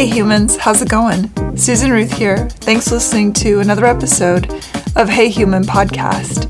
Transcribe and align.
Hey 0.00 0.06
humans, 0.06 0.56
how's 0.56 0.80
it 0.80 0.88
going? 0.88 1.30
Susan 1.58 1.90
Ruth 1.90 2.10
here. 2.10 2.48
Thanks 2.48 2.88
for 2.88 2.94
listening 2.94 3.34
to 3.34 3.60
another 3.60 3.84
episode 3.84 4.50
of 4.96 5.10
Hey 5.10 5.28
Human 5.28 5.62
Podcast. 5.62 6.48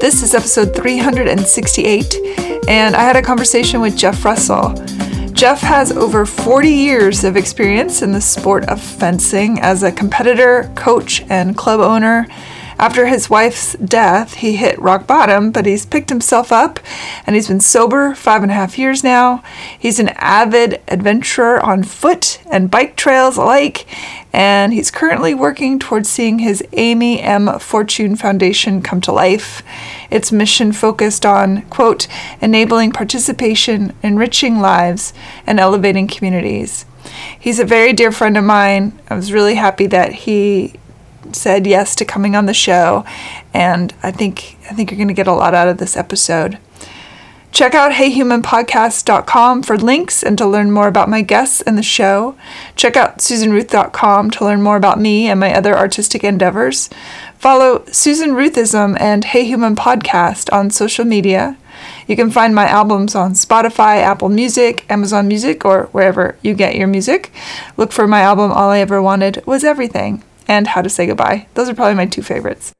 This 0.00 0.24
is 0.24 0.34
episode 0.34 0.74
368, 0.74 2.16
and 2.66 2.96
I 2.96 3.02
had 3.04 3.14
a 3.14 3.22
conversation 3.22 3.80
with 3.80 3.96
Geoff 3.96 4.24
Russell. 4.24 4.74
Geoff 5.34 5.60
has 5.60 5.92
over 5.92 6.26
40 6.26 6.68
years 6.68 7.22
of 7.22 7.36
experience 7.36 8.02
in 8.02 8.10
the 8.10 8.20
sport 8.20 8.64
of 8.64 8.80
fencing 8.82 9.60
as 9.60 9.84
a 9.84 9.92
competitor, 9.92 10.68
coach, 10.74 11.22
and 11.28 11.56
club 11.56 11.78
owner. 11.78 12.26
After 12.78 13.06
his 13.06 13.30
wife's 13.30 13.72
death, 13.74 14.34
he 14.34 14.56
hit 14.56 14.78
rock 14.78 15.06
bottom, 15.06 15.50
but 15.50 15.64
he's 15.64 15.86
picked 15.86 16.10
himself 16.10 16.52
up 16.52 16.78
and 17.26 17.34
he's 17.34 17.48
been 17.48 17.60
sober 17.60 18.14
five 18.14 18.42
and 18.42 18.52
a 18.52 18.54
half 18.54 18.78
years 18.78 19.02
now. 19.02 19.42
He's 19.78 19.98
an 19.98 20.10
avid 20.16 20.82
adventurer 20.86 21.58
on 21.64 21.84
foot 21.84 22.38
and 22.50 22.70
bike 22.70 22.94
trails 22.94 23.38
alike, 23.38 23.86
and 24.30 24.74
he's 24.74 24.90
currently 24.90 25.34
working 25.34 25.78
towards 25.78 26.10
seeing 26.10 26.40
his 26.40 26.62
Amy 26.72 27.22
M. 27.22 27.58
Fortune 27.58 28.14
Foundation 28.14 28.82
come 28.82 29.00
to 29.00 29.12
life. 29.12 29.62
Its 30.10 30.30
mission 30.30 30.70
focused 30.72 31.24
on, 31.24 31.62
quote, 31.62 32.06
enabling 32.42 32.92
participation, 32.92 33.94
enriching 34.02 34.60
lives, 34.60 35.14
and 35.46 35.58
elevating 35.58 36.06
communities. 36.06 36.84
He's 37.38 37.58
a 37.58 37.64
very 37.64 37.94
dear 37.94 38.12
friend 38.12 38.36
of 38.36 38.44
mine. 38.44 38.98
I 39.08 39.14
was 39.14 39.32
really 39.32 39.54
happy 39.54 39.86
that 39.86 40.12
he 40.12 40.74
said 41.34 41.66
yes 41.66 41.94
to 41.96 42.04
coming 42.04 42.36
on 42.36 42.46
the 42.46 42.54
show, 42.54 43.04
and 43.52 43.92
I 44.02 44.10
think 44.10 44.58
I 44.70 44.74
think 44.74 44.90
you're 44.90 44.98
going 44.98 45.08
to 45.08 45.14
get 45.14 45.26
a 45.26 45.32
lot 45.32 45.54
out 45.54 45.68
of 45.68 45.78
this 45.78 45.96
episode. 45.96 46.58
Check 47.56 47.74
out 47.74 47.92
heyhumanpodcast.com 47.92 49.62
for 49.62 49.78
links 49.78 50.22
and 50.22 50.36
to 50.36 50.46
learn 50.46 50.70
more 50.70 50.88
about 50.88 51.08
my 51.08 51.22
guests 51.22 51.62
and 51.62 51.78
the 51.78 51.82
show. 51.82 52.36
Check 52.74 52.98
out 52.98 53.18
susanruth.com 53.18 54.30
to 54.32 54.44
learn 54.44 54.60
more 54.60 54.76
about 54.76 55.00
me 55.00 55.28
and 55.28 55.40
my 55.40 55.54
other 55.54 55.74
artistic 55.74 56.22
endeavors. 56.22 56.90
Follow 57.38 57.82
Susan 57.86 58.32
Ruthism 58.32 59.00
and 59.00 59.24
Hey 59.24 59.46
Human 59.46 59.74
Podcast 59.74 60.52
on 60.52 60.68
social 60.68 61.06
media. 61.06 61.56
You 62.06 62.14
can 62.14 62.30
find 62.30 62.54
my 62.54 62.66
albums 62.66 63.14
on 63.14 63.32
Spotify, 63.32 64.02
Apple 64.02 64.28
Music, 64.28 64.84
Amazon 64.90 65.26
Music, 65.26 65.64
or 65.64 65.84
wherever 65.92 66.36
you 66.42 66.52
get 66.52 66.76
your 66.76 66.88
music. 66.88 67.32
Look 67.78 67.90
for 67.90 68.06
my 68.06 68.20
album 68.20 68.52
All 68.52 68.68
I 68.68 68.80
Ever 68.80 69.00
Wanted 69.00 69.42
Was 69.46 69.64
Everything 69.64 70.22
and 70.48 70.68
How 70.68 70.82
to 70.82 70.88
Say 70.88 71.06
Goodbye. 71.06 71.46
Those 71.54 71.68
are 71.68 71.74
probably 71.74 71.94
my 71.94 72.06
two 72.06 72.22
favorites. 72.22 72.72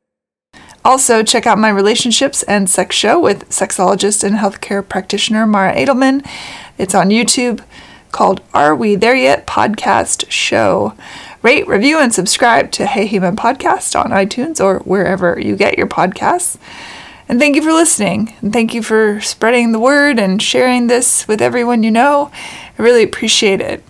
Also, 0.84 1.22
check 1.22 1.46
out 1.46 1.58
my 1.58 1.68
relationships 1.68 2.42
and 2.44 2.70
sex 2.70 2.94
show 2.94 3.18
with 3.18 3.48
sexologist 3.48 4.22
and 4.22 4.36
healthcare 4.36 4.88
practitioner 4.88 5.44
Mara 5.44 5.74
Edelman. 5.74 6.24
It's 6.78 6.94
on 6.94 7.08
YouTube 7.08 7.64
called 8.12 8.40
Are 8.54 8.74
We 8.74 8.94
There 8.94 9.16
Yet 9.16 9.46
Podcast 9.46 10.30
Show. 10.30 10.94
Rate, 11.42 11.66
review, 11.66 11.98
and 11.98 12.14
subscribe 12.14 12.70
to 12.72 12.86
Hey 12.86 13.06
Human 13.06 13.36
Podcast 13.36 13.98
on 13.98 14.10
iTunes 14.10 14.64
or 14.64 14.78
wherever 14.80 15.38
you 15.40 15.56
get 15.56 15.76
your 15.76 15.88
podcasts. 15.88 16.56
And 17.28 17.40
thank 17.40 17.56
you 17.56 17.62
for 17.62 17.72
listening. 17.72 18.34
And 18.40 18.52
thank 18.52 18.72
you 18.72 18.82
for 18.82 19.20
spreading 19.20 19.72
the 19.72 19.80
word 19.80 20.18
and 20.18 20.40
sharing 20.40 20.86
this 20.86 21.26
with 21.26 21.42
everyone 21.42 21.82
you 21.82 21.90
know. 21.90 22.30
I 22.78 22.82
really 22.82 23.02
appreciate 23.02 23.60
it. 23.60 23.82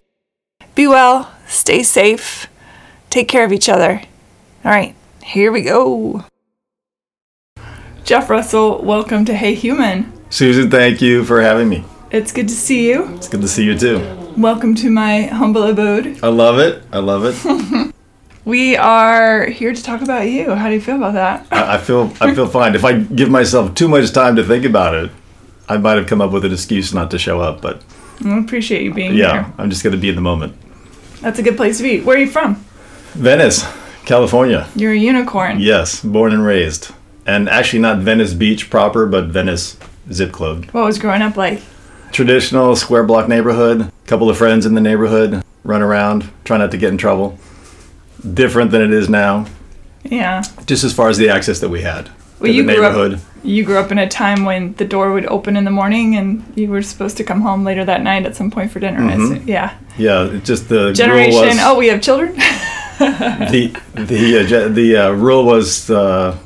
Be 0.75 0.87
well, 0.87 1.33
stay 1.47 1.83
safe, 1.83 2.47
take 3.11 3.29
care 3.29 3.45
of 3.45 3.53
each 3.53 3.69
other. 3.69 4.03
All 4.65 4.71
right, 4.71 4.95
here 5.23 5.53
we 5.53 5.63
go. 5.63 6.25
Geoff 8.05 8.31
Russell, 8.31 8.83
welcome 8.83 9.25
to 9.25 9.35
Hey 9.35 9.55
Human. 9.55 10.13
Susan, 10.31 10.71
thank 10.71 11.01
you 11.03 11.25
for 11.25 11.41
having 11.41 11.69
me. 11.69 11.85
It's 12.11 12.33
good 12.33 12.49
to 12.49 12.55
see 12.55 12.89
you. 12.89 13.15
It's 13.15 13.29
good 13.29 13.41
to 13.41 13.49
see 13.49 13.65
you 13.65 13.77
too. 13.77 13.99
Welcome 14.37 14.75
to 14.77 14.91
my 14.91 15.23
humble 15.23 15.65
abode. 15.65 16.19
I 16.23 16.29
love 16.29 16.59
it. 16.59 16.83
I 16.93 16.99
love 16.99 17.25
it. 17.25 17.93
We 18.47 18.77
are 18.77 19.47
here 19.47 19.75
to 19.75 19.83
talk 19.83 20.03
about 20.03 20.29
you. 20.29 20.55
How 20.55 20.69
do 20.69 20.75
you 20.75 20.81
feel 20.81 20.95
about 20.95 21.15
that? 21.15 21.49
I, 21.51 21.75
I 21.75 21.79
feel 21.79 22.13
I 22.21 22.33
feel 22.33 22.47
fine. 22.47 22.77
If 22.77 22.85
I 22.85 23.01
give 23.01 23.29
myself 23.29 23.75
too 23.75 23.89
much 23.89 24.13
time 24.13 24.37
to 24.37 24.45
think 24.45 24.65
about 24.65 24.95
it, 24.95 25.11
I 25.69 25.79
might 25.79 25.99
have 25.99 26.07
come 26.07 26.21
up 26.21 26.31
with 26.31 26.45
an 26.45 26.53
excuse 26.53 26.95
not 26.95 27.11
to 27.11 27.19
show 27.19 27.41
up. 27.41 27.61
But 27.61 27.83
I 28.25 28.39
appreciate 28.39 28.83
you 28.83 28.95
being 28.95 29.15
yeah, 29.15 29.33
here. 29.33 29.55
I'm 29.59 29.69
just 29.69 29.83
gonna 29.83 29.97
be 29.97 30.11
in 30.11 30.15
the 30.15 30.21
moment. 30.21 30.55
That's 31.23 31.41
a 31.41 31.43
good 31.43 31.57
place 31.57 31.79
to 31.79 31.83
be. 31.83 32.01
Where 32.03 32.17
are 32.17 32.21
you 32.21 32.31
from? 32.31 32.65
Venice, 33.17 33.65
California. 34.05 34.69
You're 34.77 34.93
a 34.93 34.97
unicorn. 34.97 35.59
Yes, 35.61 36.03
born 36.03 36.33
and 36.33 36.45
raised, 36.45 36.93
and 37.27 37.49
actually 37.49 37.79
not 37.81 37.99
Venice 37.99 38.35
Beach 38.35 38.69
proper, 38.71 39.07
but 39.07 39.27
Venice 39.27 39.77
zip 40.13 40.33
code. 40.33 40.67
What 40.73 40.85
was 40.85 40.99
growing 40.99 41.23
up 41.23 41.37
like? 41.37 41.63
Traditional 42.13 42.77
square 42.77 43.05
block 43.05 43.29
neighborhood. 43.29 43.91
Couple 44.07 44.29
of 44.31 44.37
friends 44.37 44.67
in 44.67 44.75
the 44.75 44.81
neighborhood. 44.81 45.43
Run 45.65 45.83
around, 45.83 46.31
try 46.45 46.59
not 46.59 46.71
to 46.73 46.77
get 46.77 46.91
in 46.91 46.99
trouble. 46.99 47.39
Different 48.35 48.71
than 48.71 48.83
it 48.83 48.93
is 48.93 49.09
now. 49.09 49.47
Yeah. 50.05 50.43
Just 50.67 50.85
as 50.85 50.93
far 50.93 51.09
as 51.09 51.17
the 51.19 51.29
access 51.29 51.59
that 51.61 51.69
we 51.69 51.83
had 51.83 52.11
Well, 52.39 52.51
you 52.53 52.63
the 52.63 52.75
grew 52.75 52.83
neighborhood. 52.83 53.15
up. 53.15 53.21
You 53.43 53.65
grew 53.65 53.79
up 53.79 53.91
in 53.93 53.99
a 53.99 54.09
time 54.09 54.45
when 54.45 54.75
the 54.75 54.85
door 54.85 55.13
would 55.13 55.27
open 55.27 55.57
in 55.57 55.65
the 55.65 55.71
morning, 55.71 56.17
and 56.17 56.45
you 56.55 56.69
were 56.69 56.83
supposed 56.83 57.17
to 57.17 57.25
come 57.25 57.41
home 57.41 57.65
later 57.65 57.85
that 57.85 58.03
night 58.03 58.27
at 58.27 58.37
some 58.37 58.51
point 58.51 58.71
for 58.71 58.79
dinner. 58.81 59.01
Mhm. 59.01 59.47
Yeah. 59.47 59.73
Yeah, 59.99 60.39
just 60.45 60.69
the 60.69 60.93
Generation. 60.93 61.33
was 61.41 61.59
Oh, 61.61 61.77
we 61.77 61.89
have 61.89 62.01
children. 62.01 62.37
the 63.51 63.77
the 63.95 64.39
uh, 64.39 64.69
the 64.69 64.97
uh, 64.97 65.11
rule 65.11 65.45
was 65.45 65.91
uh, 65.91 66.37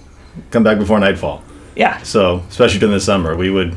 come 0.50 0.62
back 0.62 0.78
before 0.78 0.98
nightfall. 0.98 1.42
yeah. 1.76 2.02
So 2.02 2.42
especially 2.48 2.80
during 2.80 2.94
the 2.94 3.00
summer, 3.00 3.36
we 3.36 3.50
would 3.50 3.76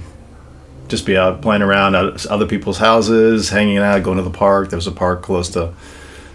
just 0.87 1.05
be 1.05 1.17
out 1.17 1.41
playing 1.41 1.61
around 1.61 1.95
at 1.95 2.25
other 2.27 2.45
people's 2.45 2.77
houses, 2.77 3.49
hanging 3.49 3.77
out, 3.77 4.03
going 4.03 4.17
to 4.17 4.23
the 4.23 4.29
park. 4.29 4.69
There 4.69 4.77
was 4.77 4.87
a 4.87 4.91
park 4.91 5.21
close 5.21 5.49
to 5.49 5.73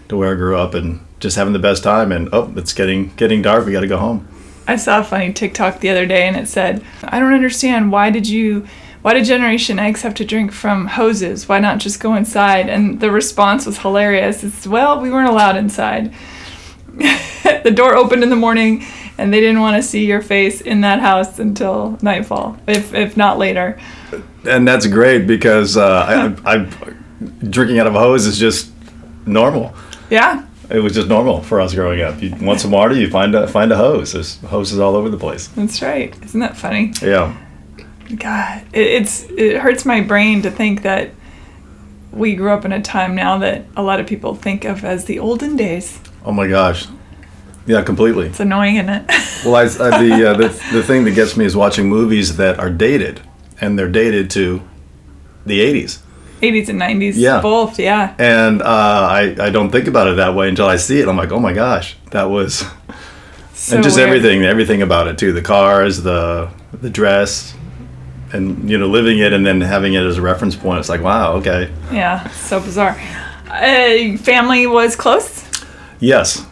to 0.08 0.16
where 0.16 0.32
I 0.32 0.34
grew 0.34 0.56
up, 0.56 0.74
and 0.74 1.00
just 1.20 1.36
having 1.36 1.52
the 1.52 1.58
best 1.58 1.82
time. 1.82 2.12
And 2.12 2.28
oh, 2.32 2.52
it's 2.56 2.72
getting 2.72 3.14
getting 3.16 3.42
dark. 3.42 3.66
We 3.66 3.72
got 3.72 3.80
to 3.80 3.88
go 3.88 3.98
home. 3.98 4.28
I 4.68 4.76
saw 4.76 5.00
a 5.00 5.04
funny 5.04 5.32
TikTok 5.32 5.80
the 5.80 5.88
other 5.88 6.04
day 6.04 6.28
and 6.28 6.36
it 6.36 6.46
said, 6.46 6.84
I 7.02 7.18
don't 7.18 7.32
understand 7.32 7.90
why 7.90 8.10
did 8.10 8.28
you 8.28 8.66
why 9.02 9.14
did 9.14 9.24
Generation 9.24 9.78
X 9.78 10.02
have 10.02 10.14
to 10.14 10.24
drink 10.24 10.52
from 10.52 10.86
hoses? 10.86 11.48
Why 11.48 11.60
not 11.60 11.78
just 11.78 12.00
go 12.00 12.14
inside? 12.14 12.68
And 12.68 13.00
the 13.00 13.10
response 13.10 13.66
was 13.66 13.78
hilarious. 13.78 14.42
It's 14.42 14.66
well, 14.66 15.00
we 15.00 15.10
weren't 15.10 15.28
allowed 15.28 15.56
inside. 15.56 16.12
the 16.94 17.72
door 17.72 17.94
opened 17.94 18.22
in 18.22 18.30
the 18.30 18.36
morning 18.36 18.84
and 19.18 19.32
they 19.32 19.40
didn't 19.40 19.60
want 19.60 19.76
to 19.76 19.82
see 19.82 20.04
your 20.06 20.20
face 20.20 20.60
in 20.60 20.80
that 20.80 21.00
house 21.00 21.38
until 21.38 21.98
nightfall, 22.02 22.56
if 22.66 22.94
if 22.94 23.16
not 23.16 23.38
later. 23.38 23.78
And 24.44 24.66
that's 24.66 24.86
great 24.86 25.26
because 25.26 25.76
uh, 25.76 26.36
I, 26.44 26.54
I, 26.54 26.66
drinking 27.50 27.78
out 27.78 27.86
of 27.86 27.94
a 27.94 27.98
hose 27.98 28.26
is 28.26 28.38
just 28.38 28.72
normal. 29.26 29.74
Yeah. 30.10 30.44
It 30.70 30.80
was 30.80 30.92
just 30.92 31.08
normal 31.08 31.42
for 31.42 31.60
us 31.60 31.74
growing 31.74 32.02
up. 32.02 32.20
You 32.22 32.34
want 32.40 32.60
some 32.60 32.70
water, 32.70 32.94
you 32.94 33.10
find 33.10 33.34
a 33.34 33.48
find 33.48 33.72
a 33.72 33.76
hose. 33.76 34.12
There's 34.12 34.38
hoses 34.38 34.78
all 34.78 34.96
over 34.96 35.08
the 35.08 35.16
place. 35.16 35.48
That's 35.48 35.80
right. 35.82 36.14
Isn't 36.24 36.40
that 36.40 36.56
funny? 36.56 36.92
Yeah. 37.00 37.36
God, 38.16 38.62
it, 38.72 38.86
it's 38.86 39.24
it 39.30 39.58
hurts 39.58 39.84
my 39.84 40.00
brain 40.00 40.42
to 40.42 40.50
think 40.50 40.82
that 40.82 41.10
we 42.12 42.34
grew 42.34 42.50
up 42.50 42.64
in 42.64 42.72
a 42.72 42.80
time 42.80 43.14
now 43.14 43.38
that 43.38 43.66
a 43.76 43.82
lot 43.82 44.00
of 44.00 44.06
people 44.06 44.34
think 44.34 44.64
of 44.64 44.84
as 44.84 45.04
the 45.04 45.18
olden 45.18 45.56
days. 45.56 46.00
Oh 46.24 46.32
my 46.32 46.46
gosh. 46.48 46.86
Yeah, 47.66 47.82
completely. 47.82 48.28
It's 48.28 48.40
annoying, 48.40 48.76
isn't 48.76 48.88
it? 48.88 49.04
Well, 49.44 49.56
I, 49.56 49.62
I, 49.64 49.66
the, 50.08 50.30
uh, 50.30 50.34
the 50.34 50.48
the 50.72 50.82
thing 50.82 51.04
that 51.04 51.10
gets 51.14 51.36
me 51.36 51.44
is 51.44 51.54
watching 51.54 51.88
movies 51.88 52.36
that 52.38 52.58
are 52.58 52.70
dated, 52.70 53.20
and 53.60 53.78
they're 53.78 53.90
dated 53.90 54.30
to 54.30 54.62
the 55.44 55.60
'80s. 55.60 55.98
80s 56.40 56.68
and 56.68 56.80
90s, 56.80 57.14
Yeah. 57.16 57.40
both, 57.40 57.80
yeah. 57.80 58.14
And 58.18 58.62
uh, 58.62 58.64
I 59.10 59.36
I 59.40 59.50
don't 59.50 59.70
think 59.70 59.86
about 59.88 60.06
it 60.06 60.16
that 60.16 60.34
way 60.34 60.48
until 60.48 60.66
I 60.66 60.76
see 60.76 61.00
it. 61.00 61.08
I'm 61.08 61.16
like, 61.16 61.32
oh 61.32 61.40
my 61.40 61.52
gosh, 61.52 61.96
that 62.12 62.30
was, 62.30 62.64
So 63.54 63.74
and 63.74 63.84
just 63.84 63.96
weird. 63.96 64.08
everything, 64.08 64.44
everything 64.44 64.80
about 64.80 65.08
it 65.08 65.18
too. 65.18 65.32
The 65.32 65.42
cars, 65.42 66.02
the 66.04 66.48
the 66.72 66.88
dress, 66.90 67.54
and 68.32 68.68
you 68.68 68.76
know, 68.78 68.86
living 68.86 69.18
it 69.18 69.32
and 69.32 69.44
then 69.46 69.60
having 69.60 69.94
it 69.94 70.02
as 70.04 70.18
a 70.18 70.22
reference 70.22 70.54
point. 70.56 70.80
It's 70.80 70.88
like, 70.88 71.00
wow, 71.02 71.34
okay, 71.34 71.70
Yeah, 71.92 72.28
so 72.30 72.60
bizarre. 72.60 73.00
Uh, 73.50 74.16
family 74.18 74.66
was 74.66 74.94
close. 74.96 75.44
yes, 76.00 76.44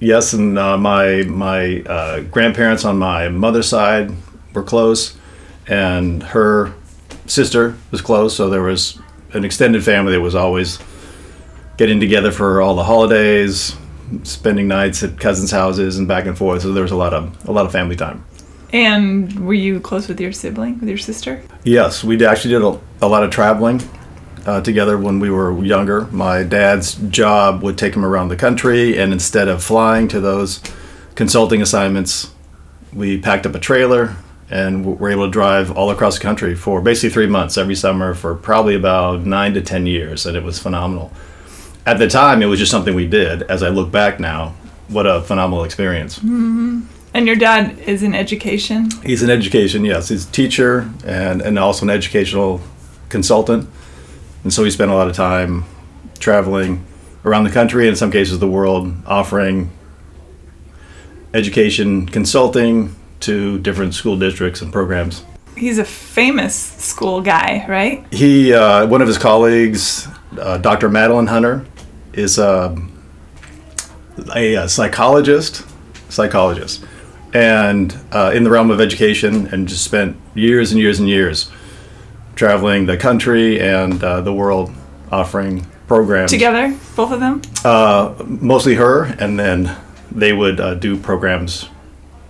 yes. 0.00 0.32
And 0.34 0.58
uh, 0.58 0.76
my 0.76 1.22
my 1.22 1.80
uh, 1.82 2.20
grandparents 2.20 2.84
on 2.84 2.98
my 2.98 3.28
mother's 3.28 3.68
side 3.68 4.12
were 4.52 4.62
close, 4.62 5.16
and 5.66 6.22
her 6.22 6.72
sister 7.26 7.76
was 7.90 8.02
close. 8.02 8.36
So 8.36 8.50
there 8.50 8.62
was 8.62 8.98
an 9.32 9.44
extended 9.44 9.82
family 9.82 10.12
that 10.12 10.20
was 10.20 10.34
always 10.34 10.78
getting 11.78 11.98
together 12.00 12.30
for 12.30 12.60
all 12.60 12.74
the 12.74 12.84
holidays, 12.84 13.74
spending 14.24 14.68
nights 14.68 15.02
at 15.02 15.18
cousins' 15.18 15.50
houses 15.50 15.96
and 15.96 16.06
back 16.06 16.26
and 16.26 16.36
forth. 16.36 16.60
So 16.62 16.72
there 16.74 16.82
was 16.82 16.92
a 16.92 16.96
lot 16.96 17.14
of 17.14 17.48
a 17.48 17.52
lot 17.52 17.64
of 17.64 17.72
family 17.72 17.96
time. 17.96 18.24
And 18.72 19.46
were 19.46 19.54
you 19.54 19.80
close 19.80 20.08
with 20.08 20.20
your 20.20 20.32
sibling, 20.32 20.80
with 20.80 20.88
your 20.88 20.98
sister? 20.98 21.42
Yes, 21.62 22.02
we 22.02 22.24
actually 22.24 22.54
did 22.54 22.62
a, 22.62 22.80
a 23.04 23.08
lot 23.08 23.22
of 23.22 23.30
traveling 23.30 23.82
uh, 24.46 24.60
together 24.62 24.96
when 24.96 25.20
we 25.20 25.30
were 25.30 25.62
younger. 25.62 26.06
My 26.06 26.42
dad's 26.42 26.94
job 26.94 27.62
would 27.62 27.76
take 27.76 27.94
him 27.94 28.04
around 28.04 28.28
the 28.28 28.36
country, 28.36 28.98
and 28.98 29.12
instead 29.12 29.48
of 29.48 29.62
flying 29.62 30.08
to 30.08 30.20
those 30.20 30.60
consulting 31.14 31.60
assignments, 31.60 32.32
we 32.94 33.18
packed 33.18 33.46
up 33.46 33.54
a 33.54 33.58
trailer 33.60 34.16
and 34.50 34.84
were 34.98 35.10
able 35.10 35.26
to 35.26 35.30
drive 35.30 35.70
all 35.70 35.90
across 35.90 36.18
the 36.18 36.22
country 36.22 36.54
for 36.54 36.80
basically 36.80 37.08
three 37.10 37.26
months 37.26 37.56
every 37.56 37.74
summer 37.74 38.14
for 38.14 38.34
probably 38.34 38.74
about 38.74 39.20
nine 39.24 39.54
to 39.54 39.60
ten 39.62 39.86
years, 39.86 40.26
and 40.26 40.36
it 40.36 40.42
was 40.42 40.58
phenomenal. 40.58 41.12
at 41.86 41.98
the 41.98 42.08
time, 42.08 42.42
it 42.42 42.46
was 42.46 42.58
just 42.58 42.70
something 42.70 42.94
we 42.94 43.06
did. 43.06 43.42
As 43.42 43.62
I 43.62 43.68
look 43.68 43.90
back 43.90 44.20
now, 44.20 44.54
what 44.88 45.06
a 45.06 45.20
phenomenal 45.22 45.64
experience. 45.64 46.20
And 47.14 47.26
your 47.26 47.36
dad 47.36 47.78
is 47.80 48.02
in 48.02 48.14
education. 48.14 48.90
He's 49.04 49.22
in 49.22 49.28
education, 49.28 49.84
yes. 49.84 50.08
He's 50.08 50.26
a 50.26 50.32
teacher 50.32 50.90
and, 51.04 51.42
and 51.42 51.58
also 51.58 51.84
an 51.84 51.90
educational 51.90 52.60
consultant. 53.08 53.68
And 54.44 54.52
so 54.52 54.64
he 54.64 54.70
spent 54.70 54.90
a 54.90 54.94
lot 54.94 55.08
of 55.08 55.14
time 55.14 55.64
traveling 56.18 56.84
around 57.24 57.44
the 57.44 57.50
country 57.50 57.84
and 57.84 57.90
in 57.90 57.96
some 57.96 58.10
cases 58.10 58.38
the 58.38 58.48
world 58.48 58.92
offering 59.06 59.70
education 61.34 62.06
consulting 62.06 62.94
to 63.20 63.58
different 63.60 63.94
school 63.94 64.18
districts 64.18 64.62
and 64.62 64.72
programs. 64.72 65.24
He's 65.56 65.78
a 65.78 65.84
famous 65.84 66.54
school 66.56 67.20
guy, 67.20 67.64
right? 67.68 68.04
He, 68.12 68.52
uh, 68.52 68.86
one 68.86 69.02
of 69.02 69.08
his 69.08 69.18
colleagues, 69.18 70.08
uh, 70.38 70.58
Dr. 70.58 70.88
Madeline 70.88 71.26
Hunter, 71.26 71.64
is 72.14 72.38
uh, 72.38 72.76
a, 74.34 74.54
a 74.54 74.68
psychologist, 74.68 75.64
psychologist, 76.08 76.84
and 77.32 77.96
uh, 78.12 78.32
in 78.34 78.44
the 78.44 78.50
realm 78.50 78.70
of 78.70 78.80
education, 78.80 79.46
and 79.48 79.68
just 79.68 79.84
spent 79.84 80.16
years 80.34 80.72
and 80.72 80.80
years 80.80 81.00
and 81.00 81.08
years 81.08 81.50
traveling 82.34 82.86
the 82.86 82.96
country 82.96 83.60
and 83.60 84.02
uh, 84.02 84.20
the 84.20 84.32
world, 84.32 84.72
offering 85.10 85.66
programs 85.86 86.30
Together, 86.30 86.76
both 86.96 87.12
of 87.12 87.20
them. 87.20 87.42
Uh, 87.64 88.14
mostly 88.26 88.74
her, 88.74 89.04
and 89.04 89.38
then 89.38 89.76
they 90.10 90.32
would 90.32 90.60
uh, 90.60 90.74
do 90.74 90.96
programs 90.96 91.68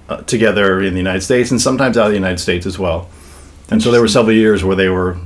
uh, 0.09 0.17
together 0.23 0.81
in 0.83 0.93
the 0.95 0.99
United 0.99 1.23
States 1.23 1.51
and 1.51 1.61
sometimes 1.61 1.97
out 1.97 2.07
of 2.07 2.11
the 2.11 2.17
United 2.17 2.39
States 2.39 2.67
as 2.67 2.79
well. 2.79 3.09
And 3.71 3.83
so 3.83 3.91
there 3.91 4.01
were 4.01 4.09
several 4.09 4.35
years 4.35 4.65
where 4.65 4.77
they 4.77 4.89
were 4.89 5.17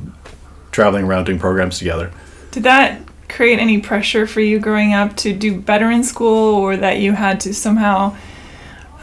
traveling 0.71 1.05
around 1.05 1.25
doing 1.25 1.39
programs 1.39 1.79
together. 1.79 2.13
Did 2.51 2.63
that 2.65 3.01
create 3.29 3.59
any 3.59 3.81
pressure 3.81 4.27
for 4.27 4.41
you 4.41 4.59
growing 4.59 4.93
up 4.93 5.17
to 5.17 5.35
do 5.35 5.61
better 5.61 5.91
in 5.91 6.05
school, 6.05 6.55
or 6.55 6.77
that 6.77 6.99
you 6.99 7.13
had 7.13 7.41
to 7.41 7.55
somehow 7.55 8.15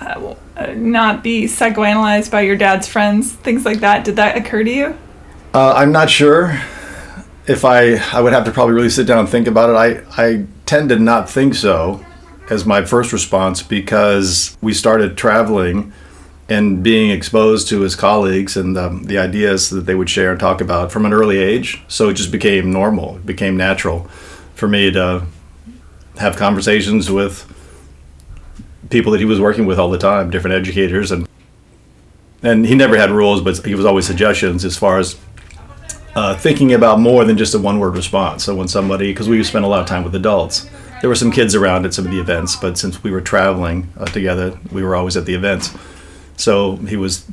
uh, 0.03 0.73
not 0.75 1.23
be 1.23 1.45
psychoanalyzed 1.45 2.31
by 2.31 2.41
your 2.41 2.55
dad's 2.55 2.87
friends, 2.87 3.31
things 3.31 3.65
like 3.65 3.79
that? 3.79 4.03
Did 4.03 4.15
that 4.17 4.37
occur 4.37 4.63
to 4.63 4.71
you? 4.71 4.97
Uh, 5.53 5.73
I'm 5.75 5.91
not 5.91 6.09
sure 6.09 6.59
if 7.47 7.65
I 7.65 7.95
I 8.11 8.21
would 8.21 8.33
have 8.33 8.45
to 8.45 8.51
probably 8.51 8.73
really 8.73 8.89
sit 8.89 9.07
down 9.07 9.19
and 9.19 9.29
think 9.29 9.47
about 9.47 9.69
it. 9.69 10.05
I 10.17 10.23
I 10.23 10.45
tend 10.65 10.89
to 10.89 10.99
not 10.99 11.29
think 11.29 11.55
so 11.55 12.03
as 12.49 12.65
my 12.65 12.83
first 12.83 13.13
response 13.13 13.61
because 13.61 14.57
we 14.61 14.73
started 14.73 15.17
traveling 15.17 15.93
and 16.49 16.83
being 16.83 17.09
exposed 17.09 17.69
to 17.69 17.81
his 17.81 17.95
colleagues 17.95 18.57
and 18.57 18.77
um, 18.77 19.03
the 19.03 19.17
ideas 19.17 19.69
that 19.69 19.85
they 19.85 19.95
would 19.95 20.09
share 20.09 20.31
and 20.31 20.39
talk 20.39 20.59
about 20.59 20.91
from 20.91 21.05
an 21.05 21.13
early 21.13 21.37
age. 21.37 21.81
So 21.87 22.09
it 22.09 22.15
just 22.15 22.31
became 22.31 22.71
normal, 22.71 23.17
it 23.17 23.25
became 23.25 23.55
natural 23.55 24.09
for 24.55 24.67
me 24.67 24.91
to 24.91 25.25
have 26.17 26.35
conversations 26.35 27.09
with 27.09 27.49
people 28.93 29.11
that 29.11 29.19
he 29.19 29.25
was 29.25 29.41
working 29.41 29.65
with 29.65 29.79
all 29.79 29.89
the 29.89 29.97
time, 29.97 30.29
different 30.29 30.55
educators 30.55 31.11
and 31.11 31.27
and 32.43 32.65
he 32.65 32.75
never 32.75 32.97
had 32.97 33.09
rules, 33.09 33.41
but 33.41 33.65
he 33.65 33.73
was 33.73 33.85
always 33.85 34.05
suggestions 34.05 34.65
as 34.65 34.77
far 34.77 34.99
as 34.99 35.17
uh, 36.15 36.35
thinking 36.35 36.73
about 36.73 36.99
more 36.99 37.23
than 37.23 37.37
just 37.37 37.55
a 37.55 37.59
one 37.59 37.79
word 37.79 37.95
response. 37.95 38.43
So 38.43 38.53
when 38.53 38.67
somebody, 38.67 39.11
because 39.11 39.29
we 39.29 39.41
spent 39.43 39.63
a 39.63 39.67
lot 39.67 39.79
of 39.79 39.87
time 39.87 40.03
with 40.03 40.13
adults, 40.13 40.69
there 41.01 41.09
were 41.09 41.15
some 41.15 41.31
kids 41.31 41.55
around 41.55 41.85
at 41.85 41.93
some 41.93 42.05
of 42.05 42.11
the 42.11 42.19
events, 42.19 42.57
but 42.57 42.77
since 42.77 43.01
we 43.01 43.11
were 43.11 43.21
traveling 43.21 43.87
uh, 43.97 44.05
together, 44.05 44.59
we 44.71 44.83
were 44.83 44.93
always 44.93 45.15
at 45.15 45.25
the 45.25 45.33
events. 45.33 45.73
So 46.35 46.75
he 46.75 46.97
was 46.97 47.25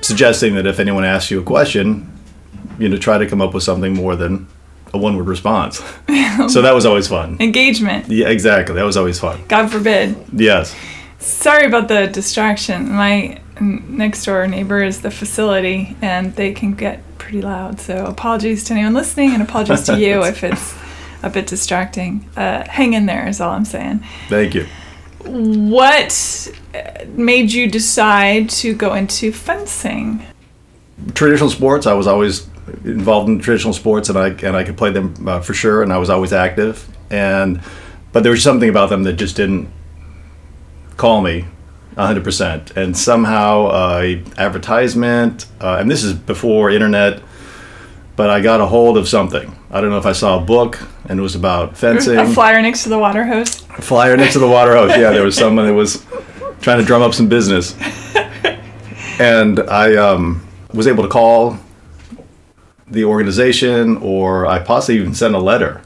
suggesting 0.00 0.56
that 0.56 0.66
if 0.66 0.80
anyone 0.80 1.04
asks 1.04 1.30
you 1.30 1.40
a 1.40 1.44
question, 1.44 2.10
you 2.78 2.88
know, 2.88 2.96
try 2.96 3.18
to 3.18 3.26
come 3.26 3.40
up 3.40 3.54
with 3.54 3.62
something 3.62 3.94
more 3.94 4.16
than 4.16 4.48
a 4.92 4.98
one 4.98 5.16
word 5.16 5.26
response. 5.26 5.78
so 6.48 6.62
that 6.62 6.74
was 6.74 6.86
always 6.86 7.08
fun. 7.08 7.36
Engagement. 7.40 8.08
Yeah, 8.08 8.28
exactly. 8.28 8.74
That 8.74 8.84
was 8.84 8.96
always 8.96 9.18
fun. 9.18 9.42
God 9.48 9.70
forbid. 9.70 10.16
Yes. 10.32 10.74
Sorry 11.18 11.66
about 11.66 11.88
the 11.88 12.06
distraction. 12.06 12.92
My 12.92 13.40
next 13.60 14.24
door 14.24 14.46
neighbor 14.46 14.82
is 14.82 15.02
the 15.02 15.10
facility, 15.10 15.96
and 16.00 16.34
they 16.34 16.52
can 16.52 16.72
get 16.72 17.02
pretty 17.18 17.42
loud. 17.42 17.80
So 17.80 18.06
apologies 18.06 18.64
to 18.64 18.74
anyone 18.74 18.94
listening, 18.94 19.32
and 19.32 19.42
apologies 19.42 19.84
to 19.84 19.98
you 19.98 20.24
if 20.24 20.42
it's 20.42 20.74
a 21.22 21.30
bit 21.30 21.46
distracting. 21.46 22.28
Uh, 22.36 22.66
hang 22.66 22.94
in 22.94 23.06
there 23.06 23.28
is 23.28 23.40
all 23.40 23.52
I'm 23.52 23.64
saying. 23.64 24.02
Thank 24.28 24.54
you. 24.54 24.66
What 25.24 26.48
uh, 26.74 27.04
made 27.08 27.52
you 27.52 27.70
decide 27.70 28.48
to 28.50 28.74
go 28.74 28.94
into 28.94 29.32
fencing? 29.32 30.24
traditional 31.14 31.50
sports. 31.50 31.86
I 31.86 31.94
was 31.94 32.06
always 32.06 32.46
involved 32.84 33.28
in 33.28 33.38
traditional 33.38 33.72
sports, 33.72 34.08
and 34.08 34.18
I 34.18 34.28
and 34.28 34.56
I 34.56 34.64
could 34.64 34.76
play 34.76 34.90
them 34.90 35.28
uh, 35.28 35.40
for 35.40 35.54
sure. 35.54 35.82
And 35.82 35.92
I 35.92 35.98
was 35.98 36.10
always 36.10 36.32
active. 36.32 36.88
And 37.10 37.60
but 38.12 38.22
there 38.22 38.32
was 38.32 38.42
something 38.42 38.68
about 38.68 38.90
them 38.90 39.04
that 39.04 39.14
just 39.14 39.36
didn't 39.36 39.68
call 40.96 41.22
me 41.22 41.46
100%. 41.96 42.76
And 42.76 42.96
somehow 42.96 43.66
uh, 43.66 44.16
advertisement, 44.36 45.46
uh, 45.60 45.78
and 45.80 45.90
this 45.90 46.04
is 46.04 46.12
before 46.12 46.70
internet, 46.70 47.22
but 48.16 48.30
I 48.30 48.40
got 48.40 48.60
a 48.60 48.66
hold 48.66 48.98
of 48.98 49.08
something. 49.08 49.56
I 49.70 49.80
don't 49.80 49.90
know 49.90 49.98
if 49.98 50.06
I 50.06 50.12
saw 50.12 50.38
a 50.38 50.44
book, 50.44 50.80
and 51.08 51.18
it 51.18 51.22
was 51.22 51.34
about 51.34 51.76
fencing. 51.76 52.18
A 52.18 52.26
flyer 52.26 52.60
next 52.60 52.82
to 52.84 52.88
the 52.88 52.98
water 52.98 53.24
hose. 53.24 53.62
A 53.70 53.82
flyer 53.82 54.16
next 54.16 54.34
to 54.34 54.38
the 54.40 54.48
water 54.48 54.74
hose. 54.74 54.90
Yeah, 54.90 55.10
there 55.10 55.24
was 55.24 55.36
someone 55.36 55.66
that 55.66 55.74
was 55.74 56.04
trying 56.60 56.78
to 56.78 56.84
drum 56.84 57.02
up 57.02 57.14
some 57.14 57.28
business, 57.28 57.74
and 59.20 59.60
I 59.60 59.96
um, 59.96 60.46
was 60.72 60.86
able 60.86 61.02
to 61.04 61.08
call 61.08 61.58
the 62.90 63.04
organization, 63.04 63.96
or 63.98 64.46
I 64.46 64.58
possibly 64.58 65.00
even 65.00 65.14
sent 65.14 65.34
a 65.34 65.38
letter, 65.38 65.80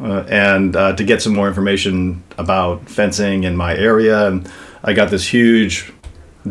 uh, 0.00 0.24
and 0.28 0.76
uh, 0.76 0.94
to 0.96 1.04
get 1.04 1.20
some 1.20 1.34
more 1.34 1.48
information 1.48 2.22
about 2.38 2.88
fencing 2.88 3.44
in 3.44 3.56
my 3.56 3.76
area. 3.76 4.26
And 4.26 4.50
I 4.82 4.92
got 4.92 5.10
this 5.10 5.28
huge 5.28 5.92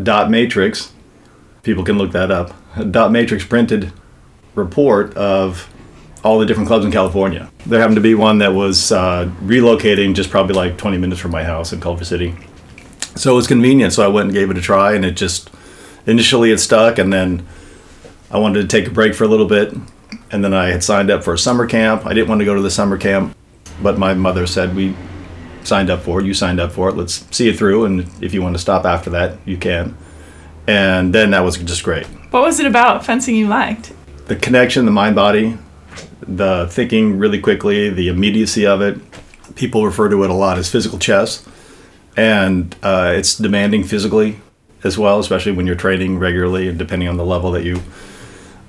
dot 0.01 0.29
matrix. 0.29 0.91
People 1.63 1.83
can 1.83 1.97
look 1.97 2.11
that 2.11 2.31
up. 2.31 2.53
A 2.75 2.83
dot 2.83 3.11
matrix 3.11 3.45
printed 3.45 3.93
report 4.55 5.15
of 5.15 5.69
all 6.23 6.39
the 6.39 6.45
different 6.45 6.67
clubs 6.67 6.85
in 6.85 6.91
California. 6.91 7.49
There 7.65 7.79
happened 7.79 7.97
to 7.97 8.01
be 8.01 8.15
one 8.15 8.37
that 8.39 8.53
was 8.53 8.91
uh, 8.91 9.29
relocating 9.41 10.15
just 10.15 10.29
probably 10.29 10.55
like 10.55 10.77
20 10.77 10.97
minutes 10.97 11.19
from 11.19 11.31
my 11.31 11.43
house 11.43 11.73
in 11.73 11.81
Culver 11.81 12.05
City. 12.05 12.35
So 13.15 13.33
it 13.33 13.35
was 13.35 13.47
convenient. 13.47 13.93
So 13.93 14.03
I 14.03 14.07
went 14.07 14.27
and 14.27 14.33
gave 14.33 14.49
it 14.49 14.57
a 14.57 14.61
try, 14.61 14.93
and 14.93 15.05
it 15.05 15.11
just 15.11 15.49
initially 16.05 16.51
it 16.51 16.59
stuck, 16.59 16.97
and 16.97 17.11
then 17.11 17.45
I 18.33 18.39
wanted 18.39 18.63
to 18.63 18.67
take 18.67 18.87
a 18.87 18.91
break 18.91 19.13
for 19.13 19.25
a 19.25 19.27
little 19.27 19.45
bit, 19.45 19.71
and 20.31 20.43
then 20.43 20.55
I 20.55 20.69
had 20.69 20.83
signed 20.83 21.11
up 21.11 21.23
for 21.23 21.33
a 21.33 21.37
summer 21.37 21.67
camp. 21.67 22.03
I 22.07 22.15
didn't 22.15 22.29
want 22.29 22.39
to 22.39 22.45
go 22.45 22.55
to 22.55 22.63
the 22.63 22.71
summer 22.71 22.97
camp, 22.97 23.37
but 23.79 23.99
my 23.99 24.15
mother 24.15 24.47
said 24.47 24.75
we 24.75 24.95
signed 25.63 25.91
up 25.91 26.01
for 26.01 26.19
it. 26.19 26.25
You 26.25 26.33
signed 26.33 26.59
up 26.59 26.71
for 26.71 26.89
it. 26.89 26.97
Let's 26.97 27.27
see 27.29 27.47
it 27.47 27.59
through, 27.59 27.85
and 27.85 28.09
if 28.23 28.33
you 28.33 28.41
want 28.41 28.55
to 28.55 28.59
stop 28.59 28.85
after 28.85 29.11
that, 29.11 29.37
you 29.45 29.55
can. 29.57 29.95
And 30.65 31.13
then 31.13 31.29
that 31.29 31.41
was 31.41 31.57
just 31.57 31.83
great. 31.83 32.07
What 32.31 32.41
was 32.41 32.59
it 32.59 32.65
about 32.65 33.05
fencing 33.05 33.35
you 33.35 33.47
liked? 33.47 33.93
The 34.25 34.35
connection, 34.35 34.85
the 34.85 34.91
mind 34.91 35.15
body, 35.15 35.55
the 36.21 36.67
thinking 36.71 37.19
really 37.19 37.39
quickly, 37.39 37.91
the 37.91 38.07
immediacy 38.07 38.65
of 38.65 38.81
it. 38.81 38.99
People 39.53 39.85
refer 39.85 40.09
to 40.09 40.23
it 40.23 40.31
a 40.31 40.33
lot 40.33 40.57
as 40.57 40.71
physical 40.71 40.97
chess, 40.97 41.47
and 42.17 42.75
uh, 42.81 43.13
it's 43.15 43.37
demanding 43.37 43.83
physically 43.83 44.39
as 44.83 44.97
well, 44.97 45.19
especially 45.19 45.51
when 45.51 45.67
you're 45.67 45.75
training 45.75 46.17
regularly 46.17 46.67
and 46.67 46.79
depending 46.79 47.07
on 47.07 47.17
the 47.17 47.25
level 47.25 47.51
that 47.51 47.63
you 47.63 47.79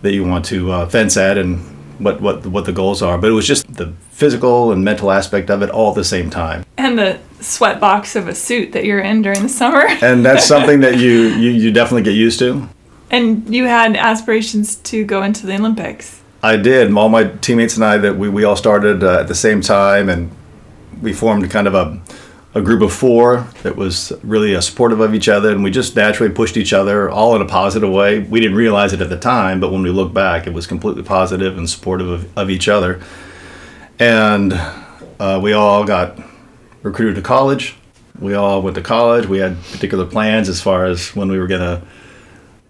that 0.04 0.12
you 0.14 0.23
want 0.25 0.44
to 0.46 0.70
uh, 0.70 0.87
fence 0.88 1.16
at 1.16 1.37
and 1.37 1.58
what, 1.99 2.20
what 2.20 2.46
what 2.46 2.64
the 2.64 2.73
goals 2.73 3.02
are. 3.02 3.18
But 3.18 3.30
it 3.30 3.32
was 3.32 3.46
just 3.46 3.66
the 3.75 3.92
physical 4.11 4.70
and 4.73 4.84
mental 4.84 5.11
aspect 5.11 5.50
of 5.50 5.62
it 5.62 5.70
all 5.70 5.90
at 5.90 5.96
the 5.96 6.04
same 6.04 6.30
time, 6.30 6.64
And 6.78 6.96
the 6.99 7.18
sweat 7.40 7.80
box 7.80 8.14
of 8.16 8.28
a 8.28 8.34
suit 8.34 8.73
that 8.73 8.84
you're 8.84 9.00
in 9.00 9.23
during 9.23 9.42
the 9.42 9.49
summer. 9.49 9.84
and 10.02 10.25
that's 10.25 10.46
something 10.46 10.80
that 10.80 10.99
you, 10.99 11.11
you 11.42 11.50
you 11.50 11.73
definitely 11.73 12.02
get 12.02 12.14
used 12.14 12.38
to. 12.38 12.68
and 13.11 13.52
you 13.54 13.64
had 13.66 13.96
aspirations 13.96 14.76
to 14.76 15.04
go 15.04 15.23
into 15.23 15.46
the 15.46 15.54
Olympics. 15.56 16.20
I 16.42 16.56
did. 16.56 16.92
All 16.94 17.08
my 17.08 17.25
teammates 17.25 17.75
and 17.76 17.84
I 17.84 17.96
that 17.99 18.16
we, 18.16 18.28
we 18.28 18.44
all 18.44 18.56
started 18.56 19.02
uh, 19.02 19.20
at 19.20 19.28
the 19.28 19.34
same 19.34 19.61
time, 19.62 20.08
and 20.11 20.30
we 21.02 21.12
formed 21.12 21.50
kind 21.50 21.66
of 21.66 21.75
a, 21.75 21.99
a 22.54 22.62
group 22.62 22.82
of 22.82 22.92
four 22.92 23.46
that 23.62 23.75
was 23.75 24.12
really 24.23 24.54
uh, 24.54 24.61
supportive 24.61 25.00
of 25.00 25.12
each 25.12 25.28
other, 25.28 25.50
and 25.50 25.64
we 25.64 25.70
just 25.70 25.96
naturally 25.96 26.32
pushed 26.32 26.56
each 26.56 26.73
other, 26.73 27.11
all 27.11 27.34
in 27.34 27.42
a 27.42 27.46
positive 27.46 27.90
way. 27.90 28.20
We 28.20 28.38
didn't 28.40 28.56
realize 28.56 28.92
it 28.92 29.00
at 29.00 29.08
the 29.08 29.18
time, 29.18 29.58
but 29.58 29.73
when 29.73 29.82
we 29.82 29.90
look 29.90 30.14
back, 30.14 30.46
it 30.46 30.52
was 30.52 30.66
completely 30.66 31.02
positive 31.02 31.58
and 31.58 31.68
supportive 31.68 32.08
of, 32.08 32.38
of 32.38 32.50
each 32.50 32.68
other. 32.68 33.02
And 33.99 34.52
uh, 35.18 35.40
we 35.42 35.52
all 35.52 35.84
got 35.84 36.18
recruited 36.82 37.16
to 37.16 37.23
college. 37.23 37.76
We 38.20 38.34
all 38.34 38.62
went 38.62 38.76
to 38.76 38.82
college. 38.82 39.26
We 39.26 39.38
had 39.38 39.61
particular 39.73 40.06
plans 40.06 40.49
as 40.49 40.61
far 40.61 40.84
as 40.84 41.14
when 41.16 41.28
we 41.28 41.38
were 41.40 41.49
gonna 41.49 41.82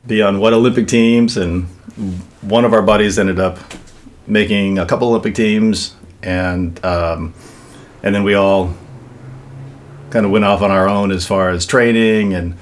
be 0.07 0.23
on 0.23 0.39
what 0.39 0.55
Olympic 0.55 0.89
teams, 0.89 1.37
and 1.37 1.65
one 2.41 2.65
of 2.65 2.73
our 2.73 2.83
buddies 2.83 3.19
ended 3.19 3.39
up 3.39 3.59
making 4.27 4.79
a 4.79 4.87
couple 4.87 5.09
Olympic 5.09 5.35
teams, 5.35 5.95
and 6.23 6.83
um, 6.85 7.35
and 8.03 8.15
then 8.15 8.25
we 8.25 8.33
all 8.33 8.75
kind 10.15 10.25
of 10.25 10.31
went 10.31 10.45
off 10.45 10.63
on 10.63 10.71
our 10.71 10.89
own 10.89 11.11
as 11.11 11.27
far 11.27 11.51
as 11.51 11.67
training. 11.67 12.35
And 12.35 12.55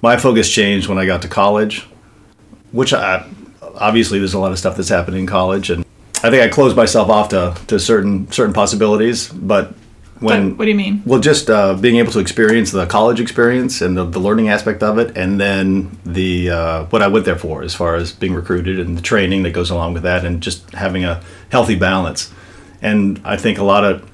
my 0.00 0.16
focus 0.16 0.50
changed 0.50 0.88
when 0.88 0.96
I 0.96 1.04
got 1.04 1.20
to 1.22 1.28
college, 1.28 1.86
which 2.72 2.94
I 2.94 3.28
obviously 3.76 4.18
there's 4.18 4.32
a 4.32 4.38
lot 4.38 4.52
of 4.52 4.58
stuff 4.58 4.74
that's 4.76 4.88
happening 4.88 5.20
in 5.20 5.26
college, 5.26 5.68
and 5.68 5.84
I 6.22 6.30
think 6.30 6.42
I 6.42 6.48
closed 6.48 6.76
myself 6.76 7.10
off 7.10 7.28
to, 7.28 7.54
to 7.66 7.78
certain 7.78 8.30
certain 8.32 8.54
possibilities, 8.54 9.28
but 9.28 9.74
when 10.20 10.50
But 10.50 10.58
what 10.60 10.64
do 10.64 10.70
you 10.70 10.76
mean? 10.76 11.02
well, 11.04 11.20
just 11.20 11.50
uh, 11.50 11.74
being 11.74 11.96
able 11.96 12.12
to 12.12 12.20
experience 12.20 12.70
the 12.70 12.86
college 12.86 13.20
experience 13.20 13.82
and 13.82 13.96
the, 13.96 14.04
the 14.04 14.20
learning 14.20 14.48
aspect 14.48 14.82
of 14.82 14.96
it, 14.98 15.14
and 15.14 15.38
then 15.38 15.98
the 16.06 16.50
uh, 16.50 16.84
what 16.86 17.02
I 17.02 17.08
went 17.08 17.26
there 17.26 17.36
for, 17.36 17.62
as 17.62 17.74
far 17.74 17.96
as 17.96 18.12
being 18.12 18.32
recruited 18.32 18.80
and 18.80 18.96
the 18.96 19.02
training 19.02 19.42
that 19.42 19.50
goes 19.50 19.68
along 19.68 19.92
with 19.92 20.04
that, 20.04 20.24
and 20.24 20.42
just 20.42 20.70
having 20.70 21.04
a 21.04 21.22
healthy 21.50 21.74
balance. 21.74 22.32
And 22.80 23.20
I 23.24 23.36
think 23.36 23.58
a 23.58 23.64
lot 23.64 23.84
of 23.84 24.10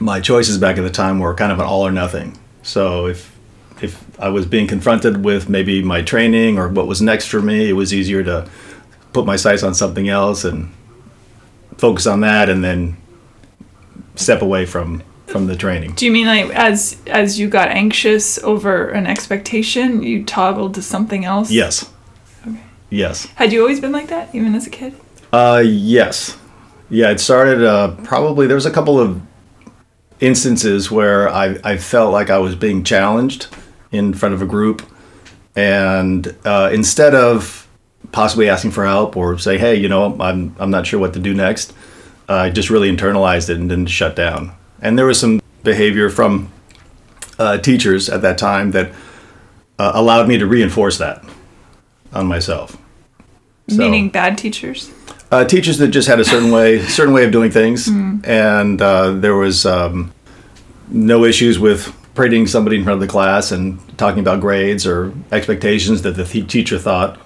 my 0.00 0.18
choices 0.20 0.58
back 0.58 0.78
at 0.78 0.82
the 0.82 0.90
time 0.90 1.18
were 1.18 1.34
kind 1.34 1.52
of 1.52 1.58
an 1.58 1.66
all 1.66 1.86
or 1.86 1.92
nothing. 1.92 2.38
So 2.62 3.06
if 3.06 3.36
if 3.80 4.20
I 4.20 4.28
was 4.28 4.46
being 4.46 4.66
confronted 4.66 5.24
with 5.24 5.48
maybe 5.48 5.82
my 5.82 6.02
training 6.02 6.58
or 6.58 6.68
what 6.68 6.86
was 6.86 7.00
next 7.00 7.28
for 7.28 7.40
me, 7.40 7.68
it 7.68 7.74
was 7.74 7.94
easier 7.94 8.24
to 8.24 8.50
put 9.12 9.24
my 9.24 9.36
sights 9.36 9.62
on 9.62 9.74
something 9.74 10.08
else 10.08 10.44
and 10.44 10.72
focus 11.78 12.06
on 12.06 12.20
that, 12.20 12.48
and 12.48 12.64
then 12.64 12.96
step 14.16 14.42
away 14.42 14.66
from 14.66 15.02
from 15.26 15.46
the 15.46 15.56
training. 15.56 15.92
Do 15.92 16.04
you 16.06 16.12
mean 16.12 16.26
like 16.26 16.50
as 16.50 16.96
as 17.06 17.38
you 17.38 17.48
got 17.48 17.68
anxious 17.68 18.38
over 18.42 18.88
an 18.88 19.06
expectation, 19.06 20.02
you 20.02 20.24
toggled 20.24 20.74
to 20.74 20.82
something 20.82 21.24
else? 21.24 21.50
Yes. 21.50 21.90
Okay. 22.46 22.60
Yes. 22.90 23.26
Had 23.36 23.52
you 23.52 23.60
always 23.60 23.80
been 23.80 23.92
like 23.92 24.08
that, 24.08 24.34
even 24.34 24.54
as 24.54 24.66
a 24.66 24.70
kid? 24.70 24.94
Uh, 25.32 25.62
yes. 25.64 26.36
Yeah, 26.88 27.10
it 27.10 27.20
started 27.20 27.62
uh, 27.62 27.94
probably, 28.02 28.48
there 28.48 28.56
was 28.56 28.66
a 28.66 28.70
couple 28.70 28.98
of 28.98 29.20
instances 30.20 30.90
where 30.90 31.28
I, 31.28 31.58
I 31.64 31.76
felt 31.76 32.12
like 32.12 32.30
I 32.30 32.38
was 32.38 32.54
being 32.54 32.84
challenged 32.84 33.46
in 33.92 34.12
front 34.14 34.34
of 34.34 34.42
a 34.42 34.46
group. 34.46 34.82
And 35.56 36.34
uh, 36.44 36.70
instead 36.72 37.14
of 37.14 37.66
possibly 38.12 38.48
asking 38.48 38.70
for 38.72 38.84
help 38.84 39.16
or 39.16 39.38
say, 39.38 39.58
hey, 39.58 39.74
you 39.74 39.88
know, 39.88 40.16
I'm, 40.20 40.54
I'm 40.58 40.70
not 40.70 40.86
sure 40.86 41.00
what 41.00 41.12
to 41.14 41.18
do 41.20 41.34
next, 41.34 41.72
I 42.28 42.50
just 42.50 42.70
really 42.70 42.90
internalized 42.94 43.50
it 43.50 43.58
and 43.58 43.70
then 43.70 43.86
shut 43.86 44.14
down. 44.14 44.52
And 44.80 44.98
there 44.98 45.06
was 45.06 45.18
some 45.18 45.40
behavior 45.64 46.08
from 46.08 46.50
uh, 47.38 47.58
teachers 47.58 48.08
at 48.08 48.22
that 48.22 48.38
time 48.38 48.70
that 48.72 48.92
uh, 49.78 49.92
allowed 49.94 50.28
me 50.28 50.38
to 50.38 50.46
reinforce 50.46 50.98
that 50.98 51.24
on 52.12 52.26
myself. 52.26 52.76
So- 53.68 53.76
Meaning 53.78 54.10
bad 54.10 54.36
teachers? 54.38 54.90
Uh, 55.30 55.44
teachers 55.44 55.78
that 55.78 55.88
just 55.88 56.08
had 56.08 56.18
a 56.20 56.24
certain 56.24 56.50
way, 56.50 56.80
certain 56.86 57.14
way 57.14 57.24
of 57.24 57.32
doing 57.32 57.50
things, 57.50 57.88
and 57.88 58.80
uh, 58.82 59.12
there 59.12 59.34
was 59.36 59.64
um, 59.66 60.12
no 60.88 61.24
issues 61.24 61.58
with 61.58 61.94
parading 62.14 62.46
somebody 62.46 62.76
in 62.76 62.84
front 62.84 62.94
of 62.96 63.00
the 63.00 63.06
class 63.10 63.52
and 63.52 63.78
talking 63.96 64.20
about 64.20 64.40
grades 64.40 64.86
or 64.86 65.12
expectations 65.32 66.02
that 66.02 66.16
the 66.16 66.24
th- 66.24 66.50
teacher 66.50 66.78
thought 66.78 67.18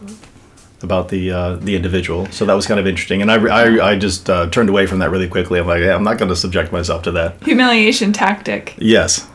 about 0.82 1.08
the 1.08 1.30
uh, 1.30 1.56
the 1.56 1.74
individual. 1.74 2.26
So 2.30 2.44
that 2.44 2.52
was 2.54 2.66
kind 2.66 2.78
of 2.78 2.86
interesting, 2.86 3.22
and 3.22 3.30
I, 3.32 3.36
I, 3.46 3.90
I 3.92 3.98
just 3.98 4.28
uh, 4.28 4.50
turned 4.50 4.68
away 4.68 4.86
from 4.86 4.98
that 4.98 5.10
really 5.10 5.28
quickly. 5.28 5.58
I'm 5.58 5.66
like, 5.66 5.80
yeah, 5.80 5.94
I'm 5.94 6.04
not 6.04 6.18
going 6.18 6.28
to 6.28 6.36
subject 6.36 6.72
myself 6.72 7.02
to 7.04 7.10
that. 7.12 7.42
Humiliation 7.42 8.12
tactic. 8.12 8.74
Yes, 8.78 9.26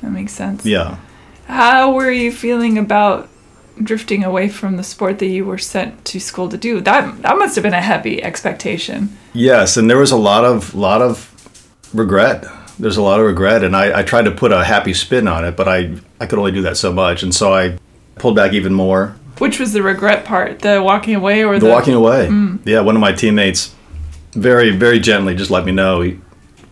That 0.00 0.10
makes 0.10 0.32
sense. 0.32 0.66
yeah. 0.66 0.98
How 1.46 1.92
were 1.94 2.10
you 2.10 2.32
feeling 2.32 2.76
about 2.76 3.28
drifting 3.82 4.24
away 4.24 4.48
from 4.48 4.76
the 4.76 4.82
sport 4.82 5.18
that 5.18 5.26
you 5.26 5.44
were 5.44 5.58
sent 5.58 6.04
to 6.06 6.20
school 6.20 6.48
to 6.48 6.56
do? 6.56 6.80
That 6.80 7.22
that 7.22 7.38
must 7.38 7.54
have 7.56 7.62
been 7.62 7.74
a 7.74 7.80
heavy 7.80 8.22
expectation. 8.22 9.16
Yes, 9.32 9.76
and 9.76 9.88
there 9.90 9.98
was 9.98 10.10
a 10.12 10.16
lot 10.16 10.44
of 10.44 10.74
lot 10.74 11.02
of 11.02 11.30
regret. 11.92 12.44
There's 12.78 12.96
a 12.98 13.02
lot 13.02 13.20
of 13.20 13.26
regret, 13.26 13.64
and 13.64 13.74
I, 13.74 14.00
I 14.00 14.02
tried 14.02 14.26
to 14.26 14.30
put 14.30 14.52
a 14.52 14.64
happy 14.64 14.92
spin 14.92 15.26
on 15.28 15.44
it, 15.44 15.56
but 15.56 15.68
I 15.68 15.94
I 16.20 16.26
could 16.26 16.38
only 16.38 16.52
do 16.52 16.62
that 16.62 16.76
so 16.76 16.92
much, 16.92 17.22
and 17.22 17.34
so 17.34 17.54
I 17.54 17.78
pulled 18.16 18.36
back 18.36 18.52
even 18.52 18.74
more. 18.74 19.16
Which 19.38 19.58
was 19.60 19.72
the 19.72 19.82
regret 19.82 20.24
part? 20.24 20.60
The 20.60 20.82
walking 20.82 21.14
away 21.14 21.44
or 21.44 21.58
the, 21.58 21.66
The 21.66 21.72
walking 21.72 21.94
away. 21.94 22.28
Mm. 22.28 22.60
Yeah, 22.64 22.80
one 22.80 22.96
of 22.96 23.00
my 23.00 23.12
teammates 23.12 23.74
very 24.32 24.70
very 24.70 24.98
gently 24.98 25.34
just 25.34 25.50
let 25.50 25.64
me 25.64 25.72
know 25.72 26.02
he- 26.02 26.18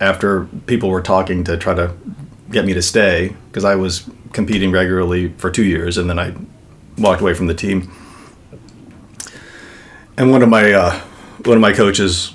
after 0.01 0.45
people 0.67 0.91
were 0.91 1.01
talking 1.01 1.45
to 1.45 1.57
try 1.57 1.73
to 1.73 1.93
get 2.51 2.67
me 2.67 2.75
to 2.75 2.83
stay 2.83 3.35
because 3.49 3.65
I 3.65 3.75
was 3.75 4.09
competing 4.33 4.71
regularly 4.73 5.33
for 5.39 5.51
two 5.51 5.65
years, 5.65 5.97
and 5.99 6.09
then 6.11 6.19
I 6.19 6.35
walked 6.99 7.21
away 7.21 7.35
from 7.35 7.47
the 7.47 7.55
team. 7.55 7.91
And 10.17 10.31
one 10.31 10.43
of 10.43 10.49
my 10.49 10.73
uh, 10.73 11.01
one 11.45 11.57
of 11.57 11.61
my 11.61 11.73
coaches 11.73 12.33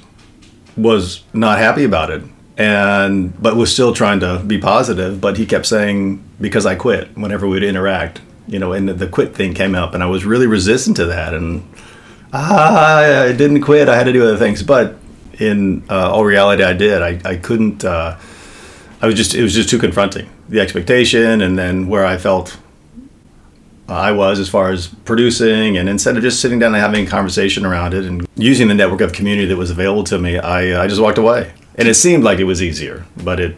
was 0.76 1.24
not 1.34 1.60
happy 1.60 1.84
about 1.84 2.10
it, 2.10 2.24
and 2.58 3.42
but 3.42 3.56
was 3.56 3.72
still 3.72 3.94
trying 3.94 4.20
to 4.20 4.40
be 4.46 4.58
positive. 4.58 5.22
But 5.22 5.38
he 5.38 5.46
kept 5.46 5.66
saying 5.66 6.24
because 6.42 6.66
I 6.66 6.76
quit 6.76 7.16
whenever 7.18 7.48
we'd 7.48 7.64
interact, 7.64 8.22
you 8.48 8.60
know, 8.60 8.74
and 8.74 8.90
the 8.90 9.08
quit 9.08 9.36
thing 9.36 9.54
came 9.54 9.76
up, 9.76 9.94
and 9.94 10.04
I 10.04 10.08
was 10.08 10.26
really 10.26 10.48
resistant 10.48 10.98
to 10.98 11.06
that, 11.06 11.34
and 11.34 11.64
ah, 12.34 13.24
I 13.24 13.32
didn't 13.32 13.62
quit. 13.62 13.88
I 13.88 13.96
had 13.96 14.06
to 14.06 14.14
do 14.14 14.24
other 14.24 14.38
things, 14.38 14.62
but 14.62 14.98
in 15.40 15.84
uh, 15.90 16.12
all 16.12 16.26
reality, 16.26 16.64
I 16.64 16.74
did. 16.74 17.02
I 17.02 17.20
I 17.24 17.36
couldn't. 17.38 17.86
Uh, 17.86 18.18
I 19.02 19.06
was 19.06 19.16
just 19.16 19.34
it 19.36 19.42
was 19.42 19.54
just 19.54 19.70
too 19.70 19.80
confronting 19.80 20.30
the 20.50 20.60
expectation, 20.60 21.42
and 21.42 21.58
then 21.58 21.88
where 21.88 22.06
I 22.06 22.18
felt 22.18 22.58
I 23.90 24.12
was 24.12 24.40
as 24.40 24.48
far 24.48 24.72
as 24.72 24.88
producing, 24.88 25.78
and 25.78 25.90
instead 25.90 26.16
of 26.16 26.24
just 26.24 26.42
sitting 26.42 26.60
down 26.60 26.74
and 26.74 26.82
having 26.82 27.08
a 27.08 27.10
conversation 27.10 27.66
around 27.66 27.94
it 27.94 28.06
and 28.06 28.28
using 28.36 28.68
the 28.68 28.76
network 28.76 29.02
of 29.02 29.14
community 29.14 29.48
that 29.48 29.58
was 29.58 29.72
available 29.72 30.04
to 30.06 30.20
me, 30.20 30.38
I, 30.38 30.84
I 30.84 30.88
just 30.88 31.02
walked 31.02 31.18
away. 31.18 31.54
And 31.76 31.88
it 31.88 31.96
seemed 31.96 32.24
like 32.24 32.40
it 32.40 32.44
was 32.44 32.62
easier, 32.62 33.06
but 33.24 33.40
it, 33.40 33.58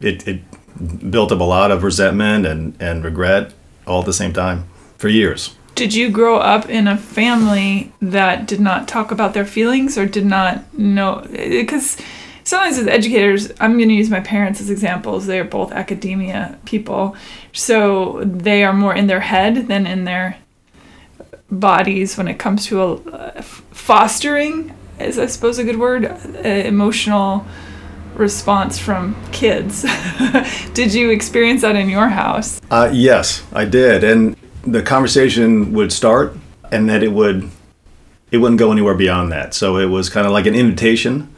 it, 0.00 0.26
it 0.28 1.10
built 1.10 1.32
up 1.32 1.40
a 1.40 1.44
lot 1.44 1.70
of 1.70 1.82
resentment 1.82 2.46
and, 2.46 2.76
and 2.80 3.04
regret 3.04 3.52
all 3.86 4.00
at 4.00 4.06
the 4.06 4.12
same 4.12 4.32
time 4.32 4.68
for 4.98 5.08
years. 5.08 5.56
Did 5.74 5.94
you 5.94 6.10
grow 6.10 6.36
up 6.36 6.68
in 6.68 6.86
a 6.86 6.98
family 6.98 7.92
that 8.00 8.46
did 8.46 8.60
not 8.60 8.86
talk 8.86 9.10
about 9.10 9.32
their 9.32 9.46
feelings 9.46 9.96
or 9.96 10.06
did 10.06 10.26
not 10.26 10.78
know? 10.78 11.26
Because 11.30 11.96
sometimes 12.44 12.78
as 12.78 12.86
educators, 12.86 13.52
I'm 13.60 13.76
going 13.76 13.88
to 13.88 13.94
use 13.94 14.10
my 14.10 14.20
parents 14.20 14.60
as 14.60 14.70
examples. 14.70 15.26
They're 15.26 15.44
both 15.44 15.72
academia 15.72 16.58
people. 16.64 17.16
So 17.52 18.22
they 18.24 18.64
are 18.64 18.72
more 18.72 18.94
in 18.94 19.06
their 19.06 19.20
head 19.20 19.68
than 19.68 19.86
in 19.86 20.04
their 20.04 20.38
bodies 21.50 22.16
when 22.16 22.28
it 22.28 22.38
comes 22.38 22.66
to 22.66 22.80
a, 22.80 22.94
uh, 22.94 23.42
fostering, 23.42 24.74
is 24.98 25.18
I 25.18 25.26
suppose 25.26 25.58
a 25.58 25.64
good 25.64 25.78
word, 25.78 26.06
uh, 26.06 26.48
emotional 26.48 27.46
response 28.14 28.78
from 28.78 29.16
kids. 29.32 29.84
did 30.74 30.94
you 30.94 31.10
experience 31.10 31.62
that 31.62 31.76
in 31.76 31.88
your 31.88 32.08
house? 32.08 32.60
Uh, 32.70 32.90
yes, 32.92 33.44
I 33.52 33.64
did, 33.64 34.04
and 34.04 34.36
the 34.62 34.82
conversation 34.82 35.72
would 35.72 35.92
start, 35.92 36.36
and 36.70 36.88
then 36.88 37.02
it 37.02 37.12
would 37.12 37.50
it 38.30 38.38
wouldn't 38.38 38.58
go 38.58 38.72
anywhere 38.72 38.94
beyond 38.94 39.30
that. 39.30 39.52
So 39.52 39.76
it 39.76 39.86
was 39.86 40.08
kind 40.08 40.26
of 40.26 40.32
like 40.32 40.46
an 40.46 40.54
invitation 40.54 41.31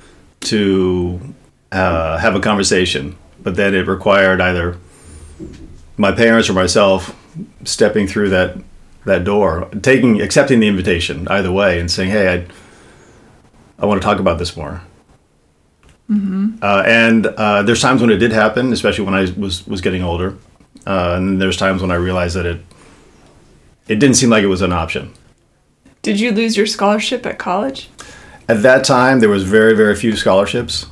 to 0.46 1.34
uh, 1.72 2.18
have 2.18 2.34
a 2.34 2.40
conversation, 2.40 3.16
but 3.42 3.56
then 3.56 3.74
it 3.74 3.86
required 3.86 4.40
either 4.40 4.78
my 5.96 6.12
parents 6.12 6.48
or 6.48 6.52
myself 6.52 7.16
stepping 7.64 8.06
through 8.06 8.30
that 8.30 8.56
that 9.04 9.24
door, 9.24 9.68
taking 9.82 10.20
accepting 10.20 10.60
the 10.60 10.68
invitation 10.68 11.28
either 11.28 11.52
way, 11.52 11.78
and 11.78 11.90
saying, 11.90 12.10
"Hey, 12.10 12.32
I 12.34 13.82
I 13.82 13.86
want 13.86 14.00
to 14.00 14.04
talk 14.04 14.18
about 14.18 14.38
this 14.38 14.56
more." 14.56 14.82
Uh, 16.62 16.82
and 16.86 17.26
uh, 17.26 17.62
there's 17.62 17.80
times 17.80 18.00
when 18.00 18.10
it 18.10 18.18
did 18.18 18.32
happen, 18.32 18.72
especially 18.72 19.04
when 19.04 19.14
I 19.14 19.32
was 19.36 19.66
was 19.66 19.80
getting 19.80 20.02
older, 20.02 20.36
uh, 20.86 21.14
and 21.16 21.40
there's 21.40 21.56
times 21.56 21.82
when 21.82 21.90
I 21.90 21.96
realized 21.96 22.36
that 22.36 22.46
it 22.46 22.60
it 23.88 23.96
didn't 23.96 24.16
seem 24.16 24.30
like 24.30 24.42
it 24.42 24.48
was 24.48 24.62
an 24.62 24.72
option. 24.72 25.12
Did 26.02 26.20
you 26.20 26.32
lose 26.32 26.56
your 26.56 26.66
scholarship 26.66 27.24
at 27.24 27.38
college? 27.38 27.88
At 28.48 28.62
that 28.62 28.84
time, 28.84 29.20
there 29.20 29.28
was 29.28 29.44
very 29.44 29.74
very 29.74 29.94
few 29.94 30.16
scholarships. 30.16 30.86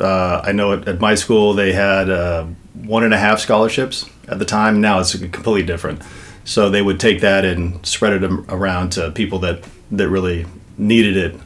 Uh, 0.00 0.40
I 0.44 0.52
know 0.52 0.72
at, 0.72 0.88
at 0.88 1.00
my 1.00 1.14
school 1.14 1.54
they 1.54 1.72
had 1.72 2.08
uh, 2.10 2.46
one 2.74 3.04
and 3.04 3.12
a 3.12 3.18
half 3.18 3.40
scholarships 3.40 4.06
at 4.28 4.38
the 4.38 4.44
time. 4.44 4.80
Now 4.80 5.00
it's 5.00 5.16
completely 5.16 5.64
different. 5.64 6.02
So 6.44 6.70
they 6.70 6.82
would 6.82 6.98
take 6.98 7.20
that 7.20 7.44
and 7.44 7.84
spread 7.84 8.22
it 8.22 8.30
around 8.48 8.90
to 8.92 9.10
people 9.10 9.38
that 9.40 9.64
that 9.90 10.08
really 10.08 10.46
needed 10.76 11.16
it 11.16 11.40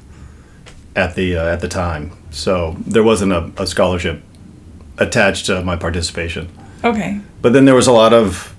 at 0.94 1.14
the 1.14 1.37
uh, 1.37 1.47
at 1.47 1.61
the 1.61 1.68
time. 1.68 2.12
So 2.30 2.76
there 2.87 3.02
wasn't 3.02 3.32
a, 3.32 3.50
a 3.56 3.66
scholarship 3.66 4.23
attached 4.99 5.47
to 5.47 5.62
my 5.62 5.76
participation. 5.76 6.49
Okay. 6.85 7.21
But 7.40 7.52
then 7.52 7.64
there 7.64 7.75
was 7.75 7.87
a 7.87 7.92
lot 7.92 8.12
of 8.12 8.54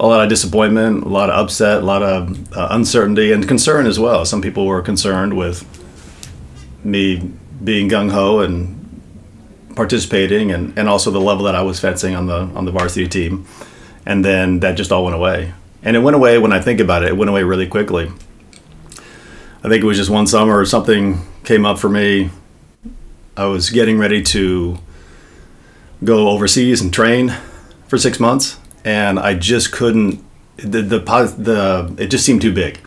a 0.00 0.06
lot 0.06 0.22
of 0.22 0.28
disappointment, 0.28 1.04
a 1.04 1.08
lot 1.08 1.30
of 1.30 1.36
upset, 1.36 1.82
a 1.82 1.84
lot 1.84 2.02
of 2.02 2.52
uh, 2.56 2.68
uncertainty 2.70 3.32
and 3.32 3.46
concern 3.46 3.86
as 3.86 3.98
well. 3.98 4.24
Some 4.24 4.42
people 4.42 4.66
were 4.66 4.82
concerned 4.82 5.36
with 5.36 5.64
me 6.84 7.30
being 7.62 7.88
gung 7.88 8.10
ho 8.10 8.40
and 8.40 8.80
participating, 9.74 10.52
and, 10.52 10.78
and 10.78 10.88
also 10.88 11.10
the 11.10 11.20
level 11.20 11.44
that 11.44 11.54
I 11.54 11.62
was 11.62 11.80
fencing 11.80 12.14
on 12.14 12.26
the 12.26 12.40
on 12.54 12.64
the 12.64 12.72
varsity 12.72 13.08
team. 13.08 13.46
And 14.06 14.24
then 14.24 14.60
that 14.60 14.76
just 14.76 14.92
all 14.92 15.04
went 15.04 15.16
away. 15.16 15.54
And 15.82 15.96
it 15.96 16.00
went 16.00 16.14
away 16.14 16.38
when 16.38 16.52
I 16.52 16.60
think 16.60 16.80
about 16.80 17.02
it. 17.02 17.10
It 17.10 17.16
went 17.16 17.30
away 17.30 17.42
really 17.42 17.66
quickly. 17.66 18.10
I 19.62 19.68
think 19.68 19.82
it 19.82 19.86
was 19.86 19.96
just 19.96 20.10
one 20.10 20.26
summer 20.26 20.58
or 20.58 20.66
something 20.66 21.20
came 21.44 21.64
up 21.64 21.78
for 21.78 21.88
me. 21.88 22.30
I 23.36 23.46
was 23.46 23.70
getting 23.70 23.98
ready 23.98 24.22
to 24.22 24.78
go 26.04 26.28
overseas 26.28 26.80
and 26.80 26.92
train 26.92 27.34
for 27.88 27.98
six 27.98 28.20
months, 28.20 28.58
and 28.84 29.18
I 29.18 29.34
just 29.34 29.72
couldn't. 29.72 30.22
The 30.56 30.82
the 30.82 30.98
the 30.98 31.94
it 31.98 32.08
just 32.08 32.24
seemed 32.24 32.42
too 32.42 32.52
big. 32.52 32.78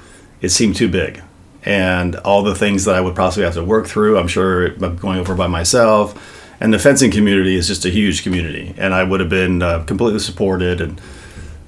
It 0.42 0.50
seemed 0.50 0.76
too 0.76 0.88
big, 0.88 1.22
and 1.68 2.16
all 2.18 2.44
the 2.44 2.56
things 2.56 2.86
that 2.86 2.96
I 2.96 3.02
would 3.02 3.14
possibly 3.14 3.44
have 3.44 3.56
to 3.56 3.64
work 3.64 3.88
through. 3.88 4.18
I'm 4.18 4.30
sure 4.30 4.68
I'm 4.68 4.96
going 4.96 5.20
over 5.20 5.36
by 5.36 5.48
myself. 5.48 6.34
And 6.62 6.74
the 6.74 6.80
fencing 6.80 7.12
community 7.12 7.56
is 7.56 7.68
just 7.68 7.84
a 7.84 7.90
huge 7.90 8.24
community, 8.24 8.74
and 8.78 8.94
I 8.94 9.04
would 9.04 9.20
have 9.20 9.30
been 9.30 9.62
uh, 9.62 9.84
completely 9.84 10.20
supported. 10.20 10.82
And 10.82 11.00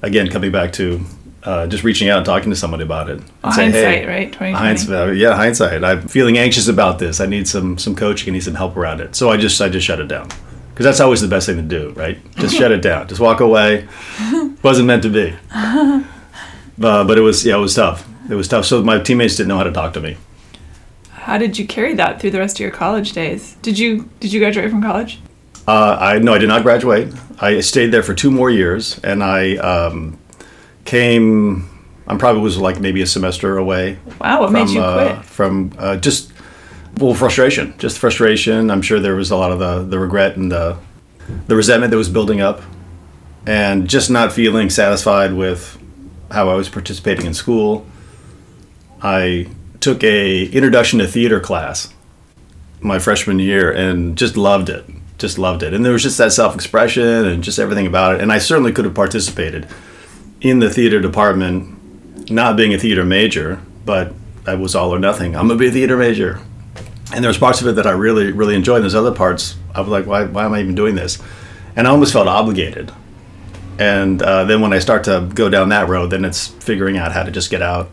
again, 0.02 0.30
coming 0.30 0.52
back 0.52 0.72
to 0.74 1.02
uh, 1.44 1.68
just 1.68 1.84
reaching 1.84 2.10
out 2.10 2.18
and 2.18 2.26
talking 2.26 2.50
to 2.50 2.56
somebody 2.56 2.84
about 2.84 3.10
it. 3.10 3.22
Hindsight, 3.44 4.08
right? 4.08 4.34
Hindsight, 4.56 5.18
yeah, 5.18 5.36
hindsight. 5.36 5.84
I'm 5.84 6.08
feeling 6.08 6.38
anxious 6.40 6.68
about 6.70 6.98
this. 6.98 7.20
I 7.20 7.28
need 7.28 7.48
some 7.48 7.78
some 7.78 7.94
coaching. 7.94 8.32
I 8.32 8.34
need 8.34 8.44
some 8.44 8.56
help 8.56 8.78
around 8.78 9.02
it. 9.02 9.16
So 9.16 9.30
I 9.30 9.38
just 9.38 9.62
I 9.62 9.70
just 9.70 9.86
shut 9.86 10.00
it 10.00 10.08
down 10.08 10.30
because 10.70 10.86
that's 10.86 11.02
always 11.02 11.22
the 11.22 11.28
best 11.28 11.46
thing 11.46 11.58
to 11.58 11.62
do, 11.62 11.92
right? 11.92 12.18
Just 12.38 12.56
shut 12.56 12.72
it 12.72 12.82
down. 12.82 13.08
Just 13.10 13.20
walk 13.20 13.42
away. 13.42 13.88
Wasn't 14.64 14.88
meant 14.88 15.04
to 15.04 15.10
be. 15.10 15.36
Uh, 16.82 17.04
but 17.04 17.18
it 17.18 17.22
was 17.22 17.46
yeah, 17.46 17.58
it 17.58 17.60
was 17.60 17.76
tough. 17.76 18.08
It 18.30 18.36
was 18.36 18.48
tough. 18.48 18.66
So 18.66 18.84
my 18.84 19.00
teammates 19.00 19.36
didn't 19.36 19.50
know 19.50 19.58
how 19.58 19.64
to 19.64 19.72
talk 19.72 19.94
to 19.94 20.02
me. 20.02 20.18
How 21.10 21.38
did 21.38 21.58
you 21.58 21.68
carry 21.68 21.96
that 21.96 22.22
through 22.22 22.32
the 22.32 22.40
rest 22.40 22.58
of 22.58 22.62
your 22.62 22.72
college 22.72 23.12
days? 23.14 23.56
Did 23.62 23.78
you 23.78 24.10
did 24.20 24.32
you 24.32 24.40
graduate 24.40 24.70
from 24.70 24.82
college? 24.82 25.20
Uh, 25.68 25.98
I 26.00 26.20
no, 26.20 26.34
I 26.34 26.38
did 26.38 26.48
not 26.48 26.64
graduate. 26.64 27.14
I 27.40 27.60
stayed 27.60 27.88
there 27.88 28.04
for 28.04 28.14
two 28.14 28.32
more 28.32 28.50
years, 28.50 29.00
and 29.04 29.24
I 29.24 29.56
um, 29.58 30.18
came. 30.86 31.70
I 32.08 32.18
probably 32.18 32.42
was 32.42 32.58
like 32.58 32.80
maybe 32.80 33.02
a 33.02 33.06
semester 33.06 33.58
away. 33.58 34.00
Wow, 34.20 34.42
what 34.42 34.52
made 34.52 34.70
you 34.70 34.82
uh, 34.82 35.16
quit? 35.16 35.26
From 35.26 35.74
uh, 35.78 35.98
just 35.98 36.32
well, 36.98 37.14
frustration. 37.14 37.76
Just 37.78 38.00
frustration. 38.00 38.72
I'm 38.72 38.82
sure 38.82 39.00
there 39.00 39.16
was 39.16 39.32
a 39.32 39.36
lot 39.36 39.52
of 39.52 39.60
the 39.60 39.84
the 39.84 40.00
regret 40.00 40.36
and 40.36 40.52
the 40.52 40.78
the 41.48 41.56
resentment 41.56 41.92
that 41.92 41.98
was 41.98 42.10
building 42.10 42.42
up, 42.42 42.62
and 43.46 43.88
just 43.88 44.10
not 44.10 44.34
feeling 44.34 44.70
satisfied 44.70 45.34
with 45.34 45.78
how 46.32 46.50
I 46.50 46.56
was 46.56 46.70
participating 46.70 47.26
in 47.26 47.34
school. 47.34 47.86
I 49.02 49.48
took 49.80 50.04
a 50.04 50.46
introduction 50.46 51.00
to 51.00 51.08
theater 51.08 51.40
class 51.40 51.94
my 52.82 53.00
freshman 53.00 53.40
year 53.40 53.72
and 53.72 54.18
just 54.18 54.38
loved 54.38 54.70
it 54.70 54.86
just 55.20 55.38
loved 55.38 55.64
it. 55.64 55.74
And 55.74 55.86
there 55.86 55.92
was 55.94 56.02
just 56.02 56.18
that 56.18 56.32
self-expression 56.32 57.26
and 57.26 57.44
just 57.44 57.60
everything 57.60 57.86
about 57.86 58.16
it. 58.16 58.22
And 58.22 58.32
i 58.32 58.40
certainly 58.40 58.72
could 58.72 58.86
have 58.86 58.96
participated 58.96 59.68
in 60.42 60.60
the 60.60 60.70
theater 60.70 61.00
department 61.00 62.32
not 62.32 62.56
being 62.56 62.74
a 62.74 62.80
theater 62.80 63.04
major 63.04 63.62
but 63.86 64.14
i 64.48 64.56
was 64.56 64.76
all 64.76 64.94
or 64.94 65.00
nothing. 65.00 65.36
I'm 65.36 65.48
gonna 65.48 65.60
be 65.60 65.68
a 65.68 65.72
theater 65.72 65.98
major. 65.98 66.40
And 67.14 67.24
there's 67.24 67.38
parts 67.38 67.62
of 67.62 67.68
it 67.68 67.74
that 67.74 67.86
i 67.86 67.92
really 67.92 68.32
really 68.32 68.56
enjoyed 68.56 68.78
and 68.78 68.84
there's 68.86 68.96
other 68.96 69.14
parts 69.14 69.58
i 69.76 69.82
was 69.82 69.90
like 69.90 70.06
why, 70.06 70.26
why 70.26 70.46
am 70.46 70.54
i 70.54 70.62
even 70.62 70.76
doing 70.76 70.96
this? 70.96 71.20
And 71.76 71.88
i 71.88 71.92
almost 71.92 72.14
felt 72.14 72.28
obligated. 72.28 72.92
And 73.78 74.22
uh, 74.22 74.44
then 74.46 74.62
when 74.62 74.74
i 74.74 74.80
start 74.80 75.04
to 75.06 75.30
go 75.34 75.50
down 75.50 75.70
that 75.70 75.90
road 75.90 76.12
then 76.12 76.24
it's 76.24 76.48
figuring 76.48 76.98
out 76.98 77.12
how 77.12 77.24
to 77.24 77.32
just 77.32 77.50
get 77.52 77.62
out 77.62 77.90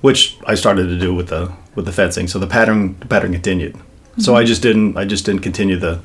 which 0.00 0.38
I 0.46 0.54
started 0.54 0.86
to 0.88 0.98
do 0.98 1.14
with 1.14 1.28
the 1.28 1.52
with 1.74 1.86
the 1.86 1.92
fencing. 1.92 2.28
So 2.28 2.38
the 2.38 2.46
pattern 2.46 2.98
the 3.00 3.06
pattern 3.06 3.32
continued. 3.32 3.74
Mm-hmm. 3.74 4.20
So 4.20 4.34
I 4.34 4.44
just 4.44 4.62
didn't 4.62 4.96
I 4.96 5.04
just 5.04 5.24
didn't 5.24 5.42
continue 5.42 5.76
the 5.76 6.00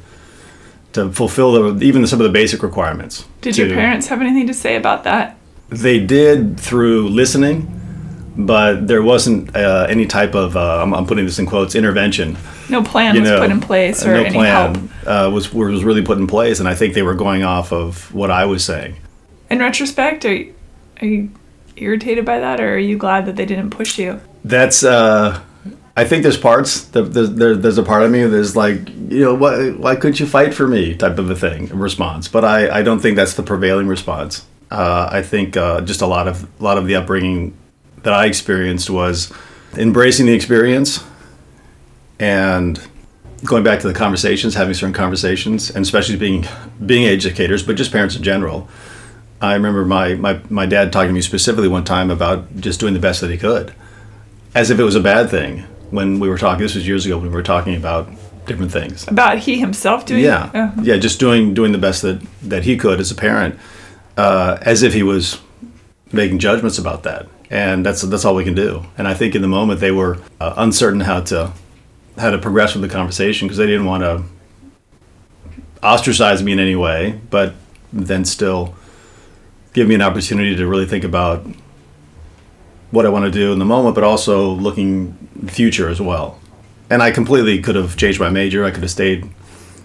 to 0.94 1.12
fulfill 1.12 1.74
the 1.74 1.86
even 1.86 2.06
some 2.08 2.20
of 2.20 2.24
the 2.24 2.32
basic 2.32 2.64
requirements. 2.64 3.25
Did 3.42 3.56
to, 3.56 3.68
your 3.68 3.75
parents 3.75 4.08
have 4.08 4.22
anything 4.22 4.48
to 4.48 4.54
say 4.54 4.75
about 4.75 5.04
that? 5.04 5.38
They 5.70 6.00
did 6.00 6.60
through 6.60 7.10
listening, 7.10 8.34
but 8.38 8.88
there 8.88 9.02
wasn't 9.02 9.56
uh, 9.56 9.88
any 9.90 10.06
type 10.06 10.36
of 10.36 10.56
uh, 10.56 10.82
I'm, 10.82 10.94
I'm, 10.94 11.06
putting 11.06 11.25
this 11.25 11.40
in 11.40 11.46
quotes 11.46 11.75
intervention. 11.75 12.38
No 12.70 12.84
plan 12.84 13.20
was 13.20 13.30
know, 13.30 13.40
put 13.40 13.52
in 13.52 13.60
place, 13.60 14.06
or 14.06 14.14
no 14.14 14.24
any 14.24 14.36
plan 14.36 14.75
help. 14.75 15.08
Uh, 15.08 15.30
was 15.32 15.54
was 15.54 15.84
really 15.84 16.02
put 16.02 16.18
in 16.18 16.28
place, 16.28 16.60
and 16.60 16.70
I 16.70 16.75
think 16.75 16.94
they 16.94 17.04
were 17.04 17.16
going 17.16 17.44
off 17.44 17.72
of 17.72 18.14
what 18.14 18.32
I 18.32 18.46
was 18.46 18.64
saying. 18.64 18.96
In 19.50 19.60
retrospect, 19.60 20.25
are, 20.25 20.46
are 21.02 21.08
you 21.08 21.32
irritated 21.75 22.25
by 22.25 22.39
that, 22.39 22.60
or 22.60 22.75
are 22.75 22.79
you 22.79 22.98
glad 22.98 23.25
that 23.25 23.36
they 23.36 23.46
didn't 23.46 23.72
push 23.72 23.98
you? 24.00 24.22
That's. 24.44 24.84
Uh, 24.84 25.41
I 25.98 26.03
think 26.03 26.24
there's 26.24 26.38
parts. 26.38 26.82
There's, 26.86 27.32
there's 27.32 27.77
a 27.77 27.83
part 27.83 28.03
of 28.03 28.11
me 28.11 28.24
there's 28.25 28.55
like 28.55 28.90
you 28.90 29.24
know 29.24 29.33
why 29.33 29.72
why 29.72 29.96
couldn't 29.96 30.20
you 30.20 30.25
fight 30.25 30.53
for 30.53 30.68
me 30.68 30.94
type 30.96 31.18
of 31.20 31.29
a 31.29 31.35
thing 31.35 31.68
response. 31.68 32.27
But 32.27 32.44
I, 32.44 32.79
I 32.79 32.83
don't 32.83 33.00
think 33.00 33.16
that's 33.16 33.35
the 33.35 33.44
prevailing 33.44 33.88
response. 33.88 34.46
Uh, 34.70 35.07
I 35.11 35.22
think 35.22 35.55
uh, 35.55 35.81
just 35.81 36.01
a 36.01 36.07
lot 36.07 36.27
of 36.27 36.44
a 36.59 36.64
lot 36.64 36.77
of 36.77 36.88
the 36.88 36.96
upbringing 36.96 37.55
that 38.03 38.14
I 38.14 38.25
experienced 38.25 38.90
was 38.90 39.31
embracing 39.77 40.25
the 40.25 40.33
experience 40.33 41.03
and 42.20 42.79
going 43.44 43.64
back 43.64 43.79
to 43.81 43.88
the 43.88 43.94
conversations, 43.94 44.53
having 44.55 44.74
certain 44.74 44.94
conversations, 44.94 45.70
and 45.70 45.83
especially 45.83 46.18
being 46.18 46.46
being 46.85 47.07
educators, 47.07 47.64
but 47.64 47.75
just 47.75 47.92
parents 47.92 48.16
in 48.16 48.24
general. 48.24 48.68
I 49.46 49.53
remember 49.53 49.86
my, 49.86 50.16
my, 50.16 50.40
my 50.50 50.66
dad 50.66 50.92
talking 50.92 51.10
to 51.10 51.14
me 51.14 51.22
specifically 51.22 51.68
one 51.68 51.84
time 51.84 52.12
about 52.12 52.58
just 52.58 52.79
doing 52.79 52.94
the 52.94 53.00
best 53.00 53.22
that 53.22 53.29
he 53.29 53.38
could, 53.38 53.74
as 54.53 54.70
if 54.70 54.79
it 54.79 54.84
was 54.84 54.96
a 54.96 55.01
bad 55.01 55.29
thing. 55.29 55.60
When 55.92 56.20
we 56.20 56.27
were 56.27 56.38
talking, 56.38 56.62
this 56.62 56.75
was 56.75 56.88
years 56.88 57.05
ago 57.05 57.18
when 57.18 57.27
we 57.27 57.34
were 57.34 57.44
talking 57.44 57.75
about 57.75 58.10
different 58.46 58.72
things. 58.72 59.08
About 59.08 59.38
he 59.40 59.60
himself 59.60 60.05
doing. 60.05 60.24
Yeah, 60.24 60.51
oh. 60.53 60.81
yeah, 60.81 60.98
just 60.98 61.20
doing 61.20 61.53
doing 61.53 61.72
the 61.72 61.77
best 61.77 62.01
that 62.01 62.22
that 62.44 62.64
he 62.64 62.77
could 62.77 63.00
as 63.00 63.12
a 63.12 63.16
parent, 63.16 63.58
uh, 64.18 64.58
as 64.62 64.84
if 64.84 64.94
he 64.94 65.03
was 65.03 65.40
making 66.12 66.40
judgments 66.40 66.77
about 66.77 67.03
that, 67.03 67.27
and 67.50 67.86
that's 67.86 68.01
that's 68.01 68.25
all 68.25 68.36
we 68.36 68.44
can 68.44 68.55
do. 68.55 68.86
And 68.98 69.08
I 69.08 69.14
think 69.14 69.36
in 69.36 69.42
the 69.42 69.48
moment 69.48 69.79
they 69.79 69.92
were 69.92 70.20
uh, 70.40 70.53
uncertain 70.58 71.01
how 71.01 71.22
to 71.22 71.53
how 72.18 72.31
to 72.31 72.38
progress 72.38 72.74
with 72.74 72.81
the 72.81 72.90
conversation 72.90 73.48
because 73.48 73.58
they 73.58 73.68
didn't 73.68 73.86
want 73.86 74.03
to 74.03 74.24
ostracize 75.84 76.42
me 76.42 76.53
in 76.53 76.60
any 76.60 76.75
way, 76.75 77.20
but 77.29 77.53
then 77.92 78.25
still 78.25 78.75
give 79.75 79.90
me 79.90 79.94
an 79.94 80.01
opportunity 80.01 80.55
to 80.55 80.66
really 80.66 80.85
think 80.85 81.03
about 81.03 81.46
what 82.92 83.05
I 83.05 83.09
want 83.09 83.25
to 83.25 83.31
do 83.31 83.51
in 83.51 83.59
the 83.59 83.66
moment, 83.66 83.94
but 83.94 84.05
also 84.05 84.51
looking 84.51 85.14
future 85.48 85.90
as 85.90 86.00
well. 86.00 86.40
And 86.90 87.03
I 87.03 87.11
completely 87.11 87.61
could 87.61 87.75
have 87.75 87.98
changed 87.98 88.20
my 88.20 88.29
major. 88.29 88.64
I 88.64 88.72
could 88.72 88.83
have 88.83 88.92
stayed. 88.92 89.29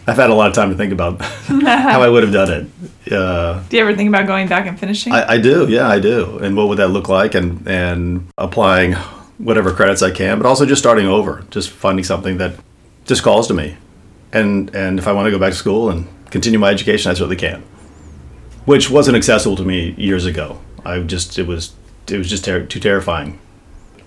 I've 0.07 0.17
had 0.17 0.31
a 0.31 0.35
lot 0.35 0.49
of 0.49 0.55
time 0.55 0.71
to 0.71 0.77
think 0.77 0.93
about 0.93 1.21
how 1.23 2.01
I 2.01 2.09
would 2.09 2.23
have 2.23 2.33
done 2.33 2.51
it. 2.53 3.13
Uh, 3.13 3.65
do 3.69 3.77
you 3.77 3.83
ever 3.83 3.97
think 3.97 4.09
about 4.09 4.29
going 4.29 4.47
back 4.47 4.67
and 4.67 4.79
finishing? 4.79 5.13
I, 5.13 5.33
I, 5.33 5.39
do. 5.39 5.67
Yeah, 5.69 5.89
I 5.89 5.99
do. 5.99 6.39
And 6.39 6.57
what 6.57 6.69
would 6.69 6.79
that 6.79 6.89
look 6.89 7.09
like? 7.09 7.35
And 7.35 7.67
and 7.67 8.29
applying 8.39 8.93
whatever 9.39 9.73
credits 9.73 10.03
I 10.03 10.13
can, 10.13 10.39
but 10.39 10.47
also 10.47 10.67
just 10.67 10.81
starting 10.81 11.07
over, 11.07 11.45
just 11.51 11.71
finding 11.71 12.05
something 12.05 12.39
that 12.39 12.55
just 13.07 13.25
calls 13.25 13.49
to 13.49 13.55
me. 13.55 13.77
And 14.33 14.73
and 14.75 15.01
if 15.01 15.09
I 15.09 15.13
want 15.13 15.27
to 15.27 15.33
go 15.33 15.39
back 15.39 15.51
to 15.51 15.59
school 15.59 15.91
and 15.91 16.07
continue 16.31 16.61
my 16.61 16.71
education, 16.71 17.11
I 17.11 17.15
certainly 17.15 17.37
can 17.37 17.65
which 18.71 18.89
wasn't 18.89 19.17
accessible 19.17 19.57
to 19.57 19.65
me 19.65 19.97
years 19.99 20.25
ago. 20.25 20.61
I 20.85 21.01
just 21.01 21.41
it 21.41 21.49
was 21.49 21.75
it 22.09 22.17
was 22.17 22.31
just 22.31 22.45
ter- 22.45 22.65
too 22.65 22.79
terrifying. 22.79 23.41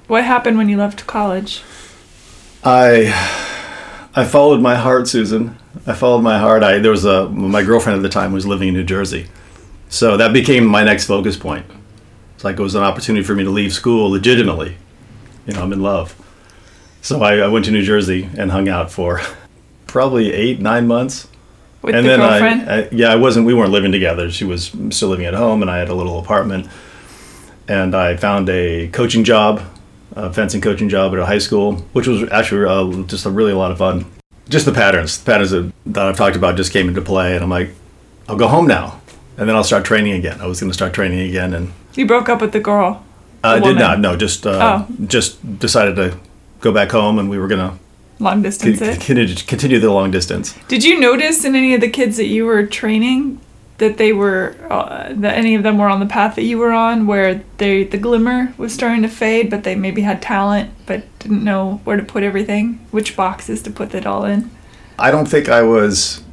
What 0.07 0.23
happened 0.23 0.57
when 0.57 0.69
you 0.69 0.77
left 0.77 1.05
college? 1.05 1.61
I 2.63 3.11
I 4.15 4.23
followed 4.23 4.61
my 4.61 4.75
heart, 4.75 5.09
Susan. 5.09 5.57
I 5.85 5.91
followed 5.91 6.21
my 6.21 6.39
heart. 6.39 6.63
I 6.63 6.79
there 6.79 6.91
was 6.91 7.03
a 7.03 7.27
my 7.27 7.61
girlfriend 7.61 7.97
at 7.97 8.03
the 8.03 8.07
time 8.07 8.31
was 8.31 8.47
living 8.47 8.69
in 8.69 8.73
New 8.73 8.85
Jersey, 8.85 9.27
so 9.89 10.15
that 10.15 10.31
became 10.31 10.65
my 10.65 10.85
next 10.85 11.07
focus 11.07 11.35
point. 11.35 11.65
It's 12.35 12.45
like 12.45 12.57
it 12.57 12.63
was 12.63 12.75
an 12.75 12.83
opportunity 12.83 13.25
for 13.25 13.35
me 13.35 13.43
to 13.43 13.49
leave 13.49 13.73
school 13.73 14.11
legitimately. 14.11 14.77
You 15.45 15.55
know, 15.55 15.63
I'm 15.63 15.73
in 15.73 15.81
love. 15.81 16.15
So 17.01 17.21
I, 17.21 17.39
I 17.39 17.49
went 17.49 17.65
to 17.65 17.71
New 17.71 17.83
Jersey 17.83 18.29
and 18.37 18.51
hung 18.51 18.69
out 18.69 18.93
for 18.93 19.19
probably 19.87 20.31
eight 20.31 20.61
nine 20.61 20.87
months 20.87 21.27
with 21.83 21.95
and 21.95 22.05
the 22.05 22.09
then 22.09 22.19
girlfriend? 22.19 22.69
I, 22.69 22.81
I, 22.81 22.89
yeah, 22.91 23.09
I 23.09 23.15
wasn't. 23.15 23.45
We 23.45 23.53
weren't 23.53 23.71
living 23.71 23.91
together. 23.91 24.31
She 24.31 24.45
was 24.45 24.71
still 24.89 25.09
living 25.09 25.25
at 25.25 25.33
home, 25.33 25.61
and 25.61 25.69
I 25.69 25.77
had 25.77 25.89
a 25.89 25.93
little 25.93 26.19
apartment. 26.19 26.67
And 27.67 27.95
I 27.95 28.17
found 28.17 28.49
a 28.49 28.87
coaching 28.89 29.23
job, 29.23 29.61
a 30.15 30.33
fencing 30.33 30.61
coaching 30.61 30.89
job 30.89 31.13
at 31.13 31.19
a 31.19 31.25
high 31.25 31.37
school, 31.37 31.75
which 31.93 32.07
was 32.07 32.29
actually 32.31 32.65
uh, 32.65 33.03
just 33.03 33.25
a 33.25 33.29
really 33.29 33.51
a 33.51 33.57
lot 33.57 33.71
of 33.71 33.77
fun. 33.77 34.05
Just 34.49 34.65
the 34.65 34.73
patterns, 34.73 35.19
the 35.19 35.31
patterns 35.31 35.51
that, 35.51 35.71
that 35.85 36.05
I've 36.05 36.17
talked 36.17 36.35
about, 36.35 36.57
just 36.57 36.73
came 36.73 36.89
into 36.89 37.01
play, 37.01 37.35
and 37.35 37.43
I'm 37.43 37.49
like, 37.49 37.69
I'll 38.27 38.35
go 38.35 38.47
home 38.47 38.67
now, 38.67 38.99
and 39.37 39.47
then 39.47 39.55
I'll 39.55 39.63
start 39.63 39.85
training 39.85 40.13
again. 40.13 40.41
I 40.41 40.47
was 40.47 40.59
going 40.59 40.69
to 40.69 40.73
start 40.73 40.93
training 40.93 41.19
again, 41.29 41.53
and 41.53 41.71
you 41.93 42.05
broke 42.05 42.27
up 42.27 42.41
with 42.41 42.51
the 42.51 42.59
girl. 42.59 43.05
I 43.43 43.59
did 43.59 43.77
not. 43.77 43.99
No, 43.99 44.15
just 44.15 44.47
uh, 44.47 44.85
oh. 44.87 45.05
just 45.05 45.59
decided 45.59 45.95
to 45.97 46.17
go 46.61 46.71
back 46.71 46.91
home, 46.91 47.19
and 47.19 47.29
we 47.29 47.37
were 47.37 47.47
gonna 47.47 47.77
long 48.23 48.41
distance 48.41 48.81
it. 48.81 48.93
Continue, 48.93 49.35
continue 49.35 49.79
the 49.79 49.91
long 49.91 50.11
distance. 50.11 50.55
Did 50.67 50.83
you 50.83 50.99
notice 50.99 51.45
in 51.45 51.55
any 51.55 51.73
of 51.75 51.81
the 51.81 51.89
kids 51.89 52.17
that 52.17 52.27
you 52.27 52.45
were 52.45 52.65
training 52.65 53.39
that 53.77 53.97
they 53.97 54.13
were 54.13 54.55
uh, 54.69 55.11
that 55.13 55.35
any 55.37 55.55
of 55.55 55.63
them 55.63 55.77
were 55.77 55.89
on 55.89 55.99
the 55.99 56.05
path 56.05 56.35
that 56.35 56.43
you 56.43 56.57
were 56.57 56.71
on, 56.71 57.07
where 57.07 57.43
they 57.57 57.83
the 57.83 57.97
glimmer 57.97 58.53
was 58.57 58.73
starting 58.73 59.01
to 59.01 59.07
fade, 59.07 59.49
but 59.49 59.63
they 59.63 59.75
maybe 59.75 60.01
had 60.01 60.21
talent 60.21 60.71
but 60.85 61.03
didn't 61.19 61.43
know 61.43 61.81
where 61.83 61.97
to 61.97 62.03
put 62.03 62.23
everything, 62.23 62.85
which 62.91 63.15
boxes 63.15 63.61
to 63.63 63.71
put 63.71 63.93
it 63.93 64.05
all 64.05 64.25
in? 64.25 64.49
I 64.99 65.11
don't 65.11 65.27
think 65.27 65.49
I 65.49 65.63
was 65.63 66.23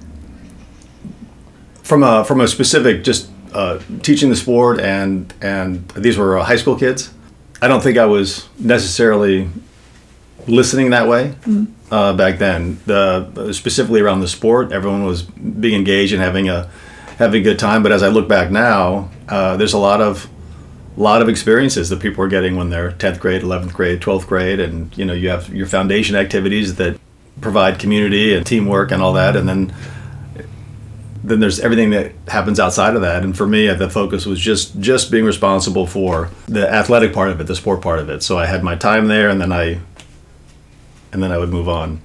from 1.83 2.03
a 2.03 2.25
from 2.25 2.41
a 2.41 2.49
specific 2.49 3.03
just 3.03 3.31
uh, 3.53 3.81
teaching 4.03 4.31
the 4.31 4.37
sport 4.37 4.81
and 4.81 5.33
and 5.41 5.89
these 5.91 6.17
were 6.19 6.39
high 6.39 6.57
school 6.57 6.77
kids. 6.77 7.13
I 7.63 7.69
don't 7.69 7.83
think 7.83 7.99
I 7.99 8.07
was 8.07 8.49
necessarily 8.59 9.49
listening 10.47 10.91
that 10.91 11.09
way 11.09 11.35
mm. 11.43 11.67
uh, 11.91 12.13
back 12.15 12.39
then. 12.39 12.79
The 12.87 13.53
specifically 13.53 14.01
around 14.01 14.21
the 14.21 14.29
sport, 14.29 14.73
everyone 14.73 15.05
was 15.05 15.23
being 15.23 15.75
engaged 15.75 16.13
and 16.13 16.23
having 16.23 16.49
a 16.49 16.71
having 17.19 17.43
a 17.43 17.45
good 17.45 17.59
time. 17.59 17.83
But 17.83 17.93
as 17.93 18.03
I 18.03 18.09
look 18.09 18.29
back 18.29 18.51
now, 18.51 19.11
uh, 19.29 19.57
there's 19.57 19.75
a 19.75 19.79
lot 19.79 20.01
of 20.01 20.29
lot 20.97 21.23
of 21.23 21.29
experiences 21.29 21.89
that 21.89 22.01
people 22.01 22.23
are 22.23 22.29
getting 22.29 22.57
when 22.57 22.69
they're 22.69 22.93
10th 22.93 23.21
grade, 23.21 23.43
11th 23.43 23.73
grade, 23.73 24.01
12th 24.01 24.27
grade, 24.27 24.61
and 24.61 24.97
you 24.97 25.05
know 25.05 25.13
you 25.13 25.29
have 25.29 25.49
your 25.55 25.67
foundation 25.67 26.17
activities 26.17 26.77
that 26.77 26.99
provide 27.41 27.79
community 27.79 28.35
and 28.35 28.47
teamwork 28.47 28.91
and 28.91 29.03
all 29.03 29.13
that, 29.15 29.37
and 29.37 29.49
then 29.49 29.73
then 31.23 31.39
there's 31.39 31.61
everything 31.61 31.91
that 31.91 32.13
happens 32.29 32.59
outside 32.59 32.95
of 32.95 33.03
that. 33.03 33.23
And 33.23 33.37
for 33.37 33.47
me, 33.47 33.67
the 33.69 33.91
focus 33.91 34.27
was 34.27 34.41
just 34.41 34.81
just 34.81 35.11
being 35.11 35.25
responsible 35.25 35.87
for 35.87 36.31
the 36.47 36.69
athletic 36.69 37.13
part 37.13 37.31
of 37.31 37.41
it, 37.41 37.47
the 37.47 37.57
sport 37.57 37.83
part 37.83 37.99
of 37.99 38.09
it. 38.09 38.23
So 38.23 38.39
I 38.39 38.47
had 38.47 38.63
my 38.63 38.75
time 38.75 39.09
there, 39.09 39.29
and 39.29 39.41
then 39.41 39.53
I 39.53 39.81
and 41.13 41.23
then 41.23 41.33
I 41.33 41.39
would 41.39 41.51
move 41.51 41.69
on. 41.69 42.01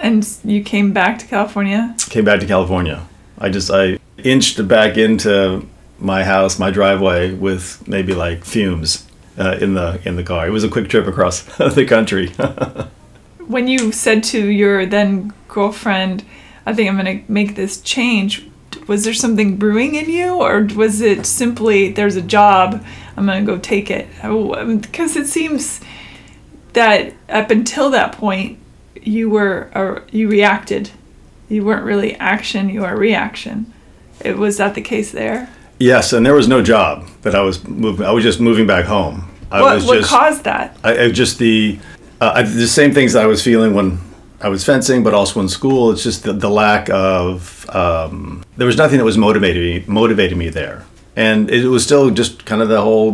And 0.00 0.26
you 0.44 0.62
came 0.62 0.92
back 0.92 1.18
to 1.18 1.26
California? 1.26 1.94
Came 2.10 2.24
back 2.24 2.40
to 2.40 2.46
California. 2.46 3.06
I 3.38 3.48
just 3.48 3.70
I 3.70 3.98
inched 4.18 4.66
back 4.68 4.96
into 4.96 5.66
my 5.98 6.24
house, 6.24 6.58
my 6.58 6.70
driveway, 6.70 7.34
with 7.34 7.86
maybe 7.88 8.14
like 8.14 8.44
fumes 8.44 9.06
uh, 9.38 9.58
in 9.60 9.74
the 9.74 10.00
in 10.04 10.16
the 10.16 10.22
car. 10.22 10.46
It 10.46 10.50
was 10.50 10.64
a 10.64 10.68
quick 10.68 10.88
trip 10.88 11.06
across 11.06 11.42
the 11.74 11.84
country. 11.84 12.28
when 13.46 13.66
you 13.66 13.92
said 13.92 14.22
to 14.24 14.46
your 14.46 14.86
then 14.86 15.32
girlfriend, 15.48 16.24
"I 16.66 16.74
think 16.74 16.88
I'm 16.88 16.96
going 16.96 17.24
to 17.24 17.32
make 17.32 17.56
this 17.56 17.80
change," 17.80 18.48
was 18.86 19.04
there 19.04 19.14
something 19.14 19.56
brewing 19.56 19.94
in 19.94 20.08
you, 20.10 20.34
or 20.34 20.68
was 20.74 21.00
it 21.00 21.26
simply 21.26 21.92
there's 21.92 22.16
a 22.16 22.22
job, 22.22 22.84
I'm 23.16 23.26
going 23.26 23.44
to 23.44 23.52
go 23.52 23.58
take 23.58 23.90
it? 23.90 24.08
Because 24.22 25.16
it 25.16 25.26
seems 25.26 25.80
that 26.72 27.14
up 27.28 27.50
until 27.50 27.90
that 27.90 28.12
point, 28.12 28.58
you 29.02 29.30
were 29.30 29.70
uh, 29.74 30.00
you 30.10 30.28
reacted. 30.28 30.90
You 31.48 31.64
weren't 31.64 31.84
really 31.84 32.14
action; 32.16 32.68
you 32.68 32.82
were 32.82 32.96
reaction. 32.96 33.72
It 34.20 34.36
was 34.36 34.56
that 34.56 34.74
the 34.74 34.82
case 34.82 35.12
there? 35.12 35.48
Yes, 35.78 36.12
and 36.12 36.26
there 36.26 36.34
was 36.34 36.48
no 36.48 36.62
job 36.62 37.06
that 37.22 37.34
I 37.34 37.40
was 37.40 37.66
moving. 37.66 38.04
I 38.04 38.10
was 38.10 38.24
just 38.24 38.40
moving 38.40 38.66
back 38.66 38.84
home. 38.84 39.30
I 39.50 39.62
what 39.62 39.76
was 39.76 39.86
what 39.86 39.98
just, 39.98 40.10
caused 40.10 40.44
that? 40.44 40.76
I, 40.82 41.04
I 41.04 41.10
just 41.10 41.38
the 41.38 41.78
uh, 42.20 42.32
I, 42.36 42.42
the 42.42 42.66
same 42.66 42.92
things 42.92 43.12
that 43.12 43.22
I 43.22 43.26
was 43.26 43.42
feeling 43.42 43.74
when 43.74 44.00
I 44.40 44.48
was 44.48 44.64
fencing, 44.64 45.02
but 45.02 45.14
also 45.14 45.40
in 45.40 45.48
school. 45.48 45.90
It's 45.92 46.02
just 46.02 46.24
the, 46.24 46.32
the 46.32 46.50
lack 46.50 46.90
of 46.90 47.68
um, 47.70 48.44
there 48.56 48.66
was 48.66 48.76
nothing 48.76 48.98
that 48.98 49.04
was 49.04 49.18
motivating 49.18 49.62
me, 49.62 49.84
motivating 49.86 50.38
me 50.38 50.48
there, 50.48 50.84
and 51.16 51.48
it 51.50 51.68
was 51.68 51.84
still 51.84 52.10
just 52.10 52.44
kind 52.44 52.60
of 52.60 52.68
the 52.68 52.80
whole 52.80 53.12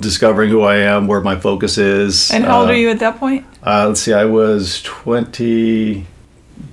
discovering 0.00 0.50
who 0.50 0.62
I 0.62 0.76
am, 0.76 1.06
where 1.06 1.20
my 1.20 1.36
focus 1.36 1.78
is. 1.78 2.30
And 2.30 2.44
how 2.44 2.60
old 2.60 2.68
uh, 2.68 2.72
are 2.72 2.76
you 2.76 2.90
at 2.90 2.98
that 3.00 3.18
point? 3.18 3.44
Uh, 3.64 3.86
let's 3.88 4.00
see, 4.00 4.12
I 4.12 4.24
was 4.24 4.82
twenty 4.82 6.06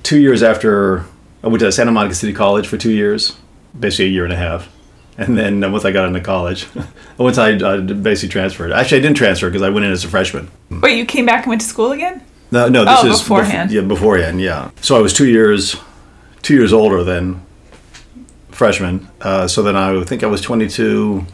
two 0.04 0.20
years 0.20 0.44
after 0.44 1.06
I 1.44 1.48
went 1.48 1.60
to 1.60 1.72
Santa 1.72 1.92
Monica 1.92 2.16
City 2.16 2.34
College 2.34 2.68
for 2.68 2.78
two 2.78 2.92
years, 2.92 3.36
basically 3.80 4.06
a 4.06 4.10
year 4.10 4.24
and 4.24 4.34
a 4.34 4.38
half. 4.38 4.70
And 5.18 5.38
then 5.38 5.64
uh, 5.64 5.70
once 5.70 5.86
I 5.86 5.92
got 5.92 6.08
into 6.08 6.20
college, 6.20 6.68
once 7.18 7.38
I 7.38 7.54
uh, 7.54 7.80
basically 7.82 8.30
transferred. 8.32 8.72
Actually, 8.72 8.98
I 9.00 9.02
didn't 9.02 9.18
transfer 9.18 9.50
because 9.50 9.62
I 9.62 9.70
went 9.70 9.86
in 9.86 9.92
as 9.92 10.04
a 10.04 10.10
freshman. 10.10 10.50
Wait, 10.70 10.98
you 10.98 11.06
came 11.06 11.26
back 11.26 11.44
and 11.44 11.50
went 11.50 11.62
to 11.62 11.68
school 11.68 11.92
again? 11.94 12.22
No, 12.52 12.68
no, 12.68 12.84
this 12.86 13.00
Oh, 13.04 13.08
is 13.12 13.20
beforehand. 13.22 13.70
Bef- 13.70 13.74
yeah, 13.74 13.82
beforehand, 13.82 14.42
yeah. 14.42 14.72
So 14.82 14.96
I 14.98 15.02
was 15.02 15.14
two 15.14 15.28
years, 15.28 15.76
two 16.42 16.54
years 16.54 16.74
older 16.74 17.04
than 17.04 17.42
freshman. 18.52 19.08
Uh, 19.22 19.48
so 19.48 19.64
then 19.64 19.76
I 19.76 20.04
think 20.04 20.24
I 20.24 20.28
was 20.28 20.42
22, 20.42 21.26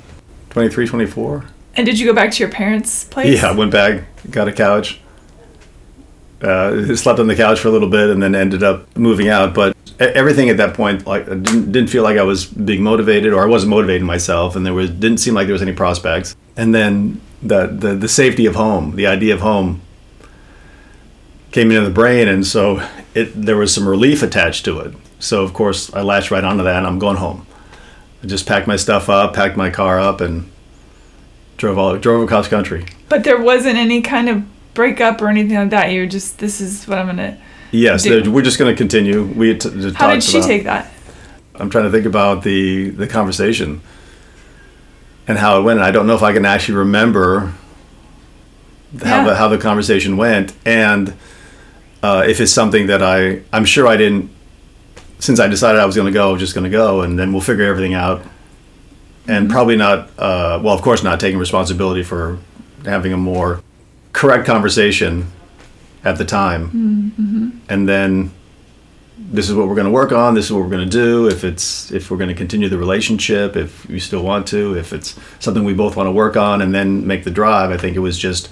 23, 0.51 0.87
24. 0.87 1.45
And 1.75 1.85
did 1.85 1.99
you 1.99 2.05
go 2.05 2.13
back 2.13 2.31
to 2.31 2.39
your 2.39 2.51
parents' 2.51 3.05
place? 3.05 3.41
Yeah, 3.41 3.49
I 3.49 3.53
went 3.53 3.71
back, 3.71 4.03
got 4.29 4.47
a 4.47 4.51
couch, 4.51 4.99
uh, 6.41 6.95
slept 6.95 7.19
on 7.19 7.27
the 7.27 7.35
couch 7.35 7.59
for 7.59 7.69
a 7.69 7.71
little 7.71 7.89
bit, 7.89 8.09
and 8.09 8.21
then 8.21 8.35
ended 8.35 8.63
up 8.63 8.95
moving 8.97 9.29
out. 9.29 9.53
But 9.53 9.75
everything 9.99 10.49
at 10.49 10.57
that 10.57 10.73
point, 10.73 11.05
like, 11.07 11.25
didn't, 11.25 11.71
didn't 11.71 11.89
feel 11.89 12.03
like 12.03 12.17
I 12.17 12.23
was 12.23 12.45
being 12.45 12.83
motivated, 12.83 13.33
or 13.33 13.43
I 13.43 13.45
wasn't 13.45 13.69
motivating 13.69 14.05
myself, 14.05 14.55
and 14.55 14.65
there 14.65 14.73
was 14.73 14.89
didn't 14.89 15.19
seem 15.19 15.33
like 15.33 15.47
there 15.47 15.53
was 15.53 15.61
any 15.61 15.73
prospects. 15.73 16.35
And 16.57 16.75
then 16.75 17.21
the 17.41 17.67
the, 17.67 17.95
the 17.95 18.09
safety 18.09 18.45
of 18.45 18.55
home, 18.55 18.95
the 18.95 19.07
idea 19.07 19.33
of 19.33 19.41
home, 19.41 19.81
came 21.51 21.71
into 21.71 21.85
the 21.85 21.93
brain, 21.93 22.27
and 22.27 22.45
so 22.45 22.87
it 23.13 23.31
there 23.33 23.57
was 23.57 23.73
some 23.73 23.87
relief 23.87 24.23
attached 24.23 24.65
to 24.65 24.79
it. 24.79 24.93
So 25.19 25.43
of 25.43 25.53
course 25.53 25.93
I 25.93 26.01
latched 26.01 26.31
right 26.31 26.43
onto 26.43 26.63
that, 26.63 26.77
and 26.77 26.87
I'm 26.87 26.99
going 26.99 27.17
home. 27.17 27.45
I 28.23 28.27
just 28.27 28.45
packed 28.45 28.67
my 28.67 28.75
stuff 28.75 29.09
up, 29.09 29.33
packed 29.33 29.57
my 29.57 29.69
car 29.69 29.99
up, 29.99 30.21
and 30.21 30.51
drove 31.61 31.77
all 31.77 31.95
drove 31.97 32.23
across 32.23 32.47
country. 32.47 32.83
But 33.07 33.23
there 33.23 33.39
wasn't 33.39 33.77
any 33.77 34.01
kind 34.01 34.27
of 34.27 34.43
breakup 34.73 35.21
or 35.21 35.27
anything 35.29 35.55
like 35.55 35.69
that. 35.69 35.91
You 35.91 36.01
were 36.01 36.07
just, 36.07 36.39
this 36.39 36.59
is 36.59 36.87
what 36.87 36.97
I'm 36.97 37.05
gonna. 37.05 37.37
Yes, 37.71 38.03
Do- 38.03 38.29
we're 38.31 38.41
just 38.41 38.57
going 38.59 38.73
to 38.73 38.77
continue. 38.77 39.23
We 39.23 39.55
t- 39.57 39.69
t- 39.69 39.91
How 39.93 40.11
did 40.11 40.23
she 40.23 40.39
about- 40.39 40.47
take 40.47 40.63
that? 40.65 40.91
I'm 41.55 41.69
trying 41.69 41.83
to 41.85 41.91
think 41.91 42.05
about 42.05 42.43
the 42.43 42.89
the 42.89 43.07
conversation 43.07 43.81
and 45.27 45.37
how 45.37 45.59
it 45.59 45.63
went. 45.63 45.79
And 45.79 45.85
I 45.85 45.91
don't 45.91 46.07
know 46.07 46.15
if 46.15 46.23
I 46.23 46.33
can 46.33 46.45
actually 46.45 46.75
remember 46.79 47.53
how 49.03 49.17
Yeah. 49.17 49.23
the 49.25 49.35
how 49.35 49.47
the 49.47 49.57
conversation 49.59 50.17
went, 50.17 50.53
and 50.65 51.13
uh, 52.01 52.23
if 52.27 52.41
it's 52.41 52.51
something 52.51 52.87
that 52.87 53.03
I 53.03 53.41
I'm 53.53 53.65
sure 53.65 53.87
I 53.87 53.95
didn't. 53.97 54.29
Since 55.19 55.39
I 55.39 55.47
decided 55.47 55.79
I 55.79 55.85
was 55.85 55.95
going 55.95 56.07
to 56.07 56.11
go, 56.11 56.29
I 56.29 56.31
was 56.31 56.39
just 56.41 56.55
going 56.55 56.63
to 56.63 56.69
go, 56.75 57.01
and 57.01 57.19
then 57.19 57.31
we'll 57.31 57.43
figure 57.43 57.65
everything 57.65 57.93
out. 57.93 58.23
And 59.27 59.45
Mm-hmm. 59.45 59.51
probably 59.53 59.75
not. 59.77 60.09
Uh, 60.17 60.59
well, 60.63 60.73
of 60.73 60.81
course, 60.81 61.03
not 61.03 61.19
taking 61.19 61.39
responsibility 61.39 62.03
for 62.03 62.37
having 62.85 63.13
a 63.13 63.17
more 63.17 63.61
correct 64.13 64.45
conversation 64.45 65.27
at 66.03 66.17
the 66.17 66.25
time, 66.25 66.67
Mm-hmm. 66.71 67.49
and 67.69 67.87
then 67.87 68.31
this 69.33 69.47
is 69.49 69.55
what 69.55 69.67
we're 69.67 69.75
going 69.75 69.85
to 69.85 69.91
work 69.91 70.11
on 70.11 70.33
this 70.33 70.45
is 70.45 70.51
what 70.51 70.61
we're 70.63 70.69
going 70.69 70.83
to 70.83 70.89
do 70.89 71.27
if 71.27 71.43
it's 71.43 71.91
if 71.91 72.09
we're 72.09 72.17
going 72.17 72.27
to 72.27 72.33
continue 72.35 72.67
the 72.67 72.77
relationship 72.77 73.55
if 73.55 73.87
you 73.87 73.99
still 73.99 74.23
want 74.23 74.47
to 74.47 74.75
if 74.75 74.91
it's 74.91 75.15
something 75.39 75.63
we 75.63 75.73
both 75.75 75.95
want 75.95 76.07
to 76.07 76.11
work 76.11 76.35
on 76.35 76.59
and 76.61 76.73
then 76.73 77.05
make 77.05 77.23
the 77.23 77.29
drive 77.31 77.69
i 77.69 77.77
think 77.77 77.95
it 77.95 77.99
was 77.99 78.17
just 78.17 78.49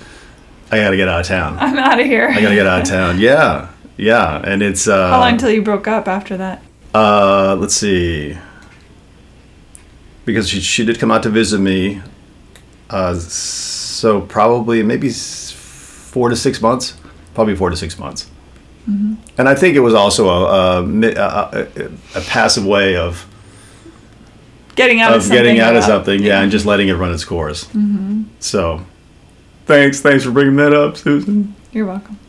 i 0.71 0.77
got 0.77 0.91
to 0.91 0.95
get 0.95 1.08
out 1.10 1.19
of 1.21 1.25
town 1.25 1.58
I'm 1.60 1.77
out 1.79 1.99
of 1.99 2.05
here. 2.05 2.29
i 2.29 2.39
got 2.39 2.49
to 2.49 2.55
get 2.55 2.67
out 2.67 2.82
of 2.84 2.88
town 2.88 3.19
yeah 3.29 3.69
yeah 3.97 4.39
and 4.45 4.62
it's 4.62 4.88
uh 4.88 5.10
How 5.10 5.19
long 5.19 5.34
until 5.34 5.49
you 5.49 5.63
broke 5.63 5.88
up 5.88 6.08
after 6.08 6.38
that? 6.38 6.62
uh 6.93 7.58
let's 7.60 7.73
see 7.75 8.38
because 10.25 10.49
she, 10.49 10.60
she 10.60 10.86
did 10.86 10.99
come 10.99 11.12
out 11.12 11.23
to 11.23 11.29
visit 11.29 11.60
me 11.60 12.01
uh 12.89 13.13
so 13.15 14.21
probably 14.21 14.84
maybe 14.84 15.10
four 15.10 16.29
to 16.29 16.36
six 16.36 16.62
months 16.62 16.97
probably 17.34 17.55
four 17.55 17.69
to 17.69 17.75
six 17.75 17.97
months 17.99 18.29
and 19.38 19.47
I 19.47 19.53
think 19.53 19.75
it 19.75 19.82
was 19.82 19.93
also 19.93 20.29
a, 20.29 20.45
a, 20.45 20.84
a, 20.84 21.67
a, 21.75 21.89
a 22.15 22.21
passive 22.21 22.65
way 22.65 22.95
of, 22.97 23.25
Getting 24.75 25.01
out 25.01 25.12
of, 25.12 25.17
of 25.17 25.23
something. 25.23 25.38
getting 25.43 25.60
out 25.60 25.75
of 25.75 25.84
something, 25.84 26.23
yeah, 26.23 26.41
and 26.41 26.51
just 26.51 26.65
letting 26.65 26.88
it 26.88 26.93
run 26.93 27.13
its 27.13 27.25
course. 27.25 27.65
Mm-hmm. 27.65 28.23
So, 28.39 28.84
thanks, 29.65 29.99
thanks 30.01 30.23
for 30.23 30.32
bringing 30.32 30.55
that 30.55 30.73
up, 30.73 30.97
Susan. 30.97 31.53
You're 31.71 31.86
welcome. 31.86 32.17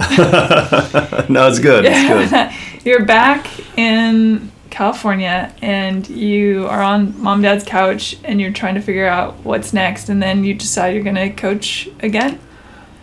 no, 1.33 1.49
it's 1.49 1.61
good. 1.61 1.85
It's 1.87 2.31
good. 2.31 2.85
You're 2.85 3.05
back 3.07 3.47
in 3.79 4.50
California 4.71 5.53
and 5.61 6.09
you 6.09 6.67
are 6.69 6.83
on 6.83 7.21
mom 7.21 7.43
dad's 7.43 7.65
couch 7.65 8.17
and 8.25 8.41
you're 8.41 8.53
trying 8.53 8.75
to 8.75 8.81
figure 8.81 9.07
out 9.07 9.35
what's 9.45 9.73
next 9.73 10.09
and 10.09 10.23
then 10.23 10.45
you 10.45 10.55
decide 10.55 10.95
you're 10.95 11.05
going 11.05 11.17
to 11.17 11.31
coach 11.31 11.89
again. 12.01 12.39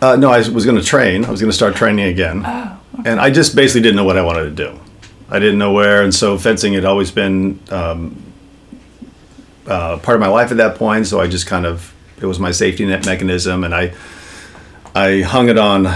Uh, 0.00 0.16
no, 0.16 0.30
I 0.30 0.38
was 0.48 0.64
going 0.64 0.76
to 0.76 0.84
train. 0.84 1.24
I 1.24 1.30
was 1.30 1.40
going 1.40 1.50
to 1.50 1.56
start 1.56 1.74
training 1.76 2.06
again, 2.06 2.42
Oh, 2.46 2.78
and 3.04 3.20
I 3.20 3.30
just 3.30 3.56
basically 3.56 3.82
didn't 3.82 3.96
know 3.96 4.04
what 4.04 4.16
I 4.16 4.22
wanted 4.22 4.44
to 4.44 4.50
do. 4.50 4.80
I 5.30 5.38
didn't 5.38 5.58
know 5.58 5.72
where, 5.72 6.02
and 6.02 6.14
so 6.14 6.38
fencing 6.38 6.72
had 6.72 6.84
always 6.84 7.10
been 7.10 7.58
um, 7.70 8.22
uh, 9.66 9.98
part 9.98 10.14
of 10.14 10.20
my 10.20 10.28
life 10.28 10.50
at 10.50 10.56
that 10.58 10.76
point. 10.76 11.06
So 11.06 11.20
I 11.20 11.26
just 11.26 11.46
kind 11.46 11.66
of 11.66 11.92
it 12.20 12.26
was 12.26 12.38
my 12.38 12.50
safety 12.52 12.86
net 12.86 13.04
mechanism, 13.06 13.64
and 13.64 13.74
I 13.74 13.92
I 14.94 15.22
hung 15.22 15.48
it 15.48 15.58
on. 15.58 15.86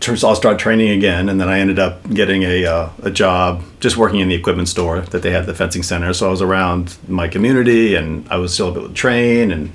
Tr- 0.00 0.26
I'll 0.26 0.36
start 0.36 0.58
training 0.58 0.90
again, 0.90 1.28
and 1.28 1.40
then 1.40 1.48
I 1.48 1.58
ended 1.60 1.78
up 1.78 2.08
getting 2.10 2.42
a 2.42 2.64
uh, 2.66 2.90
a 3.02 3.10
job 3.10 3.62
just 3.80 3.96
working 3.96 4.20
in 4.20 4.28
the 4.28 4.34
equipment 4.34 4.68
store 4.68 5.00
that 5.00 5.22
they 5.22 5.30
had 5.30 5.46
the 5.46 5.54
fencing 5.54 5.82
center. 5.82 6.12
So 6.12 6.28
I 6.28 6.30
was 6.30 6.42
around 6.42 6.96
my 7.08 7.28
community, 7.28 7.94
and 7.94 8.28
I 8.28 8.36
was 8.36 8.52
still 8.54 8.70
able 8.70 8.88
to 8.88 8.94
train 8.94 9.50
and 9.50 9.72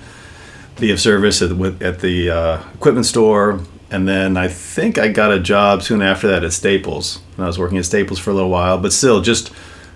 be 0.80 0.92
of 0.92 1.00
service 1.00 1.42
at 1.42 1.50
the, 1.50 1.76
at 1.82 2.00
the 2.00 2.30
uh, 2.30 2.63
equipment 2.74 3.06
store. 3.06 3.60
And 3.92 4.08
then 4.08 4.38
I 4.38 4.48
think 4.48 4.98
I 4.98 5.08
got 5.08 5.32
a 5.32 5.39
job 5.39 5.84
soon 5.84 6.02
after 6.02 6.28
that 6.28 6.44
at 6.44 6.52
Staples. 6.52 7.22
And 7.36 7.44
I 7.44 7.48
was 7.48 7.60
working 7.60 7.78
at 7.78 7.86
Staples 7.86 8.18
for 8.18 8.32
a 8.32 8.34
little 8.34 8.50
while, 8.50 8.80
but 8.80 8.92
still 8.92 9.22
just 9.22 9.52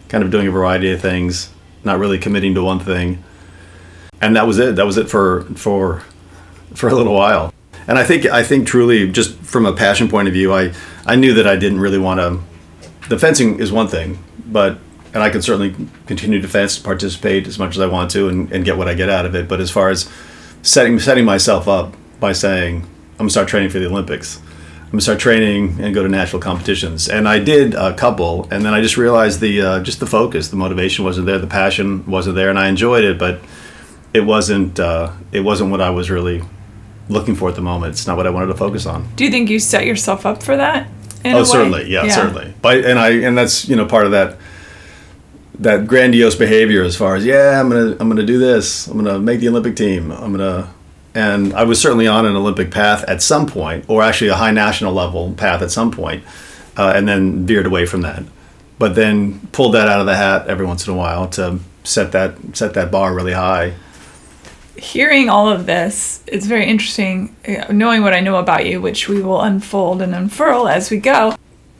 kind 0.08 0.24
of 0.24 0.30
doing 0.30 0.48
a 0.48 0.52
variety 0.52 0.92
of 0.92 1.02
things, 1.02 1.50
not 1.84 1.98
really 1.98 2.20
committing 2.20 2.54
to 2.54 2.64
one 2.64 2.80
thing. 2.80 3.24
And 4.22 4.36
that 4.36 4.46
was 4.46 4.60
it. 4.60 4.76
That 4.76 4.86
was 4.86 4.98
it 4.98 5.10
for 5.10 5.44
for 5.56 6.04
for 6.74 6.90
a 6.90 6.94
little 6.94 7.14
while. 7.14 7.52
And 7.88 7.98
I 7.98 8.04
think 8.04 8.26
I 8.26 8.44
think 8.44 8.68
truly 8.68 9.10
just 9.12 9.38
from 9.40 9.66
a 9.66 9.74
passion 9.74 10.08
point 10.08 10.28
of 10.28 10.34
view, 10.34 10.54
I 10.54 10.74
I 11.06 11.16
knew 11.16 11.34
that 11.36 11.48
I 11.48 11.56
didn't 11.56 11.80
really 11.80 11.98
want 11.98 12.20
to. 12.20 12.40
The 13.10 13.18
fencing 13.18 13.60
is 13.60 13.72
one 13.72 13.88
thing, 13.88 14.20
but 14.46 14.80
and 15.14 15.24
I 15.24 15.30
can 15.30 15.42
certainly 15.42 15.74
continue 16.06 16.42
to 16.42 16.48
fence, 16.48 16.78
participate 16.78 17.48
as 17.48 17.58
much 17.58 17.76
as 17.76 17.82
I 17.82 17.88
want 17.88 18.12
to, 18.12 18.28
and, 18.28 18.52
and 18.52 18.66
get 18.66 18.78
what 18.78 18.88
I 18.88 18.94
get 18.94 19.10
out 19.10 19.26
of 19.26 19.36
it. 19.36 19.48
But 19.48 19.62
as 19.62 19.72
far 19.72 19.90
as 19.90 20.10
setting 20.62 21.00
setting 21.00 21.26
myself 21.26 21.68
up 21.68 21.96
by 22.20 22.34
saying 22.34 22.84
I'm 23.14 23.18
gonna 23.18 23.30
start 23.30 23.48
training 23.48 23.70
for 23.70 23.80
the 23.80 23.88
Olympics. 23.88 24.40
I'm 24.86 24.92
gonna 24.92 25.02
start 25.02 25.20
training 25.20 25.80
and 25.82 25.94
go 25.94 26.04
to 26.04 26.10
national 26.10 26.42
competitions, 26.42 27.10
and 27.10 27.28
I 27.28 27.40
did 27.40 27.74
a 27.74 27.94
couple, 27.94 28.48
and 28.52 28.64
then 28.64 28.74
I 28.74 28.82
just 28.82 28.96
realized 28.96 29.40
the 29.40 29.62
uh, 29.62 29.80
just 29.82 30.00
the 30.00 30.06
focus, 30.06 30.50
the 30.50 30.56
motivation 30.56 31.04
wasn't 31.04 31.26
there, 31.26 31.40
the 31.40 31.48
passion 31.48 32.06
wasn't 32.06 32.36
there, 32.36 32.50
and 32.50 32.60
I 32.60 32.68
enjoyed 32.68 33.04
it, 33.04 33.18
but 33.18 33.42
it 34.14 34.22
wasn't 34.22 34.80
uh, 34.80 35.12
it 35.32 35.42
wasn't 35.42 35.72
what 35.72 35.82
I 35.82 35.90
was 35.90 36.10
really 36.10 36.44
looking 37.10 37.36
for 37.36 37.50
at 37.50 37.56
the 37.56 37.62
moment. 37.62 37.92
It's 37.92 38.08
not 38.08 38.18
what 38.18 38.28
I 38.28 38.30
wanted 38.30 38.48
to 38.48 38.56
focus 38.56 38.86
on. 38.86 39.08
Do 39.16 39.24
you 39.24 39.32
think 39.32 39.50
you 39.50 39.60
set 39.60 39.86
yourself 39.86 40.26
up 40.26 40.44
for 40.44 40.58
that? 40.58 40.88
oh, 41.26 41.44
certainly, 41.44 41.90
yeah, 41.92 42.08
certainly. 42.10 42.54
But 42.62 42.86
and 42.86 43.00
I 43.00 43.10
and 43.10 43.38
that's 43.38 43.68
you 43.68 43.76
know 43.76 43.86
part 43.86 44.06
of 44.06 44.12
that 44.12 44.38
that 45.60 45.88
grandiose 45.88 46.36
behavior 46.36 46.84
as 46.84 46.96
far 46.96 47.16
as 47.16 47.26
yeah, 47.26 47.60
I'm 47.60 47.70
gonna 47.70 47.98
I'm 48.00 48.10
gonna 48.10 48.24
do 48.24 48.38
this. 48.38 48.88
I'm 48.88 48.98
gonna 48.98 49.20
make 49.20 49.40
the 49.40 49.50
Olympic 49.50 49.76
team. 49.76 50.12
I'm 50.12 50.32
gonna 50.32 50.74
and 51.18 51.54
I 51.54 51.64
was 51.64 51.82
certainly 51.82 52.08
on 52.08 52.26
an 52.26 52.36
Olympic 52.36 52.70
path 52.70 53.04
at 53.06 53.24
some 53.24 53.48
point, 53.48 53.86
or 53.88 54.04
actually 54.04 54.28
a 54.28 54.36
high 54.36 54.52
national 54.52 54.94
level 54.94 55.34
path 55.34 55.64
at 55.64 55.72
some 55.72 55.90
point, 55.90 56.24
uh, 56.78 56.94
and 56.96 57.08
then 57.08 57.46
veered 57.46 57.66
away 57.66 57.88
from 57.88 58.02
that. 58.02 58.24
But 58.78 58.94
then 58.94 59.40
pulled 59.52 59.74
that 59.74 59.88
out 59.88 60.00
of 60.00 60.06
the 60.06 60.16
hat 60.16 60.48
every 60.48 60.66
once 60.66 60.86
in 60.86 60.94
a 60.94 60.96
while 60.96 61.28
to 61.30 61.60
set 61.84 62.12
that 62.12 62.38
set 62.54 62.76
that 62.76 62.92
bar 62.92 63.16
really 63.16 63.34
high. 63.34 63.74
Hearing 64.78 65.28
all 65.30 65.50
of 65.50 65.66
this, 65.66 66.22
it's 66.28 66.46
very 66.46 66.66
interesting. 66.66 67.36
uh, 67.48 67.72
Knowing 67.72 68.04
what 68.04 68.14
I 68.14 68.20
know 68.20 68.36
about 68.36 68.66
you, 68.66 68.80
which 68.80 69.10
we 69.10 69.22
will 69.22 69.42
unfold 69.42 70.02
and 70.02 70.14
unfurl 70.14 70.68
as 70.68 70.92
we 70.92 70.98
go. 70.98 71.36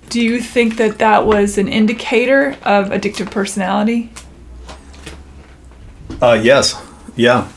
Do 0.10 0.22
you 0.22 0.42
think 0.42 0.78
that 0.78 0.98
that 1.00 1.26
was 1.26 1.58
an 1.58 1.68
indicator 1.68 2.58
of 2.64 2.88
addictive 2.88 3.30
personality? 3.30 4.12
Uh, 6.22 6.40
yes, 6.42 6.82
yeah, 7.16 7.48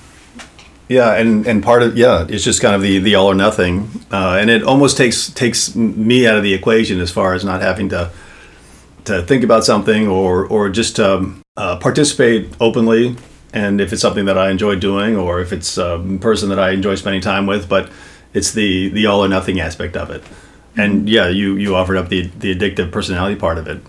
yeah, 0.89 1.15
and 1.15 1.47
and 1.47 1.63
part 1.63 1.83
of 1.83 1.97
yeah, 1.97 2.27
it's 2.29 2.43
just 2.43 2.61
kind 2.61 2.75
of 2.75 2.83
the 2.83 2.99
the 2.99 3.15
all 3.15 3.27
or 3.27 3.35
nothing, 3.35 3.89
uh, 4.11 4.37
and 4.41 4.51
it 4.51 4.65
almost 4.65 4.97
takes 4.97 5.31
takes 5.31 5.75
me 5.77 6.27
out 6.27 6.37
of 6.37 6.43
the 6.43 6.53
equation 6.53 7.01
as 7.01 7.11
far 7.13 7.33
as 7.33 7.45
not 7.45 7.63
having 7.63 7.89
to 7.91 8.11
to 9.05 9.23
think 9.23 9.45
about 9.45 9.65
something 9.65 10.09
or 10.09 10.45
or 10.47 10.69
just 10.69 10.99
um, 10.99 11.41
uh, 11.57 11.77
participate 11.77 12.53
openly, 12.61 13.17
and 13.53 13.81
if 13.81 13.93
it's 13.93 14.03
something 14.03 14.27
that 14.27 14.39
I 14.39 14.51
enjoy 14.51 14.77
doing, 14.77 15.17
or 15.17 15.41
if 15.41 15.53
it's 15.53 15.77
a 15.79 15.99
person 16.21 16.49
that 16.51 16.59
I 16.59 16.71
enjoy 16.71 16.95
spending 16.95 17.21
time 17.21 17.47
with, 17.47 17.69
but 17.69 17.91
it's 18.33 18.53
the 18.53 18.89
the 18.91 19.07
all 19.07 19.25
or 19.25 19.29
nothing 19.29 19.61
aspect 19.61 19.97
of 19.97 20.11
it, 20.11 20.23
and 20.77 21.09
yeah, 21.09 21.29
you 21.29 21.57
you 21.57 21.75
offered 21.75 21.97
up 21.97 22.09
the 22.09 22.29
the 22.39 22.55
addictive 22.55 22.93
personality 22.93 23.37
part 23.37 23.59
of 23.59 23.67
it. 23.67 23.81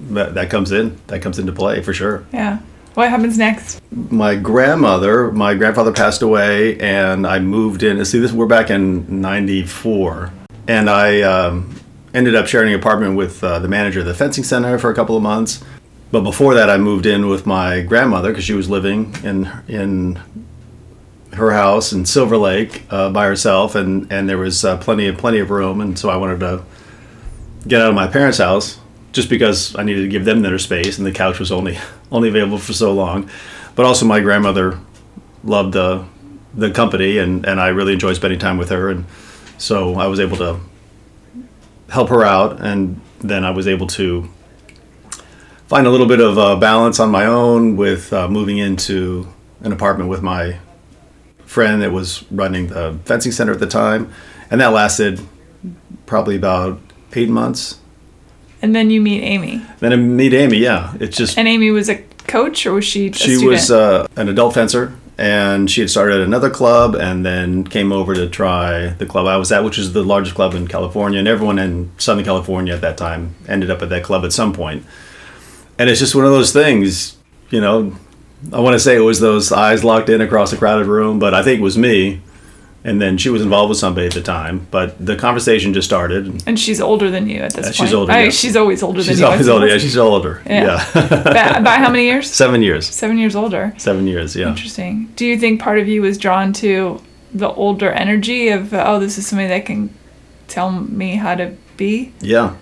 That, 0.00 0.32
that 0.34 0.48
comes 0.48 0.72
in 0.72 0.98
that 1.08 1.20
comes 1.20 1.38
into 1.38 1.52
play 1.52 1.82
for 1.82 1.92
sure 1.92 2.24
Yeah. 2.32 2.60
What 2.94 3.10
happens 3.10 3.36
next? 3.36 3.80
my 3.92 4.34
grandmother, 4.34 5.30
my 5.30 5.54
grandfather 5.54 5.92
passed 5.92 6.22
away, 6.22 6.78
and 6.80 7.26
I 7.26 7.38
moved 7.38 7.82
in. 7.82 8.02
See, 8.04 8.18
this 8.18 8.32
we're 8.32 8.46
back 8.46 8.70
in 8.70 9.20
'94, 9.20 10.32
and 10.68 10.88
I 10.90 11.20
um, 11.22 11.74
ended 12.14 12.34
up 12.34 12.46
sharing 12.46 12.72
an 12.72 12.80
apartment 12.80 13.16
with 13.16 13.44
uh, 13.44 13.58
the 13.58 13.68
manager 13.68 14.00
of 14.00 14.06
the 14.06 14.14
fencing 14.14 14.42
center 14.42 14.78
for 14.78 14.90
a 14.90 14.94
couple 14.94 15.16
of 15.16 15.22
months. 15.22 15.62
But 16.12 16.22
before 16.22 16.54
that, 16.54 16.68
I 16.68 16.76
moved 16.76 17.06
in 17.06 17.28
with 17.28 17.46
my 17.46 17.82
grandmother 17.82 18.30
because 18.30 18.44
she 18.44 18.54
was 18.54 18.68
living 18.68 19.14
in 19.22 19.50
in 19.68 20.18
her 21.34 21.52
house 21.52 21.92
in 21.92 22.04
Silver 22.04 22.36
Lake 22.36 22.82
uh, 22.90 23.10
by 23.10 23.26
herself, 23.26 23.74
and 23.74 24.10
and 24.12 24.28
there 24.28 24.38
was 24.38 24.64
uh, 24.64 24.76
plenty 24.78 25.06
of 25.06 25.16
plenty 25.18 25.38
of 25.38 25.50
room, 25.50 25.80
and 25.80 25.98
so 25.98 26.10
I 26.10 26.16
wanted 26.16 26.40
to 26.40 26.64
get 27.66 27.80
out 27.80 27.88
of 27.88 27.94
my 27.94 28.08
parents' 28.08 28.38
house 28.38 28.80
just 29.12 29.28
because 29.28 29.76
I 29.76 29.82
needed 29.82 30.02
to 30.02 30.08
give 30.08 30.24
them 30.24 30.42
their 30.42 30.58
space, 30.58 30.98
and 30.98 31.06
the 31.06 31.12
couch 31.12 31.38
was 31.38 31.52
only 31.52 31.78
only 32.12 32.28
available 32.28 32.58
for 32.58 32.72
so 32.72 32.92
long. 32.92 33.30
But 33.76 33.86
also, 33.86 34.04
my 34.04 34.20
grandmother 34.20 34.78
loved 35.44 35.74
the 35.74 36.04
the 36.54 36.70
company, 36.72 37.18
and 37.18 37.46
and 37.46 37.60
I 37.60 37.68
really 37.68 37.92
enjoyed 37.92 38.16
spending 38.16 38.40
time 38.40 38.58
with 38.58 38.70
her, 38.70 38.90
and 38.90 39.04
so 39.58 39.94
I 39.94 40.08
was 40.08 40.18
able 40.18 40.36
to 40.38 40.58
help 41.88 42.08
her 42.08 42.24
out, 42.24 42.60
and 42.60 43.00
then 43.20 43.44
I 43.44 43.50
was 43.50 43.68
able 43.68 43.86
to 43.88 44.28
find 45.70 45.86
a 45.86 45.90
little 45.90 46.08
bit 46.08 46.18
of 46.20 46.36
uh, 46.36 46.56
balance 46.56 46.98
on 46.98 47.12
my 47.12 47.24
own 47.24 47.76
with 47.76 48.12
uh, 48.12 48.26
moving 48.26 48.58
into 48.58 49.24
an 49.60 49.70
apartment 49.70 50.10
with 50.10 50.20
my 50.20 50.58
friend 51.46 51.80
that 51.80 51.92
was 51.92 52.24
running 52.32 52.66
the 52.66 52.98
fencing 53.04 53.30
center 53.30 53.52
at 53.52 53.60
the 53.60 53.68
time, 53.68 54.12
and 54.50 54.60
that 54.60 54.72
lasted 54.72 55.20
probably 56.06 56.34
about 56.34 56.80
eight 57.12 57.28
months. 57.28 57.78
And 58.60 58.74
then 58.74 58.90
you 58.90 59.00
meet 59.00 59.22
Amy. 59.22 59.64
Then 59.78 59.92
I 59.92 59.96
meet 59.96 60.34
Amy. 60.34 60.58
Yeah, 60.58 60.92
it's 60.98 61.16
just 61.16 61.38
And 61.38 61.46
Amy 61.46 61.70
was 61.70 61.88
a 61.88 62.02
coach, 62.26 62.66
or 62.66 62.72
was 62.72 62.84
she? 62.84 63.10
A 63.10 63.12
she 63.12 63.46
was 63.46 63.70
uh, 63.70 64.08
an 64.16 64.28
adult 64.28 64.54
fencer, 64.54 64.98
and 65.18 65.70
she 65.70 65.82
had 65.82 65.88
started 65.88 66.20
another 66.20 66.50
club, 66.50 66.96
and 66.96 67.24
then 67.24 67.62
came 67.62 67.92
over 67.92 68.12
to 68.16 68.28
try 68.28 68.88
the 68.88 69.06
club 69.06 69.28
I 69.28 69.36
was 69.36 69.52
at, 69.52 69.62
which 69.62 69.78
is 69.78 69.92
the 69.92 70.02
largest 70.02 70.34
club 70.34 70.54
in 70.54 70.66
California, 70.66 71.20
and 71.20 71.28
everyone 71.28 71.60
in 71.60 71.92
Southern 71.96 72.24
California 72.24 72.74
at 72.74 72.80
that 72.80 72.98
time 72.98 73.36
ended 73.46 73.70
up 73.70 73.82
at 73.82 73.88
that 73.90 74.02
club 74.02 74.24
at 74.24 74.32
some 74.32 74.52
point. 74.52 74.84
And 75.80 75.88
it's 75.88 75.98
just 75.98 76.14
one 76.14 76.26
of 76.26 76.30
those 76.30 76.52
things, 76.52 77.16
you 77.48 77.60
know. 77.60 77.96
I 78.52 78.60
want 78.60 78.74
to 78.74 78.80
say 78.80 78.96
it 78.96 79.00
was 79.00 79.18
those 79.20 79.50
eyes 79.50 79.82
locked 79.82 80.10
in 80.10 80.20
across 80.20 80.52
a 80.52 80.56
crowded 80.58 80.86
room, 80.86 81.18
but 81.18 81.32
I 81.34 81.42
think 81.42 81.60
it 81.60 81.62
was 81.62 81.78
me. 81.78 82.20
And 82.84 83.00
then 83.00 83.16
she 83.18 83.28
was 83.30 83.40
involved 83.42 83.68
with 83.70 83.78
somebody 83.78 84.06
at 84.06 84.12
the 84.14 84.22
time, 84.22 84.66
but 84.70 85.04
the 85.04 85.16
conversation 85.16 85.72
just 85.74 85.86
started. 85.86 86.42
and 86.46 86.58
she's 86.58 86.80
older 86.80 87.10
than 87.10 87.28
you 87.28 87.40
at 87.40 87.52
this 87.54 87.66
Uh, 87.66 87.68
point. 87.68 87.74
she's 87.76 87.94
older, 87.94 88.12
I- 88.12 88.22
yeah. 88.24 88.30
She's 88.30 88.56
always 88.56 88.82
older 88.82 89.02
than 89.02 89.08
She's 89.12 89.20
you. 89.20 89.26
I 89.26 89.32
always 89.32 89.48
older. 89.48 89.66
Yeah, 89.68 89.78
she's 89.78 89.96
older. 89.98 90.42
Yeah. 90.46 90.84
yeah. 90.94 91.22
by, 91.54 91.60
by 91.60 91.76
how 91.76 91.90
many 91.90 92.04
years? 92.04 92.30
Seven 92.30 92.62
years. 92.62 92.86
Seven 92.86 93.16
years 93.18 93.34
older. 93.36 93.72
Seven 93.78 94.06
years. 94.06 94.34
Yeah. 94.36 94.48
Interesting. 94.48 95.10
Do 95.16 95.24
you 95.26 95.38
think 95.38 95.60
part 95.60 95.78
of 95.78 95.88
you 95.88 96.00
was 96.02 96.16
drawn 96.18 96.52
to 96.54 97.02
the 97.34 97.48
older 97.48 97.90
energy 97.90 98.48
of 98.48 98.72
oh, 98.74 98.98
this 98.98 99.16
is 99.18 99.26
somebody 99.26 99.48
that 99.48 99.64
can 99.66 99.90
tell 100.48 100.70
me 100.70 101.16
how 101.16 101.34
to 101.34 101.54
be? 101.76 102.12
Yeah, 102.20 102.54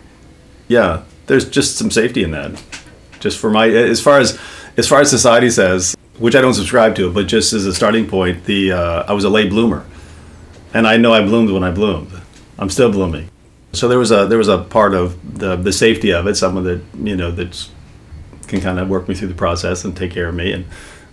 yeah. 0.69 1.03
There's 1.27 1.49
just 1.49 1.77
some 1.77 1.91
safety 1.91 2.23
in 2.25 2.31
that. 2.33 2.61
Just 3.21 3.39
for 3.39 3.51
my, 3.51 3.69
as 3.69 4.01
far 4.01 4.19
as 4.19 4.39
as 4.77 4.87
far 4.89 5.01
as 5.01 5.11
society 5.11 5.51
says, 5.51 5.97
which 6.19 6.37
I 6.37 6.41
don't 6.41 6.55
subscribe 6.55 6.95
to, 6.97 7.11
but 7.13 7.27
just 7.27 7.53
as 7.53 7.67
a 7.67 7.75
starting 7.75 8.07
point, 8.07 8.45
the 8.45 8.73
uh, 8.73 9.05
I 9.09 9.13
was 9.13 9.25
a 9.25 9.31
late 9.31 9.51
bloomer, 9.51 9.85
and 10.75 10.87
I 10.87 10.97
know 10.97 11.13
I 11.13 11.23
bloomed 11.23 11.51
when 11.51 11.65
I 11.65 11.71
bloomed. 11.71 12.13
I'm 12.59 12.71
still 12.71 12.91
blooming. 12.91 13.29
So 13.73 13.89
there 13.89 13.99
was 13.99 14.11
a 14.11 14.27
there 14.27 14.39
was 14.39 14.49
a 14.49 14.59
part 14.59 14.95
of 14.95 15.39
the 15.39 15.57
the 15.57 15.73
safety 15.73 16.13
of 16.13 16.27
it, 16.27 16.37
someone 16.37 16.65
that 16.65 16.81
you 17.03 17.17
know 17.17 17.31
that 17.33 17.69
can 18.47 18.61
kind 18.61 18.79
of 18.79 18.89
work 18.89 19.09
me 19.09 19.15
through 19.15 19.29
the 19.29 19.35
process 19.35 19.85
and 19.85 19.97
take 19.97 20.11
care 20.11 20.29
of 20.29 20.35
me 20.35 20.53
and 20.53 20.65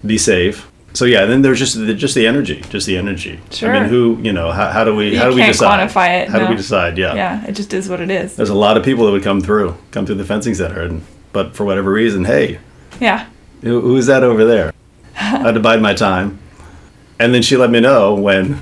be 0.05 0.17
safe. 0.17 0.71
So 0.93 1.03
yeah, 1.03 1.25
then 1.25 1.41
there's 1.41 1.59
just 1.59 1.75
the, 1.75 1.93
just 1.93 2.15
the 2.15 2.25
energy, 2.25 2.61
just 2.69 2.87
the 2.87 2.97
energy. 2.97 3.41
Sure. 3.51 3.75
I 3.75 3.81
mean, 3.81 3.89
who 3.89 4.17
you 4.21 4.31
know, 4.31 4.51
how, 4.53 4.71
how 4.71 4.83
do 4.85 4.95
we 4.95 5.11
You 5.11 5.19
how 5.19 5.29
do 5.29 5.35
we 5.35 5.41
can't 5.41 5.51
decide? 5.51 5.89
quantify 5.89 6.21
it, 6.21 6.29
How 6.29 6.39
do 6.39 6.47
we 6.47 6.55
decide? 6.55 6.97
Yeah, 6.97 7.13
Yeah, 7.15 7.45
it 7.45 7.51
just 7.51 7.73
is 7.73 7.89
what 7.89 7.99
it 7.99 8.09
is. 8.09 8.37
there's 8.37 8.49
a 8.49 8.55
lot 8.55 8.77
of 8.77 8.85
people 8.85 9.05
that 9.05 9.11
would 9.11 9.23
come 9.23 9.41
through, 9.41 9.75
come 9.91 10.05
through 10.05 10.15
the 10.15 10.23
fencing 10.23 10.53
center, 10.55 10.81
and 10.83 11.01
but 11.35 11.53
for 11.53 11.65
whatever 11.65 11.91
reason, 11.91 12.23
hey, 12.23 12.59
Yeah. 13.01 13.27
who, 13.61 13.81
who's 13.81 14.05
that 14.05 14.23
over 14.23 14.45
there? 14.45 14.73
I 15.17 15.19
had 15.19 15.51
to 15.55 15.59
bide 15.59 15.81
my 15.81 15.93
time, 15.93 16.39
and 17.19 17.33
then 17.33 17.41
she 17.41 17.57
let 17.57 17.69
me 17.69 17.81
know 17.81 18.15
when 18.15 18.61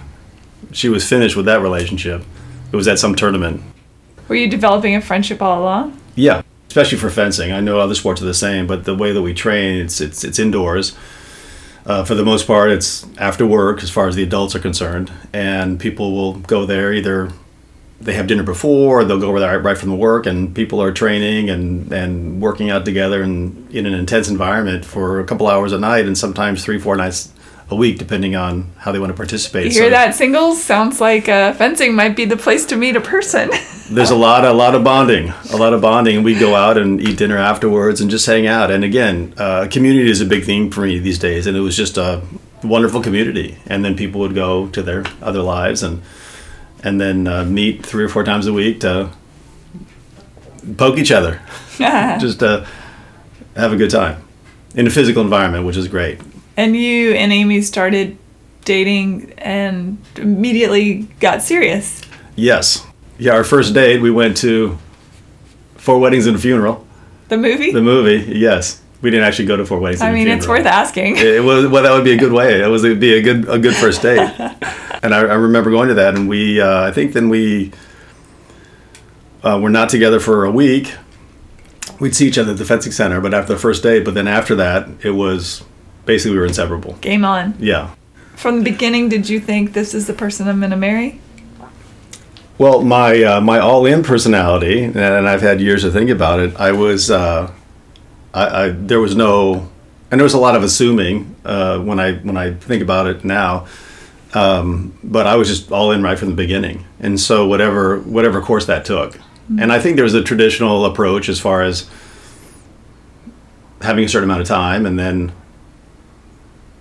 she 0.71 0.89
was 0.89 1.07
finished 1.07 1.35
with 1.35 1.45
that 1.45 1.61
relationship. 1.61 2.23
It 2.71 2.75
was 2.75 2.87
at 2.87 2.97
some 2.97 3.13
tournament. 3.13 3.61
Were 4.27 4.35
you 4.35 4.49
developing 4.49 4.95
a 4.95 5.01
friendship 5.01 5.39
all 5.39 5.61
along? 5.61 6.01
Yeah, 6.15 6.41
especially 6.67 6.97
for 6.97 7.11
fencing. 7.11 7.51
I 7.51 7.59
know 7.59 7.79
other 7.79 7.93
sports 7.93 8.23
are 8.23 8.25
the 8.25 8.33
same, 8.33 8.65
but 8.65 8.85
the 8.85 8.95
way 8.95 9.11
that 9.11 9.21
we 9.21 9.35
train, 9.35 9.77
it's 9.85 10.01
it's 10.01 10.23
it's 10.23 10.39
indoors. 10.39 10.97
Uh, 11.85 12.03
for 12.03 12.15
the 12.15 12.25
most 12.25 12.47
part, 12.47 12.71
it's 12.71 13.05
after 13.19 13.45
work 13.45 13.83
as 13.83 13.91
far 13.91 14.07
as 14.07 14.15
the 14.15 14.23
adults 14.23 14.55
are 14.55 14.59
concerned, 14.59 15.11
and 15.31 15.79
people 15.79 16.11
will 16.13 16.33
go 16.33 16.65
there 16.65 16.91
either 16.91 17.31
they 18.03 18.13
have 18.13 18.27
dinner 18.27 18.43
before, 18.43 19.03
they'll 19.05 19.19
go 19.19 19.29
over 19.29 19.39
there 19.39 19.59
right 19.59 19.77
from 19.77 19.89
the 19.89 19.95
work, 19.95 20.25
and 20.25 20.53
people 20.53 20.81
are 20.81 20.91
training 20.91 21.49
and 21.49 21.91
and 21.91 22.41
working 22.41 22.69
out 22.69 22.85
together 22.85 23.21
and 23.23 23.69
in 23.73 23.85
an 23.85 23.93
intense 23.93 24.27
environment 24.29 24.85
for 24.85 25.19
a 25.19 25.25
couple 25.25 25.47
hours 25.47 25.71
a 25.71 25.79
night, 25.79 26.05
and 26.05 26.17
sometimes 26.17 26.63
three 26.63 26.79
four 26.79 26.95
nights 26.95 27.31
a 27.69 27.75
week, 27.75 27.97
depending 27.97 28.35
on 28.35 28.69
how 28.77 28.91
they 28.91 28.99
want 28.99 29.09
to 29.09 29.15
participate. 29.15 29.65
You 29.65 29.71
hear 29.71 29.85
So 29.85 29.89
that, 29.91 30.15
singles? 30.15 30.61
Sounds 30.63 30.99
like 30.99 31.29
uh, 31.29 31.53
fencing 31.53 31.95
might 31.95 32.15
be 32.15 32.25
the 32.25 32.37
place 32.37 32.65
to 32.67 32.75
meet 32.75 32.95
a 32.95 33.01
person. 33.01 33.49
there's 33.89 34.11
a 34.11 34.15
lot, 34.15 34.43
a 34.45 34.51
lot 34.53 34.75
of 34.75 34.83
bonding, 34.83 35.33
a 35.51 35.57
lot 35.57 35.73
of 35.73 35.81
bonding. 35.81 36.17
and 36.17 36.25
We 36.25 36.37
go 36.37 36.55
out 36.55 36.77
and 36.77 37.01
eat 37.01 37.17
dinner 37.17 37.37
afterwards 37.37 38.01
and 38.01 38.11
just 38.11 38.25
hang 38.25 38.47
out. 38.47 38.69
And 38.69 38.83
again, 38.83 39.33
uh, 39.37 39.67
community 39.71 40.09
is 40.11 40.21
a 40.21 40.25
big 40.25 40.43
theme 40.43 40.71
for 40.71 40.81
me 40.81 40.99
these 40.99 41.19
days, 41.19 41.47
and 41.47 41.55
it 41.55 41.61
was 41.61 41.75
just 41.77 41.97
a 41.97 42.21
wonderful 42.63 43.01
community. 43.01 43.57
And 43.65 43.83
then 43.83 43.95
people 43.95 44.19
would 44.21 44.35
go 44.35 44.67
to 44.67 44.81
their 44.81 45.05
other 45.21 45.41
lives 45.41 45.83
and 45.83 46.01
and 46.83 46.99
then 46.99 47.27
uh, 47.27 47.43
meet 47.45 47.85
three 47.85 48.03
or 48.03 48.09
four 48.09 48.23
times 48.23 48.45
a 48.47 48.53
week 48.53 48.79
to 48.81 49.09
poke 50.77 50.97
each 50.97 51.11
other, 51.11 51.39
just 51.77 52.39
to 52.39 52.67
have 53.55 53.71
a 53.73 53.75
good 53.75 53.89
time 53.91 54.21
in 54.75 54.87
a 54.87 54.89
physical 54.89 55.21
environment, 55.23 55.65
which 55.65 55.77
is 55.77 55.87
great. 55.87 56.19
and 56.57 56.75
you 56.75 57.11
and 57.13 57.31
Amy 57.31 57.61
started 57.61 58.17
dating 58.65 59.33
and 59.37 59.97
immediately 60.15 61.03
got 61.19 61.41
serious. 61.41 62.01
Yes, 62.35 62.85
yeah. 63.19 63.33
Our 63.33 63.43
first 63.43 63.73
date, 63.73 64.01
we 64.01 64.09
went 64.11 64.37
to 64.37 64.77
Four 65.75 65.99
Weddings 65.99 66.25
and 66.27 66.35
a 66.35 66.39
Funeral, 66.39 66.85
The 67.27 67.37
movie? 67.37 67.71
the 67.71 67.81
movie. 67.81 68.31
Yes, 68.39 68.81
we 69.03 69.11
didn't 69.11 69.25
actually 69.27 69.45
go 69.45 69.55
to 69.55 69.65
Four 69.65 69.79
Weddings. 69.79 70.01
I 70.01 70.11
mean, 70.11 70.27
it's 70.27 70.47
worth 70.47 70.65
asking. 70.65 71.17
it 71.17 71.43
was 71.43 71.67
well 71.67 71.83
that 71.83 71.91
would 71.91 72.03
be 72.03 72.13
a 72.13 72.17
good 72.17 72.33
way 72.33 72.61
it 72.61 72.67
was 72.67 72.83
it'd 72.83 72.99
be 72.99 73.13
a 73.13 73.21
good 73.21 73.47
a 73.47 73.59
good 73.59 73.75
first 73.75 74.01
date 74.01 74.17
and 75.03 75.13
I, 75.13 75.19
I 75.19 75.35
remember 75.35 75.69
going 75.69 75.89
to 75.89 75.93
that 75.95 76.15
and 76.15 76.27
we 76.27 76.59
uh, 76.59 76.87
i 76.87 76.91
think 76.91 77.13
then 77.13 77.29
we 77.29 77.71
uh, 79.43 79.59
were 79.61 79.69
not 79.69 79.89
together 79.89 80.19
for 80.19 80.45
a 80.45 80.51
week 80.51 80.95
we'd 81.99 82.15
see 82.15 82.27
each 82.27 82.39
other 82.39 82.53
at 82.53 82.57
the 82.57 82.65
fencing 82.65 82.91
center 82.91 83.21
but 83.21 83.33
after 83.33 83.53
the 83.53 83.59
first 83.59 83.83
date 83.83 84.03
but 84.03 84.15
then 84.15 84.27
after 84.27 84.55
that 84.55 84.89
it 85.03 85.11
was 85.11 85.63
basically 86.05 86.31
we 86.31 86.39
were 86.39 86.45
inseparable. 86.45 86.93
Game 87.01 87.25
on. 87.25 87.55
Yeah. 87.59 87.93
From 88.35 88.57
the 88.57 88.63
beginning, 88.63 89.09
did 89.09 89.29
you 89.29 89.39
think 89.39 89.73
this 89.73 89.93
is 89.93 90.07
the 90.07 90.13
person 90.13 90.47
I'm 90.47 90.59
going 90.59 90.71
to 90.71 90.77
marry? 90.77 91.19
Well, 92.57 92.83
my 92.83 93.23
uh, 93.23 93.41
my 93.41 93.59
all 93.59 93.85
in 93.85 94.03
personality, 94.03 94.83
and 94.83 95.27
I've 95.27 95.41
had 95.41 95.59
years 95.59 95.81
to 95.83 95.91
think 95.91 96.09
about 96.09 96.39
it. 96.39 96.55
I 96.55 96.71
was, 96.71 97.09
uh, 97.09 97.51
I, 98.33 98.65
I 98.65 98.69
there 98.69 98.99
was 98.99 99.15
no, 99.15 99.69
and 100.09 100.19
there 100.19 100.23
was 100.23 100.33
a 100.33 100.39
lot 100.39 100.55
of 100.55 100.63
assuming 100.63 101.35
uh, 101.45 101.79
when 101.79 101.99
I 101.99 102.13
when 102.15 102.37
I 102.37 102.53
think 102.53 102.81
about 102.81 103.07
it 103.07 103.23
now. 103.23 103.67
Um, 104.33 104.97
but 105.03 105.27
I 105.27 105.35
was 105.35 105.47
just 105.47 105.71
all 105.71 105.91
in 105.91 106.01
right 106.01 106.17
from 106.17 106.29
the 106.29 106.35
beginning, 106.35 106.85
and 106.99 107.19
so 107.19 107.47
whatever 107.47 107.99
whatever 107.99 108.41
course 108.41 108.65
that 108.65 108.83
took, 108.83 109.19
and 109.59 109.71
I 109.71 109.79
think 109.79 109.95
there 109.95 110.03
was 110.03 110.15
a 110.15 110.23
traditional 110.23 110.85
approach 110.85 111.29
as 111.29 111.39
far 111.39 111.61
as 111.61 111.87
having 113.81 114.05
a 114.05 114.09
certain 114.09 114.27
amount 114.27 114.41
of 114.41 114.47
time, 114.47 114.87
and 114.87 114.97
then 114.97 115.31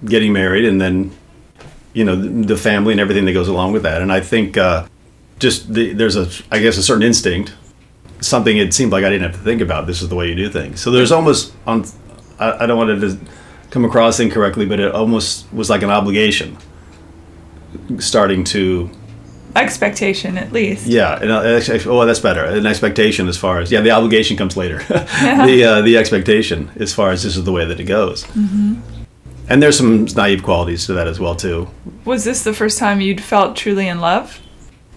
getting 0.04 0.32
married, 0.32 0.64
and 0.64 0.80
then 0.80 1.10
you 1.92 2.04
know 2.04 2.16
the, 2.16 2.28
the 2.28 2.56
family 2.56 2.92
and 2.92 3.00
everything 3.00 3.26
that 3.26 3.34
goes 3.34 3.48
along 3.48 3.72
with 3.72 3.82
that. 3.82 4.00
And 4.00 4.10
I 4.10 4.20
think 4.20 4.56
uh, 4.56 4.86
just 5.38 5.74
the, 5.74 5.92
there's 5.92 6.16
a 6.16 6.28
I 6.50 6.58
guess 6.58 6.78
a 6.78 6.82
certain 6.82 7.02
instinct, 7.02 7.52
something 8.22 8.56
it 8.56 8.72
seemed 8.72 8.92
like 8.92 9.04
I 9.04 9.10
didn't 9.10 9.30
have 9.30 9.38
to 9.38 9.44
think 9.44 9.60
about. 9.60 9.86
This 9.86 10.00
is 10.02 10.08
the 10.08 10.14
way 10.14 10.28
you 10.28 10.34
do 10.34 10.48
things. 10.48 10.80
So 10.80 10.90
there's 10.90 11.12
almost 11.12 11.52
on 11.66 11.84
I, 12.38 12.64
I 12.64 12.66
don't 12.66 12.78
want 12.78 12.90
it 12.90 13.00
to 13.00 13.18
come 13.70 13.84
across 13.84 14.20
incorrectly, 14.20 14.64
but 14.66 14.80
it 14.80 14.94
almost 14.94 15.52
was 15.52 15.68
like 15.68 15.82
an 15.82 15.90
obligation 15.90 16.56
starting 17.98 18.44
to 18.44 18.90
Expectation, 19.54 20.38
at 20.38 20.50
least. 20.50 20.86
yeah 20.86 21.18
and, 21.20 21.30
uh, 21.30 21.60
oh 21.86 22.06
that's 22.06 22.20
better 22.20 22.42
an 22.42 22.64
expectation 22.64 23.28
as 23.28 23.36
far 23.36 23.60
as 23.60 23.70
yeah 23.70 23.82
the 23.82 23.90
obligation 23.90 24.34
comes 24.34 24.56
later 24.56 24.78
the 24.88 25.64
uh, 25.68 25.82
the 25.82 25.98
expectation 25.98 26.70
as 26.76 26.94
far 26.94 27.10
as 27.10 27.22
this 27.22 27.36
is 27.36 27.44
the 27.44 27.52
way 27.52 27.66
that 27.66 27.78
it 27.78 27.84
goes 27.84 28.24
and 28.34 29.62
there's 29.62 29.76
some 29.76 30.06
naive 30.16 30.42
qualities 30.42 30.86
to 30.86 30.94
that 30.94 31.06
as 31.06 31.20
well 31.20 31.34
too 31.36 31.68
Was 32.06 32.24
this 32.24 32.44
the 32.44 32.54
first 32.54 32.78
time 32.78 33.02
you'd 33.02 33.20
felt 33.20 33.54
truly 33.54 33.88
in 33.88 34.00
love? 34.00 34.40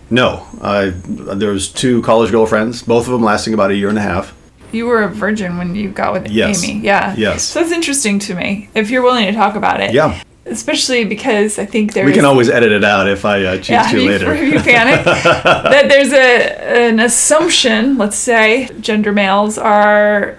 No 0.10 0.46
I 0.62 0.90
there 1.06 1.52
was 1.52 1.68
two 1.70 2.02
college 2.04 2.32
girlfriends 2.32 2.84
both 2.84 3.06
of 3.08 3.12
them 3.14 3.24
lasting 3.24 3.54
about 3.54 3.72
a 3.72 3.76
year 3.76 3.90
and 3.90 3.98
a 3.98 4.02
half 4.02 4.34
You 4.72 4.86
were 4.88 5.04
a 5.04 5.10
virgin 5.10 5.58
when 5.58 5.74
you 5.76 5.90
got 5.90 6.14
with 6.14 6.28
Yes. 6.30 6.64
Amy. 6.64 6.82
Yeah. 6.84 7.16
Yes. 7.18 7.44
So 7.44 7.60
that's 7.60 7.72
interesting 7.72 8.20
to 8.20 8.36
me. 8.36 8.70
If 8.76 8.90
you're 8.92 9.04
willing 9.04 9.26
to 9.28 9.32
talk 9.34 9.56
about 9.56 9.80
it. 9.82 9.94
yeah 9.94 10.20
Especially 10.48 11.06
because 11.06 11.58
I 11.58 11.66
think 11.66 11.94
there's 11.94 12.06
we 12.06 12.14
can 12.14 12.26
always 12.26 12.50
edit 12.50 12.72
it 12.72 12.84
out 12.84 13.08
if 13.08 13.26
I 13.26 13.44
uh, 13.44 13.56
choose 13.58 13.70
yeah, 13.70 13.90
to 13.92 14.00
you, 14.00 14.10
later 14.12 14.36
you 14.54 14.60
panic 14.60 15.04
that 15.06 15.88
there's 15.90 16.14
a 16.14 16.88
an 16.90 17.00
assumption, 17.00 17.98
let's 17.98 18.16
say, 18.18 18.70
gender 18.80 19.12
males 19.12 19.58
are 19.58 20.38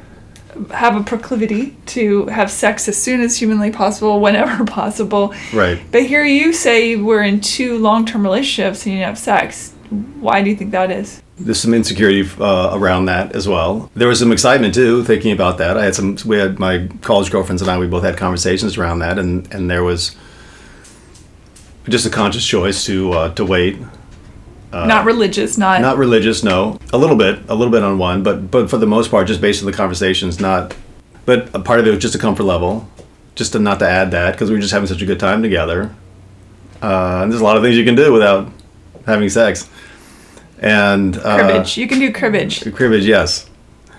have 0.70 0.96
a 0.96 1.02
proclivity 1.02 1.76
to 1.86 2.26
have 2.26 2.50
sex 2.50 2.88
as 2.88 3.00
soon 3.00 3.20
as 3.20 3.36
humanly 3.36 3.70
possible, 3.70 4.20
whenever 4.26 4.64
possible. 4.64 5.34
right 5.52 5.80
But 5.92 6.06
here 6.06 6.24
you 6.24 6.52
say 6.52 6.96
we're 6.96 7.22
in 7.22 7.40
two 7.40 7.78
long-term 7.78 8.22
relationships 8.22 8.86
and 8.86 8.94
you 8.94 9.02
have 9.02 9.18
sex. 9.18 9.72
Why 10.20 10.42
do 10.42 10.50
you 10.50 10.56
think 10.56 10.72
that 10.72 10.90
is? 10.90 11.22
there's 11.38 11.60
some 11.60 11.74
insecurity 11.74 12.28
uh, 12.40 12.70
around 12.72 13.06
that 13.06 13.34
as 13.34 13.46
well. 13.46 13.90
There 13.94 14.08
was 14.08 14.18
some 14.18 14.32
excitement 14.32 14.74
too, 14.74 15.04
thinking 15.04 15.32
about 15.32 15.58
that. 15.58 15.76
I 15.76 15.84
had 15.84 15.94
some. 15.94 16.16
We 16.24 16.38
had 16.38 16.58
my 16.58 16.88
college 17.02 17.30
girlfriends 17.30 17.62
and 17.62 17.70
I. 17.70 17.78
We 17.78 17.86
both 17.86 18.04
had 18.04 18.16
conversations 18.16 18.78
around 18.78 19.00
that, 19.00 19.18
and 19.18 19.52
and 19.52 19.70
there 19.70 19.84
was 19.84 20.16
just 21.88 22.06
a 22.06 22.10
conscious 22.10 22.46
choice 22.46 22.84
to 22.86 23.12
uh, 23.12 23.34
to 23.34 23.44
wait. 23.44 23.78
Not 24.84 25.04
religious, 25.04 25.56
not, 25.56 25.80
Not 25.80 25.96
religious, 25.96 26.42
no. 26.42 26.78
A 26.92 26.98
little 26.98 27.16
bit, 27.16 27.38
a 27.48 27.54
little 27.54 27.70
bit 27.72 27.82
on 27.82 27.96
one, 27.98 28.22
but 28.22 28.50
but 28.50 28.68
for 28.68 28.76
the 28.78 28.86
most 28.86 29.10
part, 29.10 29.26
just 29.28 29.40
based 29.40 29.62
on 29.62 29.66
the 29.70 29.76
conversations, 29.76 30.40
not. 30.40 30.74
But 31.24 31.48
a 31.54 31.60
part 31.60 31.80
of 31.80 31.86
it 31.86 31.90
was 31.90 32.00
just 32.00 32.14
a 32.14 32.18
comfort 32.18 32.44
level, 32.44 32.88
just 33.34 33.52
to 33.52 33.58
not 33.58 33.78
to 33.78 33.88
add 33.88 34.10
that 34.10 34.32
because 34.32 34.50
we 34.50 34.56
were 34.56 34.60
just 34.60 34.72
having 34.72 34.86
such 34.86 35.02
a 35.02 35.06
good 35.06 35.18
time 35.20 35.42
together. 35.42 35.94
Uh, 36.82 37.20
and 37.22 37.32
there's 37.32 37.40
a 37.40 37.44
lot 37.44 37.56
of 37.56 37.62
things 37.62 37.76
you 37.76 37.84
can 37.84 37.94
do 37.94 38.12
without 38.12 38.48
having 39.06 39.28
sex. 39.28 39.68
And 40.58 41.16
uh, 41.16 41.36
cribbage. 41.38 41.76
You 41.76 41.86
can 41.88 41.98
do 41.98 42.12
cribbage. 42.12 42.72
cribbage, 42.74 43.04
yes. 43.06 43.48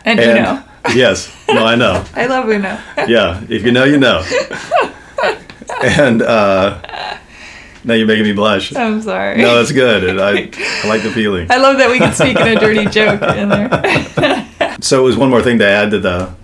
And, 0.05 0.19
And 0.19 0.43
know. 0.43 0.63
yes, 0.95 1.35
no, 1.49 1.65
I 1.65 1.75
know. 1.75 2.03
I 2.13 2.27
love 2.27 2.47
Uno. 2.47 2.79
Yeah, 3.07 3.43
if 3.49 3.63
you 3.63 3.71
know, 3.71 3.83
you 3.83 3.97
know. 3.97 4.23
And 5.83 6.21
uh, 6.23 6.79
now 7.87 7.93
you're 7.93 8.05
making 8.07 8.25
me 8.25 8.33
blush. 8.33 8.75
I'm 8.75 9.01
sorry. 9.01 9.37
No, 9.41 9.55
that's 9.57 9.71
good. 9.71 10.19
I, 10.19 10.31
I 10.83 10.87
like 10.87 11.01
the 11.03 11.11
feeling. 11.11 11.47
I 11.49 11.57
love 11.57 11.77
that 11.77 11.89
we 11.89 11.97
can 11.97 12.13
speak 12.13 12.37
in 12.39 12.47
a 12.47 12.59
dirty 12.59 12.85
joke 12.89 13.21
in 13.35 13.49
there. 13.49 14.43
So 14.79 14.99
it 15.01 15.03
was 15.03 15.17
one 15.17 15.31
more 15.31 15.41
thing 15.41 15.57
to 15.59 15.65
add 15.65 15.89
to 15.91 15.99
the 15.99 16.35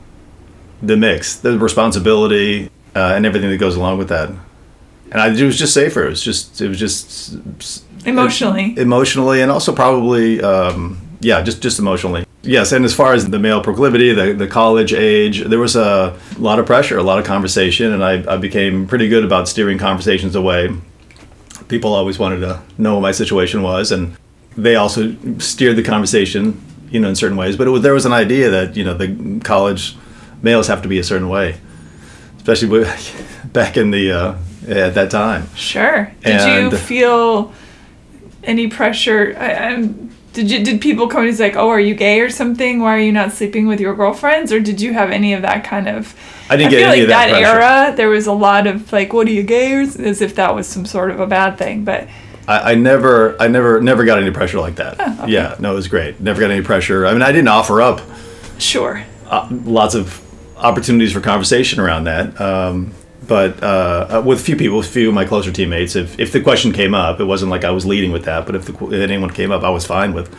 the 0.81 0.97
mix, 0.97 1.35
the 1.35 1.57
responsibility 1.59 2.69
uh, 2.95 3.13
and 3.15 3.27
everything 3.27 3.51
that 3.51 3.57
goes 3.57 3.75
along 3.75 3.99
with 3.99 4.09
that. 4.09 4.29
And 5.11 5.21
I, 5.21 5.27
it 5.29 5.41
was 5.43 5.57
just 5.57 5.73
safer. 5.73 6.05
It 6.07 6.09
was 6.09 6.23
just 6.23 6.59
it 6.59 6.67
was 6.67 6.79
just 6.79 7.35
Emotionally. 8.05 8.73
emotionally, 8.77 9.41
and 9.41 9.51
also 9.51 9.73
probably 9.73 10.41
um, 10.41 10.99
yeah, 11.19 11.41
just 11.43 11.61
just 11.61 11.77
emotionally. 11.77 12.25
Yes, 12.41 12.71
and 12.71 12.83
as 12.83 12.93
far 12.93 13.13
as 13.13 13.29
the 13.29 13.39
male 13.39 13.61
proclivity, 13.61 14.13
the, 14.13 14.33
the 14.33 14.47
college 14.47 14.93
age, 14.93 15.43
there 15.45 15.59
was 15.59 15.75
a 15.77 16.17
lot 16.37 16.59
of 16.59 16.65
pressure, 16.65 16.97
a 16.97 17.03
lot 17.03 17.19
of 17.19 17.25
conversation, 17.25 17.93
and 17.93 18.03
I, 18.03 18.33
I 18.33 18.37
became 18.37 18.85
pretty 18.87 19.07
good 19.07 19.23
about 19.23 19.47
steering 19.47 19.77
conversations 19.77 20.35
away. 20.35 20.69
People 21.73 21.95
always 21.95 22.19
wanted 22.19 22.41
to 22.41 22.61
know 22.77 22.93
what 22.93 23.01
my 23.01 23.11
situation 23.11 23.63
was, 23.63 23.91
and 23.91 24.15
they 24.55 24.75
also 24.75 25.15
steered 25.39 25.75
the 25.75 25.81
conversation, 25.81 26.61
you 26.91 26.99
know, 26.99 27.09
in 27.09 27.15
certain 27.15 27.35
ways. 27.35 27.57
But 27.57 27.65
it 27.65 27.71
was, 27.71 27.81
there 27.81 27.95
was 27.95 28.05
an 28.05 28.13
idea 28.13 28.51
that 28.51 28.75
you 28.77 28.83
know 28.83 28.93
the 28.93 29.39
college 29.43 29.95
males 30.43 30.67
have 30.67 30.83
to 30.83 30.87
be 30.87 30.99
a 30.99 31.03
certain 31.03 31.29
way, 31.29 31.57
especially 32.37 32.67
with- 32.69 33.49
back 33.53 33.75
in 33.75 33.89
the 33.89 34.11
uh, 34.11 34.35
at 34.67 34.93
that 34.93 35.09
time. 35.09 35.47
Sure. 35.55 36.11
Did 36.23 36.71
you 36.71 36.77
feel 36.77 37.51
any 38.43 38.67
pressure? 38.67 39.35
I, 39.35 39.53
I'm, 39.55 40.12
did 40.33 40.51
you 40.51 40.63
did 40.63 40.81
people 40.81 41.07
come 41.07 41.25
and 41.25 41.35
say 41.35 41.45
like, 41.49 41.55
"Oh, 41.55 41.69
are 41.69 41.79
you 41.79 41.95
gay 41.95 42.19
or 42.19 42.29
something? 42.29 42.79
Why 42.79 42.95
are 42.95 42.99
you 42.99 43.11
not 43.11 43.31
sleeping 43.31 43.67
with 43.67 43.79
your 43.79 43.95
girlfriends?" 43.95 44.51
Or 44.51 44.59
did 44.59 44.81
you 44.81 44.93
have 44.93 45.11
any 45.11 45.33
of 45.33 45.41
that 45.43 45.63
kind 45.63 45.87
of? 45.87 46.15
I 46.49 46.57
didn't 46.57 46.71
get 46.71 46.77
feel 46.79 46.87
any 46.89 46.95
like 46.97 47.03
of 47.03 47.07
that 47.09 47.29
pressure. 47.29 47.45
era. 47.61 47.93
There 47.95 48.09
was 48.09 48.27
a 48.27 48.33
lot 48.33 48.67
of 48.67 48.91
like, 48.91 49.13
"What 49.13 49.27
are 49.27 49.31
you 49.31 49.43
gay?" 49.43 49.73
Or, 49.73 49.81
as 49.81 50.21
if 50.21 50.35
that 50.35 50.53
was 50.55 50.67
some 50.67 50.85
sort 50.85 51.11
of 51.11 51.19
a 51.19 51.27
bad 51.27 51.57
thing. 51.57 51.83
But 51.85 52.07
I, 52.47 52.71
I 52.71 52.75
never, 52.75 53.41
I 53.41 53.47
never, 53.47 53.79
never 53.79 54.03
got 54.03 54.19
any 54.21 54.31
pressure 54.31 54.59
like 54.59 54.75
that. 54.75 54.95
Oh, 54.99 55.25
Yeah, 55.27 55.55
no, 55.59 55.71
it 55.71 55.75
was 55.75 55.87
great. 55.87 56.19
Never 56.19 56.41
got 56.41 56.51
any 56.51 56.61
pressure. 56.63 57.05
I 57.05 57.13
mean, 57.13 57.21
I 57.21 57.31
didn't 57.31 57.47
offer 57.47 57.81
up 57.81 58.01
sure. 58.57 59.03
uh, 59.27 59.47
lots 59.63 59.95
of 59.95 60.19
opportunities 60.57 61.13
for 61.13 61.21
conversation 61.21 61.79
around 61.79 62.03
that. 62.05 62.39
Um, 62.41 62.91
but 63.27 63.61
uh, 63.63 64.07
uh, 64.09 64.23
with 64.25 64.39
a 64.39 64.43
few 64.43 64.55
people, 64.55 64.79
a 64.79 64.83
few 64.83 65.09
of 65.09 65.15
my 65.15 65.25
closer 65.25 65.51
teammates, 65.51 65.95
if, 65.95 66.19
if 66.19 66.31
the 66.31 66.41
question 66.41 66.71
came 66.71 66.93
up, 66.93 67.19
it 67.19 67.25
wasn't 67.25 67.51
like 67.51 67.63
I 67.63 67.71
was 67.71 67.85
leading 67.85 68.11
with 68.11 68.25
that. 68.25 68.45
But 68.45 68.55
if, 68.55 68.65
the, 68.65 68.73
if 68.87 68.93
anyone 68.93 69.29
came 69.29 69.51
up, 69.51 69.63
I 69.63 69.69
was 69.69 69.85
fine 69.85 70.13
with 70.13 70.33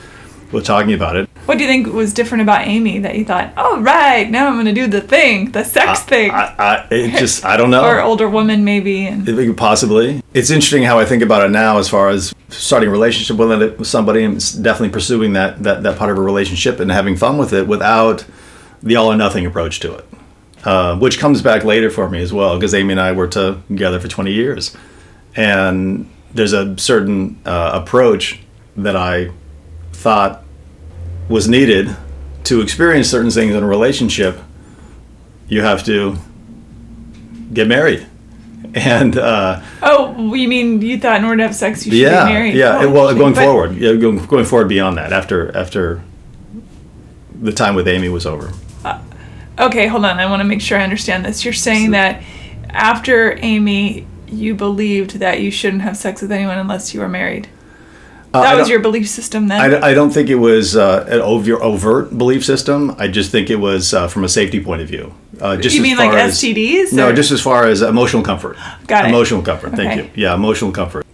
with 0.53 0.64
talking 0.64 0.94
about 0.94 1.16
it. 1.16 1.29
What 1.47 1.59
do 1.59 1.64
you 1.64 1.68
think 1.68 1.92
was 1.92 2.14
different 2.14 2.42
about 2.42 2.66
Amy 2.66 3.01
that 3.01 3.16
you 3.16 3.25
thought, 3.25 3.53
"Oh, 3.57 3.81
right, 3.81 4.31
now 4.31 4.47
I'm 4.47 4.55
going 4.55 4.66
to 4.66 4.73
do 4.73 4.87
the 4.87 5.01
thing, 5.01 5.51
the 5.51 5.64
sex 5.64 6.01
thing," 6.03 6.31
I, 6.31 6.55
I, 6.59 6.87
it 6.90 7.18
just, 7.18 7.44
I 7.44 7.57
don't 7.59 7.70
know. 7.70 7.85
or 7.85 8.01
older 8.01 8.31
woman 8.31 8.64
maybe? 8.64 9.07
And 9.07 9.57
Possibly. 9.57 10.23
It's 10.33 10.51
interesting 10.51 10.85
how 10.85 10.99
I 10.99 11.05
think 11.05 11.23
about 11.23 11.44
it 11.44 11.51
now 11.51 11.79
as 11.79 11.88
far 11.88 12.09
as 12.09 12.35
starting 12.49 12.88
a 12.88 12.92
relationship 12.92 13.37
with 13.37 13.87
somebody 13.87 14.25
and 14.25 14.38
definitely 14.62 14.90
pursuing 14.90 15.35
that, 15.35 15.62
that, 15.64 15.83
that 15.83 15.99
part 15.99 16.11
of 16.11 16.18
a 16.18 16.23
relationship 16.23 16.81
and 16.81 16.90
having 16.90 17.16
fun 17.16 17.37
with 17.37 17.53
it 17.53 17.66
without 17.66 18.25
the 18.83 18.97
all 18.97 19.12
or 19.12 19.16
nothing 19.16 19.44
approach 19.44 19.81
to 19.81 19.94
it. 19.94 20.07
Uh, 20.64 20.96
which 20.96 21.18
comes 21.18 21.42
back 21.42 21.62
later 21.62 21.90
for 21.90 22.09
me 22.09 22.22
as 22.22 22.33
well 22.33 22.57
because 22.57 22.72
Amy 22.72 22.92
and 22.92 23.00
I 23.00 23.12
were 23.12 23.29
together 23.29 24.00
for 24.00 24.09
20 24.09 24.33
years. 24.33 24.74
And 25.37 26.09
there's 26.33 26.55
a 26.55 26.79
certain 26.79 27.38
uh, 27.44 27.72
approach 27.74 28.40
that 28.77 28.96
I 28.96 29.31
thought 29.92 30.42
was 31.29 31.48
needed 31.48 31.94
to 32.44 32.62
experience 32.62 33.11
certain 33.11 33.31
things 33.31 33.55
in 33.55 33.62
a 33.62 33.66
relationship. 33.66 34.38
You 35.48 35.61
have 35.61 35.85
to 35.85 36.16
get 37.53 37.68
married. 37.68 38.07
And 38.76 39.16
uh, 39.16 39.62
oh, 39.82 40.34
you 40.34 40.49
mean 40.49 40.82
you 40.82 40.99
thought 40.99 41.18
in 41.18 41.24
order 41.24 41.36
to 41.36 41.43
have 41.45 41.55
sex 41.55 41.86
you 41.86 41.93
should 41.93 42.01
yeah, 42.01 42.26
be 42.26 42.32
married? 42.32 42.55
yeah. 42.57 42.78
Oh, 42.80 42.91
well, 42.91 43.14
going 43.14 43.34
forward, 43.34 43.76
yeah, 43.76 43.95
going, 43.95 44.18
going 44.26 44.45
forward 44.45 44.66
beyond 44.66 44.97
that, 44.97 45.12
after 45.12 45.57
after 45.57 46.03
the 47.41 47.53
time 47.53 47.76
with 47.76 47.86
Amy 47.86 48.09
was 48.09 48.26
over. 48.26 48.53
Okay, 49.59 49.86
hold 49.86 50.05
on. 50.05 50.18
I 50.18 50.26
want 50.26 50.40
to 50.40 50.44
make 50.44 50.61
sure 50.61 50.78
I 50.78 50.82
understand 50.82 51.24
this. 51.24 51.44
You're 51.44 51.55
saying 51.55 51.92
that 51.92 52.22
after 52.70 53.38
Amy, 53.40 54.07
you 54.26 54.55
believed 54.55 55.18
that 55.20 55.40
you 55.40 55.50
shouldn't 55.50 55.82
have 55.82 55.96
sex 55.96 56.22
with 56.22 56.32
anyone 56.32 56.59
unless 56.59 56.92
you 56.92 57.00
were 57.00 57.09
married. 57.09 57.48
Uh, 58.32 58.42
That 58.42 58.55
I 58.57 58.59
was 58.59 58.68
your 58.68 58.80
belief 58.80 59.09
system 59.09 59.46
then. 59.46 59.61
I, 59.61 59.68
don't- 59.68 59.84
I 59.84 59.94
don't 59.94 60.11
think 60.11 60.28
it 60.28 60.34
was 60.34 60.74
uh, 60.76 61.07
an 61.09 61.20
over, 61.20 61.62
overt 61.62 62.18
belief 62.18 62.44
system. 62.44 62.96
I 62.98 63.07
just 63.07 63.30
think 63.30 63.48
it 63.48 63.57
was 63.57 63.94
uh, 63.94 64.09
from 64.09 64.24
a 64.24 64.28
safety 64.28 64.61
point 64.61 64.82
of 64.82 64.88
view. 64.88 65.14
Uh, 65.40 65.57
just 65.57 65.76
you 65.76 65.82
as 65.82 65.88
mean 65.88 65.96
like 65.98 66.12
as- 66.14 66.36
STDs? 66.42 66.92
No, 66.92 67.11
or- 67.11 67.12
just 67.12 67.30
as 67.30 67.40
far 67.40 67.64
as 67.66 67.80
emotional 67.82 68.24
comfort. 68.24 68.57
Got 68.88 69.05
it. 69.05 69.09
Emotional 69.11 69.40
comfort. 69.40 69.74
Thank 69.74 70.02
you. 70.02 70.11
Yeah, 70.20 70.34
emotional 70.34 70.72
comfort. 70.72 71.07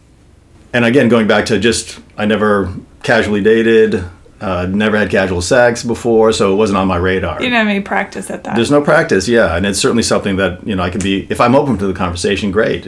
And 0.73 0.85
again, 0.87 1.11
going 1.11 1.27
back 1.27 1.47
to 1.47 1.59
just, 1.59 2.01
I 2.17 2.25
never 2.25 2.73
casually 3.03 3.43
dated. 3.43 4.03
Uh, 4.41 4.67
never 4.67 4.97
had 4.97 5.11
casual 5.11 5.43
sex 5.43 5.85
before, 5.85 6.33
so 6.33 6.53
it 6.53 6.57
wasn't 6.57 6.77
on 6.79 6.89
my 6.89 6.97
radar. 6.97 7.35
You 7.35 7.41
didn't 7.51 7.59
have 7.59 7.69
any 7.69 7.81
practice 7.81 8.31
at 8.31 8.45
that. 8.45 8.57
There's 8.57 8.71
no 8.71 8.81
practice, 8.81 9.29
yeah, 9.29 9.55
and 9.55 9.67
it's 9.67 9.79
certainly 9.79 10.03
something 10.03 10.37
that 10.37 10.67
you 10.67 10.75
know 10.75 10.83
I 10.83 10.89
can 10.91 11.01
be. 11.03 11.27
If 11.29 11.41
I'm 11.43 11.55
open 11.55 11.77
to 11.79 11.87
the 11.87 11.93
conversation, 11.93 12.51
great. 12.51 12.87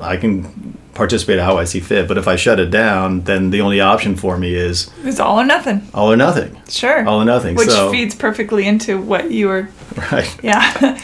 I 0.00 0.16
can 0.16 0.78
participate 0.94 1.40
how 1.40 1.56
I 1.58 1.64
see 1.64 1.80
fit. 1.80 2.06
But 2.06 2.18
if 2.18 2.28
I 2.28 2.36
shut 2.36 2.60
it 2.60 2.70
down, 2.70 3.22
then 3.22 3.50
the 3.50 3.60
only 3.62 3.80
option 3.80 4.14
for 4.14 4.36
me 4.38 4.54
is 4.54 4.90
it's 5.02 5.18
all 5.18 5.40
or 5.40 5.44
nothing. 5.44 5.88
all 5.92 6.12
or 6.12 6.16
nothing. 6.16 6.56
Sure. 6.68 7.04
All 7.06 7.20
or 7.22 7.24
nothing. 7.24 7.56
Which 7.56 7.70
so 7.70 7.90
feeds 7.90 8.14
perfectly 8.14 8.66
into 8.66 9.00
what 9.00 9.30
you 9.30 9.48
were. 9.48 9.68
right. 10.12 10.38
Yeah. 10.42 10.62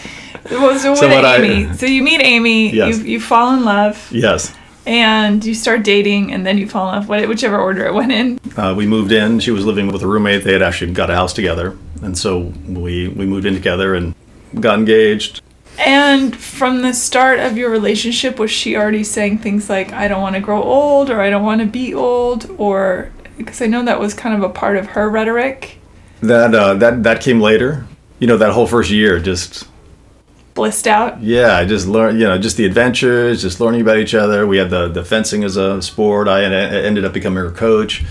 well, 0.50 0.78
so, 0.78 0.94
So 0.94 1.08
what 1.08 1.16
what 1.16 1.24
I- 1.24 1.72
so 1.72 1.86
you 1.86 2.02
meet 2.02 2.20
Amy. 2.22 2.70
Yes. 2.70 2.98
You 2.98 3.04
you 3.04 3.20
fall 3.20 3.54
in 3.54 3.64
love 3.64 4.08
Yes. 4.12 4.54
And 4.88 5.44
you 5.44 5.54
start 5.54 5.84
dating 5.84 6.32
and 6.32 6.46
then 6.46 6.56
you 6.56 6.66
fall 6.66 6.90
in 6.90 7.06
love. 7.06 7.28
Whichever 7.28 7.58
order 7.58 7.84
it 7.84 7.92
went 7.92 8.10
in. 8.10 8.40
Uh, 8.56 8.74
we 8.74 8.86
moved 8.86 9.12
in. 9.12 9.38
She 9.38 9.50
was 9.50 9.66
living 9.66 9.92
with 9.92 10.02
a 10.02 10.06
roommate. 10.06 10.44
They 10.44 10.54
had 10.54 10.62
actually 10.62 10.92
got 10.92 11.10
a 11.10 11.14
house 11.14 11.34
together, 11.34 11.76
and 12.02 12.16
so 12.16 12.52
we 12.66 13.08
we 13.08 13.26
moved 13.26 13.44
in 13.44 13.54
together 13.54 13.94
and 13.94 14.14
got 14.58 14.78
engaged. 14.78 15.42
And 15.78 16.34
from 16.34 16.82
the 16.82 16.92
start 16.92 17.38
of 17.38 17.56
your 17.56 17.70
relationship, 17.70 18.38
was 18.38 18.50
she 18.50 18.76
already 18.76 19.04
saying 19.04 19.38
things 19.38 19.70
like, 19.70 19.92
I 19.92 20.08
don't 20.08 20.20
want 20.20 20.34
to 20.34 20.40
grow 20.40 20.60
old, 20.60 21.08
or 21.08 21.20
I 21.20 21.30
don't 21.30 21.44
want 21.44 21.60
to 21.60 21.68
be 21.68 21.94
old, 21.94 22.50
or 22.58 23.12
because 23.36 23.62
I 23.62 23.66
know 23.66 23.84
that 23.84 24.00
was 24.00 24.14
kind 24.14 24.34
of 24.34 24.42
a 24.42 24.52
part 24.52 24.76
of 24.76 24.86
her 24.86 25.08
rhetoric, 25.08 25.78
That 26.22 26.54
uh, 26.54 26.74
that 26.74 27.02
that 27.02 27.20
came 27.20 27.40
later. 27.40 27.86
You 28.18 28.26
know, 28.26 28.38
that 28.38 28.50
whole 28.50 28.66
first 28.66 28.90
year, 28.90 29.20
just 29.20 29.68
blissed 30.58 30.86
out. 30.86 31.22
yeah, 31.22 31.56
I 31.56 31.64
just 31.64 31.86
learned. 31.88 32.18
You 32.20 32.26
know, 32.26 32.36
just 32.38 32.56
the 32.56 32.66
adventures, 32.66 33.42
just 33.42 33.60
learning 33.60 33.80
about 33.80 33.96
each 33.98 34.14
other. 34.14 34.46
We 34.46 34.58
had 34.58 34.70
the 34.70 34.88
the 34.88 35.04
fencing 35.04 35.44
as 35.44 35.56
a 35.56 35.80
sport. 35.80 36.28
I 36.28 36.44
ended 36.44 37.04
up 37.04 37.12
becoming 37.12 37.38
her 37.42 37.50
coach, 37.50 38.04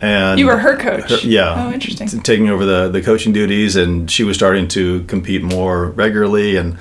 and 0.00 0.38
You 0.40 0.46
were 0.46 0.58
her 0.58 0.76
coach. 0.76 1.10
Her- 1.10 1.28
yeah. 1.28 1.54
Oh, 1.66 1.72
interesting. 1.72 2.08
t- 2.08 2.18
taking 2.20 2.48
over 2.50 2.64
the 2.64 2.88
the 2.88 3.02
coaching 3.02 3.32
duties, 3.32 3.76
and 3.76 4.10
she 4.10 4.24
was 4.24 4.36
starting 4.36 4.66
to 4.68 5.04
compete 5.04 5.42
more 5.42 5.86
regularly, 5.90 6.56
and 6.56 6.76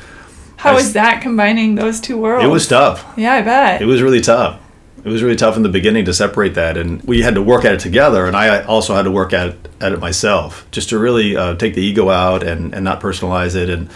How 0.58 0.72
I 0.72 0.74
was 0.76 0.94
that 0.94 1.22
combining 1.22 1.76
those 1.76 2.00
two 2.00 2.18
worlds? 2.18 2.46
it 2.46 2.50
was 2.50 2.68
tough. 2.68 3.06
Yeah, 3.18 3.34
I 3.34 3.42
bet. 3.42 3.82
It 3.82 3.86
was 3.86 4.02
really 4.02 4.22
tough. 4.22 4.60
It 5.06 5.10
was 5.10 5.22
really 5.22 5.36
tough 5.36 5.58
in 5.58 5.64
the 5.64 5.70
beginning 5.80 6.06
to 6.06 6.14
separate 6.14 6.54
that, 6.56 6.78
and 6.78 7.02
we 7.04 7.24
had 7.24 7.36
to 7.36 7.42
work 7.42 7.66
at 7.66 7.74
it 7.74 7.82
together. 7.82 8.26
And 8.26 8.38
I 8.38 8.64
also 8.64 8.96
had 8.96 9.04
to 9.04 9.12
work 9.12 9.34
at 9.34 9.56
at 9.82 9.92
it 9.92 10.00
myself, 10.00 10.66
just 10.72 10.88
to 10.90 10.98
really 10.98 11.36
uh, 11.36 11.56
take 11.56 11.74
the 11.76 11.82
ego 11.82 12.10
out 12.10 12.42
and, 12.42 12.74
and 12.74 12.86
not 12.86 13.02
personalize 13.02 13.54
it, 13.54 13.70
and 13.70 13.90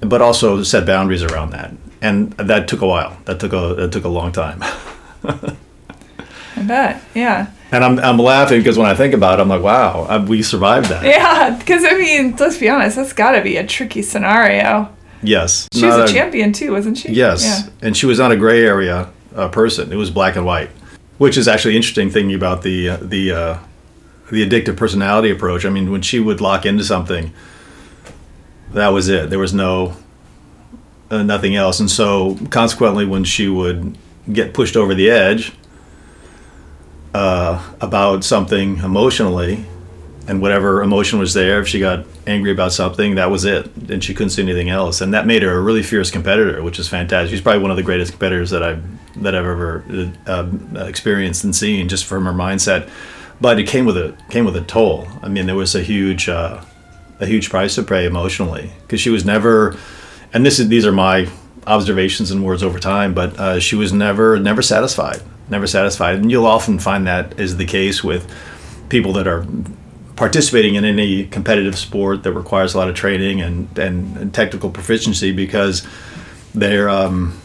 but 0.00 0.22
also 0.22 0.62
set 0.62 0.86
boundaries 0.86 1.22
around 1.22 1.50
that. 1.50 1.72
And 2.00 2.32
that 2.34 2.68
took 2.68 2.80
a 2.80 2.86
while. 2.86 3.16
That 3.24 3.40
took 3.40 3.52
a 3.52 3.74
that 3.74 3.92
took 3.92 4.04
a 4.04 4.08
long 4.08 4.30
time. 4.32 4.62
I 5.24 6.62
bet. 6.66 7.02
Yeah. 7.14 7.50
And 7.70 7.84
I'm 7.84 7.98
I'm 7.98 8.18
laughing 8.18 8.60
because 8.60 8.78
when 8.78 8.86
I 8.88 8.94
think 8.94 9.14
about 9.14 9.38
it, 9.38 9.42
I'm 9.42 9.48
like, 9.48 9.62
wow, 9.62 10.06
I, 10.08 10.18
we 10.18 10.42
survived 10.42 10.88
that. 10.88 11.04
Yeah, 11.04 11.56
because 11.58 11.84
I 11.84 11.94
mean, 11.94 12.34
let's 12.36 12.58
be 12.58 12.68
honest, 12.68 12.96
that's 12.96 13.12
got 13.12 13.32
to 13.32 13.42
be 13.42 13.56
a 13.56 13.66
tricky 13.66 14.02
scenario. 14.02 14.88
Yes, 15.22 15.68
She 15.72 15.84
was 15.84 15.96
Not 15.96 16.08
a 16.08 16.12
champion 16.12 16.52
too, 16.52 16.70
wasn't 16.72 16.96
she? 16.98 17.12
Yes, 17.12 17.42
Yeah. 17.44 17.72
and 17.88 17.96
she 17.96 18.06
was 18.06 18.20
not 18.20 18.30
a 18.30 18.36
gray 18.36 18.64
area 18.64 19.10
uh, 19.34 19.48
person. 19.48 19.92
It 19.92 19.96
was 19.96 20.10
black 20.12 20.36
and 20.36 20.46
white, 20.46 20.70
which 21.18 21.36
is 21.36 21.48
actually 21.48 21.74
interesting 21.74 22.08
thinking 22.08 22.36
about 22.36 22.62
the 22.62 22.90
uh, 22.90 22.96
the 23.02 23.32
uh, 23.32 23.58
the 24.30 24.48
addictive 24.48 24.76
personality 24.76 25.30
approach. 25.30 25.64
I 25.64 25.70
mean, 25.70 25.90
when 25.90 26.02
she 26.02 26.20
would 26.20 26.40
lock 26.40 26.64
into 26.64 26.84
something, 26.84 27.32
that 28.72 28.88
was 28.88 29.08
it. 29.08 29.30
There 29.30 29.38
was 29.38 29.54
no 29.54 29.96
uh, 31.10 31.22
nothing 31.22 31.56
else, 31.56 31.80
and 31.80 31.90
so 31.90 32.36
consequently, 32.50 33.06
when 33.06 33.24
she 33.24 33.48
would 33.48 33.96
get 34.30 34.52
pushed 34.52 34.76
over 34.76 34.94
the 34.94 35.10
edge 35.10 35.52
uh, 37.14 37.62
about 37.80 38.24
something 38.24 38.78
emotionally, 38.78 39.64
and 40.26 40.42
whatever 40.42 40.82
emotion 40.82 41.18
was 41.18 41.32
there, 41.32 41.60
if 41.60 41.68
she 41.68 41.80
got 41.80 42.04
angry 42.26 42.52
about 42.52 42.72
something, 42.72 43.14
that 43.14 43.30
was 43.30 43.46
it, 43.46 43.74
and 43.88 44.04
she 44.04 44.12
couldn't 44.12 44.30
see 44.30 44.42
anything 44.42 44.68
else, 44.68 45.00
and 45.00 45.14
that 45.14 45.26
made 45.26 45.42
her 45.42 45.56
a 45.56 45.60
really 45.60 45.82
fierce 45.82 46.10
competitor, 46.10 46.62
which 46.62 46.78
is 46.78 46.86
fantastic. 46.86 47.30
She's 47.30 47.40
probably 47.40 47.62
one 47.62 47.70
of 47.70 47.78
the 47.78 47.82
greatest 47.82 48.12
competitors 48.12 48.50
that 48.50 48.62
I've 48.62 48.82
that 49.22 49.34
I've 49.34 49.46
ever 49.46 50.12
uh, 50.26 50.84
experienced 50.86 51.44
and 51.44 51.56
seen, 51.56 51.88
just 51.88 52.04
from 52.04 52.26
her 52.26 52.32
mindset. 52.32 52.90
But 53.40 53.58
it 53.58 53.66
came 53.66 53.86
with 53.86 53.96
a 53.96 54.16
came 54.28 54.44
with 54.44 54.56
a 54.56 54.60
toll. 54.60 55.08
I 55.22 55.28
mean, 55.28 55.46
there 55.46 55.56
was 55.56 55.74
a 55.74 55.82
huge 55.82 56.28
uh, 56.28 56.62
a 57.20 57.26
huge 57.26 57.50
price 57.50 57.74
to 57.74 57.82
pay 57.82 58.06
emotionally 58.06 58.70
because 58.82 59.00
she 59.00 59.10
was 59.10 59.24
never, 59.24 59.76
and 60.32 60.44
this 60.44 60.58
is 60.58 60.68
these 60.68 60.86
are 60.86 60.92
my 60.92 61.28
observations 61.66 62.30
and 62.30 62.44
words 62.44 62.62
over 62.62 62.78
time, 62.78 63.14
but 63.14 63.38
uh, 63.38 63.60
she 63.60 63.76
was 63.76 63.92
never 63.92 64.38
never 64.38 64.62
satisfied, 64.62 65.22
never 65.50 65.66
satisfied, 65.66 66.16
and 66.16 66.30
you'll 66.30 66.46
often 66.46 66.78
find 66.78 67.06
that 67.06 67.38
is 67.38 67.56
the 67.56 67.66
case 67.66 68.02
with 68.02 68.30
people 68.88 69.12
that 69.12 69.26
are 69.26 69.46
participating 70.16 70.74
in 70.74 70.84
any 70.84 71.24
competitive 71.26 71.78
sport 71.78 72.24
that 72.24 72.32
requires 72.32 72.74
a 72.74 72.78
lot 72.78 72.88
of 72.88 72.94
training 72.94 73.40
and, 73.40 73.78
and 73.78 74.34
technical 74.34 74.68
proficiency 74.68 75.30
because 75.30 75.86
they're 76.54 76.88
um, 76.88 77.40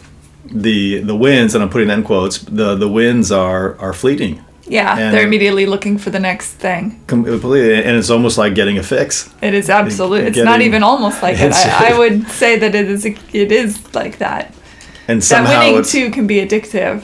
the 0.46 0.98
the 0.98 1.14
wins 1.14 1.54
and 1.54 1.62
I'm 1.62 1.70
putting 1.70 1.90
in 1.90 2.02
quotes 2.02 2.38
the 2.38 2.74
the 2.74 2.88
wins 2.88 3.30
are 3.30 3.78
are 3.78 3.92
fleeting 3.92 4.44
Yeah, 4.66 4.96
And- 4.98 5.12
they're 5.14 5.26
immediately 5.26 5.66
looking 5.66 5.98
for 5.98 6.10
the 6.10 6.18
next 6.20 6.52
thing. 6.54 6.98
completely 7.06 7.74
and 7.74 7.96
it's 7.96 8.10
almost 8.10 8.38
like 8.38 8.54
getting 8.54 8.78
a 8.78 8.82
fix 8.82 9.28
It 9.42 9.54
is 9.54 9.68
absolutely. 9.68 10.26
It's 10.28 10.38
not 10.44 10.60
even 10.62 10.82
almost 10.82 11.22
like 11.22 11.36
it. 11.40 11.52
I, 11.52 11.92
I 11.92 11.98
would 11.98 12.28
say 12.28 12.58
that 12.58 12.74
it 12.74 12.88
is. 12.88 13.04
It 13.04 13.52
is 13.52 13.78
like 13.94 14.18
that. 14.18 14.54
and 15.08 15.20
That 15.20 15.26
somehow 15.26 15.60
winning 15.66 15.82
too 15.84 16.10
can 16.10 16.26
be 16.26 16.36
addictive. 16.36 17.02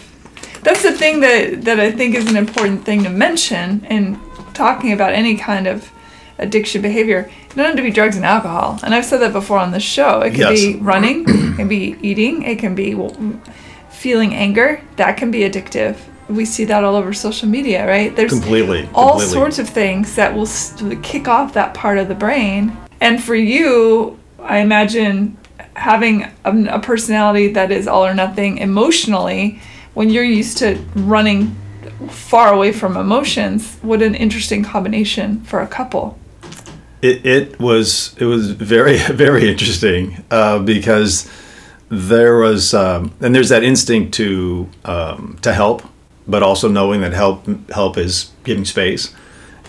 That's 0.63 0.83
the 0.83 0.93
thing 0.93 1.21
that 1.21 1.63
that 1.65 1.79
I 1.81 1.91
think 1.93 2.15
is 2.15 2.27
an 2.31 2.37
important 2.37 2.85
thing 2.85 3.05
to 3.05 3.11
mention 3.11 3.85
in 3.91 4.19
talking 4.55 4.93
about 4.93 5.13
any 5.13 5.37
kind 5.37 5.67
of 5.67 5.91
addiction 6.39 6.81
behavior. 6.83 7.21
It 7.51 7.57
doesn't 7.57 7.65
have 7.65 7.77
to 7.77 7.83
be 7.83 7.91
drugs 7.91 8.17
and 8.17 8.25
alcohol. 8.25 8.79
And 8.83 8.95
I've 8.95 9.05
said 9.05 9.21
that 9.21 9.33
before 9.33 9.59
on 9.59 9.73
the 9.73 9.81
show. 9.81 10.21
It 10.21 10.31
can 10.31 10.41
Yes. 10.55 10.61
be 10.61 10.77
running. 10.93 11.25
It 11.29 11.57
can 11.57 11.69
be 11.69 11.97
eating. 12.03 12.43
It 12.43 12.59
can 12.59 12.75
be 12.75 12.95
feeling 13.91 14.35
anger. 14.35 14.81
That 14.97 15.17
can 15.19 15.31
be 15.31 15.41
addictive. 15.41 15.97
We 16.31 16.45
see 16.45 16.65
that 16.67 16.85
all 16.85 16.97
over 16.97 17.13
social 17.13 17.49
media, 17.49 17.87
right? 17.87 18.15
There's 18.15 18.33
completely 18.33 18.89
all 18.95 19.19
completely. 19.19 19.35
sorts 19.35 19.59
of 19.59 19.69
things 19.69 20.15
that 20.17 20.35
will 20.35 20.47
st- 20.47 21.03
kick 21.03 21.29
off 21.29 21.55
that 21.55 21.75
part 21.75 21.99
of 21.99 22.09
the 22.09 22.15
brain. 22.15 22.77
And 23.01 23.23
for 23.23 23.35
you, 23.35 24.19
I 24.39 24.59
imagine 24.59 25.37
having 25.75 26.25
a, 26.45 26.77
a 26.77 26.81
personality 26.81 27.49
that 27.53 27.71
is 27.71 27.87
all 27.87 28.05
or 28.05 28.15
nothing 28.15 28.59
emotionally, 28.59 29.61
when 29.95 30.11
you're 30.11 30.25
used 30.25 30.59
to 30.59 30.77
running 30.95 31.57
far 32.09 32.53
away 32.53 32.73
from 32.73 32.97
emotions, 32.97 33.77
what 33.83 34.03
an 34.03 34.15
interesting 34.15 34.63
combination 34.63 35.43
for 35.43 35.61
a 35.61 35.67
couple. 35.67 36.19
it, 37.03 37.25
it 37.25 37.61
was 37.61 38.15
it 38.19 38.27
was 38.27 38.51
very 38.51 38.99
very 39.27 39.49
interesting 39.51 40.23
uh, 40.31 40.59
because 40.59 41.31
there 41.89 42.39
was 42.39 42.75
um, 42.75 43.13
and 43.21 43.35
there's 43.35 43.49
that 43.49 43.65
instinct 43.65 44.15
to 44.15 44.69
um, 44.85 45.39
to 45.43 45.53
help, 45.53 45.83
but 46.27 46.43
also 46.43 46.69
knowing 46.69 47.01
that 47.01 47.13
help 47.13 47.47
help 47.71 47.97
is 47.97 48.31
giving 48.45 48.65
space, 48.65 49.15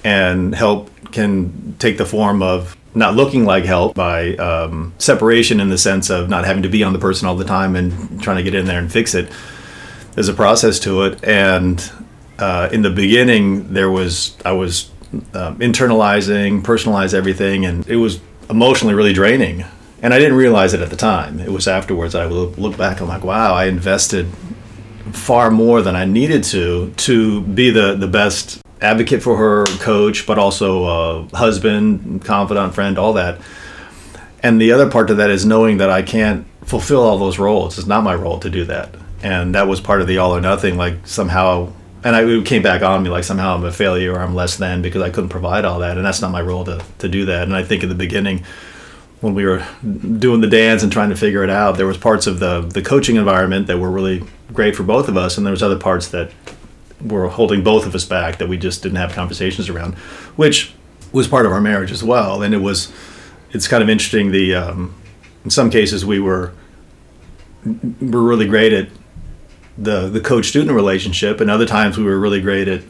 and 0.03 0.55
help 0.55 0.89
can 1.11 1.75
take 1.79 1.97
the 1.97 2.05
form 2.05 2.41
of 2.41 2.77
not 2.93 3.15
looking 3.15 3.45
like 3.45 3.63
help 3.63 3.95
by 3.95 4.35
um, 4.35 4.93
separation 4.97 5.59
in 5.59 5.69
the 5.69 5.77
sense 5.77 6.09
of 6.09 6.29
not 6.29 6.45
having 6.45 6.63
to 6.63 6.69
be 6.69 6.83
on 6.83 6.93
the 6.93 6.99
person 6.99 7.27
all 7.27 7.35
the 7.35 7.45
time 7.45 7.75
and 7.75 8.21
trying 8.21 8.37
to 8.37 8.43
get 8.43 8.53
in 8.53 8.65
there 8.65 8.79
and 8.79 8.91
fix 8.91 9.15
it. 9.15 9.31
There's 10.13 10.27
a 10.27 10.33
process 10.33 10.79
to 10.81 11.03
it, 11.03 11.23
and 11.23 11.91
uh, 12.37 12.69
in 12.71 12.81
the 12.81 12.89
beginning 12.89 13.73
there 13.73 13.89
was 13.89 14.35
I 14.43 14.51
was 14.51 14.89
um, 15.33 15.57
internalizing, 15.59 16.61
personalize 16.63 17.13
everything, 17.13 17.65
and 17.65 17.87
it 17.87 17.97
was 17.97 18.19
emotionally 18.49 18.93
really 18.93 19.13
draining. 19.13 19.63
And 20.03 20.13
I 20.13 20.19
didn't 20.19 20.35
realize 20.35 20.73
it 20.73 20.81
at 20.81 20.89
the 20.89 20.95
time. 20.95 21.39
It 21.39 21.51
was 21.51 21.67
afterwards 21.67 22.15
I 22.15 22.25
would 22.25 22.57
look 22.57 22.75
back. 22.75 23.01
I'm 23.01 23.07
like, 23.07 23.23
wow, 23.23 23.53
I 23.53 23.65
invested 23.65 24.27
far 25.11 25.51
more 25.51 25.81
than 25.81 25.95
I 25.95 26.05
needed 26.05 26.43
to 26.45 26.91
to 26.91 27.41
be 27.41 27.69
the 27.69 27.95
the 27.95 28.07
best 28.07 28.61
advocate 28.81 29.21
for 29.21 29.37
her, 29.37 29.65
coach, 29.77 30.25
but 30.25 30.39
also 30.39 30.85
uh, 30.85 31.27
husband, 31.37 32.23
confidant, 32.25 32.73
friend, 32.73 32.97
all 32.97 33.13
that. 33.13 33.39
And 34.43 34.59
the 34.59 34.71
other 34.71 34.89
part 34.89 35.07
to 35.09 35.15
that 35.15 35.29
is 35.29 35.45
knowing 35.45 35.77
that 35.77 35.89
I 35.89 36.01
can't 36.01 36.47
fulfill 36.63 37.01
all 37.03 37.19
those 37.19 37.37
roles. 37.37 37.77
It's 37.77 37.87
not 37.87 38.03
my 38.03 38.15
role 38.15 38.39
to 38.39 38.49
do 38.49 38.65
that. 38.65 38.95
And 39.21 39.53
that 39.53 39.67
was 39.67 39.79
part 39.79 40.01
of 40.01 40.07
the 40.07 40.17
all 40.17 40.35
or 40.35 40.41
nothing. 40.41 40.77
Like 40.77 41.05
somehow, 41.05 41.71
and 42.03 42.15
I, 42.15 42.23
it 42.23 42.45
came 42.47 42.63
back 42.63 42.81
on 42.81 43.03
me 43.03 43.11
like 43.11 43.23
somehow 43.23 43.55
I'm 43.55 43.63
a 43.63 43.71
failure 43.71 44.13
or 44.13 44.19
I'm 44.19 44.33
less 44.33 44.57
than 44.57 44.81
because 44.81 45.03
I 45.03 45.11
couldn't 45.11 45.29
provide 45.29 45.63
all 45.63 45.79
that. 45.79 45.97
And 45.97 46.05
that's 46.05 46.21
not 46.21 46.31
my 46.31 46.41
role 46.41 46.65
to, 46.65 46.83
to 46.99 47.07
do 47.07 47.25
that. 47.25 47.43
And 47.43 47.55
I 47.55 47.63
think 47.63 47.83
in 47.83 47.89
the 47.89 47.95
beginning, 47.95 48.43
when 49.19 49.35
we 49.35 49.45
were 49.45 49.63
doing 49.83 50.41
the 50.41 50.47
dance 50.47 50.81
and 50.81 50.91
trying 50.91 51.09
to 51.09 51.15
figure 51.15 51.43
it 51.43 51.51
out, 51.51 51.77
there 51.77 51.85
was 51.85 51.97
parts 51.97 52.25
of 52.25 52.39
the 52.39 52.61
the 52.61 52.81
coaching 52.81 53.17
environment 53.17 53.67
that 53.67 53.77
were 53.77 53.91
really 53.91 54.23
great 54.53 54.75
for 54.75 54.83
both 54.83 55.07
of 55.07 55.17
us, 55.17 55.37
and 55.37 55.45
there 55.45 55.51
was 55.51 55.63
other 55.63 55.77
parts 55.77 56.07
that 56.09 56.31
were 57.03 57.27
holding 57.29 57.63
both 57.63 57.85
of 57.85 57.95
us 57.95 58.05
back 58.05 58.37
that 58.37 58.47
we 58.47 58.57
just 58.57 58.83
didn't 58.83 58.97
have 58.97 59.13
conversations 59.13 59.69
around, 59.69 59.95
which 60.35 60.73
was 61.11 61.27
part 61.27 61.45
of 61.45 61.51
our 61.51 61.61
marriage 61.61 61.91
as 61.91 62.03
well. 62.03 62.41
And 62.41 62.53
it 62.53 62.59
was, 62.59 62.91
it's 63.51 63.67
kind 63.67 63.81
of 63.83 63.89
interesting. 63.89 64.31
The 64.31 64.55
um, 64.55 64.93
in 65.43 65.49
some 65.49 65.69
cases 65.69 66.05
we 66.05 66.19
were 66.19 66.53
were 67.65 68.23
really 68.23 68.47
great 68.47 68.73
at 68.73 68.89
the 69.77 70.09
the 70.09 70.21
coach 70.21 70.47
student 70.47 70.71
relationship, 70.71 71.41
and 71.41 71.49
other 71.49 71.65
times 71.65 71.97
we 71.97 72.03
were 72.03 72.19
really 72.19 72.41
great 72.41 72.67
at 72.67 72.81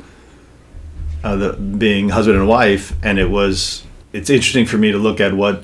uh, 1.23 1.35
the, 1.35 1.53
being 1.53 2.09
husband 2.09 2.37
and 2.37 2.47
wife, 2.47 2.93
and 3.03 3.19
it 3.19 3.29
was 3.29 3.83
it's 4.13 4.29
interesting 4.29 4.65
for 4.65 4.77
me 4.77 4.91
to 4.91 4.97
look 4.97 5.19
at 5.19 5.33
what 5.33 5.63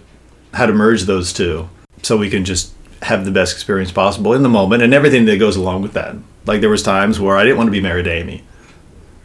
how 0.54 0.66
to 0.66 0.74
merge 0.74 1.04
those 1.04 1.34
two 1.34 1.70
so 2.02 2.18
we 2.18 2.30
can 2.30 2.46
just 2.46 2.74
have 3.02 3.26
the 3.26 3.32
best 3.32 3.54
experience 3.54 3.92
possible 3.92 4.34
in 4.34 4.44
the 4.44 4.50
moment 4.50 4.84
and 4.84 4.94
everything 4.94 5.26
that 5.26 5.38
goes 5.38 5.56
along 5.56 5.82
with 5.82 5.94
that. 5.94 6.16
Like 6.46 6.62
there 6.62 6.70
was 6.70 6.84
times 6.84 7.20
where 7.20 7.38
I 7.38 7.44
didn't 7.44 7.58
want 7.58 7.68
to 7.68 7.72
be 7.72 7.82
married 7.82 8.06
to 8.06 8.12
Amy, 8.12 8.44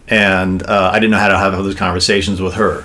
and 0.08 0.62
uh, 0.64 0.90
I 0.92 0.98
didn't 0.98 1.12
know 1.12 1.18
how 1.18 1.28
to 1.28 1.38
have 1.38 1.52
those 1.52 1.74
conversations 1.74 2.40
with 2.40 2.54
her 2.54 2.84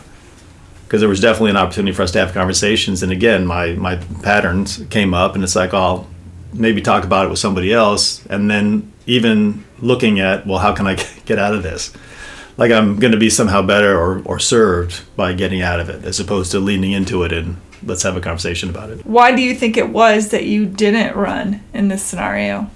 because 0.83 1.01
there 1.01 1.09
was 1.09 1.19
definitely 1.19 1.51
an 1.51 1.57
opportunity 1.57 1.93
for 1.93 2.03
us 2.03 2.11
to 2.11 2.19
have 2.19 2.33
conversations. 2.33 3.03
And 3.03 3.11
again, 3.11 3.45
my 3.45 3.73
my 3.73 3.95
patterns 4.21 4.83
came 4.89 5.13
up, 5.13 5.35
and 5.35 5.43
it's 5.43 5.55
like 5.55 5.73
I'll 5.73 6.07
maybe 6.53 6.81
talk 6.81 7.03
about 7.03 7.25
it 7.25 7.29
with 7.29 7.39
somebody 7.39 7.73
else, 7.73 8.25
and 8.27 8.49
then 8.49 8.93
even 9.07 9.65
looking 9.79 10.19
at 10.19 10.45
well, 10.45 10.59
how 10.59 10.73
can 10.73 10.85
I 10.87 10.95
get 11.25 11.39
out 11.39 11.53
of 11.53 11.63
this? 11.63 11.91
like 12.57 12.71
I'm 12.71 12.99
going 12.99 13.11
to 13.11 13.19
be 13.19 13.29
somehow 13.29 13.61
better 13.61 13.97
or, 13.97 14.21
or 14.25 14.39
served 14.39 15.03
by 15.15 15.33
getting 15.33 15.61
out 15.61 15.79
of 15.79 15.89
it 15.89 16.03
as 16.03 16.19
opposed 16.19 16.51
to 16.51 16.59
leaning 16.59 16.91
into 16.91 17.23
it 17.23 17.31
and 17.31 17.57
let's 17.83 18.03
have 18.03 18.17
a 18.17 18.21
conversation 18.21 18.69
about 18.69 18.89
it. 18.89 19.05
Why 19.05 19.35
do 19.35 19.41
you 19.41 19.55
think 19.55 19.77
it 19.77 19.89
was 19.89 20.29
that 20.29 20.45
you 20.45 20.65
didn't 20.65 21.15
run 21.15 21.61
in 21.73 21.87
this 21.87 22.03
scenario? 22.03 22.69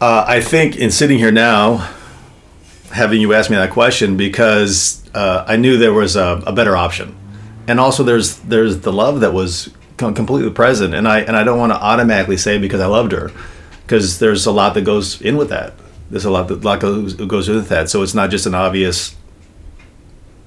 Uh, 0.00 0.24
I 0.26 0.40
think 0.40 0.76
in 0.76 0.90
sitting 0.90 1.18
here 1.18 1.32
now, 1.32 1.88
having 2.92 3.20
you 3.20 3.34
ask 3.34 3.50
me 3.50 3.56
that 3.56 3.70
question, 3.70 4.16
because 4.16 5.04
uh, 5.14 5.44
I 5.46 5.56
knew 5.56 5.76
there 5.76 5.92
was 5.92 6.16
a, 6.16 6.42
a, 6.46 6.52
better 6.52 6.76
option, 6.76 7.16
and 7.66 7.80
also 7.80 8.04
there's 8.04 8.38
there's 8.40 8.80
the 8.80 8.92
love 8.92 9.20
that 9.20 9.32
was 9.32 9.70
completely 9.96 10.50
present, 10.50 10.94
and 10.94 11.08
I 11.08 11.20
and 11.20 11.36
I 11.36 11.42
don't 11.42 11.58
want 11.58 11.72
to 11.72 11.82
automatically 11.82 12.36
say 12.36 12.58
because 12.58 12.80
I 12.80 12.86
loved 12.86 13.10
her, 13.10 13.32
because 13.82 14.20
there's 14.20 14.46
a 14.46 14.52
lot 14.52 14.74
that 14.74 14.82
goes 14.82 15.20
in 15.20 15.36
with 15.36 15.48
that 15.48 15.74
there's 16.10 16.24
a 16.24 16.30
lot 16.30 16.48
that 16.48 16.64
lot 16.64 16.80
goes, 16.80 17.14
goes 17.14 17.48
with 17.48 17.68
that. 17.68 17.90
So 17.90 18.02
it's 18.02 18.14
not 18.14 18.30
just 18.30 18.46
an 18.46 18.54
obvious 18.54 19.14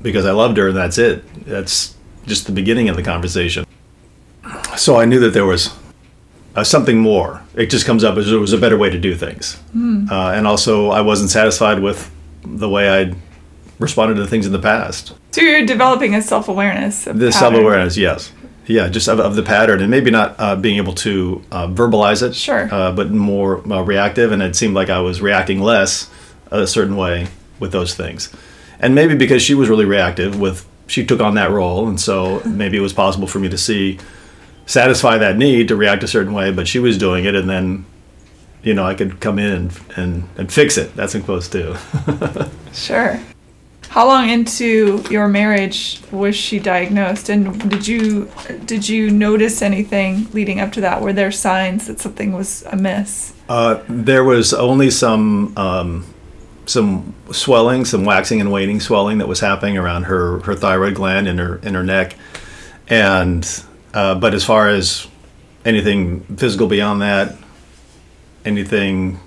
because 0.01 0.25
I 0.25 0.31
loved 0.31 0.57
her 0.57 0.67
and 0.69 0.77
that's 0.77 0.97
it. 0.97 1.23
That's 1.45 1.95
just 2.25 2.45
the 2.45 2.51
beginning 2.51 2.89
of 2.89 2.95
the 2.95 3.03
conversation. 3.03 3.65
So 4.77 4.99
I 4.99 5.05
knew 5.05 5.19
that 5.19 5.33
there 5.33 5.45
was 5.45 5.75
uh, 6.55 6.63
something 6.63 6.99
more. 6.99 7.41
It 7.55 7.67
just 7.67 7.85
comes 7.85 8.03
up 8.03 8.17
as 8.17 8.29
there 8.29 8.39
was 8.39 8.53
a 8.53 8.57
better 8.57 8.77
way 8.77 8.89
to 8.89 8.99
do 8.99 9.15
things, 9.15 9.59
mm. 9.75 10.09
uh, 10.09 10.31
and 10.31 10.47
also 10.47 10.89
I 10.89 11.01
wasn't 11.01 11.29
satisfied 11.29 11.79
with 11.79 12.11
the 12.43 12.69
way 12.69 12.89
I'd 12.89 13.15
responded 13.79 14.15
to 14.15 14.27
things 14.27 14.45
in 14.45 14.51
the 14.51 14.59
past. 14.59 15.13
So 15.31 15.41
you're 15.41 15.65
developing 15.65 16.15
a 16.15 16.21
self 16.21 16.47
awareness. 16.47 17.05
The 17.05 17.31
self 17.31 17.53
awareness, 17.53 17.97
yes 17.97 18.31
yeah, 18.71 18.89
just 18.89 19.07
of, 19.07 19.19
of, 19.19 19.35
the 19.35 19.43
pattern, 19.43 19.81
and 19.81 19.89
maybe 19.89 20.11
not 20.11 20.35
uh, 20.37 20.55
being 20.55 20.77
able 20.77 20.93
to 20.93 21.43
uh, 21.51 21.67
verbalize 21.67 22.25
it, 22.25 22.35
sure, 22.35 22.73
uh, 22.73 22.91
but 22.91 23.11
more 23.11 23.59
uh, 23.71 23.81
reactive. 23.81 24.31
And 24.31 24.41
it 24.41 24.55
seemed 24.55 24.73
like 24.73 24.89
I 24.89 24.99
was 24.99 25.21
reacting 25.21 25.61
less 25.61 26.09
a 26.51 26.67
certain 26.67 26.95
way 26.95 27.27
with 27.59 27.71
those 27.71 27.95
things, 27.95 28.33
and 28.79 28.95
maybe 28.95 29.15
because 29.15 29.41
she 29.41 29.53
was 29.53 29.69
really 29.69 29.85
reactive 29.85 30.39
with 30.39 30.67
she 30.87 31.05
took 31.05 31.21
on 31.21 31.35
that 31.35 31.51
role, 31.51 31.87
and 31.87 31.99
so 31.99 32.41
maybe 32.45 32.77
it 32.77 32.81
was 32.81 32.93
possible 32.93 33.27
for 33.27 33.39
me 33.39 33.49
to 33.49 33.57
see 33.57 33.99
satisfy 34.65 35.17
that 35.17 35.37
need 35.37 35.67
to 35.67 35.75
react 35.75 36.03
a 36.03 36.07
certain 36.07 36.33
way, 36.33 36.51
but 36.51 36.67
she 36.67 36.79
was 36.79 36.97
doing 36.97 37.25
it, 37.25 37.35
and 37.35 37.49
then 37.49 37.85
you 38.63 38.73
know 38.73 38.85
I 38.85 38.93
could 38.93 39.19
come 39.19 39.39
in 39.39 39.51
and 39.51 39.79
and, 39.95 40.29
and 40.37 40.51
fix 40.51 40.77
it. 40.77 40.95
That's 40.95 41.15
in 41.15 41.23
quotes 41.23 41.47
too. 41.47 41.75
sure. 42.73 43.19
How 43.91 44.07
long 44.07 44.29
into 44.29 45.03
your 45.09 45.27
marriage 45.27 46.01
was 46.11 46.33
she 46.33 46.59
diagnosed, 46.59 47.27
and 47.27 47.69
did 47.69 47.85
you 47.85 48.31
did 48.65 48.87
you 48.87 49.09
notice 49.09 49.61
anything 49.61 50.27
leading 50.31 50.61
up 50.61 50.71
to 50.73 50.81
that? 50.81 51.01
Were 51.01 51.11
there 51.11 51.31
signs 51.31 51.87
that 51.87 51.99
something 51.99 52.31
was 52.31 52.63
amiss? 52.71 53.33
Uh, 53.49 53.81
there 53.89 54.23
was 54.23 54.53
only 54.53 54.89
some 54.89 55.57
um, 55.57 56.05
some 56.65 57.13
swelling, 57.31 57.85
some 57.85 58.05
waxing 58.05 58.39
and 58.39 58.51
waning 58.51 58.79
swelling 58.79 59.17
that 59.17 59.27
was 59.27 59.39
happening 59.39 59.77
around 59.77 60.03
her 60.03 60.39
her 60.41 60.55
thyroid 60.55 60.95
gland 60.95 61.27
in 61.27 61.37
her 61.37 61.57
in 61.57 61.73
her 61.73 61.83
neck, 61.83 62.15
and 62.87 63.63
uh, 63.93 64.15
but 64.15 64.33
as 64.33 64.43
far 64.43 64.69
as 64.69 65.07
anything 65.65 66.21
physical 66.37 66.67
beyond 66.67 67.01
that, 67.01 67.35
anything 68.45 69.19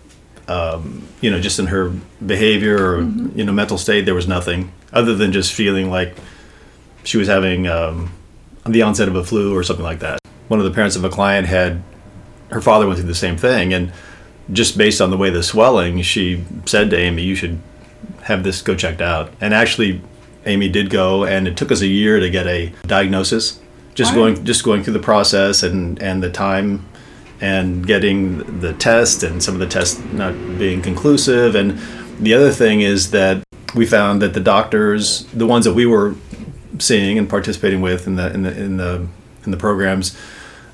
um, 0.48 1.06
you 1.20 1.30
know, 1.30 1.40
just 1.40 1.58
in 1.58 1.66
her 1.66 1.92
behavior 2.24 2.76
or 2.76 3.02
mm-hmm. 3.02 3.38
you 3.38 3.44
know 3.44 3.52
mental 3.52 3.78
state, 3.78 4.02
there 4.02 4.14
was 4.14 4.28
nothing 4.28 4.72
other 4.92 5.14
than 5.14 5.32
just 5.32 5.52
feeling 5.52 5.90
like 5.90 6.16
she 7.02 7.16
was 7.16 7.28
having 7.28 7.66
um, 7.66 8.12
the 8.66 8.82
onset 8.82 9.08
of 9.08 9.16
a 9.16 9.24
flu 9.24 9.56
or 9.56 9.62
something 9.62 9.84
like 9.84 10.00
that. 10.00 10.18
One 10.48 10.60
of 10.60 10.64
the 10.64 10.72
parents 10.72 10.96
of 10.96 11.04
a 11.04 11.08
client 11.08 11.46
had 11.46 11.82
her 12.50 12.60
father 12.60 12.86
went 12.86 12.98
through 12.98 13.08
the 13.08 13.14
same 13.14 13.36
thing, 13.36 13.72
and 13.72 13.92
just 14.52 14.76
based 14.76 15.00
on 15.00 15.10
the 15.10 15.16
way 15.16 15.30
the 15.30 15.42
swelling, 15.42 16.02
she 16.02 16.44
said 16.66 16.90
to 16.90 16.98
Amy, 16.98 17.22
"You 17.22 17.34
should 17.34 17.58
have 18.22 18.42
this 18.44 18.62
go 18.62 18.74
checked 18.74 19.00
out." 19.00 19.32
And 19.40 19.54
actually, 19.54 20.00
Amy 20.46 20.68
did 20.68 20.90
go, 20.90 21.24
and 21.24 21.48
it 21.48 21.56
took 21.56 21.72
us 21.72 21.80
a 21.80 21.86
year 21.86 22.20
to 22.20 22.30
get 22.30 22.46
a 22.46 22.72
diagnosis. 22.86 23.60
Just 23.94 24.12
going, 24.12 24.44
just 24.44 24.64
going 24.64 24.82
through 24.82 24.94
the 24.94 24.98
process 24.98 25.62
and 25.62 26.02
and 26.02 26.22
the 26.22 26.30
time 26.30 26.84
and 27.40 27.86
getting 27.86 28.60
the 28.60 28.72
test 28.72 29.22
and 29.22 29.42
some 29.42 29.54
of 29.54 29.60
the 29.60 29.66
tests 29.66 30.00
not 30.12 30.32
being 30.58 30.82
conclusive. 30.82 31.54
And 31.54 31.78
the 32.18 32.34
other 32.34 32.50
thing 32.50 32.80
is 32.80 33.10
that 33.10 33.42
we 33.74 33.86
found 33.86 34.22
that 34.22 34.34
the 34.34 34.40
doctors, 34.40 35.24
the 35.26 35.46
ones 35.46 35.64
that 35.64 35.74
we 35.74 35.86
were 35.86 36.14
seeing 36.78 37.18
and 37.18 37.28
participating 37.28 37.80
with 37.80 38.06
in 38.06 38.16
the 38.16 38.32
in 38.32 38.42
the 38.42 38.56
in 38.56 38.76
the 38.76 39.06
in 39.44 39.50
the 39.50 39.56
programs, 39.56 40.16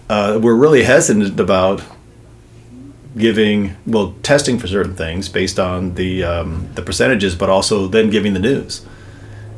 uh, 0.08 0.38
were 0.40 0.56
really 0.56 0.84
hesitant 0.84 1.38
about 1.40 1.82
giving 3.16 3.76
well 3.86 4.14
testing 4.22 4.58
for 4.58 4.66
certain 4.66 4.94
things 4.94 5.28
based 5.28 5.58
on 5.58 5.94
the 5.94 6.24
um, 6.24 6.68
the 6.74 6.82
percentages, 6.82 7.34
but 7.34 7.48
also 7.48 7.86
then 7.86 8.10
giving 8.10 8.34
the 8.34 8.40
news. 8.40 8.84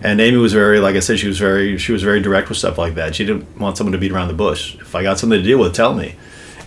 And 0.04 0.20
Amy 0.20 0.36
was 0.36 0.52
very, 0.52 0.80
like 0.80 0.96
I 0.96 1.00
said, 1.00 1.20
she 1.20 1.28
was 1.28 1.38
very 1.38 1.78
she 1.78 1.92
was 1.92 2.02
very 2.02 2.20
direct 2.20 2.48
with 2.48 2.58
stuff 2.58 2.78
like 2.78 2.94
that. 2.94 3.14
She 3.14 3.24
didn't 3.24 3.58
want 3.58 3.76
someone 3.76 3.92
to 3.92 3.98
beat 3.98 4.12
around 4.12 4.28
the 4.28 4.34
bush. 4.34 4.74
If 4.76 4.94
I 4.94 5.02
got 5.02 5.18
something 5.18 5.38
to 5.38 5.44
deal 5.44 5.58
with, 5.58 5.74
tell 5.74 5.94
me 5.94 6.16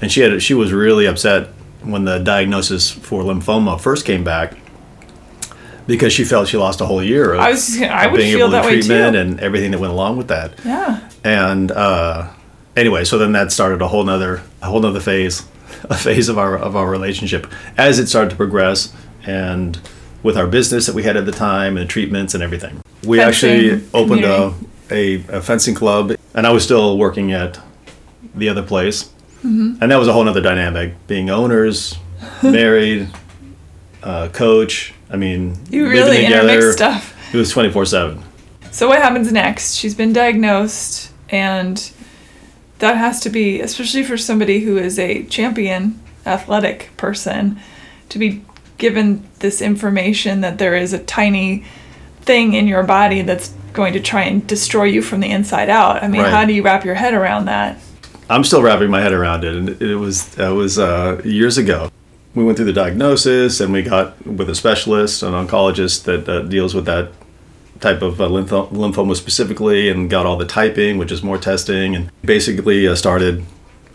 and 0.02 0.12
she 0.12 0.22
had 0.22 0.42
she 0.42 0.54
was 0.54 0.74
really 0.74 1.06
upset 1.06 1.50
when 1.82 2.06
the 2.06 2.20
diagnosis 2.20 2.90
for 2.92 3.24
lymphoma 3.24 3.80
first 3.80 4.06
came 4.06 4.24
back 4.24 4.58
because 5.88 6.12
she 6.12 6.24
felt 6.24 6.48
she 6.48 6.58
lost 6.58 6.82
a 6.82 6.86
whole 6.86 7.04
year 7.04 7.34
of, 7.34 7.40
I 7.40 7.52
was, 7.52 7.80
I 7.82 8.08
would 8.08 8.18
being 8.18 8.38
able 8.38 8.50
to 8.50 8.62
treatment 8.64 9.16
and 9.16 9.40
everything 9.40 9.72
that 9.72 9.80
went 9.80 9.94
along 9.94 10.18
with 10.18 10.30
that. 10.30 10.54
Yeah. 10.66 11.08
And 11.24 11.72
uh, 11.72 12.32
anyway, 12.76 13.04
so 13.04 13.20
then 13.20 13.34
that 13.34 13.52
started 13.52 13.84
a 13.84 13.88
whole 13.88 14.04
nother 14.04 14.42
a 14.62 14.66
whole 14.66 14.80
nother 14.80 15.00
phase, 15.00 15.44
a 15.90 15.96
phase 15.96 16.30
of 16.30 16.38
our 16.38 16.58
of 16.58 16.76
our 16.76 16.90
relationship 16.90 17.48
as 17.78 18.00
it 18.00 18.08
started 18.08 18.30
to 18.32 18.36
progress 18.36 18.94
and 19.26 19.80
with 20.24 20.38
our 20.38 20.48
business 20.48 20.88
that 20.88 20.96
we 20.96 21.04
had 21.04 21.16
at 21.18 21.26
the 21.26 21.32
time 21.32 21.78
and 21.78 21.88
the 21.88 21.92
treatments 21.92 22.34
and 22.34 22.42
everything. 22.42 22.82
We 23.06 23.18
fencing 23.18 23.50
actually 23.60 23.88
opened 23.94 24.24
a, 24.24 24.54
a, 24.90 25.38
a 25.38 25.42
fencing 25.42 25.76
club 25.76 26.16
and 26.34 26.48
I 26.48 26.52
was 26.52 26.64
still 26.64 26.98
working 26.98 27.32
at 27.32 27.60
the 28.34 28.50
other 28.50 28.64
place 28.64 29.12
Mm-hmm. 29.46 29.78
And 29.82 29.92
that 29.92 29.98
was 29.98 30.08
a 30.08 30.14
whole 30.14 30.28
other 30.28 30.42
dynamic. 30.42 30.96
Being 31.06 31.30
owners, 31.30 31.96
married, 32.44 33.08
uh, 34.02 34.30
coach. 34.30 34.94
I 35.10 35.18
mean, 35.18 35.56
you 35.70 35.88
really 35.88 36.26
intermix 36.26 36.74
stuff. 36.74 37.16
It 37.34 37.38
was 37.38 37.52
twenty 37.52 37.72
four 37.72 37.86
seven. 37.86 38.24
So 38.72 38.88
what 38.88 39.02
happens 39.02 39.32
next? 39.32 39.76
She's 39.76 39.94
been 39.94 40.14
diagnosed, 40.14 41.12
and 41.30 41.78
that 42.86 42.98
has 42.98 43.20
to 43.22 43.32
be, 43.32 43.62
especially 43.62 44.04
for 44.04 44.16
somebody 44.16 44.60
who 44.60 44.78
is 44.78 45.00
a 45.00 45.24
champion 45.24 46.00
athletic 46.24 46.92
person, 46.98 47.60
to 48.10 48.20
be 48.20 48.46
given 48.78 49.28
this 49.40 49.60
information 49.60 50.42
that 50.42 50.60
there 50.60 50.76
is 50.76 50.94
a 50.94 51.00
tiny 51.00 51.66
thing 52.22 52.54
in 52.54 52.68
your 52.68 52.84
body 52.84 53.24
that's 53.24 53.50
going 53.74 53.94
to 53.94 54.00
try 54.00 54.22
and 54.22 54.46
destroy 54.46 54.84
you 54.84 55.02
from 55.02 55.20
the 55.20 55.32
inside 55.32 55.68
out. 55.68 56.04
I 56.04 56.08
mean, 56.08 56.22
right. 56.22 56.32
how 56.32 56.46
do 56.46 56.54
you 56.54 56.62
wrap 56.62 56.86
your 56.86 56.94
head 56.94 57.16
around 57.16 57.46
that? 57.46 57.80
I'm 58.30 58.44
still 58.44 58.62
wrapping 58.62 58.92
my 58.92 59.02
head 59.02 59.14
around 59.14 59.44
it, 59.44 59.56
and 59.56 59.82
it 59.82 59.96
was 59.96 60.38
it 60.38 60.50
was 60.50 60.78
uh, 60.78 61.20
years 61.26 61.58
ago. 61.58 61.90
We 62.36 62.44
went 62.44 62.56
through 62.56 62.68
the 62.68 62.74
diagnosis, 62.74 63.62
and 63.62 63.74
we 63.74 63.82
got 63.82 64.24
with 64.28 64.48
a 64.48 64.56
specialist, 64.56 65.24
an 65.24 65.34
oncologist 65.34 66.04
that 66.04 66.30
uh, 66.30 66.42
deals 66.44 66.76
with 66.76 66.86
that 66.86 67.10
type 67.80 68.02
of 68.02 68.22
uh, 68.22 68.28
lymph- 68.28 68.50
lymphoma 68.50 69.16
specifically, 69.16 69.90
and 69.90 70.10
got 70.10 70.26
all 70.26 70.38
the 70.38 70.46
typing, 70.46 70.98
which 70.98 71.12
is 71.12 71.24
more 71.24 71.38
testing, 71.38 71.96
and 71.96 72.12
basically 72.24 72.88
uh, 72.88 72.96
started 72.96 73.44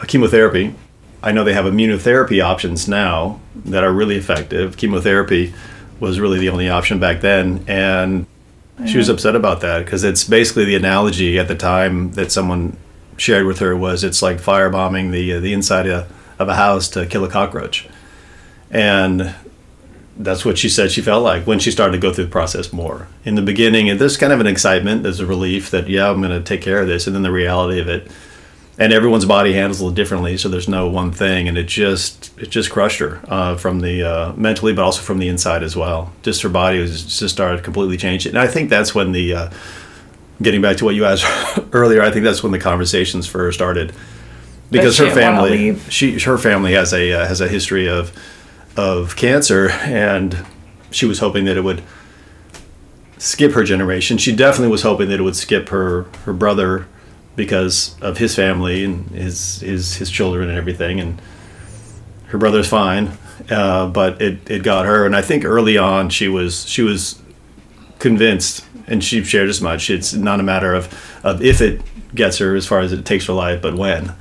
a 0.00 0.06
chemotherapy. 0.06 0.74
I 1.22 1.32
know 1.32 1.44
they 1.44 1.52
have 1.54 1.66
immunotherapy 1.66 2.42
options 2.42 2.88
now 2.88 3.40
that 3.54 3.84
are 3.84 3.92
really 3.92 4.16
effective. 4.16 4.76
Chemotherapy 4.76 5.52
was 5.98 6.18
really 6.18 6.38
the 6.38 6.48
only 6.48 6.68
option 6.68 6.98
back 6.98 7.20
then, 7.20 7.64
and 7.68 8.26
she 8.86 8.96
was 8.96 9.10
upset 9.10 9.36
about 9.36 9.60
that 9.60 9.84
because 9.84 10.04
it's 10.04 10.24
basically 10.24 10.64
the 10.64 10.76
analogy 10.76 11.38
at 11.38 11.48
the 11.48 11.54
time 11.54 12.12
that 12.12 12.32
someone 12.32 12.76
shared 13.18 13.44
with 13.44 13.58
her 13.58 13.76
was 13.76 14.02
it's 14.02 14.22
like 14.22 14.38
firebombing 14.38 15.10
the 15.12 15.34
uh, 15.34 15.40
the 15.40 15.52
inside 15.52 15.86
of, 15.86 16.10
of 16.38 16.48
a 16.48 16.54
house 16.54 16.88
to 16.88 17.04
kill 17.04 17.22
a 17.22 17.28
cockroach, 17.28 17.86
and 18.70 19.34
that's 20.22 20.44
what 20.44 20.58
she 20.58 20.68
said 20.68 20.90
she 20.90 21.00
felt 21.00 21.24
like 21.24 21.46
when 21.46 21.58
she 21.58 21.70
started 21.70 21.92
to 21.92 21.98
go 21.98 22.12
through 22.12 22.24
the 22.24 22.30
process 22.30 22.72
more. 22.72 23.08
In 23.24 23.34
the 23.34 23.42
beginning, 23.42 23.96
there's 23.96 24.16
kind 24.16 24.32
of 24.32 24.40
an 24.40 24.46
excitement, 24.46 25.02
there's 25.02 25.20
a 25.20 25.26
relief 25.26 25.70
that 25.70 25.88
yeah, 25.88 26.10
I'm 26.10 26.20
going 26.20 26.30
to 26.30 26.42
take 26.42 26.62
care 26.62 26.80
of 26.80 26.88
this, 26.88 27.06
and 27.06 27.16
then 27.16 27.22
the 27.22 27.32
reality 27.32 27.80
of 27.80 27.88
it, 27.88 28.10
and 28.78 28.92
everyone's 28.92 29.24
body 29.24 29.54
handles 29.54 29.80
it 29.82 29.94
differently, 29.94 30.36
so 30.36 30.48
there's 30.48 30.68
no 30.68 30.88
one 30.88 31.10
thing, 31.10 31.48
and 31.48 31.56
it 31.56 31.68
just 31.68 32.38
it 32.38 32.50
just 32.50 32.70
crushed 32.70 32.98
her 32.98 33.20
uh, 33.28 33.56
from 33.56 33.80
the 33.80 34.02
uh, 34.02 34.32
mentally, 34.34 34.72
but 34.72 34.82
also 34.82 35.02
from 35.02 35.18
the 35.18 35.28
inside 35.28 35.62
as 35.62 35.74
well. 35.74 36.12
Just 36.22 36.42
her 36.42 36.48
body 36.48 36.80
was 36.80 37.18
just 37.18 37.34
started 37.34 37.64
completely 37.64 37.96
changing, 37.96 38.30
and 38.30 38.38
I 38.38 38.46
think 38.46 38.68
that's 38.68 38.94
when 38.94 39.12
the 39.12 39.34
uh, 39.34 39.50
getting 40.42 40.60
back 40.60 40.76
to 40.78 40.84
what 40.84 40.94
you 40.94 41.04
asked 41.04 41.26
earlier, 41.72 42.02
I 42.02 42.10
think 42.10 42.24
that's 42.24 42.42
when 42.42 42.52
the 42.52 42.58
conversations 42.58 43.26
first 43.26 43.58
started 43.58 43.94
because 44.70 44.98
her 44.98 45.10
family 45.10 45.78
she 45.88 46.18
her 46.20 46.38
family 46.38 46.72
has 46.72 46.92
a 46.92 47.12
uh, 47.12 47.26
has 47.26 47.40
a 47.40 47.48
history 47.48 47.88
of 47.88 48.12
of 48.80 49.16
cancer, 49.16 49.70
and 49.70 50.46
she 50.90 51.06
was 51.06 51.18
hoping 51.18 51.44
that 51.44 51.56
it 51.56 51.62
would 51.62 51.82
skip 53.18 53.52
her 53.52 53.62
generation. 53.62 54.16
She 54.16 54.34
definitely 54.34 54.70
was 54.70 54.82
hoping 54.82 55.08
that 55.10 55.20
it 55.20 55.22
would 55.22 55.36
skip 55.36 55.68
her 55.68 56.04
her 56.24 56.32
brother 56.32 56.86
because 57.36 57.96
of 58.00 58.18
his 58.18 58.34
family 58.34 58.84
and 58.84 59.10
his 59.10 59.60
his 59.60 59.96
his 59.96 60.10
children 60.10 60.48
and 60.48 60.56
everything. 60.56 60.98
And 60.98 61.20
her 62.28 62.38
brother's 62.38 62.68
fine, 62.68 63.12
uh, 63.50 63.86
but 63.88 64.20
it 64.22 64.50
it 64.50 64.62
got 64.62 64.86
her. 64.86 65.04
And 65.04 65.14
I 65.14 65.22
think 65.22 65.44
early 65.44 65.76
on 65.76 66.08
she 66.08 66.28
was 66.28 66.66
she 66.66 66.82
was 66.82 67.20
convinced, 67.98 68.64
and 68.86 69.04
she 69.04 69.22
shared 69.22 69.50
as 69.50 69.60
much. 69.60 69.90
It's 69.90 70.14
not 70.14 70.40
a 70.40 70.42
matter 70.42 70.74
of 70.74 70.88
of 71.22 71.42
if 71.42 71.60
it 71.60 71.82
gets 72.14 72.38
her 72.38 72.56
as 72.56 72.66
far 72.66 72.80
as 72.80 72.92
it 72.92 73.04
takes 73.04 73.26
her 73.26 73.34
life, 73.34 73.60
but 73.60 73.74
when. 73.74 74.14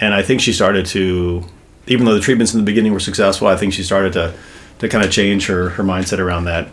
And 0.00 0.14
I 0.14 0.22
think 0.22 0.40
she 0.40 0.52
started 0.52 0.86
to, 0.86 1.44
even 1.88 2.06
though 2.06 2.14
the 2.14 2.20
treatments 2.20 2.54
in 2.54 2.60
the 2.60 2.66
beginning 2.66 2.92
were 2.92 3.00
successful, 3.00 3.46
I 3.46 3.56
think 3.56 3.72
she 3.72 3.82
started 3.82 4.12
to 4.14 4.34
to 4.78 4.88
kind 4.88 5.04
of 5.04 5.10
change 5.10 5.46
her 5.46 5.70
her 5.70 5.82
mindset 5.82 6.18
around 6.18 6.44
that 6.44 6.68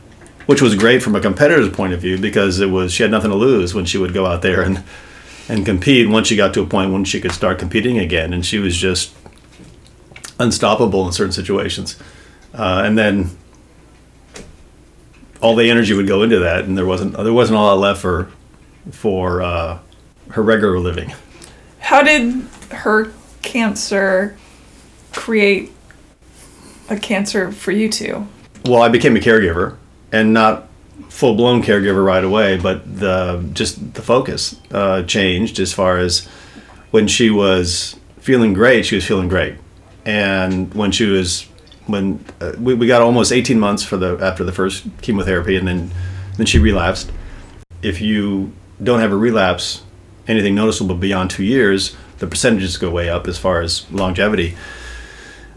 which 0.45 0.61
was 0.61 0.75
great 0.75 1.01
from 1.01 1.15
a 1.15 1.21
competitor's 1.21 1.69
point 1.69 1.93
of 1.93 1.99
view 1.99 2.17
because 2.17 2.59
it 2.59 2.67
was 2.67 2.91
she 2.91 3.03
had 3.03 3.11
nothing 3.11 3.31
to 3.31 3.37
lose 3.37 3.73
when 3.73 3.85
she 3.85 3.97
would 3.97 4.13
go 4.13 4.25
out 4.25 4.41
there 4.41 4.61
and 4.61 4.83
and 5.47 5.65
compete. 5.65 6.09
Once 6.09 6.27
she 6.27 6.35
got 6.35 6.53
to 6.53 6.61
a 6.61 6.65
point 6.65 6.91
when 6.91 7.03
she 7.03 7.19
could 7.19 7.31
start 7.31 7.59
competing 7.59 7.97
again 7.97 8.33
and 8.33 8.45
she 8.45 8.59
was 8.59 8.75
just 8.75 9.13
unstoppable 10.39 11.05
in 11.05 11.11
certain 11.11 11.31
situations. 11.31 11.97
Uh, 12.53 12.83
and 12.85 12.97
then 12.97 13.29
all 15.41 15.55
the 15.55 15.69
energy 15.69 15.93
would 15.93 16.07
go 16.07 16.23
into 16.23 16.39
that 16.39 16.65
and 16.65 16.77
there 16.77 16.85
wasn't 16.85 17.13
there 17.13 17.33
wasn't 17.33 17.57
a 17.57 17.61
lot 17.61 17.77
left 17.77 18.01
for 18.01 18.31
for 18.91 19.41
uh, 19.41 19.79
her 20.29 20.43
regular 20.43 20.79
living. 20.79 21.13
How 21.79 22.01
did 22.03 22.47
her 22.71 23.11
cancer 23.41 24.37
create 25.15 25.71
a 26.89 26.97
cancer 26.97 27.51
for 27.51 27.71
you 27.71 27.89
two? 27.89 28.27
well 28.65 28.81
i 28.81 28.89
became 28.89 29.15
a 29.15 29.19
caregiver 29.19 29.77
and 30.11 30.33
not 30.33 30.67
full 31.15 31.35
blown 31.35 31.61
caregiver 31.61 32.05
right 32.05 32.23
away, 32.23 32.57
but 32.57 32.99
the 32.99 33.43
just 33.53 33.93
the 33.93 34.01
focus 34.01 34.59
uh, 34.71 35.03
changed 35.03 35.59
as 35.59 35.73
far 35.73 35.97
as 35.97 36.25
when 36.91 37.07
she 37.07 37.29
was 37.29 37.95
feeling 38.19 38.53
great, 38.53 38.85
she 38.85 38.95
was 38.95 39.05
feeling 39.05 39.27
great, 39.27 39.55
and 40.05 40.73
when 40.73 40.91
she 40.91 41.05
was 41.05 41.43
when 41.87 42.23
uh, 42.41 42.53
we, 42.59 42.73
we 42.73 42.87
got 42.87 43.01
almost 43.01 43.31
18 43.31 43.59
months 43.59 43.83
for 43.83 43.97
the 43.97 44.17
after 44.21 44.43
the 44.43 44.51
first 44.51 44.85
chemotherapy, 45.01 45.55
and 45.55 45.67
then 45.67 45.91
then 46.37 46.45
she 46.45 46.59
relapsed. 46.59 47.11
If 47.81 48.01
you 48.01 48.51
don't 48.83 48.99
have 48.99 49.11
a 49.11 49.17
relapse, 49.17 49.83
anything 50.27 50.55
noticeable 50.55 50.95
beyond 50.95 51.29
two 51.29 51.43
years, 51.43 51.95
the 52.19 52.27
percentages 52.27 52.77
go 52.77 52.89
way 52.89 53.09
up 53.09 53.27
as 53.27 53.37
far 53.37 53.61
as 53.61 53.89
longevity. 53.91 54.57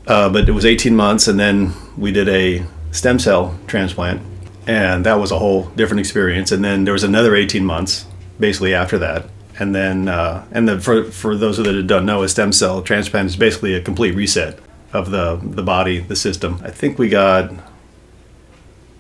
Uh, 0.09 0.31
but 0.31 0.49
it 0.49 0.53
was 0.53 0.65
18 0.65 0.97
months, 0.97 1.29
and 1.29 1.39
then 1.39 1.75
we 1.99 2.11
did 2.11 2.29
a 2.31 2.65
stem 2.93 3.19
cell 3.19 3.59
transplant, 3.67 4.23
and 4.67 5.05
that 5.05 5.21
was 5.21 5.31
a 5.31 5.39
whole 5.39 5.65
different 5.77 6.01
experience. 6.01 6.51
And 6.51 6.65
then 6.65 6.85
there 6.85 6.95
was 6.95 7.05
another 7.05 7.37
18 7.37 7.63
months, 7.63 8.07
basically 8.41 8.73
after 8.73 8.97
that, 8.99 9.27
and 9.59 9.75
then 9.75 10.09
uh, 10.09 10.47
and 10.51 10.67
then 10.67 10.81
for 10.81 11.05
for 11.05 11.37
those 11.37 11.59
of 11.59 11.67
that 11.67 11.87
don't 11.87 12.07
know, 12.07 12.23
a 12.23 12.29
stem 12.29 12.53
cell 12.53 12.81
transplant 12.81 13.27
is 13.27 13.37
basically 13.37 13.75
a 13.75 13.83
complete 13.83 14.15
reset 14.15 14.59
of 14.95 15.11
the 15.11 15.39
the 15.43 15.63
body, 15.63 15.99
the 15.99 16.17
system. 16.17 16.59
I 16.65 16.71
think 16.71 16.99
we 16.99 17.11
got 17.11 17.53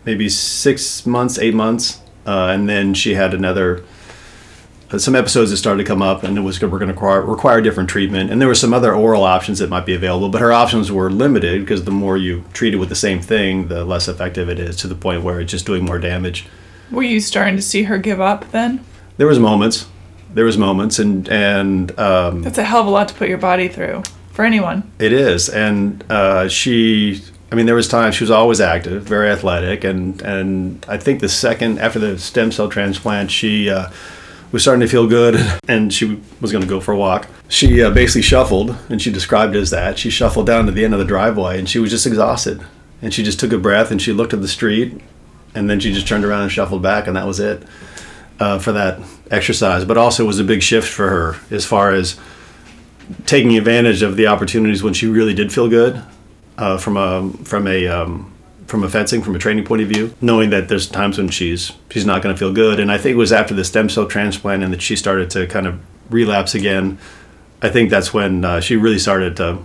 maybe 0.04 0.28
six 0.28 1.06
months, 1.06 1.38
eight 1.38 1.54
months, 1.54 2.02
uh, 2.26 2.48
and 2.52 2.68
then 2.68 2.92
she 2.92 3.14
had 3.14 3.32
another 3.32 3.82
some 4.96 5.14
episodes 5.14 5.50
that 5.50 5.58
started 5.58 5.82
to 5.82 5.86
come 5.86 6.00
up, 6.00 6.22
and 6.22 6.38
it 6.38 6.40
was 6.40 6.60
we're 6.60 6.68
going 6.68 6.88
to 6.88 6.94
require, 6.94 7.20
require 7.20 7.60
different 7.60 7.90
treatment. 7.90 8.30
And 8.30 8.40
there 8.40 8.48
were 8.48 8.54
some 8.54 8.72
other 8.72 8.94
oral 8.94 9.24
options 9.24 9.58
that 9.58 9.68
might 9.68 9.84
be 9.84 9.94
available, 9.94 10.30
but 10.30 10.40
her 10.40 10.52
options 10.52 10.90
were 10.90 11.10
limited 11.10 11.60
because 11.60 11.84
the 11.84 11.90
more 11.90 12.16
you 12.16 12.44
treat 12.54 12.72
it 12.72 12.78
with 12.78 12.88
the 12.88 12.94
same 12.94 13.20
thing, 13.20 13.68
the 13.68 13.84
less 13.84 14.08
effective 14.08 14.48
it 14.48 14.58
is 14.58 14.76
to 14.76 14.86
the 14.86 14.94
point 14.94 15.22
where 15.22 15.40
it's 15.40 15.50
just 15.50 15.66
doing 15.66 15.84
more 15.84 15.98
damage. 15.98 16.46
Were 16.90 17.02
you 17.02 17.20
starting 17.20 17.56
to 17.56 17.62
see 17.62 17.82
her 17.82 17.98
give 17.98 18.20
up 18.20 18.50
then? 18.50 18.82
There 19.18 19.26
was 19.26 19.38
moments, 19.38 19.86
there 20.32 20.44
was 20.44 20.56
moments, 20.56 20.98
and 20.98 21.28
and 21.28 21.98
um, 21.98 22.42
That's 22.42 22.58
a 22.58 22.64
hell 22.64 22.80
of 22.80 22.86
a 22.86 22.90
lot 22.90 23.08
to 23.08 23.14
put 23.14 23.28
your 23.28 23.38
body 23.38 23.68
through 23.68 24.04
for 24.32 24.44
anyone. 24.44 24.90
It 24.98 25.12
is, 25.12 25.48
and 25.48 26.04
uh, 26.10 26.48
she. 26.48 27.22
I 27.50 27.54
mean, 27.54 27.64
there 27.64 27.74
was 27.74 27.88
times 27.88 28.14
she 28.14 28.24
was 28.24 28.30
always 28.30 28.60
active, 28.60 29.02
very 29.04 29.30
athletic, 29.30 29.84
and 29.84 30.20
and 30.22 30.84
I 30.88 30.96
think 30.98 31.20
the 31.20 31.28
second 31.28 31.78
after 31.78 31.98
the 31.98 32.18
stem 32.18 32.52
cell 32.52 32.68
transplant, 32.68 33.30
she 33.30 33.68
uh, 33.70 33.90
was 34.52 34.62
starting 34.62 34.80
to 34.80 34.88
feel 34.88 35.06
good, 35.06 35.36
and 35.68 35.92
she 35.92 36.20
was 36.40 36.52
going 36.52 36.62
to 36.62 36.68
go 36.68 36.80
for 36.80 36.92
a 36.92 36.96
walk. 36.96 37.28
She 37.48 37.82
uh, 37.82 37.90
basically 37.90 38.22
shuffled, 38.22 38.76
and 38.88 39.00
she 39.00 39.10
described 39.10 39.56
it 39.56 39.60
as 39.60 39.70
that. 39.70 39.98
She 39.98 40.10
shuffled 40.10 40.46
down 40.46 40.66
to 40.66 40.72
the 40.72 40.84
end 40.84 40.94
of 40.94 41.00
the 41.00 41.06
driveway, 41.06 41.58
and 41.58 41.68
she 41.68 41.78
was 41.78 41.90
just 41.90 42.06
exhausted, 42.06 42.64
and 43.02 43.12
she 43.12 43.22
just 43.22 43.40
took 43.40 43.52
a 43.52 43.58
breath, 43.58 43.90
and 43.90 44.00
she 44.00 44.12
looked 44.12 44.32
at 44.32 44.40
the 44.40 44.48
street, 44.48 45.00
and 45.54 45.68
then 45.68 45.80
she 45.80 45.92
just 45.92 46.06
turned 46.06 46.24
around 46.24 46.42
and 46.42 46.52
shuffled 46.52 46.82
back, 46.82 47.06
and 47.06 47.16
that 47.16 47.26
was 47.26 47.40
it 47.40 47.62
uh, 48.40 48.58
for 48.58 48.72
that 48.72 49.00
exercise. 49.30 49.84
But 49.84 49.96
also, 49.96 50.24
it 50.24 50.26
was 50.26 50.38
a 50.38 50.44
big 50.44 50.62
shift 50.62 50.88
for 50.88 51.08
her 51.08 51.36
as 51.54 51.64
far 51.64 51.92
as 51.92 52.18
taking 53.26 53.56
advantage 53.56 54.02
of 54.02 54.16
the 54.16 54.26
opportunities 54.26 54.82
when 54.82 54.94
she 54.94 55.06
really 55.06 55.34
did 55.34 55.52
feel 55.52 55.68
good 55.68 56.02
uh, 56.58 56.76
from 56.76 56.96
a 56.96 57.30
from 57.44 57.66
a 57.66 57.86
um, 57.86 58.32
from 58.68 58.84
a 58.84 58.88
fencing 58.88 59.22
from 59.22 59.34
a 59.34 59.38
training 59.38 59.64
point 59.64 59.82
of 59.82 59.88
view 59.88 60.14
knowing 60.20 60.50
that 60.50 60.68
there's 60.68 60.86
times 60.86 61.18
when 61.18 61.28
she's 61.28 61.72
she's 61.90 62.06
not 62.06 62.22
going 62.22 62.34
to 62.34 62.38
feel 62.38 62.52
good. 62.52 62.78
And 62.78 62.92
i 62.92 62.98
think 62.98 63.14
it 63.14 63.16
was 63.16 63.32
after 63.32 63.54
the 63.54 63.64
stem 63.64 63.88
cell 63.88 64.06
transplant 64.06 64.62
and 64.62 64.72
that 64.72 64.82
she 64.82 64.94
started 64.94 65.30
to 65.30 65.46
kind 65.46 65.66
of 65.66 65.80
relapse 66.10 66.54
again 66.54 66.98
i 67.62 67.68
think 67.68 67.90
that's 67.90 68.14
when 68.14 68.44
uh, 68.44 68.60
she 68.60 68.76
really 68.76 68.98
started 68.98 69.36
to 69.36 69.58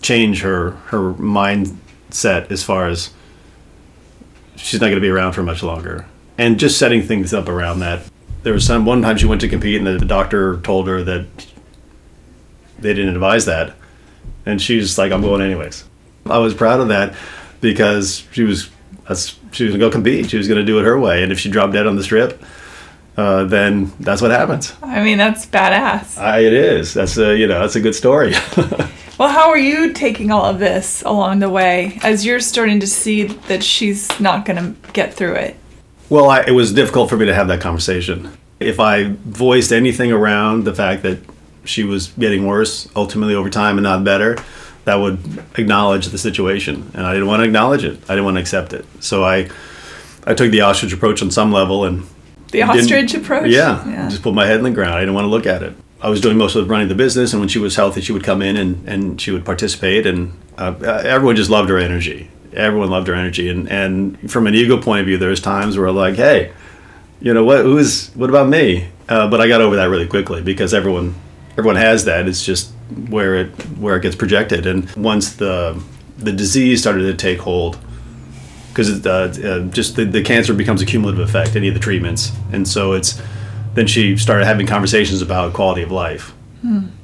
change 0.00 0.42
her 0.42 0.70
her 0.86 1.12
mindset 1.14 2.50
as 2.50 2.62
far 2.62 2.88
as 2.88 3.10
she's 4.56 4.80
not 4.80 4.86
going 4.86 4.96
to 4.96 5.00
be 5.00 5.08
around 5.08 5.32
for 5.32 5.42
much 5.42 5.62
longer. 5.62 6.06
And 6.38 6.58
just 6.58 6.78
setting 6.78 7.02
things 7.02 7.32
up 7.32 7.48
around 7.48 7.80
that. 7.80 8.02
There 8.42 8.52
was 8.52 8.66
some 8.66 8.84
one 8.84 9.02
time 9.02 9.16
she 9.16 9.26
went 9.26 9.40
to 9.42 9.48
compete 9.48 9.80
and 9.80 9.86
the 9.86 10.04
doctor 10.04 10.60
told 10.60 10.88
her 10.88 11.02
that 11.02 11.26
they 12.78 12.92
didn't 12.92 13.14
advise 13.14 13.46
that. 13.46 13.74
And 14.46 14.60
she's 14.60 14.98
like 14.98 15.12
i'm 15.12 15.22
going 15.22 15.40
anyways. 15.40 15.84
I 16.26 16.38
was 16.38 16.54
proud 16.54 16.80
of 16.80 16.88
that 16.88 17.14
because 17.72 18.24
she 18.32 18.42
was 18.44 18.70
that's, 19.08 19.38
she 19.52 19.64
was 19.64 19.72
gonna 19.72 19.84
go 19.84 19.90
compete 19.90 20.30
she 20.30 20.38
was 20.38 20.48
gonna 20.48 20.64
do 20.64 20.78
it 20.78 20.84
her 20.84 20.98
way 20.98 21.22
and 21.22 21.32
if 21.32 21.38
she 21.38 21.50
dropped 21.50 21.72
dead 21.72 21.86
on 21.86 21.96
the 21.96 22.04
strip 22.04 22.42
uh, 23.16 23.44
then 23.44 23.92
that's 24.00 24.20
what 24.20 24.30
happens 24.30 24.72
I 24.82 25.02
mean, 25.02 25.18
that's 25.18 25.46
badass. 25.46 26.18
I, 26.18 26.40
it 26.40 26.52
is 26.52 26.94
that's 26.94 27.16
a 27.16 27.36
you 27.36 27.46
know 27.46 27.60
that's 27.60 27.76
a 27.76 27.80
good 27.80 27.94
story 27.94 28.34
Well, 29.16 29.28
how 29.28 29.48
are 29.50 29.58
you 29.58 29.92
taking 29.92 30.32
all 30.32 30.44
of 30.44 30.58
this 30.58 31.02
along 31.02 31.38
the 31.38 31.48
way 31.48 32.00
as 32.02 32.26
you're 32.26 32.40
starting 32.40 32.80
to 32.80 32.86
see 32.88 33.22
that 33.22 33.62
she's 33.62 34.08
not 34.18 34.44
going 34.44 34.56
to 34.56 34.92
get 34.92 35.14
through 35.14 35.34
it? 35.34 35.56
Well, 36.10 36.28
I, 36.28 36.40
it 36.40 36.50
was 36.50 36.72
difficult 36.72 37.10
for 37.10 37.16
me 37.16 37.26
to 37.26 37.34
have 37.34 37.46
that 37.46 37.60
conversation. 37.60 38.36
If 38.58 38.80
I 38.80 39.14
voiced 39.24 39.70
anything 39.70 40.10
around 40.10 40.64
the 40.64 40.74
fact 40.74 41.04
that 41.04 41.20
she 41.64 41.84
was 41.84 42.08
getting 42.18 42.44
worse 42.44 42.88
ultimately 42.96 43.36
over 43.36 43.48
time 43.50 43.78
and 43.78 43.84
not 43.84 44.02
better, 44.02 44.36
that 44.84 44.96
would 44.96 45.18
acknowledge 45.56 46.06
the 46.08 46.18
situation, 46.18 46.90
and 46.94 47.06
I 47.06 47.12
didn't 47.14 47.28
want 47.28 47.40
to 47.40 47.44
acknowledge 47.44 47.84
it. 47.84 47.98
I 48.04 48.08
didn't 48.14 48.24
want 48.24 48.36
to 48.36 48.40
accept 48.40 48.72
it. 48.72 48.84
So 49.00 49.24
I, 49.24 49.48
I 50.26 50.34
took 50.34 50.50
the 50.50 50.60
ostrich 50.62 50.92
approach 50.92 51.22
on 51.22 51.30
some 51.30 51.52
level, 51.52 51.84
and 51.84 52.04
The 52.52 52.62
ostrich 52.62 53.14
approach? 53.14 53.48
Yeah, 53.50 53.86
Yeah. 53.88 54.08
just 54.08 54.22
put 54.22 54.34
my 54.34 54.46
head 54.46 54.58
in 54.58 54.64
the 54.64 54.70
ground. 54.70 54.94
I 54.94 55.00
didn't 55.00 55.14
want 55.14 55.24
to 55.24 55.30
look 55.30 55.46
at 55.46 55.62
it. 55.62 55.74
I 56.02 56.10
was 56.10 56.20
doing 56.20 56.36
most 56.36 56.54
of 56.54 56.68
running 56.68 56.88
the 56.88 56.94
business, 56.94 57.32
and 57.32 57.40
when 57.40 57.48
she 57.48 57.58
was 57.58 57.76
healthy, 57.76 58.02
she 58.02 58.12
would 58.12 58.24
come 58.24 58.42
in 58.42 58.56
and, 58.56 58.86
and 58.86 59.20
she 59.20 59.30
would 59.30 59.44
participate, 59.44 60.06
and 60.06 60.32
uh, 60.58 60.74
everyone 61.04 61.34
just 61.36 61.48
loved 61.50 61.70
her 61.70 61.78
energy. 61.78 62.28
Everyone 62.52 62.90
loved 62.90 63.08
her 63.08 63.14
energy, 63.14 63.48
and, 63.48 63.68
and 63.70 64.30
from 64.30 64.46
an 64.46 64.54
ego 64.54 64.76
point 64.80 65.00
of 65.00 65.06
view, 65.06 65.16
there's 65.16 65.40
times 65.40 65.78
where 65.78 65.90
like, 65.90 66.16
hey, 66.16 66.52
you 67.20 67.32
know 67.32 67.42
what? 67.44 67.62
Who's 67.64 68.10
what 68.14 68.28
about 68.28 68.48
me? 68.48 68.88
Uh, 69.08 69.28
but 69.28 69.40
I 69.40 69.48
got 69.48 69.62
over 69.62 69.76
that 69.76 69.86
really 69.86 70.06
quickly 70.06 70.42
because 70.42 70.74
everyone 70.74 71.14
everyone 71.52 71.76
has 71.76 72.04
that. 72.04 72.28
It's 72.28 72.44
just 72.44 72.70
where 73.08 73.34
it 73.34 73.48
where 73.78 73.96
it 73.96 74.02
gets 74.02 74.16
projected, 74.16 74.66
and 74.66 74.90
once 74.96 75.34
the 75.34 75.82
the 76.18 76.32
disease 76.32 76.80
started 76.80 77.02
to 77.02 77.14
take 77.14 77.40
hold, 77.40 77.78
because 78.68 79.04
uh, 79.06 79.34
uh, 79.44 79.60
just 79.72 79.96
the, 79.96 80.04
the 80.04 80.22
cancer 80.22 80.54
becomes 80.54 80.82
a 80.82 80.86
cumulative 80.86 81.20
effect, 81.20 81.56
any 81.56 81.68
of 81.68 81.74
the 81.74 81.80
treatments, 81.80 82.32
and 82.52 82.66
so 82.68 82.92
it's 82.92 83.20
then 83.74 83.86
she 83.86 84.16
started 84.16 84.44
having 84.44 84.66
conversations 84.66 85.22
about 85.22 85.52
quality 85.52 85.82
of 85.82 85.90
life, 85.90 86.32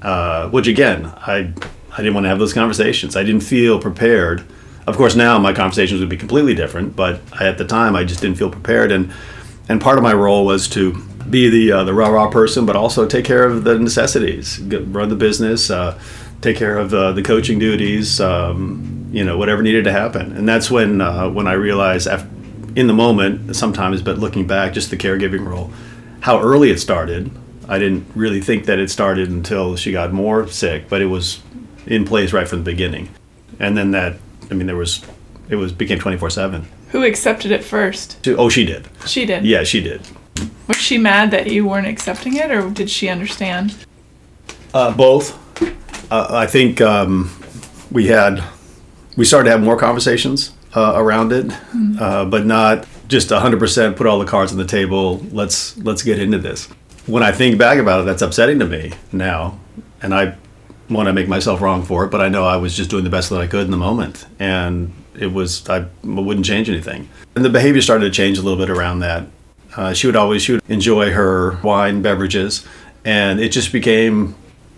uh, 0.02 0.48
which 0.50 0.66
again 0.66 1.06
I 1.06 1.52
I 1.92 1.96
didn't 1.96 2.14
want 2.14 2.24
to 2.24 2.28
have 2.28 2.38
those 2.38 2.52
conversations. 2.52 3.16
I 3.16 3.24
didn't 3.24 3.42
feel 3.42 3.78
prepared. 3.80 4.44
Of 4.86 4.96
course, 4.96 5.14
now 5.14 5.38
my 5.38 5.52
conversations 5.52 6.00
would 6.00 6.08
be 6.08 6.16
completely 6.16 6.54
different, 6.54 6.96
but 6.96 7.20
I, 7.32 7.46
at 7.46 7.58
the 7.58 7.64
time 7.64 7.96
I 7.96 8.04
just 8.04 8.20
didn't 8.20 8.38
feel 8.38 8.50
prepared, 8.50 8.92
and 8.92 9.12
and 9.68 9.80
part 9.80 9.98
of 9.98 10.02
my 10.02 10.12
role 10.12 10.44
was 10.44 10.68
to 10.68 11.02
be 11.30 11.48
the 11.48 11.72
uh, 11.72 11.84
the 11.84 11.94
rah 11.94 12.08
rah 12.08 12.28
person, 12.28 12.66
but 12.66 12.76
also 12.76 13.06
take 13.06 13.24
care 13.24 13.44
of 13.44 13.64
the 13.64 13.78
necessities, 13.78 14.58
Get, 14.58 14.86
run 14.88 15.08
the 15.08 15.16
business, 15.16 15.70
uh, 15.70 15.98
take 16.40 16.56
care 16.56 16.78
of 16.78 16.90
the, 16.90 17.12
the 17.12 17.22
coaching 17.22 17.58
duties, 17.58 18.20
um, 18.20 19.08
you 19.12 19.24
know, 19.24 19.38
whatever 19.38 19.62
needed 19.62 19.84
to 19.84 19.92
happen. 19.92 20.36
And 20.36 20.48
that's 20.48 20.70
when 20.70 21.00
uh, 21.00 21.28
when 21.30 21.46
I 21.46 21.52
realized, 21.52 22.08
after, 22.08 22.28
in 22.76 22.86
the 22.86 22.94
moment, 22.94 23.56
sometimes, 23.56 24.02
but 24.02 24.18
looking 24.18 24.46
back, 24.46 24.72
just 24.72 24.90
the 24.90 24.96
caregiving 24.96 25.46
role, 25.46 25.70
how 26.20 26.40
early 26.40 26.70
it 26.70 26.78
started. 26.78 27.30
I 27.68 27.78
didn't 27.78 28.06
really 28.16 28.40
think 28.40 28.64
that 28.66 28.80
it 28.80 28.90
started 28.90 29.30
until 29.30 29.76
she 29.76 29.92
got 29.92 30.12
more 30.12 30.48
sick, 30.48 30.88
but 30.88 31.00
it 31.00 31.06
was 31.06 31.40
in 31.86 32.04
place 32.04 32.32
right 32.32 32.48
from 32.48 32.64
the 32.64 32.64
beginning. 32.64 33.08
And 33.60 33.76
then 33.76 33.92
that, 33.92 34.16
I 34.50 34.54
mean, 34.54 34.66
there 34.66 34.76
was, 34.76 35.04
it 35.48 35.54
was 35.54 35.72
became 35.72 35.98
twenty 36.00 36.18
four 36.18 36.30
seven. 36.30 36.66
Who 36.88 37.04
accepted 37.04 37.52
it 37.52 37.62
first? 37.62 38.26
Oh, 38.26 38.48
she 38.48 38.64
did. 38.64 38.88
She 39.06 39.24
did. 39.24 39.44
Yeah, 39.44 39.62
she 39.62 39.80
did. 39.80 40.00
Was 40.70 40.76
she 40.76 40.98
mad 40.98 41.32
that 41.32 41.48
you 41.50 41.66
weren't 41.66 41.88
accepting 41.88 42.36
it, 42.36 42.48
or 42.52 42.70
did 42.70 42.88
she 42.88 43.08
understand? 43.08 43.74
Uh, 44.72 44.92
both. 44.92 45.36
Uh, 46.12 46.28
I 46.30 46.46
think 46.46 46.80
um, 46.80 47.28
we 47.90 48.06
had 48.06 48.44
we 49.16 49.24
started 49.24 49.46
to 49.46 49.50
have 49.50 49.60
more 49.60 49.76
conversations 49.76 50.52
uh, 50.76 50.92
around 50.94 51.32
it, 51.32 51.52
uh, 52.00 52.24
but 52.24 52.46
not 52.46 52.86
just 53.08 53.30
hundred 53.30 53.58
percent. 53.58 53.96
Put 53.96 54.06
all 54.06 54.20
the 54.20 54.24
cards 54.24 54.52
on 54.52 54.58
the 54.58 54.64
table. 54.64 55.18
Let's 55.32 55.76
let's 55.78 56.04
get 56.04 56.20
into 56.20 56.38
this. 56.38 56.66
When 57.06 57.24
I 57.24 57.32
think 57.32 57.58
back 57.58 57.78
about 57.78 58.02
it, 58.02 58.04
that's 58.04 58.22
upsetting 58.22 58.60
to 58.60 58.66
me 58.66 58.92
now, 59.10 59.58
and 60.02 60.14
I 60.14 60.36
want 60.88 61.08
to 61.08 61.12
make 61.12 61.26
myself 61.26 61.60
wrong 61.60 61.82
for 61.82 62.04
it. 62.04 62.12
But 62.12 62.20
I 62.20 62.28
know 62.28 62.44
I 62.44 62.58
was 62.58 62.76
just 62.76 62.90
doing 62.90 63.02
the 63.02 63.10
best 63.10 63.28
that 63.30 63.40
I 63.40 63.48
could 63.48 63.64
in 63.64 63.72
the 63.72 63.76
moment, 63.76 64.24
and 64.38 64.92
it 65.18 65.32
was 65.32 65.68
I 65.68 65.86
wouldn't 66.04 66.46
change 66.46 66.70
anything. 66.70 67.08
And 67.34 67.44
the 67.44 67.50
behavior 67.50 67.82
started 67.82 68.04
to 68.04 68.12
change 68.12 68.38
a 68.38 68.42
little 68.42 68.56
bit 68.56 68.70
around 68.70 69.00
that. 69.00 69.26
Uh, 69.76 69.92
she 69.92 70.06
would 70.06 70.16
always 70.16 70.42
she 70.42 70.52
would 70.52 70.62
enjoy 70.68 71.10
her 71.12 71.58
wine 71.62 72.02
beverages, 72.02 72.66
and 73.04 73.40
it 73.40 73.50
just 73.50 73.72
became 73.72 74.34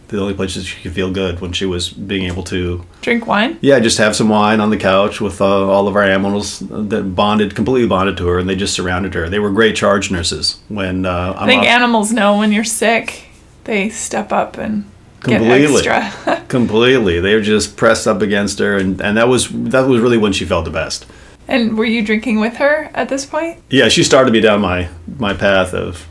the 0.09 0.20
only 0.20 0.34
place 0.34 0.55
that 0.57 0.62
she 0.64 0.80
could 0.82 0.93
feel 0.93 1.11
good 1.11 1.40
when 1.40 1.53
she 1.53 1.64
was 1.64 1.88
being 1.88 2.26
able 2.26 2.43
to 2.43 2.84
Drink 3.01 3.26
wine? 3.26 3.57
yeah 3.62 3.80
just 3.80 3.97
have 3.97 4.14
some 4.14 4.28
wine 4.28 4.61
on 4.61 4.68
the 4.68 4.76
couch 4.76 5.22
with 5.22 5.40
uh, 5.40 5.47
all 5.47 5.88
of 5.88 5.97
our 5.97 6.03
animals 6.03 6.59
that 6.68 7.14
bonded 7.14 7.55
completely 7.55 7.88
bonded 7.88 8.18
to 8.18 8.26
her 8.26 8.38
and 8.38 8.47
they 8.47 8.55
just 8.55 8.74
surrounded 8.74 9.14
her 9.14 9.30
they 9.30 9.38
were 9.38 9.51
great 9.51 9.74
charge 9.74 10.11
nurses 10.11 10.61
when 10.68 11.07
uh, 11.07 11.34
I 11.38 11.47
think 11.47 11.62
up- 11.62 11.68
animals 11.68 12.12
know 12.12 12.36
when 12.36 12.53
you're 12.53 12.62
sick. 12.62 13.24
They 13.64 13.88
step 13.88 14.32
up 14.32 14.59
and 14.59 14.84
Completely. 15.20 15.82
get 15.82 15.86
extra. 15.86 16.45
completely 16.49 17.18
they 17.18 17.34
were 17.34 17.40
just 17.40 17.78
pressed 17.78 18.07
up 18.07 18.20
against 18.20 18.59
her 18.59 18.76
and, 18.76 19.01
and 19.01 19.16
that 19.16 19.28
was 19.28 19.49
that 19.51 19.86
was 19.88 20.03
really 20.03 20.18
when 20.18 20.34
she 20.34 20.45
felt 20.45 20.66
the 20.66 20.70
best 20.70 21.07
and 21.49 21.76
were 21.76 21.84
you 21.84 22.05
drinking 22.05 22.40
with 22.40 22.57
her 22.57 22.90
at 22.95 23.09
this 23.09 23.24
point? 23.26 23.59
yeah 23.70 23.88
she 23.88 24.03
started 24.05 24.32
me 24.32 24.40
down 24.40 24.61
my 24.61 24.88
my 25.18 25.34
path 25.34 25.74
of 25.74 26.07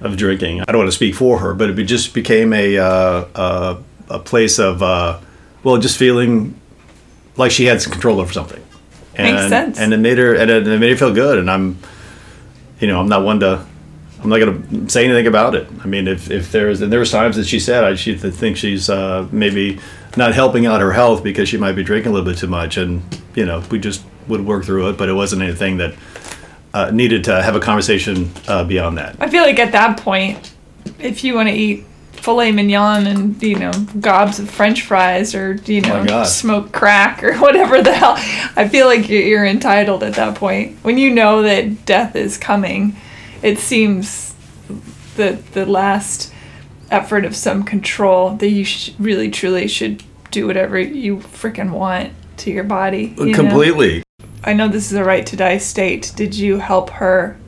of 0.00 0.16
drinking 0.16 0.60
i 0.60 0.64
don't 0.66 0.78
want 0.78 0.88
to 0.88 0.96
speak 0.96 1.14
for 1.14 1.38
her 1.38 1.54
but 1.54 1.70
it 1.70 1.84
just 1.84 2.12
became 2.14 2.52
a 2.52 2.76
uh, 2.78 3.24
uh, 3.34 3.78
a 4.10 4.18
place 4.18 4.58
of 4.58 4.82
uh, 4.82 5.18
well 5.62 5.78
just 5.78 5.96
feeling 5.96 6.54
like 7.36 7.50
she 7.50 7.64
had 7.66 7.80
some 7.80 7.92
control 7.92 8.20
over 8.20 8.32
something 8.32 8.62
and, 9.14 9.36
Makes 9.36 9.48
sense. 9.48 9.78
and 9.78 9.92
it 9.94 9.98
made 9.98 10.18
her 10.18 10.34
and 10.34 10.50
it, 10.50 10.66
made 10.80 10.90
her 10.90 10.96
feel 10.96 11.14
good 11.14 11.38
and 11.38 11.50
i'm 11.50 11.78
you 12.80 12.88
know 12.88 12.98
i'm 13.00 13.08
not 13.08 13.22
one 13.24 13.40
to 13.40 13.64
i'm 14.22 14.28
not 14.28 14.38
going 14.38 14.86
to 14.86 14.90
say 14.90 15.04
anything 15.04 15.26
about 15.26 15.54
it 15.54 15.68
i 15.82 15.86
mean 15.86 16.08
if, 16.08 16.30
if 16.30 16.50
there's 16.50 16.80
and 16.80 16.90
there 16.92 16.98
was 17.00 17.10
times 17.10 17.36
that 17.36 17.46
she 17.46 17.60
said 17.60 17.84
i 17.84 17.94
she 17.94 18.16
th- 18.18 18.34
think 18.34 18.56
she's 18.56 18.90
uh, 18.90 19.26
maybe 19.30 19.78
not 20.16 20.34
helping 20.34 20.66
out 20.66 20.80
her 20.80 20.92
health 20.92 21.22
because 21.22 21.48
she 21.48 21.56
might 21.56 21.72
be 21.72 21.82
drinking 21.82 22.10
a 22.10 22.14
little 22.14 22.30
bit 22.30 22.38
too 22.38 22.46
much 22.46 22.76
and 22.76 23.02
you 23.34 23.44
know 23.44 23.62
we 23.70 23.78
just 23.78 24.04
would 24.28 24.44
work 24.44 24.64
through 24.64 24.88
it 24.88 24.96
but 24.96 25.08
it 25.08 25.14
wasn't 25.14 25.40
anything 25.40 25.78
that 25.78 25.94
uh, 26.74 26.90
needed 26.90 27.24
to 27.24 27.42
have 27.42 27.54
a 27.54 27.60
conversation 27.60 28.30
uh, 28.48 28.64
beyond 28.64 28.96
that 28.98 29.16
I 29.20 29.28
feel 29.28 29.42
like 29.42 29.58
at 29.58 29.72
that 29.72 29.98
point, 29.98 30.54
if 30.98 31.22
you 31.24 31.34
want 31.34 31.48
to 31.48 31.54
eat 31.54 31.86
filet 32.12 32.52
mignon 32.52 33.06
and 33.08 33.42
you 33.42 33.58
know 33.58 33.72
gobs 34.00 34.38
of 34.38 34.48
French 34.48 34.82
fries 34.82 35.34
or 35.34 35.54
you 35.66 35.80
know 35.80 35.96
Oh 35.96 36.04
my 36.04 36.24
smoke 36.24 36.70
crack 36.72 37.22
or 37.22 37.36
whatever 37.38 37.82
the 37.82 37.92
hell, 37.92 38.14
I 38.56 38.68
feel 38.68 38.86
like 38.86 39.08
you're, 39.08 39.22
you're 39.22 39.44
entitled 39.44 40.02
at 40.04 40.14
that 40.14 40.36
point. 40.36 40.78
When 40.82 40.98
you 40.98 41.10
know 41.10 41.42
that 41.42 41.84
death 41.84 42.14
is 42.14 42.38
coming, 42.38 42.96
it 43.42 43.58
seems 43.58 44.34
the 45.16 45.42
the 45.52 45.66
last 45.66 46.32
effort 46.92 47.24
of 47.24 47.34
some 47.34 47.62
control 47.62 48.36
that 48.36 48.48
you 48.48 48.64
sh- 48.64 48.90
really 48.98 49.30
truly 49.30 49.66
should 49.68 50.02
do 50.30 50.46
whatever 50.46 50.78
you 50.78 51.18
freaking 51.18 51.70
want 51.70 52.12
to 52.38 52.50
your 52.50 52.64
body. 52.64 53.14
you 53.18 53.26
know? 53.26 53.34
completely 53.34 54.02
I 54.44 54.54
know 54.54 54.66
this 54.66 54.90
is 54.90 54.98
a 54.98 55.04
right 55.04 55.24
to 55.26 55.36
die 55.36 55.58
state. 55.58 56.12
Did 56.16 56.34
you 56.34 56.58
help 56.58 56.90
her 56.90 57.38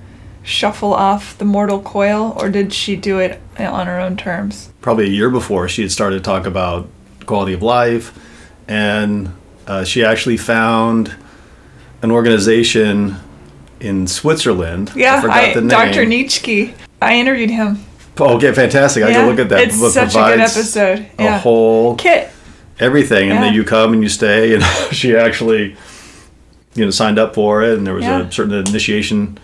shuffle 0.44 0.94
off 0.94 1.36
the 1.38 1.44
mortal 1.44 1.80
coil, 1.80 2.36
or 2.38 2.50
did 2.50 2.72
she 2.72 2.94
do 2.94 3.18
it 3.18 3.40
on 3.58 3.86
her 3.86 3.98
own 3.98 4.16
terms? 4.16 4.70
probably 4.84 5.06
a 5.06 5.08
year 5.08 5.30
before 5.30 5.66
she 5.66 5.80
had 5.80 5.90
started 5.90 6.16
to 6.16 6.22
talk 6.22 6.44
about 6.44 6.86
quality 7.24 7.54
of 7.54 7.62
life 7.62 8.12
and 8.68 9.34
uh, 9.66 9.82
she 9.82 10.04
actually 10.04 10.36
found 10.36 11.16
an 12.02 12.10
organization 12.10 13.16
in 13.80 14.06
Switzerland. 14.06 14.92
Yeah, 14.94 15.16
I 15.16 15.20
forgot 15.22 15.36
I, 15.36 15.54
the 15.54 15.60
name. 15.62 15.68
Dr. 15.68 16.04
Nitschke. 16.04 16.74
I 17.00 17.16
interviewed 17.16 17.48
him. 17.48 17.78
Oh, 18.18 18.36
okay, 18.36 18.52
fantastic. 18.52 19.02
I 19.02 19.12
can 19.12 19.26
look 19.28 19.38
at 19.38 19.48
that. 19.48 19.60
it's 19.68 19.92
such 19.92 20.14
a 20.14 20.18
good 20.18 20.40
episode. 20.40 21.06
A 21.18 21.38
whole 21.38 21.96
Kit. 21.96 22.30
everything, 22.78 23.30
and 23.30 23.38
Yeah. 23.38 23.44
then 23.46 23.54
you 23.54 23.64
come 23.64 23.92
and 23.92 24.02
you 24.02 24.08
stay, 24.08 24.54
and 24.54 24.62
she 24.92 25.16
actually, 25.16 25.76
you 26.74 26.84
know, 26.84 26.90
signed 26.90 27.18
up 27.18 27.34
for 27.34 27.62
it, 27.62 27.76
and 27.78 27.86
there 27.86 27.94
was 27.94 28.04
Yeah. 28.04 28.20
a 28.28 28.30
certain 28.32 28.54
initiation. 28.54 29.38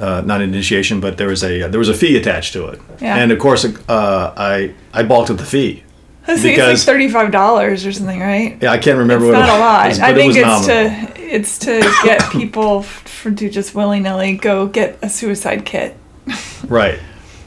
Uh, 0.00 0.22
not 0.24 0.40
initiation, 0.40 1.00
but 1.00 1.18
there 1.18 1.28
was 1.28 1.44
a 1.44 1.68
there 1.68 1.78
was 1.78 1.88
a 1.90 1.94
fee 1.94 2.16
attached 2.16 2.54
to 2.54 2.66
it, 2.68 2.80
Yeah. 3.00 3.16
and 3.16 3.30
of 3.30 3.38
course, 3.38 3.64
uh, 3.64 4.32
I 4.36 4.70
I 4.94 5.02
balked 5.02 5.28
at 5.30 5.36
the 5.38 5.44
fee. 5.44 5.82
I 6.26 6.36
think 6.36 6.38
it's 6.38 6.44
like 6.44 6.54
Because- 6.68 6.84
thirty-five 6.84 7.30
dollars 7.30 7.84
or 7.84 7.92
something, 7.92 8.18
right? 8.18 8.56
Yeah, 8.60 8.72
I 8.72 8.78
can't 8.78 8.96
remember 8.98 9.26
It's 9.26 9.34
what 9.34 9.40
not 9.40 9.48
it 9.48 9.52
was, 9.52 9.58
not 9.58 9.58
a 9.58 9.60
lot. 9.60 10.08
I 10.08 10.12
but 10.12 10.18
it 10.18 10.22
think 10.22 10.36
it's 10.36 10.66
nominal. 10.68 11.12
to 11.16 11.34
it's 11.36 11.58
to 11.58 11.94
get 12.04 12.30
people 12.30 12.80
f- 12.80 13.26
to 13.36 13.50
just 13.50 13.74
willy 13.74 14.00
nilly 14.00 14.32
go 14.34 14.66
get 14.66 14.98
a 15.02 15.10
suicide 15.10 15.64
kit. 15.66 15.94
right. 16.68 16.98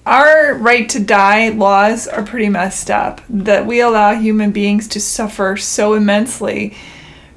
Our 0.06 0.54
right 0.54 0.88
to 0.90 1.00
die 1.00 1.50
laws 1.50 2.08
are 2.08 2.24
pretty 2.24 2.50
messed 2.50 2.92
up. 2.92 3.22
That 3.28 3.66
we 3.66 3.82
allow 3.82 4.14
human 4.14 4.52
beings 4.52 4.88
to 4.90 5.00
suffer 5.00 5.58
so 5.58 5.96
immensely, 5.96 6.76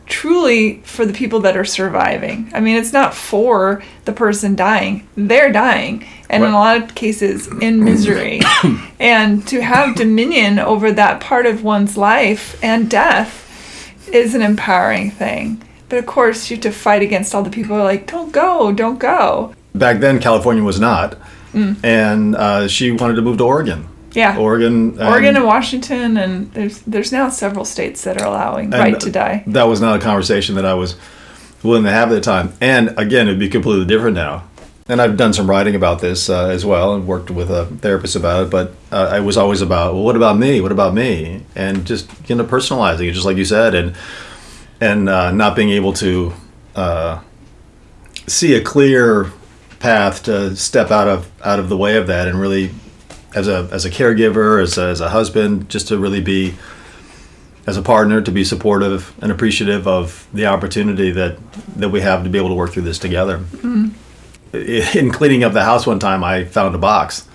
truly 0.04 0.80
for 0.84 1.06
the 1.06 1.14
people 1.14 1.40
that 1.40 1.56
are 1.56 1.64
surviving. 1.64 2.50
I 2.54 2.60
mean, 2.60 2.76
it's 2.76 2.92
not 2.92 3.14
for 3.14 3.82
the 4.04 4.12
person 4.12 4.54
dying, 4.54 5.08
they're 5.16 5.52
dying, 5.52 6.06
and 6.28 6.44
in 6.44 6.50
a 6.50 6.54
lot 6.54 6.82
of 6.82 6.94
cases 6.94 7.46
in 7.60 7.84
misery. 7.84 8.40
and 9.00 9.46
to 9.48 9.62
have 9.62 9.96
dominion 9.96 10.58
over 10.58 10.92
that 10.92 11.20
part 11.20 11.46
of 11.46 11.64
one's 11.64 11.96
life 11.96 12.62
and 12.62 12.90
death 12.90 13.46
is 14.12 14.34
an 14.34 14.42
empowering 14.42 15.10
thing. 15.10 15.62
But 15.88 16.00
of 16.00 16.06
course, 16.06 16.50
you 16.50 16.56
have 16.56 16.62
to 16.64 16.70
fight 16.70 17.00
against 17.00 17.34
all 17.34 17.42
the 17.42 17.50
people 17.50 17.76
who 17.76 17.80
are 17.80 17.84
like, 17.84 18.06
don't 18.06 18.30
go, 18.30 18.72
don't 18.72 18.98
go. 18.98 19.54
Back 19.74 20.00
then, 20.00 20.18
California 20.18 20.62
was 20.62 20.78
not, 20.80 21.16
Mm. 21.52 21.84
and 21.84 22.36
uh, 22.36 22.68
she 22.68 22.90
wanted 22.90 23.14
to 23.14 23.22
move 23.22 23.38
to 23.38 23.44
Oregon. 23.44 23.88
Yeah. 24.12 24.38
Oregon. 24.38 25.00
Oregon 25.00 25.36
and 25.36 25.44
Washington, 25.44 26.16
and 26.16 26.52
there's 26.52 26.80
there's 26.82 27.12
now 27.12 27.28
several 27.28 27.64
states 27.64 28.02
that 28.04 28.20
are 28.20 28.26
allowing 28.26 28.70
right 28.70 28.98
to 29.00 29.10
die. 29.10 29.44
That 29.46 29.64
was 29.64 29.80
not 29.80 30.00
a 30.00 30.02
conversation 30.02 30.54
that 30.56 30.64
I 30.64 30.74
was 30.74 30.96
willing 31.62 31.84
to 31.84 31.90
have 31.90 32.10
at 32.10 32.14
the 32.14 32.20
time. 32.20 32.52
And 32.60 32.94
again, 32.98 33.28
it'd 33.28 33.38
be 33.38 33.48
completely 33.48 33.84
different 33.84 34.14
now. 34.14 34.44
And 34.90 35.02
I've 35.02 35.18
done 35.18 35.34
some 35.34 35.50
writing 35.50 35.74
about 35.74 36.00
this 36.00 36.30
uh, 36.30 36.46
as 36.46 36.64
well, 36.64 36.94
and 36.94 37.06
worked 37.06 37.30
with 37.30 37.50
a 37.50 37.66
therapist 37.66 38.16
about 38.16 38.46
it. 38.46 38.50
But 38.50 38.72
uh, 38.90 39.10
I 39.12 39.20
was 39.20 39.36
always 39.36 39.60
about, 39.60 39.92
well, 39.92 40.02
what 40.02 40.16
about 40.16 40.38
me? 40.38 40.62
What 40.62 40.72
about 40.72 40.94
me? 40.94 41.44
And 41.54 41.86
just 41.86 42.10
you 42.28 42.34
know, 42.34 42.44
personalizing 42.44 43.08
it, 43.08 43.12
just 43.12 43.26
like 43.26 43.36
you 43.36 43.44
said, 43.44 43.74
and 43.74 43.94
and 44.80 45.08
uh, 45.08 45.30
not 45.30 45.54
being 45.54 45.70
able 45.70 45.92
to 45.94 46.32
uh, 46.74 47.20
see 48.26 48.54
a 48.54 48.62
clear 48.62 49.30
path 49.78 50.24
to 50.24 50.56
step 50.56 50.90
out 50.90 51.08
of 51.08 51.30
out 51.44 51.58
of 51.58 51.68
the 51.68 51.76
way 51.76 51.96
of 51.96 52.06
that, 52.08 52.28
and 52.28 52.40
really, 52.40 52.70
as 53.34 53.48
a 53.48 53.68
as 53.72 53.84
a 53.84 53.90
caregiver, 53.90 54.62
as 54.62 54.78
a, 54.78 54.84
as 54.88 55.00
a 55.00 55.08
husband, 55.10 55.68
just 55.68 55.88
to 55.88 55.98
really 55.98 56.20
be 56.20 56.54
as 57.66 57.76
a 57.76 57.82
partner 57.82 58.20
to 58.22 58.30
be 58.30 58.44
supportive 58.44 59.12
and 59.20 59.30
appreciative 59.30 59.86
of 59.86 60.26
the 60.32 60.46
opportunity 60.46 61.10
that 61.10 61.36
that 61.76 61.90
we 61.90 62.00
have 62.00 62.24
to 62.24 62.30
be 62.30 62.38
able 62.38 62.48
to 62.48 62.54
work 62.54 62.72
through 62.72 62.82
this 62.82 62.98
together. 62.98 63.40
I- 64.54 64.90
In 64.94 65.10
cleaning 65.10 65.44
up 65.44 65.52
the 65.52 65.64
house 65.64 65.86
one 65.86 65.98
time, 65.98 66.24
I 66.24 66.44
found 66.44 66.74
a 66.74 66.78
box, 66.78 67.26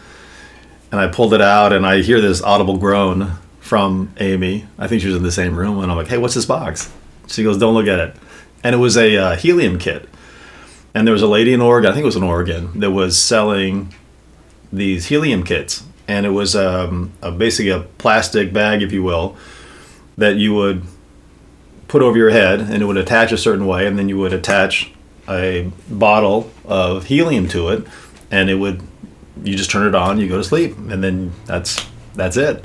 and 0.92 1.00
I 1.00 1.08
pulled 1.08 1.34
it 1.34 1.42
out, 1.42 1.72
and 1.72 1.86
I 1.86 2.02
hear 2.02 2.20
this 2.20 2.42
audible 2.42 2.78
groan 2.78 3.34
from 3.62 4.12
Amy. 4.20 4.66
I 4.80 4.88
think 4.88 5.02
she 5.02 5.08
was 5.08 5.16
in 5.16 5.24
the 5.24 5.32
same 5.32 5.56
room, 5.56 5.80
and 5.80 5.92
I'm 5.92 5.98
like, 5.98 6.08
"Hey, 6.08 6.18
what's 6.18 6.34
this 6.34 6.46
box?" 6.46 6.90
She 7.28 7.44
goes, 7.44 7.58
"Don't 7.60 7.74
look 7.76 7.88
at 7.88 8.00
it," 8.00 8.16
and 8.64 8.74
it 8.76 8.80
was 8.80 8.98
a 8.98 9.16
uh, 9.16 9.36
helium 9.36 9.78
kit. 9.78 10.10
And 10.94 11.08
there 11.08 11.14
was 11.14 11.22
a 11.22 11.28
lady 11.28 11.54
in 11.54 11.62
Oregon, 11.62 11.92
I 11.92 11.94
think 11.94 12.04
it 12.04 12.06
was 12.06 12.16
in 12.16 12.24
Oregon, 12.24 12.80
that 12.80 12.92
was 12.92 13.18
selling 13.18 13.94
these 14.72 15.08
helium 15.08 15.44
kits, 15.44 15.84
and 16.08 16.26
it 16.26 16.30
was 16.30 16.56
um, 16.56 17.12
a, 17.22 17.32
basically 17.32 17.72
a 17.72 17.82
plastic 17.98 18.54
bag, 18.54 18.82
if 18.82 18.92
you 18.92 19.04
will, 19.04 19.36
that 20.18 20.36
you 20.36 20.54
would 20.54 20.84
put 21.88 22.02
over 22.02 22.18
your 22.18 22.30
head 22.30 22.60
and 22.60 22.82
it 22.82 22.86
would 22.86 22.98
attach 22.98 23.32
a 23.32 23.38
certain 23.38 23.68
way 23.68 23.86
and 23.86 24.00
then 24.00 24.10
you 24.10 24.18
would 24.18 24.34
attach 24.34 24.92
a 25.30 25.72
bottle 25.90 26.52
of 26.66 27.06
helium 27.06 27.48
to 27.48 27.70
it 27.70 27.86
and 28.32 28.50
it 28.50 28.56
would 28.56 28.82
you 29.44 29.56
just 29.56 29.70
turn 29.70 29.88
it 29.88 29.96
on, 29.96 30.20
you 30.20 30.28
go 30.28 30.38
to 30.38 30.44
sleep, 30.44 30.78
and 30.78 31.04
then 31.04 31.32
that's 31.46 31.86
that's 32.16 32.38
it. 32.38 32.64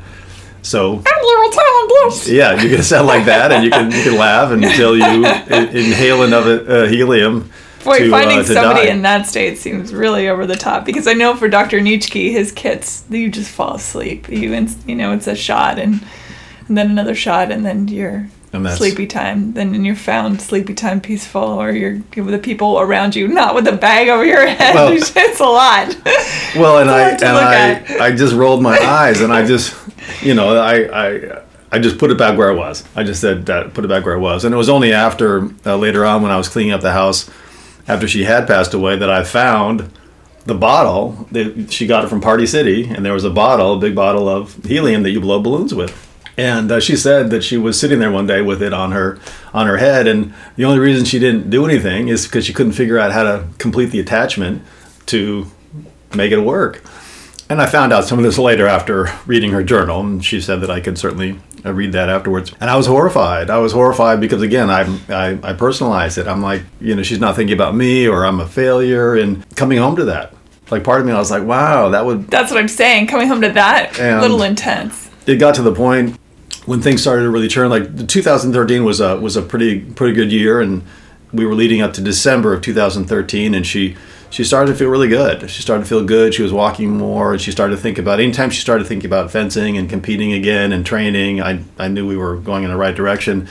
So 0.63 0.93
I'm 0.95 1.25
your 1.25 1.51
Italian 1.51 1.89
dish. 1.89 2.29
yeah, 2.29 2.63
you 2.63 2.75
can 2.75 2.83
sound 2.83 3.07
like 3.07 3.25
that, 3.27 3.53
and 3.53 3.65
you 3.65 3.71
can 3.71 3.91
you 3.91 4.03
can 4.03 4.17
laugh 4.17 4.51
until 4.51 4.97
you 4.97 5.27
inhale 5.51 6.23
enough 6.23 6.47
uh, 6.47 6.85
helium. 6.87 7.51
Boy, 7.89 7.99
to, 8.05 8.11
finding 8.11 8.39
uh, 8.39 8.45
somebody 8.45 8.87
die. 8.87 8.93
in 8.93 9.03
that 9.03 9.27
state 9.27 9.59
seems 9.59 9.93
really 9.93 10.29
over 10.29 10.47
the 10.47 10.57
top 10.57 10.85
because 10.85 11.07
I 11.07 11.13
know 11.15 11.35
for 11.37 11.49
Dr. 11.49 11.81
Nitschke, 11.81 12.31
his 12.31 12.53
kits, 12.53 13.05
you 13.11 13.31
just 13.31 13.51
fall 13.51 13.75
asleep. 13.75 14.29
You, 14.29 14.67
you 14.87 14.95
know, 14.95 15.13
it's 15.13 15.27
a 15.27 15.35
shot 15.37 15.79
and, 15.79 16.05
and 16.69 16.77
then 16.77 16.91
another 16.91 17.15
shot 17.15 17.51
and 17.51 17.65
then 17.65 17.89
you're 17.89 18.29
sleepy 18.75 19.07
time. 19.07 19.53
Then 19.53 19.85
you're 19.85 19.95
found 19.95 20.41
sleepy 20.41 20.75
time 20.75 21.01
peaceful 21.01 21.43
or 21.43 21.71
you're 21.71 22.01
with 22.17 22.31
the 22.31 22.39
people 22.39 22.81
around 22.81 23.15
you, 23.15 23.29
not 23.29 23.55
with 23.55 23.67
a 23.69 23.73
bag 23.73 24.09
over 24.09 24.25
your 24.25 24.47
head. 24.47 24.75
Well- 24.75 24.93
it's 24.97 25.41
a 25.41 25.45
lot. 25.45 25.97
Well, 26.57 26.79
and 26.79 26.91
I 26.91 27.11
and 27.11 27.25
I. 27.25 28.07
I 28.07 28.17
just 28.17 28.35
rolled 28.35 28.63
my 28.63 28.79
eyes, 28.83 29.21
and 29.21 29.33
I 29.33 29.47
just, 29.47 29.77
you 30.23 30.35
know, 30.35 30.57
I, 30.57 31.09
I, 31.09 31.43
I 31.71 31.79
just 31.79 31.99
put 31.99 32.11
it 32.11 32.17
back 32.19 32.39
where 32.39 32.51
it 32.51 32.57
was. 32.57 32.85
I 32.97 33.05
just 33.05 33.21
said 33.21 33.47
that, 33.47 33.75
put 33.75 33.85
it 33.85 33.89
back 33.89 34.05
where 34.05 34.15
it 34.15 34.21
was, 34.21 34.45
and 34.45 34.55
it 34.55 34.57
was 34.57 34.69
only 34.71 34.93
after 34.93 35.51
uh, 35.67 35.77
later 35.77 36.05
on 36.05 36.23
when 36.23 36.31
I 36.31 36.37
was 36.39 36.49
cleaning 36.49 36.73
up 36.73 36.81
the 36.81 36.93
house, 36.93 37.31
after 37.89 38.07
she 38.07 38.25
had 38.25 38.47
passed 38.47 38.75
away, 38.75 38.97
that 38.97 39.11
I 39.11 39.25
found 39.25 39.91
the 40.45 40.55
bottle. 40.55 41.27
That 41.33 41.73
she 41.73 41.87
got 41.87 42.05
it 42.05 42.09
from 42.09 42.21
Party 42.21 42.47
City, 42.47 42.89
and 42.89 43.05
there 43.05 43.13
was 43.13 43.25
a 43.25 43.31
bottle, 43.31 43.75
a 43.75 43.79
big 43.79 43.95
bottle 43.95 44.29
of 44.29 44.63
helium 44.65 45.03
that 45.03 45.11
you 45.11 45.21
blow 45.21 45.41
balloons 45.41 45.75
with. 45.75 46.05
And 46.37 46.71
uh, 46.71 46.79
she 46.79 46.95
said 46.95 47.31
that 47.31 47.43
she 47.43 47.57
was 47.57 47.81
sitting 47.81 47.99
there 47.99 48.13
one 48.13 48.29
day 48.29 48.43
with 48.43 48.63
it 48.63 48.73
on 48.73 48.93
her 48.93 49.19
on 49.53 49.67
her 49.67 49.79
head, 49.79 50.07
and 50.07 50.33
the 50.57 50.65
only 50.65 50.79
reason 50.79 51.05
she 51.05 51.19
didn't 51.19 51.51
do 51.51 51.65
anything 51.65 52.09
is 52.09 52.27
because 52.27 52.47
she 52.47 52.53
couldn't 52.53 52.73
figure 52.73 52.99
out 52.99 53.11
how 53.11 53.25
to 53.25 53.49
complete 53.59 53.87
the 53.87 53.99
attachment 53.99 54.63
to 55.07 55.47
make 56.15 56.31
it 56.31 56.41
work. 56.41 56.85
And 57.51 57.63
I 57.63 57.67
found 57.67 57.93
out 57.95 58.05
some 58.05 58.19
of 58.19 58.25
this 58.25 58.37
later 58.39 58.67
after 58.67 59.09
reading 59.27 59.53
her 59.53 59.63
journal, 59.63 60.01
and 60.01 60.23
she 60.23 60.41
said 60.41 60.61
that 60.61 60.71
I 60.71 60.81
could 60.81 60.99
certainly 60.99 61.41
uh, 61.65 61.73
read 61.73 61.93
that 61.93 62.11
afterwards. 62.11 62.53
And 62.61 62.69
I 62.69 62.77
was 62.77 62.87
horrified. 62.87 63.49
I 63.49 63.57
was 63.59 63.73
horrified 63.73 64.21
because 64.21 64.43
again, 64.43 64.69
I, 64.69 64.83
I 65.09 65.39
I 65.43 65.53
personalized 65.55 66.19
it. 66.19 66.27
I'm 66.29 66.43
like, 66.43 66.63
you 66.81 66.95
know, 66.95 67.03
she's 67.03 67.21
not 67.21 67.37
thinking 67.37 67.55
about 67.55 67.75
me 67.75 68.07
or 68.07 68.27
I'm 68.27 68.39
a 68.41 68.47
failure, 68.47 69.15
and 69.17 69.49
coming 69.57 69.79
home 69.79 69.97
to 69.97 70.05
that, 70.07 70.35
like 70.71 70.85
part 70.85 71.01
of 71.01 71.07
me, 71.07 71.13
I 71.13 71.19
was 71.19 71.31
like, 71.31 71.43
wow, 71.45 71.89
that 71.89 72.05
would 72.05 72.29
That's 72.29 72.51
what 72.51 72.61
I'm 72.61 72.69
saying. 72.69 73.07
Coming 73.07 73.29
home 73.29 73.41
to 73.41 73.49
that, 73.53 73.99
And- 73.99 74.21
little 74.21 74.43
intense. 74.43 75.09
it 75.27 75.37
got 75.37 75.55
to 75.55 75.63
the 75.63 75.75
point 75.75 76.19
when 76.67 76.83
things 76.83 77.01
started 77.01 77.23
to 77.23 77.31
really 77.31 77.49
turn. 77.49 77.71
Like 77.71 78.07
2013 78.09 78.85
was 78.85 79.01
a 79.01 79.19
was 79.19 79.37
a 79.37 79.43
pretty 79.43 79.81
pretty 79.81 80.13
good 80.13 80.31
year, 80.31 80.61
and 80.61 80.83
we 81.33 81.47
were 81.47 81.55
leading 81.55 81.81
up 81.81 81.95
to 81.95 82.03
December 82.03 82.53
of 82.53 82.61
2013, 82.61 83.55
and 83.55 83.67
she 83.67 83.97
she 84.31 84.45
started 84.45 84.73
to 84.73 84.79
feel 84.79 84.89
really 84.89 85.09
good. 85.09 85.51
She 85.51 85.63
started 85.63 85.85
to 85.85 85.89
feel 85.89 86.05
good. 86.05 86.35
She 86.35 86.43
was 86.43 86.53
walking 86.53 86.91
more, 86.91 87.33
and 87.33 87.41
she 87.41 87.51
started 87.51 87.77
to 87.77 87.83
think 87.83 87.99
about. 87.99 88.21
Anytime 88.21 88.51
she 88.51 88.61
started 88.61 88.87
thinking 88.87 89.09
about 89.09 89.31
fencing 89.31 89.79
and 89.79 89.89
competing 89.89 90.33
again 90.33 90.73
and 90.73 90.85
training, 90.85 91.41
I 91.41 91.65
I 91.79 91.89
knew 91.89 92.07
we 92.07 92.17
were 92.17 92.37
going 92.37 92.65
in 92.65 92.71
the 92.71 92.77
right 92.77 92.95
direction. 92.95 93.49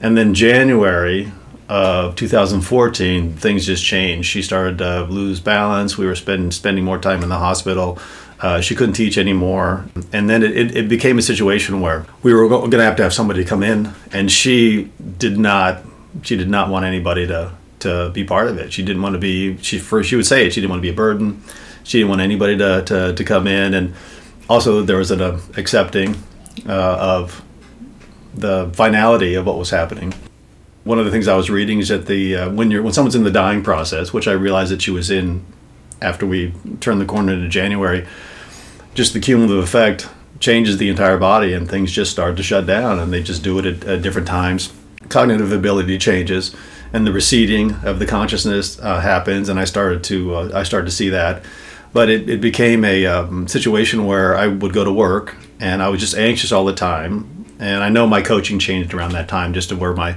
And 0.00 0.16
then 0.16 0.34
January 0.34 1.32
of 1.68 2.14
2014, 2.16 3.32
things 3.34 3.66
just 3.66 3.84
changed. 3.84 4.28
She 4.28 4.42
started 4.42 4.78
to 4.78 5.04
lose 5.04 5.40
balance. 5.40 5.96
We 5.96 6.06
were 6.06 6.14
spending 6.14 6.50
spending 6.50 6.84
more 6.84 6.98
time 6.98 7.22
in 7.22 7.28
the 7.28 7.38
hospital. 7.38 7.98
Uh, 8.40 8.60
she 8.60 8.74
couldn't 8.74 8.94
teach 8.94 9.16
anymore, 9.16 9.86
and 10.12 10.28
then 10.28 10.42
it, 10.42 10.56
it, 10.56 10.76
it 10.76 10.88
became 10.88 11.18
a 11.18 11.22
situation 11.22 11.80
where 11.80 12.04
we 12.22 12.34
were 12.34 12.46
going 12.48 12.70
to 12.70 12.82
have 12.82 12.96
to 12.96 13.02
have 13.02 13.14
somebody 13.14 13.44
come 13.44 13.62
in, 13.62 13.92
and 14.12 14.30
she 14.30 14.90
did 15.18 15.38
not. 15.38 15.82
She 16.22 16.36
did 16.36 16.48
not 16.48 16.68
want 16.68 16.84
anybody 16.84 17.26
to 17.26 17.52
to 17.84 18.10
be 18.10 18.24
part 18.24 18.48
of 18.48 18.58
it. 18.58 18.72
She 18.72 18.82
didn't 18.82 19.02
want 19.02 19.14
to 19.14 19.18
be. 19.18 19.56
She 19.58 19.78
first 19.78 20.10
she 20.10 20.16
would 20.16 20.26
say 20.26 20.46
it. 20.46 20.52
She 20.52 20.60
didn't 20.60 20.70
want 20.70 20.80
to 20.80 20.88
be 20.88 20.90
a 20.90 20.96
burden. 20.96 21.42
She 21.84 21.98
didn't 21.98 22.10
want 22.10 22.20
anybody 22.20 22.58
to 22.58 22.82
to, 22.84 23.14
to 23.14 23.24
come 23.24 23.46
in, 23.46 23.74
and 23.74 23.94
also 24.48 24.82
there 24.82 24.98
was 24.98 25.10
an 25.10 25.20
uh, 25.20 25.40
accepting 25.56 26.16
uh, 26.68 26.96
of 26.98 27.42
the 28.34 28.70
finality 28.74 29.34
of 29.34 29.46
what 29.46 29.56
was 29.56 29.70
happening. 29.70 30.12
One 30.84 30.98
of 30.98 31.04
the 31.04 31.10
things 31.10 31.28
I 31.28 31.36
was 31.36 31.48
reading 31.48 31.78
is 31.78 31.88
that 31.88 32.06
the 32.06 32.36
uh, 32.36 32.50
when 32.50 32.70
you're 32.70 32.82
when 32.82 32.92
someone's 32.92 33.14
in 33.14 33.24
the 33.24 33.30
dying 33.30 33.62
process, 33.62 34.12
which 34.12 34.26
I 34.26 34.32
realized 34.32 34.72
that 34.72 34.82
she 34.82 34.90
was 34.90 35.10
in 35.10 35.44
after 36.02 36.26
we 36.26 36.52
turned 36.80 37.00
the 37.00 37.06
corner 37.06 37.32
into 37.32 37.48
January, 37.48 38.06
just 38.94 39.12
the 39.14 39.20
cumulative 39.20 39.62
effect 39.62 40.08
changes 40.40 40.76
the 40.78 40.90
entire 40.90 41.16
body 41.16 41.54
and 41.54 41.68
things 41.68 41.90
just 41.92 42.10
start 42.10 42.36
to 42.36 42.42
shut 42.42 42.66
down 42.66 42.98
and 42.98 43.12
they 43.12 43.22
just 43.22 43.42
do 43.42 43.58
it 43.58 43.64
at, 43.64 43.84
at 43.84 44.02
different 44.02 44.26
times. 44.26 44.72
Cognitive 45.08 45.52
ability 45.52 45.96
changes 45.98 46.54
and 46.94 47.04
the 47.04 47.12
receding 47.12 47.72
of 47.82 47.98
the 47.98 48.06
consciousness 48.06 48.78
uh, 48.78 49.00
happens 49.00 49.48
and 49.48 49.58
I 49.58 49.64
started 49.64 50.04
to 50.04 50.36
uh, 50.36 50.50
I 50.54 50.62
started 50.62 50.86
to 50.86 50.92
see 50.92 51.10
that. 51.10 51.44
But 51.92 52.08
it, 52.08 52.30
it 52.30 52.40
became 52.40 52.84
a 52.84 53.06
um, 53.06 53.46
situation 53.46 54.06
where 54.06 54.36
I 54.36 54.46
would 54.46 54.72
go 54.72 54.84
to 54.84 54.92
work 54.92 55.36
and 55.60 55.82
I 55.82 55.88
was 55.88 56.00
just 56.00 56.16
anxious 56.16 56.50
all 56.50 56.64
the 56.64 56.72
time. 56.72 57.46
And 57.58 57.84
I 57.84 57.88
know 57.88 58.06
my 58.06 58.22
coaching 58.22 58.58
changed 58.58 58.94
around 58.94 59.12
that 59.12 59.28
time 59.28 59.54
just 59.54 59.68
to 59.68 59.76
where 59.76 59.92
my 59.92 60.16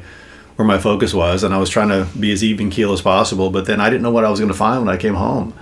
where 0.56 0.68
my 0.68 0.78
focus 0.78 1.14
was 1.14 1.44
and 1.44 1.54
I 1.54 1.58
was 1.58 1.70
trying 1.70 1.90
to 1.90 2.08
be 2.20 2.32
as 2.32 2.44
even 2.44 2.70
keel 2.70 2.94
as 2.94 3.02
possible, 3.02 3.50
but 3.50 3.66
then 3.66 3.82
I 3.82 3.90
didn't 3.90 4.04
know 4.04 4.12
what 4.12 4.26
I 4.26 4.30
was 4.30 4.40
going 4.40 4.52
to 4.52 4.58
find 4.58 4.86
when 4.86 4.94
I 4.94 4.98
came 4.98 5.16
home. 5.16 5.54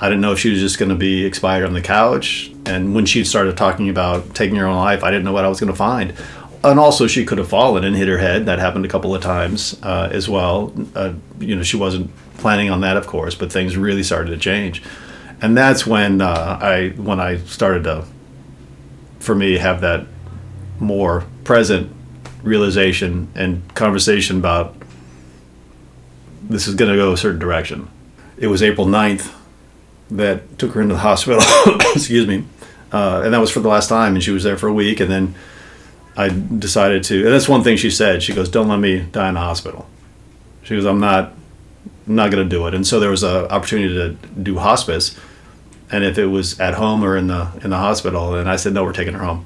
I 0.00 0.08
didn't 0.08 0.22
know 0.22 0.32
if 0.32 0.38
she 0.38 0.50
was 0.50 0.60
just 0.60 0.78
going 0.78 0.88
to 0.88 0.94
be 0.94 1.24
expired 1.24 1.66
on 1.66 1.74
the 1.74 1.82
couch. 1.82 2.50
And 2.64 2.94
when 2.94 3.06
she 3.06 3.22
started 3.22 3.56
talking 3.56 3.88
about 3.88 4.34
taking 4.34 4.56
her 4.56 4.66
own 4.66 4.76
life, 4.76 5.04
I 5.04 5.10
didn't 5.10 5.24
know 5.24 5.32
what 5.32 5.44
I 5.44 5.48
was 5.48 5.60
going 5.60 5.72
to 5.72 5.76
find. 5.76 6.14
And 6.62 6.78
also, 6.78 7.06
she 7.06 7.24
could 7.24 7.38
have 7.38 7.48
fallen 7.48 7.84
and 7.84 7.96
hit 7.96 8.08
her 8.08 8.18
head. 8.18 8.46
That 8.46 8.58
happened 8.58 8.84
a 8.84 8.88
couple 8.88 9.14
of 9.14 9.22
times 9.22 9.80
uh, 9.82 10.10
as 10.12 10.28
well. 10.28 10.74
Uh, 10.94 11.14
you 11.38 11.56
know, 11.56 11.62
she 11.62 11.78
wasn't 11.78 12.10
planning 12.36 12.70
on 12.70 12.82
that, 12.82 12.96
of 12.96 13.06
course, 13.06 13.34
but 13.34 13.50
things 13.50 13.76
really 13.76 14.02
started 14.02 14.30
to 14.30 14.36
change. 14.36 14.82
And 15.40 15.56
that's 15.56 15.86
when 15.86 16.20
uh, 16.20 16.58
I 16.60 16.90
when 16.90 17.18
I 17.18 17.38
started 17.38 17.84
to, 17.84 18.04
for 19.20 19.34
me, 19.34 19.56
have 19.56 19.80
that 19.80 20.06
more 20.78 21.24
present 21.44 21.90
realization 22.42 23.28
and 23.34 23.74
conversation 23.74 24.38
about 24.38 24.74
this 26.42 26.66
is 26.66 26.74
going 26.74 26.90
to 26.90 26.96
go 26.96 27.12
a 27.12 27.16
certain 27.16 27.38
direction. 27.38 27.88
It 28.36 28.48
was 28.48 28.62
April 28.62 28.86
9th 28.86 29.32
that 30.10 30.58
took 30.58 30.72
her 30.72 30.82
into 30.82 30.94
the 30.94 31.00
hospital. 31.00 31.40
Excuse 31.94 32.26
me. 32.26 32.44
Uh, 32.92 33.22
and 33.24 33.32
that 33.32 33.38
was 33.38 33.50
for 33.50 33.60
the 33.60 33.68
last 33.68 33.88
time. 33.88 34.14
And 34.14 34.22
she 34.22 34.30
was 34.30 34.42
there 34.42 34.56
for 34.56 34.66
a 34.66 34.72
week. 34.72 34.98
And 35.00 35.10
then 35.10 35.34
I 36.16 36.28
decided 36.28 37.04
to, 37.04 37.24
and 37.24 37.32
that's 37.32 37.48
one 37.48 37.62
thing 37.62 37.76
she 37.76 37.90
said. 37.90 38.22
She 38.22 38.34
goes, 38.34 38.48
Don't 38.48 38.68
let 38.68 38.78
me 38.78 39.00
die 39.00 39.28
in 39.28 39.34
the 39.34 39.40
hospital. 39.40 39.88
She 40.62 40.74
goes, 40.74 40.84
I'm 40.84 41.00
not, 41.00 41.32
I'm 42.06 42.14
not 42.14 42.30
going 42.30 42.42
to 42.42 42.48
do 42.48 42.66
it. 42.66 42.74
And 42.74 42.86
so 42.86 43.00
there 43.00 43.10
was 43.10 43.22
an 43.22 43.46
opportunity 43.46 43.94
to 43.94 44.10
do 44.42 44.58
hospice. 44.58 45.18
And 45.92 46.04
if 46.04 46.18
it 46.18 46.26
was 46.26 46.60
at 46.60 46.74
home 46.74 47.02
or 47.02 47.16
in 47.16 47.26
the 47.26 47.50
in 47.64 47.70
the 47.70 47.78
hospital, 47.78 48.34
and 48.34 48.48
I 48.48 48.56
said, 48.56 48.72
no, 48.72 48.84
we're 48.84 48.92
taking 48.92 49.14
her 49.14 49.24
home. 49.24 49.44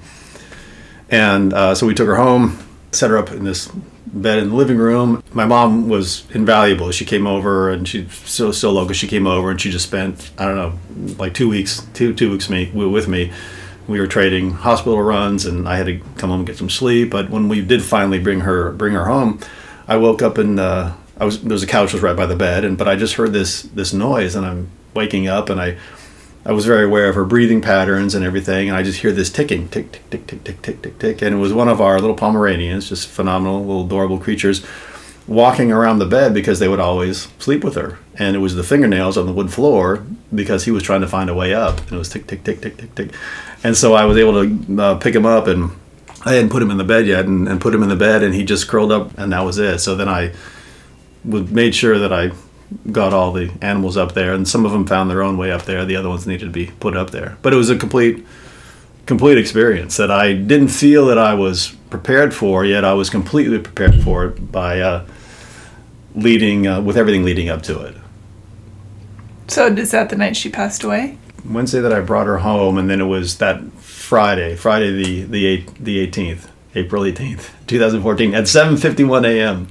And 1.10 1.52
uh, 1.52 1.74
so 1.74 1.86
we 1.86 1.94
took 1.94 2.06
her 2.06 2.16
home, 2.16 2.58
set 2.92 3.10
her 3.10 3.16
up 3.16 3.30
in 3.30 3.44
this 3.44 3.70
bed 4.14 4.38
in 4.38 4.50
the 4.50 4.54
living 4.54 4.78
room. 4.78 5.22
My 5.32 5.44
mom 5.44 5.88
was 5.88 6.24
invaluable. 6.30 6.90
She 6.92 7.04
came 7.04 7.26
over 7.26 7.70
and 7.70 7.86
she's 7.86 8.12
so 8.12 8.52
so 8.52 8.70
local. 8.70 8.94
She 8.94 9.08
came 9.08 9.26
over 9.26 9.50
and 9.50 9.60
she 9.60 9.70
just 9.70 9.86
spent 9.86 10.30
I 10.38 10.46
don't 10.46 10.56
know 10.56 11.14
like 11.18 11.34
two 11.34 11.48
weeks 11.48 11.86
two 11.94 12.14
two 12.14 12.30
weeks 12.30 12.48
me 12.48 12.70
with 12.72 13.08
me. 13.08 13.32
We 13.87 14.01
were 14.01 14.07
trading 14.07 14.53
hospital 14.53 15.01
runs 15.03 15.45
and 15.45 15.68
I 15.68 15.76
had 15.76 15.87
to 15.87 15.99
come 16.16 16.30
home 16.30 16.41
and 16.41 16.47
get 16.47 16.57
some 16.57 16.70
sleep. 16.70 17.11
But 17.11 17.30
when 17.30 17.49
we 17.49 17.61
did 17.61 17.82
finally 17.82 18.18
bring 18.18 18.41
her 18.41 18.72
bring 18.72 18.95
her 18.95 19.07
home, 19.07 19.41
I 19.87 19.97
woke 19.97 20.22
up 20.22 20.39
and 20.39 20.59
uh, 20.59 20.95
I 21.18 21.24
was 21.24 21.43
there 21.43 21.53
was 21.53 21.62
a 21.62 21.66
couch 21.66 21.93
was 21.93 22.03
right 22.03 22.16
by 22.16 22.26
the 22.26 22.37
bed 22.37 22.64
and 22.64 22.78
but 22.78 22.89
I 22.89 22.97
just 22.97 23.14
heard 23.14 23.32
this 23.32 23.62
this 23.62 23.93
noise 23.93 24.35
and 24.35 24.47
I'm 24.47 24.70
waking 24.95 25.28
up 25.28 25.51
and 25.51 25.61
I 25.61 25.76
I 26.47 26.53
was 26.53 26.66
very 26.66 26.85
aware 26.85 27.09
of 27.09 27.14
her 27.14 27.24
breathing 27.24 27.62
patterns 27.62 28.14
and 28.14 28.22
everything, 28.22 28.68
and 28.68 28.76
I 28.76 28.82
just 28.82 29.01
hear 29.01 29.12
this 29.12 29.30
ticking, 29.30 29.66
tick, 29.68 29.93
tick, 29.93 30.11
tick, 30.11 30.26
tick, 30.26 30.45
tick, 30.45 30.61
tick, 30.61 30.82
tick, 30.82 30.99
tick, 30.99 31.22
and 31.22 31.35
it 31.35 31.39
was 31.39 31.55
one 31.55 31.68
of 31.68 31.80
our 31.80 31.99
little 31.99 32.14
Pomeranians, 32.14 32.91
just 32.91 33.09
phenomenal, 33.09 33.61
little 33.61 33.87
adorable 33.87 34.18
creatures, 34.18 34.62
walking 35.27 35.72
around 35.72 35.99
the 35.99 36.07
bed 36.07 36.35
because 36.35 36.59
they 36.59 36.68
would 36.68 36.81
always 36.81 37.29
sleep 37.39 37.64
with 37.64 37.75
her, 37.75 37.99
and 38.18 38.37
it 38.37 38.41
was 38.41 38.55
the 38.55 38.62
fingernails 38.62 39.16
on 39.16 39.27
the 39.27 39.33
wood 39.33 39.53
floor 39.53 40.05
because 40.35 40.64
he 40.64 40.70
was 40.70 40.83
trying 40.83 41.01
to 41.01 41.09
find 41.09 41.31
a 41.31 41.35
way 41.35 41.55
up, 41.55 41.79
and 41.81 41.93
it 41.93 41.99
was 41.99 42.09
tick, 42.09 42.27
tick, 42.27 42.45
tick, 42.45 42.61
tick, 42.61 42.77
tick, 42.77 42.95
tick, 42.95 43.11
and 43.62 43.77
so 43.77 43.95
I 43.95 44.05
was 44.05 44.18
able 44.18 44.45
to 44.45 44.83
uh, 44.83 44.95
pick 44.97 45.14
him 45.14 45.25
up, 45.25 45.47
and 45.47 45.70
I 46.25 46.35
hadn't 46.35 46.51
put 46.51 46.62
him 46.62 46.70
in 46.70 46.77
the 46.77 46.85
bed 46.85 47.07
yet, 47.07 47.27
and, 47.27 47.49
and 47.49 47.61
put 47.61 47.75
him 47.75 47.83
in 47.83 47.89
the 47.89 47.97
bed, 47.97 48.22
and 48.22 48.35
he 48.35 48.45
just 48.45 48.68
curled 48.68 48.93
up, 48.93 49.16
and 49.18 49.33
that 49.33 49.41
was 49.41 49.59
it. 49.59 49.79
So 49.79 49.95
then 49.95 50.09
I 50.09 50.33
made 51.25 51.75
sure 51.75 51.99
that 51.99 52.12
I 52.12 52.33
got 52.91 53.12
all 53.12 53.33
the 53.33 53.53
animals 53.62 53.97
up 53.97 54.14
there, 54.14 54.35
and 54.35 54.47
some 54.47 54.64
of 54.66 54.72
them 54.72 54.87
found 54.87 55.11
their 55.11 55.22
own 55.22 55.37
way 55.37 55.51
up 55.51 55.62
there. 55.62 55.85
The 55.85 55.97
other 55.97 56.09
ones 56.09 56.27
needed 56.27 56.47
to 56.47 56.51
be 56.51 56.66
put 56.81 56.97
up 56.97 57.11
there. 57.11 57.37
But 57.43 57.53
it 57.53 57.57
was 57.57 57.70
a 57.70 57.77
complete, 57.77 58.25
complete 59.07 59.39
experience 59.39 59.97
that 59.97 60.11
I 60.11 60.33
didn't 60.33 60.68
feel 60.68 61.07
that 61.07 61.18
I 61.18 61.35
was 61.35 61.75
prepared 61.95 62.34
for. 62.34 62.64
Yet 62.64 62.84
I 62.84 62.92
was 62.95 63.09
completely 63.09 63.61
prepared 63.61 64.03
for 64.03 64.24
it 64.26 64.51
by 64.51 64.80
uh, 64.80 65.07
leading 66.16 66.66
uh, 66.66 66.80
with 66.80 66.97
everything 66.97 67.24
leading 67.24 67.49
up 67.49 67.62
to 67.62 67.80
it. 67.82 67.95
So 69.47 69.66
is 69.66 69.92
that 69.92 70.09
the 70.09 70.16
night 70.16 70.36
she 70.36 70.51
passed 70.51 70.82
away? 70.82 71.18
Wednesday 71.45 71.80
that 71.80 71.92
I 71.92 72.01
brought 72.01 72.26
her 72.26 72.38
home, 72.38 72.78
and 72.78 72.90
then 72.90 73.01
it 73.01 73.05
was 73.05 73.38
that 73.38 73.62
Friday, 73.78 74.57
Friday 74.57 74.90
the 74.90 75.22
the 75.22 75.47
eight, 75.47 75.72
the 75.76 76.01
eighteenth, 76.01 76.51
April 76.74 77.05
eighteenth, 77.05 77.55
two 77.68 77.78
thousand 77.78 78.03
fourteen, 78.03 78.34
at 78.34 78.49
seven 78.49 78.76
fifty 78.76 79.05
one 79.05 79.24
a.m. 79.24 79.68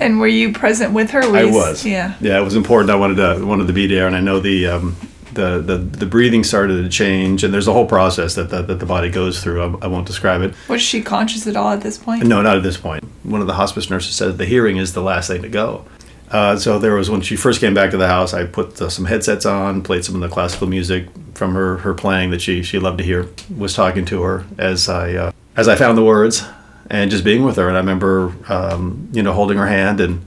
And 0.00 0.20
were 0.20 0.26
you 0.26 0.52
present 0.52 0.92
with 0.92 1.10
her? 1.12 1.20
Were 1.30 1.38
I 1.38 1.44
was. 1.44 1.86
Yeah. 1.86 2.16
Yeah, 2.20 2.38
it 2.38 2.44
was 2.44 2.56
important. 2.56 2.90
I 2.90 2.96
wanted 2.96 3.16
to 3.16 3.46
wanted 3.46 3.66
to 3.68 3.72
be 3.72 3.86
there, 3.86 4.06
and 4.06 4.16
I 4.16 4.20
know 4.20 4.40
the 4.40 4.66
um, 4.66 4.96
the, 5.34 5.60
the, 5.60 5.78
the 5.78 6.06
breathing 6.06 6.44
started 6.44 6.82
to 6.82 6.88
change, 6.88 7.44
and 7.44 7.52
there's 7.52 7.68
a 7.68 7.72
whole 7.72 7.86
process 7.86 8.34
that 8.34 8.50
the, 8.50 8.62
that 8.62 8.78
the 8.78 8.86
body 8.86 9.10
goes 9.10 9.42
through. 9.42 9.62
I, 9.62 9.84
I 9.84 9.86
won't 9.86 10.06
describe 10.06 10.42
it. 10.42 10.54
Was 10.68 10.82
she 10.82 11.02
conscious 11.02 11.46
at 11.46 11.56
all 11.56 11.70
at 11.70 11.80
this 11.80 11.98
point? 11.98 12.24
No, 12.24 12.42
not 12.42 12.56
at 12.56 12.62
this 12.62 12.76
point. 12.76 13.04
One 13.22 13.40
of 13.40 13.46
the 13.46 13.54
hospice 13.54 13.90
nurses 13.90 14.14
said 14.14 14.38
the 14.38 14.46
hearing 14.46 14.76
is 14.76 14.92
the 14.92 15.02
last 15.02 15.28
thing 15.28 15.42
to 15.42 15.48
go. 15.48 15.84
Uh, 16.30 16.56
so 16.56 16.78
there 16.78 16.94
was 16.94 17.10
when 17.10 17.20
she 17.20 17.36
first 17.36 17.60
came 17.60 17.74
back 17.74 17.90
to 17.90 17.98
the 17.98 18.06
house, 18.06 18.32
I 18.32 18.46
put 18.46 18.80
uh, 18.80 18.88
some 18.88 19.04
headsets 19.04 19.44
on, 19.44 19.82
played 19.82 20.04
some 20.04 20.14
of 20.14 20.22
the 20.22 20.28
classical 20.28 20.66
music 20.66 21.06
from 21.34 21.54
her, 21.54 21.76
her 21.78 21.92
playing 21.92 22.30
that 22.30 22.40
she 22.40 22.62
she 22.62 22.78
loved 22.78 22.98
to 22.98 23.04
hear. 23.04 23.28
Was 23.54 23.74
talking 23.74 24.06
to 24.06 24.22
her 24.22 24.46
as 24.56 24.88
I 24.88 25.12
uh, 25.12 25.32
as 25.56 25.68
I 25.68 25.76
found 25.76 25.98
the 25.98 26.04
words 26.04 26.42
and 26.88 27.10
just 27.10 27.22
being 27.22 27.44
with 27.44 27.56
her. 27.56 27.68
And 27.68 27.76
I 27.76 27.80
remember 27.80 28.34
um, 28.48 29.10
you 29.12 29.22
know 29.22 29.34
holding 29.34 29.58
her 29.58 29.66
hand 29.66 30.00
and 30.00 30.24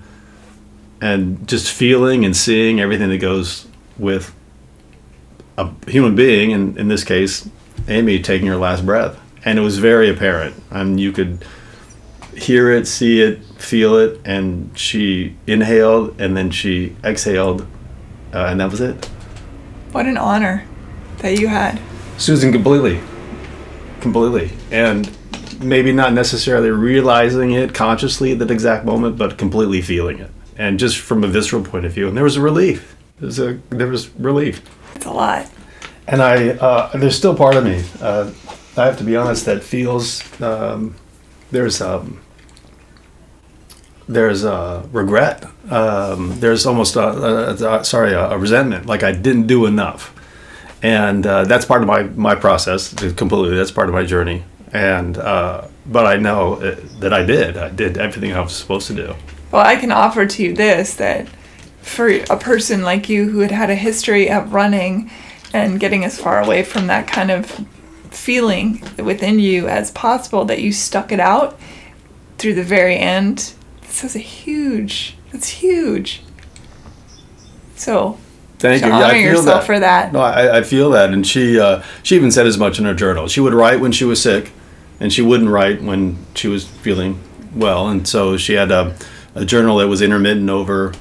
and 1.01 1.47
just 1.47 1.71
feeling 1.71 2.23
and 2.23 2.37
seeing 2.37 2.79
everything 2.79 3.09
that 3.09 3.17
goes 3.17 3.67
with 3.97 4.33
a 5.57 5.69
human 5.87 6.15
being, 6.15 6.53
and 6.53 6.77
in 6.77 6.87
this 6.87 7.03
case, 7.03 7.49
Amy 7.87 8.21
taking 8.21 8.47
her 8.47 8.57
last 8.57 8.85
breath. 8.85 9.19
And 9.43 9.59
it 9.59 9.61
was 9.61 9.77
very 9.77 10.09
apparent. 10.09 10.55
And 10.71 10.99
you 10.99 11.11
could 11.11 11.45
hear 12.35 12.71
it, 12.71 12.87
see 12.87 13.21
it, 13.21 13.43
feel 13.57 13.95
it. 13.95 14.19
And 14.25 14.77
she 14.77 15.35
inhaled 15.45 16.19
and 16.19 16.35
then 16.35 16.49
she 16.51 16.95
exhaled. 17.03 17.61
Uh, 18.33 18.47
and 18.47 18.59
that 18.59 18.71
was 18.71 18.81
it. 18.81 19.05
What 19.91 20.07
an 20.07 20.17
honor 20.17 20.65
that 21.19 21.39
you 21.39 21.47
had. 21.47 21.79
Susan, 22.17 22.51
completely. 22.51 22.99
Completely. 24.01 24.51
And 24.71 25.15
maybe 25.61 25.93
not 25.93 26.13
necessarily 26.13 26.69
realizing 26.69 27.51
it 27.51 27.73
consciously 27.73 28.33
at 28.33 28.39
that 28.39 28.51
exact 28.51 28.83
moment, 28.83 29.17
but 29.17 29.37
completely 29.37 29.81
feeling 29.81 30.19
it. 30.19 30.31
And 30.57 30.79
just 30.79 30.97
from 30.97 31.23
a 31.23 31.27
visceral 31.27 31.63
point 31.63 31.85
of 31.85 31.93
view. 31.93 32.07
And 32.07 32.17
there 32.17 32.23
was 32.23 32.35
a 32.35 32.41
relief. 32.41 32.95
There 33.19 33.27
was, 33.27 33.39
a, 33.39 33.59
there 33.69 33.87
was 33.87 34.09
relief. 34.15 34.61
It's 35.05 35.11
a 35.11 35.15
lot. 35.15 35.47
And 36.07 36.19
I, 36.19 36.49
uh, 36.49 36.97
there's 36.97 37.15
still 37.15 37.35
part 37.35 37.55
of 37.55 37.63
me. 37.63 37.83
Uh, 38.01 38.31
I 38.75 38.85
have 38.85 38.97
to 38.97 39.03
be 39.03 39.15
honest. 39.15 39.45
That 39.45 39.63
feels 39.63 40.23
um, 40.41 40.95
there's 41.51 41.79
um, 41.79 42.21
there's 44.07 44.43
a 44.43 44.83
regret. 44.91 45.45
Um, 45.69 46.39
there's 46.39 46.65
almost 46.65 46.95
a, 46.95 47.07
a, 47.07 47.79
a 47.81 47.83
sorry 47.85 48.13
a, 48.13 48.31
a, 48.31 48.37
resentment, 48.39 48.87
like 48.87 49.03
I 49.03 49.11
didn't 49.11 49.45
do 49.45 49.67
enough, 49.67 50.11
and 50.81 51.23
uh, 51.25 51.43
that's 51.43 51.65
part 51.65 51.83
of 51.83 51.87
my 51.87 52.03
my 52.03 52.33
process 52.33 52.91
completely. 53.13 53.55
That's 53.55 53.71
part 53.71 53.89
of 53.89 53.93
my 53.93 54.03
journey, 54.03 54.43
and 54.73 55.19
uh, 55.19 55.67
but 55.85 56.07
I 56.07 56.17
know 56.17 56.55
uh, 56.55 56.77
that 56.99 57.13
I 57.13 57.23
did. 57.23 57.57
I 57.57 57.69
did 57.69 57.99
everything 57.99 58.33
I 58.33 58.41
was 58.41 58.55
supposed 58.55 58.87
to 58.87 58.95
do. 58.95 59.15
Well, 59.51 59.65
I 59.65 59.75
can 59.75 59.91
offer 59.91 60.25
to 60.25 60.43
you 60.43 60.55
this 60.55 60.95
that 60.95 61.27
for 61.85 62.09
a 62.09 62.37
person 62.37 62.81
like 62.81 63.07
you 63.07 63.29
who 63.29 63.39
had 63.39 63.51
had 63.51 63.69
a 63.69 63.75
history 63.75 64.29
of 64.29 64.53
running 64.53 65.09
and 65.53 65.79
getting 65.79 66.03
as 66.03 66.19
far 66.19 66.41
away 66.41 66.63
from 66.63 66.87
that 66.87 67.07
kind 67.07 67.29
of 67.29 67.65
feeling 68.09 68.83
within 68.97 69.37
you 69.37 69.67
as 69.67 69.91
possible 69.91 70.45
that 70.45 70.61
you 70.61 70.73
stuck 70.73 71.11
it 71.11 71.19
out 71.19 71.59
through 72.39 72.55
the 72.55 72.63
very 72.63 72.97
end 72.97 73.53
this 73.81 74.03
is 74.03 74.15
a 74.15 74.19
huge 74.19 75.15
that's 75.31 75.47
huge 75.47 76.23
so 77.75 78.17
Thank 78.57 78.85
you. 78.85 78.91
Honor 78.91 79.03
yeah, 79.03 79.07
I 79.07 79.11
feel 79.11 79.21
yourself 79.21 79.45
that. 79.45 79.65
for 79.65 79.79
that. 79.79 80.13
No, 80.13 80.21
I, 80.21 80.59
I 80.59 80.63
feel 80.63 80.89
that, 80.91 81.11
and 81.11 81.27
she 81.27 81.59
uh, 81.59 81.83
she 82.03 82.15
even 82.15 82.31
said 82.31 82.47
as 82.47 82.57
much 82.57 82.79
in 82.79 82.85
her 82.85 82.93
journal. 82.93 83.27
She 83.27 83.41
would 83.41 83.53
write 83.53 83.81
when 83.81 83.91
she 83.91 84.05
was 84.05 84.21
sick, 84.21 84.53
and 84.97 85.11
she 85.11 85.21
wouldn't 85.21 85.49
write 85.49 85.83
when 85.83 86.17
she 86.35 86.47
was 86.47 86.65
feeling 86.65 87.19
well. 87.53 87.89
And 87.89 88.07
so 88.07 88.37
she 88.37 88.53
had 88.53 88.71
a, 88.71 88.95
a 89.35 89.43
journal 89.43 89.77
that 89.79 89.89
was 89.89 90.01
intermittent 90.01 90.49
over 90.49 90.93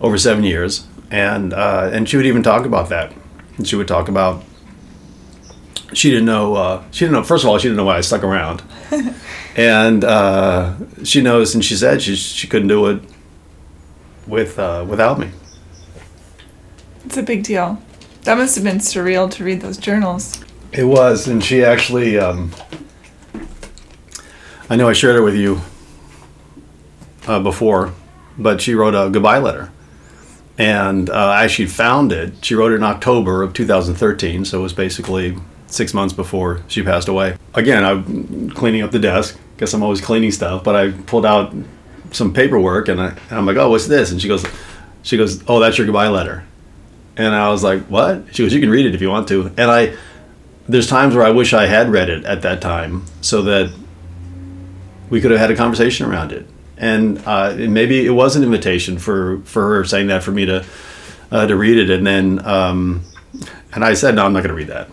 over 0.00 0.18
seven 0.18 0.44
years, 0.44 0.86
and 1.10 1.52
uh, 1.52 1.90
and 1.92 2.08
she 2.08 2.16
would 2.16 2.26
even 2.26 2.42
talk 2.42 2.66
about 2.66 2.88
that. 2.90 3.12
And 3.56 3.66
she 3.66 3.76
would 3.76 3.88
talk 3.88 4.08
about 4.08 4.44
she 5.92 6.10
didn't 6.10 6.26
know 6.26 6.54
uh, 6.54 6.84
she 6.90 7.04
didn't 7.04 7.14
know 7.14 7.22
first 7.24 7.44
of 7.44 7.50
all 7.50 7.58
she 7.58 7.68
didn't 7.68 7.76
know 7.78 7.84
why 7.84 7.96
I 7.98 8.00
stuck 8.02 8.22
around, 8.22 8.62
and 9.56 10.04
uh, 10.04 10.74
she 11.04 11.20
knows 11.22 11.54
and 11.54 11.64
she 11.64 11.74
said 11.76 12.02
she 12.02 12.16
she 12.16 12.46
couldn't 12.46 12.68
do 12.68 12.86
it 12.86 13.02
with 14.26 14.58
uh, 14.58 14.84
without 14.88 15.18
me. 15.18 15.30
it's 17.04 17.16
a 17.16 17.22
big 17.22 17.42
deal 17.44 17.80
that 18.24 18.36
must 18.36 18.56
have 18.56 18.64
been 18.64 18.78
surreal 18.78 19.30
to 19.30 19.44
read 19.44 19.60
those 19.60 19.76
journals 19.78 20.42
It 20.72 20.84
was, 20.84 21.28
and 21.28 21.42
she 21.42 21.64
actually. 21.64 22.18
Um, 22.18 22.50
I 24.68 24.74
know 24.74 24.88
I 24.88 24.94
shared 24.94 25.14
it 25.14 25.20
with 25.20 25.36
you 25.36 25.60
uh, 27.28 27.38
before, 27.38 27.94
but 28.36 28.60
she 28.60 28.74
wrote 28.74 28.96
a 28.96 29.08
goodbye 29.10 29.38
letter. 29.38 29.70
And 30.58 31.10
uh, 31.10 31.32
as 31.32 31.50
she 31.50 31.66
found 31.66 32.12
it, 32.12 32.44
she 32.44 32.54
wrote 32.54 32.72
it 32.72 32.76
in 32.76 32.82
October 32.82 33.42
of 33.42 33.52
2013, 33.52 34.44
so 34.44 34.60
it 34.60 34.62
was 34.62 34.72
basically 34.72 35.36
six 35.66 35.92
months 35.92 36.14
before 36.14 36.62
she 36.68 36.82
passed 36.82 37.08
away. 37.08 37.36
Again, 37.54 37.84
I'm 37.84 38.50
cleaning 38.50 38.82
up 38.82 38.90
the 38.90 38.98
desk. 38.98 39.38
Guess 39.58 39.74
I'm 39.74 39.82
always 39.82 40.00
cleaning 40.00 40.30
stuff, 40.30 40.64
but 40.64 40.76
I 40.76 40.90
pulled 40.90 41.26
out 41.26 41.54
some 42.12 42.32
paperwork 42.32 42.88
and, 42.88 43.00
I, 43.00 43.08
and 43.08 43.32
I'm 43.32 43.46
like, 43.46 43.56
"Oh, 43.56 43.70
what's 43.70 43.86
this?" 43.86 44.12
And 44.12 44.20
she 44.20 44.28
goes, 44.28 44.44
"She 45.02 45.16
goes, 45.16 45.42
oh, 45.48 45.60
that's 45.60 45.76
your 45.76 45.86
goodbye 45.86 46.08
letter." 46.08 46.44
And 47.16 47.34
I 47.34 47.48
was 47.50 47.62
like, 47.62 47.82
"What?" 47.86 48.34
She 48.34 48.42
goes, 48.42 48.52
"You 48.52 48.60
can 48.60 48.70
read 48.70 48.86
it 48.86 48.94
if 48.94 49.00
you 49.00 49.10
want 49.10 49.28
to." 49.28 49.46
And 49.56 49.70
I, 49.70 49.96
there's 50.68 50.86
times 50.86 51.14
where 51.14 51.24
I 51.24 51.30
wish 51.30 51.52
I 51.52 51.66
had 51.66 51.90
read 51.90 52.08
it 52.08 52.24
at 52.24 52.42
that 52.42 52.60
time 52.60 53.04
so 53.20 53.42
that 53.42 53.72
we 55.10 55.20
could 55.20 55.30
have 55.30 55.40
had 55.40 55.50
a 55.50 55.56
conversation 55.56 56.06
around 56.06 56.32
it. 56.32 56.46
And 56.78 57.22
uh, 57.26 57.54
maybe 57.56 58.04
it 58.04 58.10
was 58.10 58.36
an 58.36 58.42
invitation 58.42 58.98
for, 58.98 59.38
for 59.40 59.62
her 59.76 59.84
saying 59.84 60.08
that 60.08 60.22
for 60.22 60.30
me 60.30 60.44
to 60.46 60.64
uh, 61.30 61.46
to 61.46 61.56
read 61.56 61.78
it. 61.78 61.90
And 61.90 62.06
then 62.06 62.44
um, 62.46 63.02
and 63.74 63.84
I 63.84 63.94
said, 63.94 64.14
no, 64.14 64.24
I'm 64.24 64.32
not 64.32 64.40
going 64.40 64.50
to 64.50 64.54
read 64.54 64.68
that. 64.68 64.88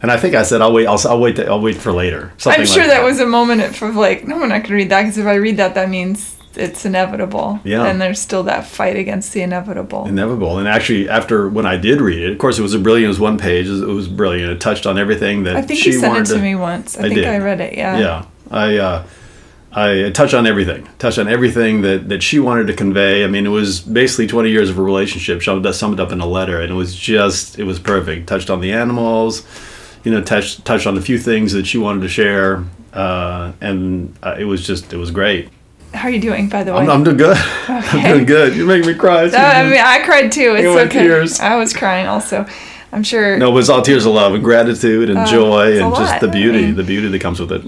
And 0.00 0.12
I 0.12 0.16
think 0.16 0.34
I 0.34 0.44
said, 0.44 0.60
I'll 0.60 0.72
wait. 0.72 0.86
I'll, 0.86 1.00
I'll 1.08 1.20
wait. 1.20 1.36
To, 1.36 1.46
I'll 1.46 1.60
wait 1.60 1.76
for 1.76 1.92
later. 1.92 2.32
Something 2.38 2.60
i'm 2.60 2.66
sure 2.66 2.82
like 2.84 2.92
that. 2.92 3.04
was 3.04 3.18
a 3.20 3.26
moment 3.26 3.62
of 3.82 3.96
like 3.96 4.26
no 4.26 4.36
i'm 4.36 4.48
not 4.48 4.58
going 4.58 4.64
to 4.64 4.74
read 4.74 4.90
that 4.90 5.02
because 5.02 5.18
if 5.18 5.26
i 5.26 5.34
read 5.34 5.56
that 5.56 5.74
that 5.74 5.88
means 5.88 6.36
it's 6.54 6.84
inevitable 6.84 7.60
Yeah. 7.64 7.84
and 7.86 8.00
there's 8.00 8.20
still 8.20 8.42
that 8.44 8.64
fight 8.66 8.96
against 8.96 9.32
the 9.32 9.42
inevitable 9.42 10.06
inevitable. 10.06 10.58
And 10.58 10.66
actually, 10.66 11.08
after 11.08 11.48
when 11.48 11.66
I 11.66 11.76
did 11.76 12.00
read 12.00 12.22
it, 12.22 12.32
of 12.32 12.38
course, 12.38 12.58
it 12.58 12.62
was 12.62 12.74
a 12.74 12.78
brilliant. 12.78 13.04
It 13.06 13.08
was 13.08 13.20
one 13.20 13.38
page. 13.38 13.68
It 13.68 13.86
was, 13.86 14.08
brilliant. 14.08 14.50
It 14.50 14.60
touched 14.60 14.86
on 14.86 14.98
everything 14.98 15.44
that 15.44 15.56
i 15.56 15.62
think 15.62 15.80
she 15.80 15.92
you 15.92 15.98
sent 16.00 16.16
it 16.18 16.34
to 16.34 16.40
me 16.40 16.54
once 16.54 16.96
i, 16.96 17.00
I 17.00 17.02
think 17.02 17.14
did. 17.16 17.26
i 17.26 17.38
read 17.38 17.60
it 17.60 17.74
yeah 17.74 17.98
yeah 17.98 18.24
i 18.50 18.76
uh 18.76 19.06
i 19.78 20.10
touched 20.10 20.34
on 20.34 20.46
everything 20.46 20.88
touched 20.98 21.18
on 21.18 21.28
everything 21.28 21.82
that 21.82 22.08
that 22.08 22.22
she 22.22 22.38
wanted 22.38 22.66
to 22.66 22.74
convey 22.74 23.24
i 23.24 23.26
mean 23.26 23.44
it 23.46 23.50
was 23.50 23.80
basically 23.80 24.26
20 24.26 24.50
years 24.50 24.68
of 24.70 24.78
a 24.78 24.82
relationship 24.82 25.40
she 25.40 25.72
summed 25.72 26.00
up 26.00 26.12
in 26.12 26.20
a 26.20 26.26
letter 26.26 26.60
and 26.60 26.70
it 26.70 26.74
was 26.74 26.94
just 26.94 27.58
it 27.58 27.64
was 27.64 27.78
perfect 27.78 28.26
touched 28.26 28.50
on 28.50 28.60
the 28.60 28.72
animals 28.72 29.46
you 30.04 30.10
know 30.12 30.22
touched 30.22 30.64
touched 30.64 30.86
on 30.86 30.96
a 30.96 31.00
few 31.00 31.18
things 31.18 31.52
that 31.52 31.66
she 31.66 31.78
wanted 31.78 32.00
to 32.00 32.08
share 32.08 32.64
uh 32.92 33.52
and 33.60 34.16
uh, 34.22 34.34
it 34.38 34.44
was 34.44 34.66
just 34.66 34.92
it 34.92 34.96
was 34.96 35.10
great 35.10 35.48
how 35.94 36.08
are 36.08 36.10
you 36.10 36.20
doing 36.20 36.48
by 36.48 36.62
the 36.64 36.72
way 36.72 36.80
i'm, 36.80 36.90
I'm 36.90 37.04
doing 37.04 37.16
good 37.16 37.36
i'm 37.68 38.02
doing 38.12 38.26
good 38.26 38.56
You 38.56 38.66
make 38.66 38.84
me 38.84 38.94
cry 38.94 39.26
No, 39.26 39.38
I 39.38 39.62
mean, 39.64 39.80
I 39.80 40.00
cried 40.04 40.30
too. 40.32 40.54
It's 40.56 40.66
Look 40.66 40.66
at 40.66 40.74
my 40.74 40.80
okay. 40.90 41.02
tears. 41.08 41.40
I 41.40 41.56
was 41.56 41.72
crying 41.72 42.06
also. 42.06 42.46
I'm 42.92 43.02
sure. 43.02 43.36
no, 43.38 43.50
it 43.50 43.54
was 43.54 43.68
all 43.70 43.82
tears 43.82 44.06
of 44.06 44.12
love 44.14 44.32
and 44.34 44.42
gratitude 44.42 45.08
and 45.10 45.18
Uh, 45.20 45.26
joy 45.26 45.80
and 45.80 45.94
just 45.94 46.20
the 46.20 46.28
beauty, 46.28 46.58
I 46.58 46.62
mean- 46.62 46.76
the 46.76 46.84
beauty 46.84 47.08
that 47.08 47.20
comes 47.20 47.38
with 47.40 47.52
it. 47.52 47.62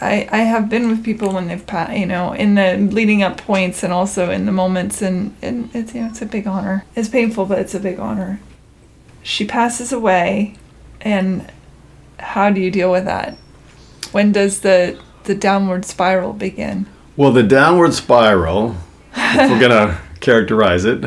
I, 0.00 0.28
I 0.30 0.38
have 0.38 0.68
been 0.68 0.88
with 0.88 1.04
people 1.04 1.32
when 1.32 1.48
they've 1.48 1.66
passed, 1.66 1.96
you 1.96 2.06
know, 2.06 2.32
in 2.32 2.54
the 2.54 2.76
leading 2.76 3.22
up 3.22 3.38
points 3.38 3.82
and 3.82 3.92
also 3.92 4.30
in 4.30 4.44
the 4.44 4.52
moments, 4.52 5.00
and, 5.00 5.34
and 5.40 5.70
it's 5.74 5.94
you 5.94 6.02
know 6.02 6.08
it's 6.08 6.20
a 6.20 6.26
big 6.26 6.46
honor. 6.46 6.84
It's 6.94 7.08
painful, 7.08 7.46
but 7.46 7.58
it's 7.58 7.74
a 7.74 7.80
big 7.80 7.98
honor. 7.98 8.40
She 9.22 9.46
passes 9.46 9.92
away, 9.92 10.56
and 11.00 11.50
how 12.18 12.50
do 12.50 12.60
you 12.60 12.70
deal 12.70 12.90
with 12.90 13.04
that? 13.06 13.36
When 14.12 14.32
does 14.32 14.60
the 14.60 15.00
the 15.24 15.34
downward 15.34 15.84
spiral 15.84 16.34
begin? 16.34 16.86
Well, 17.16 17.32
the 17.32 17.42
downward 17.42 17.94
spiral, 17.94 18.76
if 19.14 19.50
we're 19.50 19.60
gonna 19.60 20.00
characterize 20.20 20.84
it, 20.84 21.00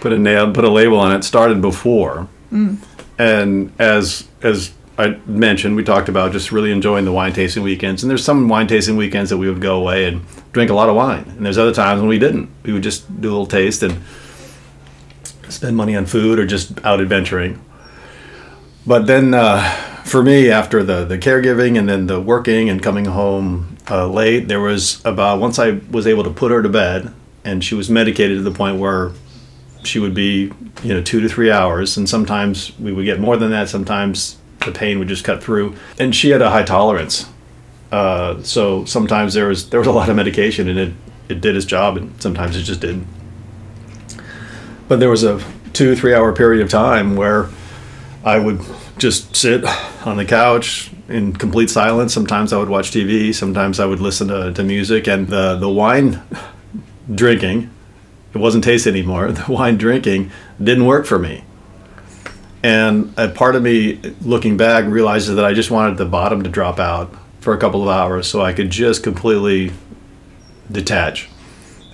put 0.00 0.12
a 0.12 0.18
nail, 0.18 0.52
put 0.52 0.64
a 0.64 0.70
label 0.70 1.00
on 1.00 1.12
it, 1.12 1.24
started 1.24 1.60
before, 1.60 2.28
mm. 2.52 2.78
and 3.18 3.72
as 3.80 4.28
as 4.42 4.72
I 4.98 5.10
mentioned, 5.26 5.76
we 5.76 5.84
talked 5.84 6.08
about 6.08 6.32
just 6.32 6.50
really 6.50 6.72
enjoying 6.72 7.04
the 7.04 7.12
wine 7.12 7.32
tasting 7.32 7.62
weekends. 7.62 8.02
And 8.02 8.10
there's 8.10 8.24
some 8.24 8.48
wine 8.48 8.66
tasting 8.66 8.96
weekends 8.96 9.30
that 9.30 9.38
we 9.38 9.48
would 9.48 9.60
go 9.60 9.78
away 9.78 10.06
and 10.06 10.22
drink 10.52 10.70
a 10.70 10.74
lot 10.74 10.88
of 10.88 10.96
wine, 10.96 11.24
and 11.36 11.46
there's 11.46 11.56
other 11.56 11.72
times 11.72 12.00
when 12.00 12.08
we 12.08 12.18
didn't. 12.18 12.50
We 12.64 12.72
would 12.72 12.82
just 12.82 13.20
do 13.20 13.28
a 13.28 13.30
little 13.30 13.46
taste 13.46 13.84
and 13.84 14.02
spend 15.48 15.76
money 15.76 15.94
on 15.94 16.04
food 16.04 16.38
or 16.40 16.46
just 16.46 16.84
out 16.84 17.00
adventuring. 17.00 17.64
But 18.86 19.06
then, 19.06 19.34
uh, 19.34 19.62
for 20.04 20.22
me, 20.22 20.50
after 20.50 20.82
the 20.82 21.04
the 21.04 21.16
caregiving 21.16 21.78
and 21.78 21.88
then 21.88 22.08
the 22.08 22.20
working 22.20 22.68
and 22.68 22.82
coming 22.82 23.04
home 23.04 23.76
uh, 23.88 24.08
late, 24.08 24.48
there 24.48 24.60
was 24.60 25.00
about 25.04 25.40
once 25.40 25.60
I 25.60 25.80
was 25.90 26.08
able 26.08 26.24
to 26.24 26.30
put 26.30 26.50
her 26.50 26.60
to 26.60 26.68
bed, 26.68 27.14
and 27.44 27.62
she 27.62 27.76
was 27.76 27.88
medicated 27.88 28.38
to 28.38 28.42
the 28.42 28.50
point 28.50 28.78
where 28.78 29.12
she 29.84 30.00
would 30.00 30.14
be, 30.14 30.50
you 30.82 30.92
know, 30.92 31.02
two 31.02 31.20
to 31.20 31.28
three 31.28 31.52
hours, 31.52 31.96
and 31.96 32.08
sometimes 32.08 32.76
we 32.80 32.92
would 32.92 33.04
get 33.04 33.20
more 33.20 33.36
than 33.36 33.50
that. 33.52 33.68
Sometimes 33.68 34.38
the 34.64 34.72
pain 34.72 34.98
would 34.98 35.08
just 35.08 35.24
cut 35.24 35.42
through, 35.42 35.76
and 35.98 36.14
she 36.14 36.30
had 36.30 36.42
a 36.42 36.50
high 36.50 36.64
tolerance. 36.64 37.26
Uh, 37.90 38.42
so 38.42 38.84
sometimes 38.84 39.34
there 39.34 39.48
was 39.48 39.70
there 39.70 39.80
was 39.80 39.86
a 39.86 39.92
lot 39.92 40.08
of 40.08 40.16
medication, 40.16 40.68
and 40.68 40.78
it 40.78 40.92
it 41.28 41.40
did 41.40 41.56
its 41.56 41.66
job, 41.66 41.96
and 41.96 42.20
sometimes 42.22 42.56
it 42.56 42.62
just 42.62 42.80
didn't. 42.80 43.06
But 44.88 45.00
there 45.00 45.10
was 45.10 45.22
a 45.22 45.42
two, 45.72 45.94
three 45.94 46.14
hour 46.14 46.32
period 46.32 46.62
of 46.62 46.70
time 46.70 47.16
where 47.16 47.48
I 48.24 48.38
would 48.38 48.60
just 48.98 49.36
sit 49.36 49.64
on 50.06 50.16
the 50.16 50.24
couch 50.24 50.90
in 51.08 51.32
complete 51.32 51.70
silence. 51.70 52.12
Sometimes 52.12 52.52
I 52.52 52.58
would 52.58 52.68
watch 52.68 52.90
TV. 52.90 53.34
Sometimes 53.34 53.80
I 53.80 53.86
would 53.86 54.00
listen 54.00 54.28
to, 54.28 54.52
to 54.52 54.64
music. 54.64 55.06
And 55.06 55.28
the, 55.28 55.56
the 55.56 55.68
wine 55.68 56.22
drinking, 57.14 57.70
it 58.34 58.38
wasn't 58.38 58.64
taste 58.64 58.86
anymore. 58.86 59.32
The 59.32 59.52
wine 59.52 59.76
drinking 59.76 60.30
didn't 60.62 60.86
work 60.86 61.06
for 61.06 61.18
me. 61.18 61.44
And 62.62 63.14
a 63.16 63.28
part 63.28 63.54
of 63.54 63.62
me, 63.62 64.00
looking 64.22 64.56
back, 64.56 64.84
realizes 64.86 65.36
that 65.36 65.44
I 65.44 65.52
just 65.52 65.70
wanted 65.70 65.96
the 65.96 66.04
bottom 66.04 66.42
to 66.42 66.50
drop 66.50 66.78
out 66.78 67.14
for 67.40 67.54
a 67.54 67.58
couple 67.58 67.82
of 67.82 67.88
hours 67.88 68.26
so 68.26 68.40
I 68.42 68.52
could 68.52 68.70
just 68.70 69.02
completely 69.02 69.72
detach. 70.70 71.28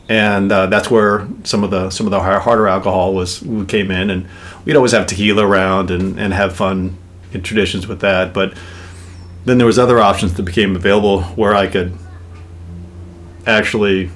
And 0.08 0.50
uh, 0.50 0.66
that's 0.66 0.90
where 0.90 1.28
some 1.44 1.64
of 1.64 1.70
the 1.70 1.90
some 1.90 2.06
of 2.06 2.10
the 2.10 2.20
harder 2.20 2.66
alcohol 2.66 3.14
was 3.14 3.38
came 3.68 3.90
in, 3.90 4.10
and 4.10 4.28
we'd 4.64 4.76
always 4.76 4.92
have 4.92 5.06
tequila 5.06 5.46
around 5.46 5.90
and, 5.90 6.18
and 6.18 6.34
have 6.34 6.54
fun 6.54 6.98
traditions 7.32 7.86
with 7.86 8.00
that. 8.00 8.34
But 8.34 8.54
then 9.44 9.58
there 9.58 9.66
was 9.66 9.78
other 9.78 9.98
options 9.98 10.34
that 10.34 10.42
became 10.42 10.76
available 10.76 11.22
where 11.22 11.54
I 11.54 11.66
could 11.66 11.96
actually 13.46 14.10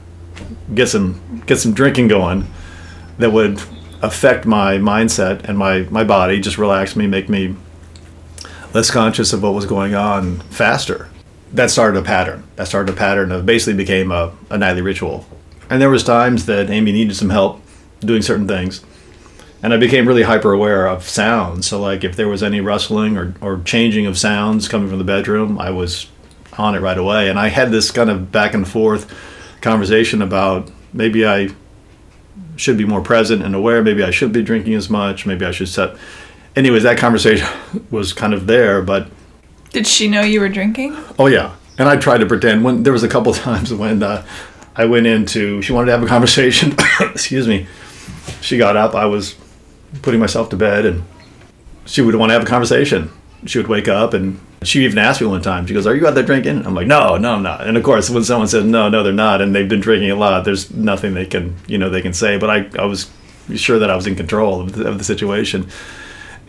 get 0.74 0.88
some 0.88 1.42
get 1.46 1.57
some 1.59 1.72
drinking 1.72 2.09
going 2.09 2.46
that 3.18 3.32
would 3.32 3.61
affect 4.03 4.46
my 4.46 4.78
mindset 4.78 5.44
and 5.44 5.59
my 5.59 5.80
my 5.90 6.05
body, 6.05 6.40
just 6.40 6.59
relax 6.59 6.96
me, 6.96 7.07
make 7.07 7.28
me 7.28 7.57
less 8.74 8.90
conscious 8.90 9.32
of 9.32 9.42
what 9.42 9.55
was 9.55 9.66
going 9.66 9.94
on 9.94 10.38
faster. 10.51 11.09
That 11.53 11.70
started 11.70 11.99
a 11.99 12.03
pattern. 12.03 12.44
That 12.57 12.68
started 12.68 12.92
a 12.92 12.96
pattern 12.96 13.32
of 13.32 13.46
basically 13.46 13.74
became 13.74 14.12
a, 14.12 14.34
a 14.51 14.59
nightly 14.59 14.82
ritual. 14.82 15.26
And 15.70 15.80
there 15.80 15.90
was 15.90 16.05
times 16.05 16.46
that 16.46 16.70
Amy 16.70 16.92
needed 16.92 17.14
some 17.14 17.30
help 17.30 17.62
doing 18.01 18.22
certain 18.22 18.46
things. 18.46 18.84
And 19.62 19.74
I 19.74 19.76
became 19.76 20.07
really 20.07 20.22
hyper 20.22 20.53
aware 20.53 20.86
of 20.86 21.03
sounds. 21.03 21.66
So 21.66 21.80
like 21.80 22.05
if 22.05 22.16
there 22.16 22.28
was 22.28 22.42
any 22.42 22.61
rustling 22.61 23.16
or, 23.16 23.34
or 23.40 23.61
changing 23.64 24.07
of 24.07 24.18
sounds 24.18 24.68
coming 24.68 24.88
from 24.88 24.99
the 24.99 25.05
bedroom, 25.05 25.59
I 25.59 25.70
was 25.70 26.09
on 26.57 26.74
it 26.74 26.80
right 26.80 26.99
away. 26.99 27.28
And 27.28 27.38
I 27.38 27.49
had 27.49 27.70
this 27.70 27.90
kind 27.90 28.11
of 28.11 28.30
back 28.30 28.55
and 28.55 28.68
forth 28.68 29.12
conversation 29.61 30.22
about 30.22 30.70
maybe 30.92 31.26
I 31.26 31.49
should 32.59 32.76
be 32.76 32.84
more 32.84 33.00
present 33.00 33.42
and 33.42 33.54
aware. 33.54 33.82
Maybe 33.82 34.02
I 34.02 34.11
should 34.11 34.32
be 34.32 34.42
drinking 34.42 34.74
as 34.74 34.90
much. 34.90 35.24
Maybe 35.24 35.44
I 35.44 35.50
should 35.52 35.68
set. 35.68 35.96
Anyways, 36.56 36.82
that 36.82 36.98
conversation 36.98 37.46
was 37.90 38.12
kind 38.12 38.34
of 38.34 38.46
there, 38.46 38.82
but. 38.82 39.09
Did 39.70 39.86
she 39.86 40.09
know 40.09 40.22
you 40.22 40.40
were 40.40 40.48
drinking? 40.48 40.96
Oh 41.18 41.26
yeah, 41.26 41.54
and 41.78 41.88
I 41.88 41.96
tried 41.96 42.18
to 42.18 42.26
pretend. 42.26 42.64
When 42.64 42.82
there 42.82 42.92
was 42.92 43.02
a 43.02 43.09
couple 43.09 43.32
times 43.48 43.72
when 43.72 44.02
uh, 44.02 44.26
I 44.74 44.84
went 44.86 45.06
into, 45.06 45.62
she 45.62 45.72
wanted 45.72 45.86
to 45.86 45.92
have 45.92 46.02
a 46.02 46.06
conversation. 46.06 46.74
excuse 47.00 47.46
me. 47.46 47.66
She 48.40 48.59
got 48.59 48.76
up. 48.76 48.94
I 48.94 49.06
was 49.06 49.36
putting 50.02 50.20
myself 50.20 50.50
to 50.50 50.56
bed, 50.56 50.84
and 50.84 51.04
she 51.86 52.02
would 52.02 52.14
want 52.14 52.30
to 52.30 52.34
have 52.34 52.42
a 52.42 52.46
conversation. 52.46 53.11
She 53.47 53.59
would 53.59 53.68
wake 53.68 53.89
up 53.89 54.14
and 54.14 54.41
she 54.62 54.84
even 54.84 54.99
asked 54.99 55.20
me 55.20 55.26
one 55.26 55.43
time, 55.43 55.66
she 55.66 55.74
goes, 55.74 55.86
Are 55.86 55.95
you 55.95 56.07
out 56.07 56.14
there 56.14 56.24
drinking? 56.24 56.66
I'm 56.66 56.74
like, 56.74 56.86
No, 56.86 57.16
no, 57.16 57.34
I'm 57.34 57.43
not. 57.43 57.66
And 57.66 57.76
of 57.76 57.84
course, 57.84 58.11
when 58.11 58.24
someone 58.24 58.49
says, 58.49 58.64
No, 58.64 58.89
no, 58.89 59.03
they're 59.03 59.12
not, 59.12 59.41
and 59.41 59.55
they've 59.55 59.68
been 59.68 59.80
drinking 59.80 60.11
a 60.11 60.16
lot, 60.16 60.45
there's 60.45 60.70
nothing 60.72 61.14
they 61.14 61.26
can, 61.26 61.57
you 61.66 61.78
know, 61.78 61.91
they 61.91 62.03
can 62.03 62.12
say. 62.12 62.39
But 62.39 62.51
I, 62.51 62.70
I 62.78 62.84
was 62.84 63.11
sure 63.55 63.78
that 63.78 63.91
I 63.91 63.97
was 63.97 64.07
in 64.07 64.16
control 64.16 64.61
of 64.61 64.72
the, 64.72 64.89
of 64.89 64.99
the 64.99 65.05
situation. 65.05 65.68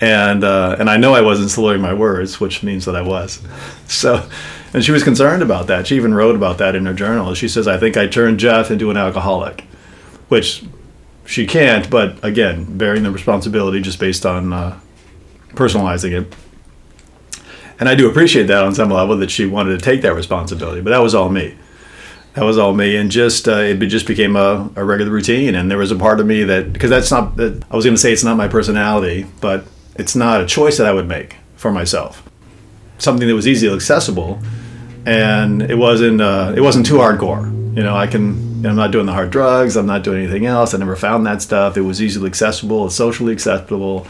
And, 0.01 0.43
uh, 0.43 0.77
and 0.79 0.89
I 0.89 0.97
know 0.97 1.13
I 1.13 1.21
wasn't 1.21 1.51
slurring 1.51 1.81
my 1.81 1.93
words, 1.93 2.39
which 2.39 2.63
means 2.63 2.85
that 2.85 2.95
I 2.95 3.01
was. 3.01 3.41
So, 3.89 4.29
and 4.71 4.85
she 4.85 4.91
was 4.91 5.03
concerned 5.03 5.41
about 5.41 5.65
that. 5.65 5.87
She 5.87 5.95
even 5.95 6.13
wrote 6.13 6.35
about 6.35 6.59
that 6.59 6.75
in 6.75 6.85
her 6.85 6.93
journal. 6.93 7.33
She 7.33 7.47
says, 7.47 7.67
I 7.67 7.79
think 7.79 7.97
I 7.97 8.05
turned 8.05 8.39
Geoff 8.39 8.69
into 8.69 8.91
an 8.91 8.97
alcoholic, 8.97 9.61
which 10.27 10.63
she 11.25 11.47
can't, 11.47 11.89
but 11.89 12.23
again, 12.23 12.77
bearing 12.77 13.01
the 13.01 13.09
responsibility 13.09 13.81
just 13.81 13.99
based 13.99 14.27
on 14.27 14.53
uh, 14.53 14.79
personalizing 15.55 16.21
it 16.21 16.35
and 17.79 17.87
I 17.87 17.95
do 17.95 18.09
appreciate 18.09 18.47
that 18.47 18.63
on 18.63 18.75
some 18.75 18.89
level 18.89 19.17
that 19.17 19.31
she 19.31 19.45
wanted 19.45 19.79
to 19.79 19.83
take 19.83 20.01
that 20.01 20.13
responsibility. 20.13 20.81
But 20.81 20.89
that 20.91 20.99
was 20.99 21.15
all 21.15 21.29
me. 21.29 21.55
That 22.33 22.43
was 22.43 22.57
all 22.57 22.73
me, 22.73 22.95
and 22.95 23.09
just 23.09 23.47
uh, 23.47 23.57
it 23.57 23.77
just 23.87 24.05
became 24.05 24.35
a, 24.35 24.69
a, 24.75 24.83
regular 24.83 25.11
routine. 25.11 25.55
And 25.55 25.71
there 25.71 25.79
was 25.79 25.91
a 25.91 25.95
part 25.95 26.19
of 26.19 26.27
me 26.27 26.43
that 26.43 26.71
because 26.71 26.89
that's 26.89 27.09
not 27.09 27.37
that 27.37 27.63
I 27.71 27.75
was 27.75 27.85
going 27.85 27.95
to 27.95 27.99
say 27.99 28.13
it's 28.13 28.23
not 28.23 28.37
my 28.37 28.47
personality, 28.47 29.25
but 29.41 29.65
it's 29.95 30.15
not 30.15 30.39
a 30.39 30.45
choice 30.45 30.77
that 30.77 30.85
I 30.85 30.93
would 30.93 31.07
make 31.07 31.37
for 31.55 31.71
myself. 31.71 32.21
Something 32.99 33.27
that 33.27 33.33
was 33.33 33.47
easily 33.47 33.73
accessible, 33.73 34.39
and 35.05 35.61
it 35.61 35.75
wasn't 35.75 36.21
uh, 36.21 36.53
it 36.55 36.61
wasn't 36.61 36.85
too 36.85 36.95
hardcore. 36.97 37.45
You 37.75 37.83
know, 37.83 37.95
I 37.95 38.07
can. 38.07 38.47
I'm 38.65 38.75
not 38.75 38.91
doing 38.91 39.05
the 39.05 39.13
hard 39.13 39.31
drugs. 39.31 39.77
I'm 39.77 39.85
not 39.85 40.03
doing 40.03 40.21
anything 40.21 40.45
else. 40.45 40.73
I 40.73 40.77
never 40.77 40.97
found 40.97 41.25
that 41.25 41.41
stuff. 41.41 41.77
It 41.77 41.81
was 41.81 42.01
easily 42.01 42.27
accessible. 42.27 42.85
It's 42.87 42.95
socially 42.95 43.31
acceptable 43.31 44.05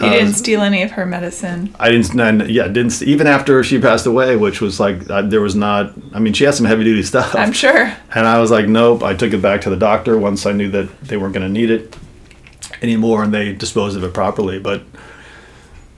you 0.00 0.06
uh, 0.06 0.12
didn't 0.12 0.32
steal 0.32 0.62
any 0.62 0.82
of 0.82 0.92
her 0.92 1.04
medicine. 1.04 1.74
I 1.78 1.90
didn't. 1.90 2.18
I, 2.18 2.44
yeah, 2.46 2.68
didn't. 2.68 3.02
Even 3.02 3.26
after 3.26 3.62
she 3.62 3.78
passed 3.78 4.06
away, 4.06 4.36
which 4.36 4.60
was 4.60 4.80
like 4.80 5.10
I, 5.10 5.22
there 5.22 5.40
was 5.40 5.54
not. 5.54 5.92
I 6.14 6.20
mean, 6.20 6.32
she 6.32 6.44
had 6.44 6.54
some 6.54 6.66
heavy 6.66 6.84
duty 6.84 7.02
stuff. 7.12 7.34
I'm 7.34 7.52
sure. 7.52 7.94
And 8.14 8.26
I 8.26 8.38
was 8.40 8.50
like, 8.50 8.66
nope. 8.66 9.02
I 9.02 9.14
took 9.14 9.32
it 9.32 9.42
back 9.42 9.60
to 9.62 9.70
the 9.70 9.76
doctor 9.76 10.16
once 10.18 10.46
I 10.46 10.52
knew 10.52 10.70
that 10.70 11.00
they 11.02 11.16
weren't 11.16 11.34
going 11.34 11.46
to 11.46 11.52
need 11.52 11.70
it 11.70 11.96
anymore, 12.80 13.22
and 13.24 13.34
they 13.34 13.52
disposed 13.52 13.96
of 13.96 14.04
it 14.04 14.14
properly. 14.14 14.58
But 14.58 14.82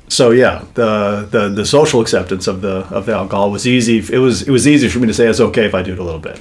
so 0.09 0.30
yeah, 0.30 0.64
the 0.74 1.28
the 1.30 1.48
the 1.48 1.64
social 1.64 2.00
acceptance 2.00 2.46
of 2.46 2.61
the 2.61 2.86
of 2.94 3.07
the 3.07 3.12
alcohol 3.12 3.50
was 3.50 3.66
easy. 3.66 3.98
It 3.98 4.18
was 4.18 4.42
it 4.42 4.50
was 4.50 4.66
easy 4.66 4.88
for 4.88 4.98
me 4.98 5.07
to 5.07 5.14
say 5.14 5.28
it's 5.28 5.40
okay 5.40 5.64
if 5.64 5.74
I 5.74 5.82
do 5.82 5.92
it 5.92 5.98
a 5.98 6.05
little 6.05 6.20
bit, 6.20 6.40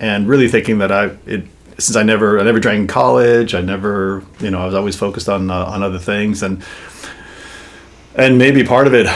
and 0.00 0.26
really 0.26 0.48
thinking 0.48 0.78
that 0.78 0.90
I 0.90 1.16
it 1.26 1.44
since 1.82 1.96
I 1.96 2.02
never 2.02 2.40
I 2.40 2.44
never 2.44 2.60
drank 2.60 2.80
in 2.80 2.86
college. 2.86 3.54
I 3.54 3.60
never 3.60 4.24
you 4.40 4.50
know 4.50 4.60
I 4.60 4.66
was 4.66 4.74
always 4.74 4.96
focused 4.96 5.28
on 5.28 5.50
uh, 5.50 5.64
on 5.64 5.82
other 5.82 5.98
things 5.98 6.42
and 6.42 6.62
and 8.14 8.38
maybe 8.38 8.64
part 8.64 8.86
of 8.86 8.94
it 8.94 9.06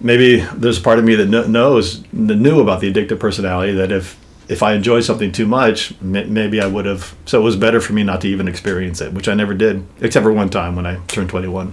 maybe 0.00 0.40
there's 0.54 0.78
part 0.78 0.98
of 0.98 1.04
me 1.04 1.14
that 1.14 1.48
knows 1.48 2.02
knew 2.12 2.60
about 2.60 2.80
the 2.80 2.92
addictive 2.92 3.20
personality 3.20 3.72
that 3.74 3.92
if 3.92 4.18
if 4.48 4.64
I 4.64 4.74
enjoyed 4.74 5.04
something 5.04 5.30
too 5.30 5.46
much, 5.46 5.94
maybe 6.00 6.60
I 6.60 6.66
would 6.66 6.84
have. 6.84 7.14
So 7.24 7.40
it 7.40 7.44
was 7.44 7.54
better 7.54 7.80
for 7.80 7.92
me 7.92 8.02
not 8.02 8.20
to 8.22 8.28
even 8.28 8.48
experience 8.48 9.00
it, 9.00 9.12
which 9.12 9.28
I 9.28 9.34
never 9.34 9.54
did, 9.54 9.86
except 10.00 10.24
for 10.24 10.32
one 10.32 10.50
time 10.50 10.74
when 10.74 10.86
I 10.86 10.96
turned 11.06 11.30
21. 11.30 11.72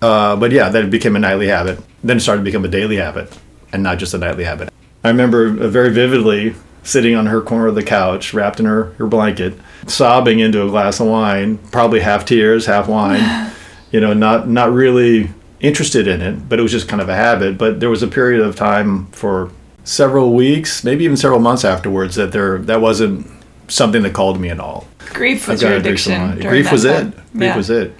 Uh, 0.00 0.36
but 0.36 0.52
yeah, 0.52 0.68
then 0.68 0.84
it 0.84 0.90
became 0.90 1.16
a 1.16 1.18
nightly 1.18 1.48
habit. 1.48 1.80
Then 2.04 2.18
it 2.18 2.20
started 2.20 2.42
to 2.42 2.44
become 2.44 2.64
a 2.64 2.68
daily 2.68 2.96
habit, 2.96 3.36
and 3.72 3.82
not 3.82 3.98
just 3.98 4.14
a 4.14 4.18
nightly 4.18 4.44
habit. 4.44 4.70
I 5.02 5.08
remember 5.08 5.48
very 5.48 5.92
vividly 5.92 6.54
sitting 6.82 7.14
on 7.14 7.26
her 7.26 7.40
corner 7.40 7.68
of 7.68 7.74
the 7.74 7.82
couch, 7.82 8.34
wrapped 8.34 8.60
in 8.60 8.66
her, 8.66 8.92
her 8.94 9.06
blanket, 9.06 9.54
sobbing 9.86 10.40
into 10.40 10.64
a 10.64 10.68
glass 10.68 11.00
of 11.00 11.06
wine, 11.06 11.58
probably 11.70 12.00
half 12.00 12.24
tears, 12.24 12.66
half 12.66 12.88
wine. 12.88 13.52
you 13.90 14.00
know, 14.00 14.12
not 14.12 14.48
not 14.48 14.72
really 14.72 15.30
interested 15.60 16.08
in 16.08 16.20
it, 16.20 16.48
but 16.48 16.58
it 16.58 16.62
was 16.62 16.72
just 16.72 16.88
kind 16.88 17.00
of 17.00 17.08
a 17.08 17.14
habit. 17.14 17.58
But 17.58 17.80
there 17.80 17.90
was 17.90 18.02
a 18.02 18.08
period 18.08 18.40
of 18.40 18.56
time 18.56 19.06
for 19.06 19.50
several 19.84 20.34
weeks, 20.34 20.82
maybe 20.84 21.04
even 21.04 21.16
several 21.16 21.40
months 21.40 21.64
afterwards, 21.64 22.16
that 22.16 22.32
there 22.32 22.58
that 22.58 22.80
wasn't 22.80 23.26
something 23.68 24.02
that 24.02 24.12
called 24.12 24.40
me 24.40 24.50
at 24.50 24.60
all. 24.60 24.86
Grief 25.10 25.48
was 25.48 25.62
your 25.62 25.72
addiction. 25.72 26.38
Grief 26.40 26.72
was 26.72 26.84
time. 26.84 27.08
it. 27.08 27.14
Grief 27.32 27.42
yeah. 27.42 27.56
was 27.56 27.70
it. 27.70 27.94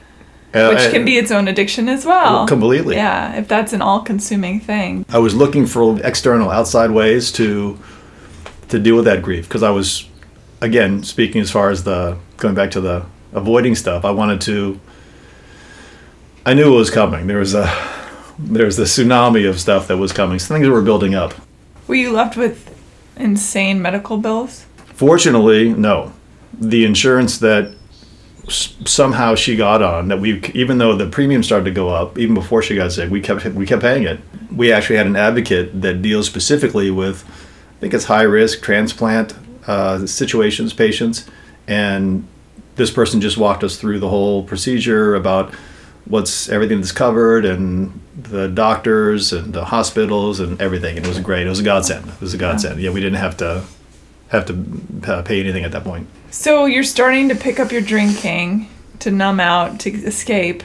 Uh, 0.54 0.74
Which 0.74 0.92
can 0.92 1.04
be 1.04 1.16
its 1.16 1.30
own 1.30 1.48
addiction 1.48 1.88
as 1.88 2.04
well. 2.04 2.34
well. 2.34 2.46
Completely. 2.46 2.96
Yeah, 2.96 3.36
if 3.36 3.48
that's 3.48 3.72
an 3.72 3.80
all-consuming 3.80 4.60
thing. 4.60 5.06
I 5.08 5.18
was 5.18 5.34
looking 5.34 5.64
for 5.64 5.98
external, 6.04 6.50
outside 6.50 6.90
ways 6.90 7.32
to 7.32 7.78
to 8.72 8.78
deal 8.78 8.96
with 8.96 9.04
that 9.04 9.22
grief 9.22 9.46
because 9.48 9.62
I 9.62 9.70
was, 9.70 10.08
again, 10.60 11.02
speaking 11.04 11.40
as 11.40 11.50
far 11.50 11.70
as 11.70 11.84
the 11.84 12.18
going 12.38 12.54
back 12.54 12.70
to 12.72 12.80
the 12.80 13.06
avoiding 13.32 13.74
stuff. 13.74 14.04
I 14.04 14.10
wanted 14.10 14.40
to 14.42 14.80
I 16.44 16.54
knew 16.54 16.72
it 16.74 16.76
was 16.76 16.90
coming. 16.90 17.26
There 17.28 17.38
was 17.38 17.54
a 17.54 17.70
there 18.38 18.66
was 18.66 18.76
the 18.76 18.84
tsunami 18.84 19.48
of 19.48 19.60
stuff 19.60 19.86
that 19.88 19.98
was 19.98 20.12
coming. 20.12 20.38
Some 20.38 20.56
things 20.56 20.68
were 20.68 20.82
building 20.82 21.14
up. 21.14 21.34
Were 21.86 21.94
you 21.94 22.12
left 22.12 22.36
with 22.36 22.68
insane 23.16 23.80
medical 23.80 24.16
bills? 24.16 24.66
Fortunately, 24.94 25.68
no. 25.72 26.12
The 26.58 26.84
insurance 26.84 27.38
that 27.38 27.74
s- 28.48 28.74
somehow 28.84 29.34
she 29.34 29.54
got 29.56 29.82
on 29.82 30.08
that 30.08 30.18
we 30.20 30.40
even 30.54 30.78
though 30.78 30.96
the 30.96 31.06
premium 31.08 31.42
started 31.42 31.64
to 31.66 31.70
go 31.70 31.90
up 31.90 32.18
even 32.18 32.34
before 32.34 32.62
she 32.62 32.74
got 32.74 32.90
sick, 32.92 33.10
we 33.10 33.20
kept 33.20 33.44
we 33.46 33.66
kept 33.66 33.82
paying 33.82 34.04
it. 34.04 34.18
We 34.50 34.72
actually 34.72 34.96
had 34.96 35.06
an 35.06 35.16
advocate 35.16 35.80
that 35.82 36.02
deals 36.02 36.26
specifically 36.26 36.90
with 36.90 37.22
think 37.82 37.94
it's 37.94 38.04
high 38.04 38.22
risk 38.22 38.62
transplant 38.62 39.34
uh, 39.66 40.06
situations, 40.06 40.72
patients, 40.72 41.28
and 41.66 42.24
this 42.76 42.92
person 42.92 43.20
just 43.20 43.36
walked 43.36 43.64
us 43.64 43.76
through 43.76 43.98
the 43.98 44.08
whole 44.08 44.44
procedure 44.44 45.16
about 45.16 45.52
what's 46.04 46.48
everything 46.48 46.78
that's 46.78 46.92
covered 46.92 47.44
and 47.44 48.00
the 48.16 48.46
doctors 48.46 49.32
and 49.32 49.52
the 49.52 49.64
hospitals 49.64 50.38
and 50.38 50.62
everything. 50.62 50.96
And 50.96 51.04
it 51.04 51.08
was 51.08 51.18
great. 51.18 51.44
It 51.44 51.50
was 51.50 51.58
a 51.58 51.64
godsend. 51.64 52.06
It 52.08 52.20
was 52.20 52.32
a 52.32 52.38
godsend. 52.38 52.80
Yeah, 52.80 52.90
we 52.90 53.00
didn't 53.00 53.18
have 53.18 53.36
to 53.38 53.64
have 54.28 54.46
to 54.46 55.12
uh, 55.12 55.22
pay 55.22 55.40
anything 55.40 55.64
at 55.64 55.72
that 55.72 55.82
point. 55.82 56.06
So 56.30 56.66
you're 56.66 56.84
starting 56.84 57.28
to 57.30 57.34
pick 57.34 57.58
up 57.58 57.72
your 57.72 57.82
drinking 57.82 58.70
to 59.00 59.10
numb 59.10 59.40
out 59.40 59.80
to 59.80 59.90
escape. 59.90 60.62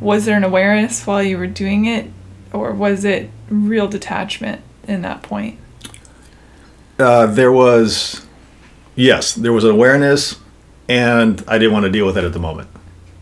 Was 0.00 0.24
there 0.24 0.36
an 0.38 0.44
awareness 0.44 1.06
while 1.06 1.22
you 1.22 1.36
were 1.36 1.46
doing 1.46 1.84
it, 1.84 2.10
or 2.54 2.72
was 2.72 3.04
it 3.04 3.28
real 3.50 3.86
detachment 3.86 4.62
in 4.84 5.02
that 5.02 5.22
point? 5.22 5.58
Uh, 6.98 7.26
there 7.26 7.52
was, 7.52 8.26
yes, 8.96 9.34
there 9.34 9.52
was 9.52 9.64
an 9.64 9.70
awareness, 9.70 10.40
and 10.88 11.44
I 11.46 11.58
didn't 11.58 11.72
want 11.72 11.84
to 11.84 11.90
deal 11.90 12.06
with 12.06 12.18
it 12.18 12.24
at 12.24 12.32
the 12.32 12.40
moment 12.40 12.68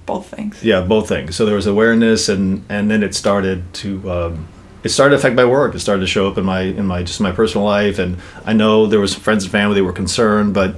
both 0.07 0.28
things. 0.28 0.62
Yeah, 0.65 0.81
both 0.81 1.09
things. 1.09 1.36
So 1.36 1.44
there 1.44 1.57
was 1.57 1.66
awareness, 1.66 2.28
and 2.28 2.65
and 2.69 2.90
then 2.90 3.03
it 3.03 3.15
started 3.15 3.74
to. 3.74 4.11
Um, 4.11 4.48
it 4.85 4.90
started 4.90 5.11
to 5.11 5.16
affect 5.16 5.35
my 5.35 5.44
work. 5.44 5.74
It 5.74 5.81
started 5.81 6.01
to 6.03 6.07
show 6.07 6.28
up 6.28 6.39
in 6.39 6.44
my 6.44 6.61
in 6.61 6.86
my 6.86 7.03
just 7.03 7.20
my 7.20 7.32
personal 7.32 7.66
life, 7.66 7.98
and 7.98 8.19
I 8.44 8.53
know 8.53 8.86
there 8.86 9.01
was 9.01 9.15
friends 9.15 9.44
and 9.44 9.53
family 9.53 9.74
that 9.74 9.85
were 9.85 9.93
concerned, 9.93 10.55
but 10.55 10.77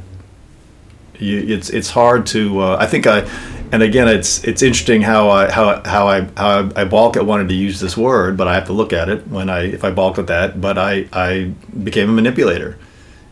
you, 1.19 1.39
it's 1.47 1.69
it's 1.69 1.91
hard 1.91 2.27
to. 2.29 2.61
Uh, 2.61 2.77
I 2.81 2.87
think 2.87 3.07
I, 3.07 3.29
and 3.70 3.83
again, 3.83 4.09
it's 4.09 4.43
it's 4.45 4.62
interesting 4.62 5.03
how 5.03 5.29
I 5.29 5.51
how 5.51 5.83
how 5.85 6.09
I 6.09 6.23
how 6.37 6.70
I 6.75 6.85
balk 6.85 7.19
at 7.19 7.27
wanting 7.27 7.49
to 7.49 7.55
use 7.55 7.81
this 7.81 7.97
word, 7.97 8.39
but 8.39 8.49
I 8.49 8.55
have 8.55 8.65
to 8.66 8.73
look 8.73 8.95
at 8.95 9.11
it 9.11 9.29
when 9.29 9.51
I 9.51 9.65
if 9.65 9.85
I 9.85 9.91
balk 9.91 10.19
at 10.19 10.29
that. 10.29 10.59
But 10.59 10.79
I 10.79 11.07
I 11.12 11.53
became 11.85 12.09
a 12.09 12.12
manipulator, 12.12 12.79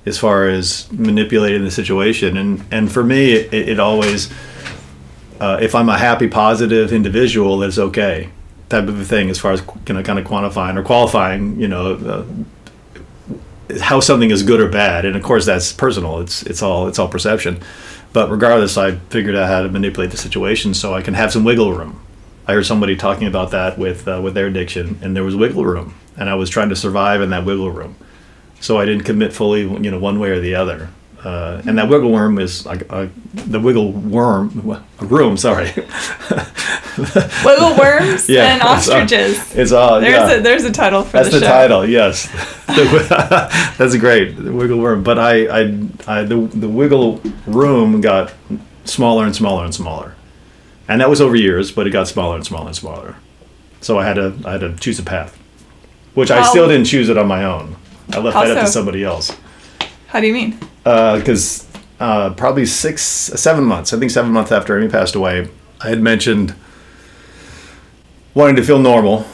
as 0.06 0.18
far 0.18 0.48
as 0.48 0.90
manipulating 0.92 1.64
the 1.64 1.70
situation, 1.70 2.36
and 2.36 2.64
and 2.70 2.90
for 2.90 3.04
me, 3.04 3.32
it, 3.32 3.52
it 3.52 3.80
always. 3.80 4.32
Uh, 5.38 5.58
if 5.60 5.74
I'm 5.74 5.90
a 5.90 5.98
happy, 5.98 6.28
positive 6.28 6.94
individual, 6.94 7.62
it's 7.62 7.78
okay 7.78 8.30
type 8.68 8.88
of 8.88 9.00
a 9.00 9.04
thing 9.04 9.30
as 9.30 9.38
far 9.38 9.52
as 9.52 9.62
you 9.86 9.94
know, 9.94 10.02
kind 10.02 10.18
of 10.18 10.26
quantifying 10.26 10.76
or 10.76 10.82
qualifying, 10.82 11.58
you 11.60 11.68
know, 11.68 11.94
uh, 11.94 12.24
how 13.80 14.00
something 14.00 14.30
is 14.30 14.42
good 14.42 14.60
or 14.60 14.68
bad. 14.68 15.04
And 15.04 15.16
of 15.16 15.22
course, 15.22 15.46
that's 15.46 15.72
personal. 15.72 16.20
It's 16.20 16.42
it's 16.42 16.62
all 16.62 16.88
it's 16.88 16.98
all 16.98 17.08
perception. 17.08 17.60
But 18.12 18.30
regardless, 18.30 18.76
I 18.78 18.96
figured 18.96 19.36
out 19.36 19.48
how 19.48 19.62
to 19.62 19.68
manipulate 19.68 20.10
the 20.10 20.16
situation 20.16 20.74
so 20.74 20.94
I 20.94 21.02
can 21.02 21.14
have 21.14 21.32
some 21.32 21.44
wiggle 21.44 21.72
room. 21.72 22.00
I 22.46 22.54
heard 22.54 22.64
somebody 22.64 22.96
talking 22.96 23.26
about 23.26 23.50
that 23.50 23.78
with 23.78 24.06
uh, 24.08 24.20
with 24.22 24.34
their 24.34 24.46
addiction, 24.46 24.98
and 25.02 25.14
there 25.14 25.24
was 25.24 25.36
wiggle 25.36 25.64
room, 25.64 25.94
and 26.16 26.30
I 26.30 26.34
was 26.34 26.48
trying 26.48 26.68
to 26.70 26.76
survive 26.76 27.20
in 27.20 27.30
that 27.30 27.44
wiggle 27.44 27.70
room. 27.70 27.96
So 28.60 28.78
I 28.78 28.84
didn't 28.84 29.04
commit 29.04 29.32
fully, 29.32 29.62
you 29.62 29.90
know, 29.90 29.98
one 29.98 30.18
way 30.18 30.30
or 30.30 30.40
the 30.40 30.54
other. 30.54 30.90
Uh, 31.26 31.60
and 31.66 31.76
that 31.76 31.88
wiggle 31.88 32.12
worm 32.12 32.38
is 32.38 32.64
like 32.66 32.84
uh, 32.92 33.08
the 33.34 33.58
wiggle 33.58 33.90
worm 33.90 34.78
room. 35.00 35.36
Sorry, 35.36 35.64
wiggle 37.44 37.76
worms 37.76 38.28
Yeah, 38.28 38.52
and 38.52 38.62
it's, 38.62 38.88
uh, 38.88 38.98
ostriches. 38.98 39.56
it's 39.56 39.72
all 39.72 40.00
there's 40.00 40.12
yeah. 40.12 40.36
a 40.36 40.40
there's 40.40 40.62
a 40.62 40.70
title 40.70 41.02
for 41.02 41.12
that. 41.12 41.22
That's 41.24 41.34
the, 41.34 41.40
the, 41.40 41.46
title. 41.46 41.84
Yes, 41.84 42.28
that's 43.76 43.96
great. 43.96 44.36
The 44.36 44.52
wiggle 44.52 44.78
worm. 44.78 45.02
But 45.02 45.18
I, 45.18 45.46
I, 45.46 45.60
I, 46.06 46.22
the 46.22 46.36
the 46.36 46.68
wiggle 46.68 47.20
room 47.48 48.00
got 48.00 48.32
smaller 48.84 49.24
and 49.24 49.34
smaller 49.34 49.64
and 49.64 49.74
smaller, 49.74 50.14
and 50.86 51.00
that 51.00 51.10
was 51.10 51.20
over 51.20 51.34
years. 51.34 51.72
But 51.72 51.88
it 51.88 51.90
got 51.90 52.06
smaller 52.06 52.36
and 52.36 52.46
smaller 52.46 52.68
and 52.68 52.76
smaller. 52.76 53.16
So 53.80 53.98
I 53.98 54.06
had 54.06 54.14
to, 54.14 54.34
I 54.44 54.52
had 54.52 54.60
to 54.60 54.76
choose 54.76 55.00
a 55.00 55.02
path, 55.02 55.36
which 56.14 56.30
I 56.30 56.42
still 56.48 56.68
didn't 56.68 56.86
choose 56.86 57.08
it 57.08 57.18
on 57.18 57.26
my 57.26 57.44
own. 57.44 57.74
I 58.12 58.18
left 58.18 58.36
How 58.36 58.44
that 58.44 58.56
up 58.56 58.64
to 58.66 58.70
somebody 58.70 59.04
else. 59.04 59.36
How 60.08 60.20
do 60.20 60.26
you 60.26 60.32
mean? 60.32 60.58
Because 60.84 61.66
uh, 62.00 62.32
probably 62.34 62.66
six, 62.66 63.02
seven 63.02 63.64
months. 63.64 63.92
I 63.92 63.98
think 63.98 64.10
seven 64.10 64.30
months 64.32 64.52
after 64.52 64.78
Amy 64.78 64.88
passed 64.88 65.14
away, 65.14 65.48
I 65.80 65.88
had 65.88 66.00
mentioned 66.00 66.54
wanting 68.34 68.56
to 68.56 68.62
feel 68.62 68.78
normal 68.78 69.26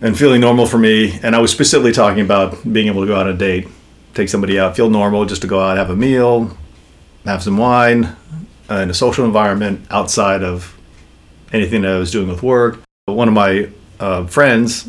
and 0.00 0.18
feeling 0.18 0.40
normal 0.40 0.66
for 0.66 0.78
me. 0.78 1.18
And 1.22 1.36
I 1.36 1.40
was 1.40 1.50
specifically 1.50 1.92
talking 1.92 2.22
about 2.22 2.72
being 2.72 2.86
able 2.86 3.02
to 3.02 3.06
go 3.06 3.16
out 3.16 3.26
on 3.26 3.34
a 3.34 3.36
date, 3.36 3.68
take 4.14 4.28
somebody 4.28 4.58
out, 4.58 4.76
feel 4.76 4.88
normal, 4.88 5.24
just 5.26 5.42
to 5.42 5.48
go 5.48 5.60
out, 5.60 5.76
have 5.76 5.90
a 5.90 5.96
meal, 5.96 6.56
have 7.24 7.42
some 7.42 7.58
wine 7.58 8.16
uh, 8.70 8.76
in 8.76 8.90
a 8.90 8.94
social 8.94 9.24
environment 9.24 9.86
outside 9.90 10.42
of 10.42 10.76
anything 11.52 11.82
that 11.82 11.92
I 11.92 11.98
was 11.98 12.10
doing 12.10 12.28
with 12.28 12.42
work. 12.42 12.80
But 13.06 13.14
One 13.14 13.28
of 13.28 13.34
my 13.34 13.68
uh, 13.98 14.26
friends 14.26 14.88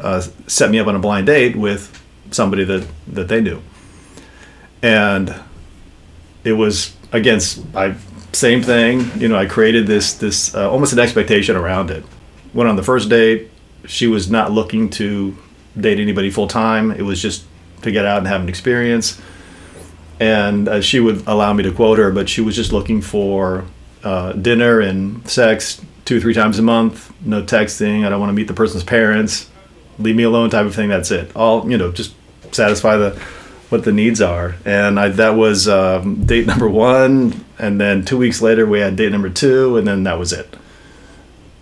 uh, 0.00 0.20
set 0.46 0.70
me 0.70 0.78
up 0.78 0.86
on 0.86 0.96
a 0.96 0.98
blind 0.98 1.26
date 1.26 1.56
with 1.56 2.00
somebody 2.30 2.64
that, 2.64 2.86
that 3.08 3.28
they 3.28 3.40
knew. 3.40 3.60
And 4.82 5.34
it 6.44 6.52
was 6.52 6.96
against 7.12 7.64
I 7.74 7.94
same 8.32 8.62
thing. 8.62 9.10
You 9.20 9.28
know, 9.28 9.36
I 9.36 9.46
created 9.46 9.86
this 9.86 10.14
this 10.14 10.54
uh, 10.54 10.70
almost 10.70 10.92
an 10.92 10.98
expectation 10.98 11.56
around 11.56 11.90
it. 11.90 12.04
Went 12.54 12.68
on 12.68 12.76
the 12.76 12.82
first 12.82 13.08
date. 13.08 13.50
She 13.86 14.06
was 14.06 14.30
not 14.30 14.52
looking 14.52 14.90
to 14.90 15.36
date 15.78 15.98
anybody 15.98 16.30
full 16.30 16.48
time. 16.48 16.90
It 16.90 17.02
was 17.02 17.20
just 17.20 17.44
to 17.82 17.90
get 17.90 18.04
out 18.04 18.18
and 18.18 18.26
have 18.26 18.40
an 18.40 18.48
experience. 18.48 19.20
And 20.20 20.68
uh, 20.68 20.80
she 20.80 21.00
would 21.00 21.26
allow 21.26 21.52
me 21.52 21.62
to 21.64 21.72
quote 21.72 21.98
her, 21.98 22.10
but 22.12 22.28
she 22.28 22.40
was 22.40 22.54
just 22.54 22.72
looking 22.72 23.00
for 23.00 23.64
uh, 24.04 24.32
dinner 24.32 24.80
and 24.80 25.28
sex 25.28 25.80
two 26.04 26.20
three 26.20 26.34
times 26.34 26.58
a 26.58 26.62
month. 26.62 27.12
No 27.24 27.42
texting. 27.42 28.06
I 28.06 28.08
don't 28.08 28.20
want 28.20 28.30
to 28.30 28.34
meet 28.34 28.48
the 28.48 28.54
person's 28.54 28.84
parents. 28.84 29.48
Leave 30.02 30.16
me 30.16 30.22
alone, 30.24 30.50
type 30.50 30.66
of 30.66 30.74
thing. 30.74 30.88
That's 30.88 31.10
it. 31.10 31.34
All 31.36 31.70
you 31.70 31.78
know, 31.78 31.92
just 31.92 32.14
satisfy 32.52 32.96
the 32.96 33.10
what 33.68 33.84
the 33.84 33.92
needs 33.92 34.20
are. 34.20 34.56
And 34.66 35.00
I, 35.00 35.08
that 35.08 35.30
was 35.36 35.66
um, 35.68 36.26
date 36.26 36.46
number 36.46 36.68
one. 36.68 37.44
And 37.58 37.80
then 37.80 38.04
two 38.04 38.18
weeks 38.18 38.42
later, 38.42 38.66
we 38.66 38.80
had 38.80 38.96
date 38.96 39.12
number 39.12 39.30
two, 39.30 39.76
and 39.76 39.86
then 39.86 40.02
that 40.04 40.18
was 40.18 40.32
it. 40.32 40.56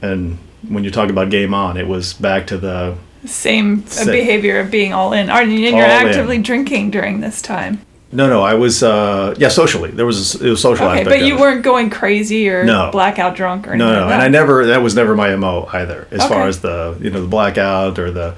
And 0.02 0.38
when 0.68 0.82
you 0.82 0.90
talk 0.90 1.10
about 1.10 1.30
game 1.30 1.54
on, 1.54 1.76
it 1.76 1.86
was 1.86 2.14
back 2.14 2.46
to 2.48 2.58
the 2.58 2.96
Same 3.26 3.84
uh, 3.86 3.90
Sa- 3.90 4.10
behavior 4.10 4.58
of 4.60 4.70
being 4.70 4.92
all 4.92 5.12
in. 5.12 5.30
Are, 5.30 5.42
and 5.42 5.52
you're 5.52 5.72
All 5.74 5.78
in. 5.78 6.08
actively 6.08 6.38
drinking 6.38 6.90
during 6.90 7.20
this 7.20 7.40
time. 7.42 7.80
No, 8.12 8.28
no. 8.28 8.42
I 8.42 8.54
was 8.54 8.82
uh, 8.82 9.34
yeah, 9.38 9.48
socially. 9.48 9.90
There 9.90 10.06
was 10.06 10.34
a, 10.34 10.46
it 10.46 10.50
was 10.50 10.60
social 10.60 10.86
Okay, 10.88 11.04
but 11.04 11.22
you 11.22 11.38
weren't 11.38 11.62
going 11.62 11.90
crazy 11.90 12.48
or 12.48 12.64
No. 12.64 12.90
blackout 12.90 13.36
drunk 13.36 13.66
or 13.68 13.72
anything. 13.72 13.86
No, 13.86 14.00
no, 14.00 14.06
like 14.06 14.14
and. 14.14 14.22
I 14.22 14.28
never. 14.28 14.66
That 14.66 14.82
was 14.82 14.94
never 14.94 15.14
my 15.14 15.34
mo 15.36 15.68
either. 15.72 16.08
As 16.10 16.26
far 16.26 16.48
as 16.48 16.60
the 16.60 16.98
you 17.00 17.10
know 17.10 17.22
the 17.22 17.28
blackout 17.28 17.98
or 17.98 18.10
the 18.10 18.34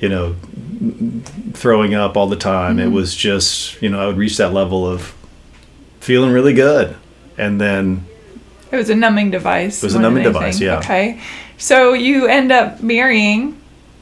you 0.00 0.08
know 0.08 0.34
throwing 1.52 1.94
up 1.94 2.16
all 2.16 2.26
the 2.26 2.36
time. 2.36 2.76
Mm-hmm. 2.76 2.88
It 2.88 2.92
was 2.92 3.14
just 3.14 3.80
you 3.80 3.88
know 3.88 4.00
I 4.02 4.06
would 4.06 4.16
reach 4.16 4.36
that 4.38 4.52
level 4.52 4.86
of 4.86 5.14
feeling 6.00 6.32
really 6.32 6.52
good, 6.54 6.96
and 7.38 7.60
then 7.60 8.04
It 8.72 8.76
was 8.76 8.90
a 8.90 8.94
numbing 8.96 9.30
device. 9.30 9.82
It 9.82 9.86
was 9.86 9.94
a 9.94 10.00
numbing 10.00 10.24
device, 10.24 10.60
yeah. 10.60 10.78
Okay. 10.78 11.20
So 11.58 11.94
you 11.94 12.26
end 12.26 12.52
up 12.52 12.82
marrying 12.82 13.55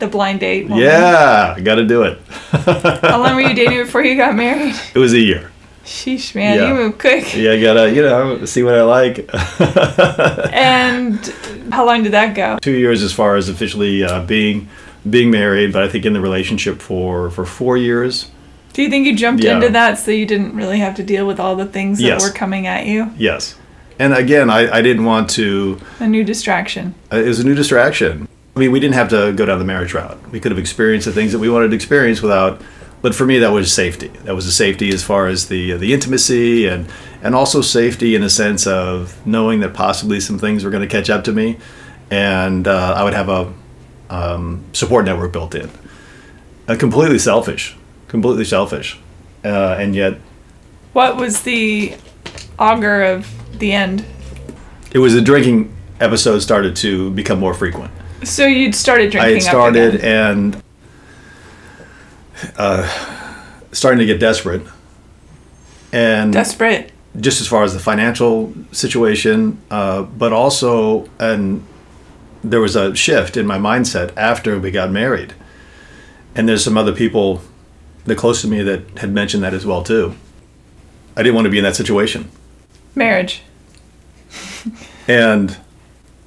the 0.04 0.10
blind 0.10 0.40
date 0.40 0.64
woman. 0.68 0.78
yeah, 0.84 1.58
got 1.60 1.76
to 1.76 1.86
do 1.86 2.02
it. 2.02 2.18
How 3.10 3.20
long 3.22 3.34
were 3.36 3.40
you 3.42 3.54
dating 3.54 3.78
before 3.84 4.04
you 4.04 4.16
got 4.16 4.34
married? 4.34 4.74
It 4.94 4.98
was 4.98 5.12
a 5.12 5.18
year. 5.18 5.50
Sheesh, 5.84 6.34
man, 6.34 6.56
Yeah. 6.58 6.68
you 6.68 6.74
move 6.74 6.98
quick. 6.98 7.34
Yeah, 7.36 7.52
I 7.52 7.60
gotta 7.60 7.92
you 7.92 8.00
know 8.02 8.44
see 8.46 8.62
what 8.62 8.74
I 8.74 8.82
like. 8.82 9.28
And 10.52 11.18
how 11.70 11.84
long 11.86 12.02
did 12.02 12.12
that 12.12 12.34
go? 12.34 12.58
Two 12.62 12.72
years 12.72 13.02
as 13.02 13.12
far 13.12 13.36
as 13.36 13.48
officially 13.48 14.02
uh, 14.02 14.22
being 14.24 14.68
being 15.08 15.30
married, 15.30 15.72
but 15.72 15.82
I 15.82 15.88
think 15.88 16.06
in 16.06 16.12
the 16.14 16.20
relationship 16.20 16.80
for 16.80 17.30
for 17.30 17.44
four 17.44 17.76
years. 17.76 18.30
Do 18.72 18.82
you 18.82 18.88
think 18.90 19.06
you 19.06 19.14
jumped 19.14 19.44
Yeah. 19.44 19.54
into 19.56 19.68
that 19.70 19.98
so 19.98 20.10
you 20.10 20.26
didn't 20.26 20.56
really 20.56 20.78
have 20.78 20.94
to 20.96 21.02
deal 21.02 21.26
with 21.26 21.38
all 21.38 21.54
the 21.54 21.66
things 21.66 21.98
that 21.98 22.04
Yes. 22.04 22.22
were 22.22 22.32
coming 22.32 22.66
at 22.66 22.86
you? 22.86 23.10
Yes, 23.18 23.54
and 23.98 24.14
again, 24.14 24.48
I, 24.50 24.78
I 24.78 24.82
didn't 24.82 25.04
want 25.04 25.28
to. 25.30 25.78
A 26.00 26.06
new 26.08 26.24
distraction. 26.24 26.94
Uh, 27.12 27.18
It 27.18 27.28
was 27.28 27.40
a 27.40 27.44
new 27.44 27.54
distraction. 27.54 28.26
I 28.56 28.60
mean, 28.60 28.70
we 28.70 28.78
didn't 28.78 28.94
have 28.94 29.08
to 29.08 29.32
go 29.32 29.44
down 29.46 29.58
the 29.58 29.64
marriage 29.64 29.94
route. 29.94 30.18
We 30.30 30.38
could 30.38 30.52
have 30.52 30.58
experienced 30.58 31.06
the 31.06 31.12
things 31.12 31.32
that 31.32 31.40
we 31.40 31.50
wanted 31.50 31.70
to 31.70 31.74
experience 31.76 32.22
without. 32.22 32.60
But 33.02 33.14
for 33.14 33.26
me, 33.26 33.38
that 33.40 33.50
was 33.50 33.72
safety. 33.72 34.08
That 34.24 34.34
was 34.34 34.46
a 34.46 34.52
safety 34.52 34.90
as 34.90 35.02
far 35.02 35.26
as 35.26 35.48
the 35.48 35.72
the 35.72 35.92
intimacy 35.92 36.66
and 36.66 36.88
and 37.22 37.34
also 37.34 37.60
safety 37.60 38.14
in 38.14 38.22
a 38.22 38.30
sense 38.30 38.66
of 38.66 39.14
knowing 39.26 39.60
that 39.60 39.74
possibly 39.74 40.20
some 40.20 40.38
things 40.38 40.64
were 40.64 40.70
going 40.70 40.88
to 40.88 40.88
catch 40.88 41.10
up 41.10 41.24
to 41.24 41.32
me, 41.32 41.58
and 42.10 42.66
uh, 42.66 42.94
I 42.96 43.04
would 43.04 43.12
have 43.12 43.28
a 43.28 43.52
um, 44.08 44.64
support 44.72 45.04
network 45.04 45.32
built 45.32 45.54
in. 45.54 45.68
Uh, 46.66 46.76
completely 46.76 47.18
selfish, 47.18 47.76
completely 48.08 48.44
selfish, 48.44 48.98
uh, 49.44 49.76
and 49.78 49.94
yet 49.94 50.18
What 50.94 51.16
was 51.16 51.42
the 51.42 51.96
augur 52.58 53.02
of 53.02 53.30
the 53.58 53.72
end? 53.72 54.04
it 54.92 54.98
was 54.98 55.12
the 55.12 55.20
drinking 55.20 55.74
episodes 56.00 56.44
started 56.44 56.74
to 56.76 57.10
become 57.10 57.38
more 57.38 57.52
frequent. 57.52 57.90
So 58.24 58.46
you'd 58.46 58.74
started 58.74 59.10
drinking. 59.10 59.36
I 59.36 59.38
started 59.38 60.00
and 60.00 60.62
uh, 62.56 62.88
starting 63.72 63.98
to 63.98 64.06
get 64.06 64.20
desperate, 64.20 64.62
and 65.92 66.32
desperate. 66.32 66.92
just 67.20 67.40
as 67.40 67.46
far 67.46 67.62
as 67.62 67.72
the 67.72 67.80
financial 67.80 68.52
situation, 68.72 69.60
uh, 69.70 70.02
but 70.02 70.32
also 70.32 71.08
and 71.18 71.64
there 72.42 72.60
was 72.60 72.76
a 72.76 72.94
shift 72.94 73.36
in 73.36 73.46
my 73.46 73.58
mindset 73.58 74.12
after 74.16 74.58
we 74.58 74.70
got 74.70 74.90
married, 74.90 75.34
and 76.34 76.48
there's 76.48 76.62
some 76.62 76.76
other 76.76 76.92
people 76.92 77.40
that 78.04 78.16
close 78.16 78.42
to 78.42 78.48
me 78.48 78.62
that 78.62 78.98
had 78.98 79.12
mentioned 79.12 79.42
that 79.42 79.54
as 79.54 79.64
well 79.64 79.82
too. 79.82 80.14
I 81.16 81.22
didn't 81.22 81.36
want 81.36 81.46
to 81.46 81.50
be 81.50 81.58
in 81.58 81.64
that 81.64 81.76
situation, 81.76 82.30
Marriage. 82.94 83.42
and 85.08 85.56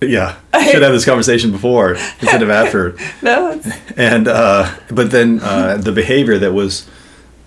yeah, 0.02 0.38
I 0.54 0.68
should 0.72 0.82
have 0.82 0.92
this 0.92 1.06
conversation 1.06 1.52
before 1.52 1.94
instead 2.22 2.42
of 2.42 2.50
after. 2.50 2.96
No, 3.22 3.52
it's, 3.52 3.68
and 3.98 4.28
uh, 4.28 4.74
but 4.90 5.12
then 5.12 5.40
uh, 5.42 5.78
the 5.78 5.92
behavior 5.92 6.38
that 6.38 6.54
was 6.54 6.88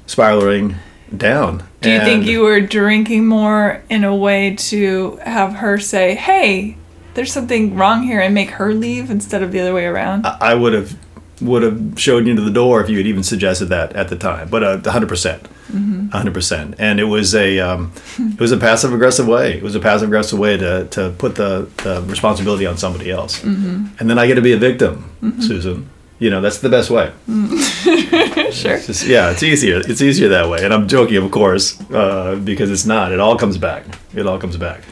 spiraling 0.07 0.77
down. 1.17 1.65
do 1.81 1.91
you 1.91 2.01
think 2.01 2.27
you 2.27 2.43
were 2.43 2.61
drinking 2.61 3.27
more 3.27 3.83
in 3.89 4.05
a 4.05 4.15
way 4.15 4.57
to 4.57 5.17
have 5.25 5.55
her 5.55 5.79
say, 5.79 6.15
"Hey, 6.15 6.77
there's 7.15 7.33
something 7.33 7.77
wrong 7.77 8.03
here," 8.03 8.21
and 8.21 8.35
make 8.35 8.51
her 8.51 8.75
leave 8.75 9.11
instead 9.11 9.43
of 9.43 9.53
the 9.53 9.61
other 9.61 9.75
way 9.75 9.87
around? 9.87 10.27
I 10.27 10.55
would 10.55 10.73
have 10.73 10.97
would 11.41 11.63
have 11.63 11.99
showed 11.99 12.27
you 12.27 12.35
to 12.35 12.43
the 12.43 12.51
door 12.51 12.83
if 12.83 12.91
you 12.91 12.97
had 12.99 13.07
even 13.07 13.23
suggested 13.23 13.67
that 13.67 13.95
at 13.95 14.09
the 14.09 14.17
time. 14.17 14.49
But 14.49 14.63
uh, 14.63 14.91
hundred 14.91 15.09
percent. 15.09 15.47
100 15.71 16.35
percent. 16.35 16.75
And 16.79 17.01
it 17.01 17.05
was 17.05 17.35
a 17.35 17.59
um, 17.59 17.93
it 18.19 18.41
was 18.41 18.53
a 18.53 18.57
passive 18.57 18.93
aggressive 18.93 19.27
way. 19.27 19.55
It 19.57 19.63
was 19.63 19.75
a 19.75 19.81
passive 19.81 20.09
aggressive 20.09 20.39
way 20.39 20.57
to 20.57 20.87
to 20.87 21.11
put 21.19 21.35
the, 21.37 21.69
the 21.85 22.03
responsibility 22.03 22.67
on 22.67 22.77
somebody 22.77 23.11
else. 23.11 23.43
And 23.43 23.91
then 23.99 24.19
I 24.19 24.27
get 24.27 24.35
to 24.35 24.43
be 24.43 24.53
a 24.53 24.59
victim, 24.59 25.11
Susan. 25.41 25.89
You 26.19 26.29
know 26.29 26.41
that's 26.43 26.59
the 26.59 26.69
best 26.69 26.91
way. 26.91 27.13
Sure. 28.53 28.75
It's 28.75 28.87
just, 28.89 29.07
yeah, 29.07 29.31
it's 29.31 29.45
easier. 29.45 29.79
It's 29.79 30.03
easier 30.03 30.29
that 30.31 30.49
way. 30.49 30.65
And 30.65 30.75
I'm 30.75 30.89
joking, 30.89 31.17
of 31.19 31.31
course, 31.31 31.81
uh, 31.91 32.35
because 32.43 32.71
it's 32.71 32.85
not. 32.85 33.13
It 33.13 33.21
all 33.21 33.37
comes 33.39 33.59
back. 33.59 33.85
It 34.13 34.27
all 34.27 34.39
comes 34.39 34.57
back. 34.57 34.83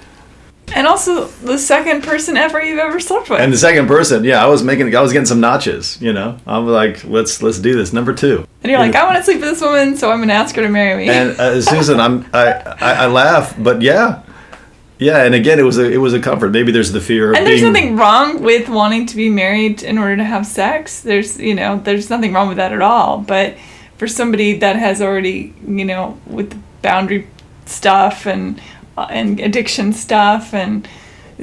And 0.75 0.87
also 0.87 1.27
the 1.27 1.59
second 1.59 2.03
person 2.05 2.37
ever 2.37 2.63
you've 2.63 2.79
ever 2.79 3.01
slept 3.01 3.31
with. 3.31 3.41
And 3.41 3.53
the 3.53 3.59
second 3.59 3.89
person, 3.89 4.23
yeah, 4.25 4.45
I 4.45 4.47
was 4.47 4.63
making, 4.63 4.95
I 4.95 5.01
was 5.01 5.13
getting 5.13 5.27
some 5.27 5.41
notches. 5.41 6.01
You 6.01 6.13
know, 6.13 6.39
I'm 6.47 6.67
like, 6.67 7.03
let's 7.05 7.43
let's 7.43 7.59
do 7.59 7.75
this. 7.75 7.93
Number 7.93 8.15
two. 8.15 8.47
And 8.63 8.71
you're 8.71 8.81
like, 8.81 8.97
I 8.97 9.05
want 9.05 9.17
to 9.19 9.23
sleep 9.23 9.41
with 9.41 9.51
this 9.51 9.61
woman, 9.61 9.97
so 9.97 10.11
I'm 10.11 10.19
going 10.19 10.29
to 10.29 10.35
ask 10.35 10.57
her 10.57 10.63
to 10.63 10.69
marry 10.69 11.07
me. 11.07 11.09
And 11.09 11.39
uh, 11.39 11.63
Susan, 11.63 12.01
I'm 12.01 12.27
I, 12.33 12.53
I 12.81 12.93
I 13.05 13.07
laugh, 13.07 13.55
but 13.57 13.83
yeah, 13.83 14.23
yeah. 14.99 15.23
And 15.23 15.35
again, 15.35 15.61
it 15.61 15.63
was 15.63 15.79
a 15.79 15.89
it 15.89 15.99
was 15.99 16.13
a 16.13 16.21
comfort. 16.21 16.51
Maybe 16.51 16.73
there's 16.73 16.91
the 16.91 17.01
fear. 17.01 17.31
Of 17.31 17.37
And 17.37 17.47
there's 17.47 17.61
being, 17.61 17.73
nothing 17.73 17.97
wrong 17.97 18.43
with 18.43 18.69
wanting 18.69 19.07
to 19.07 19.17
be 19.17 19.31
married 19.31 19.83
in 19.85 19.97
order 19.97 20.17
to 20.17 20.25
have 20.25 20.45
sex. 20.45 21.01
There's, 21.03 21.39
you 21.39 21.55
know, 21.55 21.79
there's 21.79 22.11
nothing 22.11 22.33
wrong 22.33 22.49
with 22.49 22.57
that 22.57 22.73
at 22.73 22.83
all. 22.83 23.19
But 23.19 23.57
for 23.97 24.09
somebody 24.09 24.59
that 24.59 24.75
has 24.77 25.01
already, 25.01 25.55
you 25.65 25.85
know, 25.85 26.19
with 26.27 26.61
boundary 26.83 27.29
stuff 27.67 28.27
and 28.27 28.61
uh, 28.97 29.07
and 29.11 29.39
addiction 29.39 29.93
stuff 29.93 30.53
and 30.53 30.89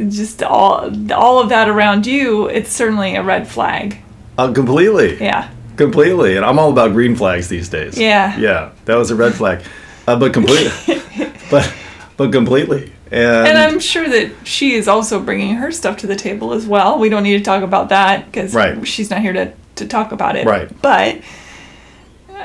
just 0.10 0.44
all 0.44 0.92
all 1.14 1.40
of 1.40 1.48
that 1.48 1.70
around 1.70 2.06
you, 2.06 2.48
it's 2.48 2.74
certainly 2.74 3.16
a 3.16 3.24
red 3.24 3.48
flag. 3.48 4.00
uh, 4.38 4.52
completely, 4.52 5.18
Yeah. 5.18 5.50
Completely. 5.78 6.36
And 6.38 6.46
I'm 6.46 6.60
all 6.60 6.72
about 6.72 6.92
green 6.94 7.16
flags 7.16 7.48
these 7.48 7.70
days. 7.70 7.98
Yeah. 7.98 8.38
yeah. 8.38 8.72
That 8.86 8.96
was 8.96 9.12
a 9.12 9.16
red 9.16 9.34
flag, 9.34 9.64
uh, 10.08 10.18
but 10.18 10.34
completely, 10.34 10.72
but 11.52 11.74
but 12.18 12.32
completely. 12.32 12.92
And, 13.12 13.48
And 13.48 13.58
I'm 13.58 13.80
sure 13.80 14.08
that 14.10 14.32
she 14.48 14.74
is 14.74 14.88
also 14.88 15.20
bringing 15.20 15.56
her 15.56 15.72
stuff 15.72 15.98
to 15.98 16.08
the 16.08 16.16
table 16.16 16.54
as 16.54 16.66
well. 16.66 16.98
We 16.98 17.10
don't 17.10 17.24
need 17.24 17.38
to 17.38 17.44
talk 17.44 17.64
about 17.64 17.90
that 17.90 18.26
because 18.26 18.54
Right. 18.54 18.86
she's 18.88 19.10
not 19.10 19.22
here 19.22 19.34
to, 19.34 19.54
to 19.76 19.88
talk 19.88 20.12
about 20.12 20.36
it. 20.36 20.46
Right. 20.46 20.70
But 20.82 21.22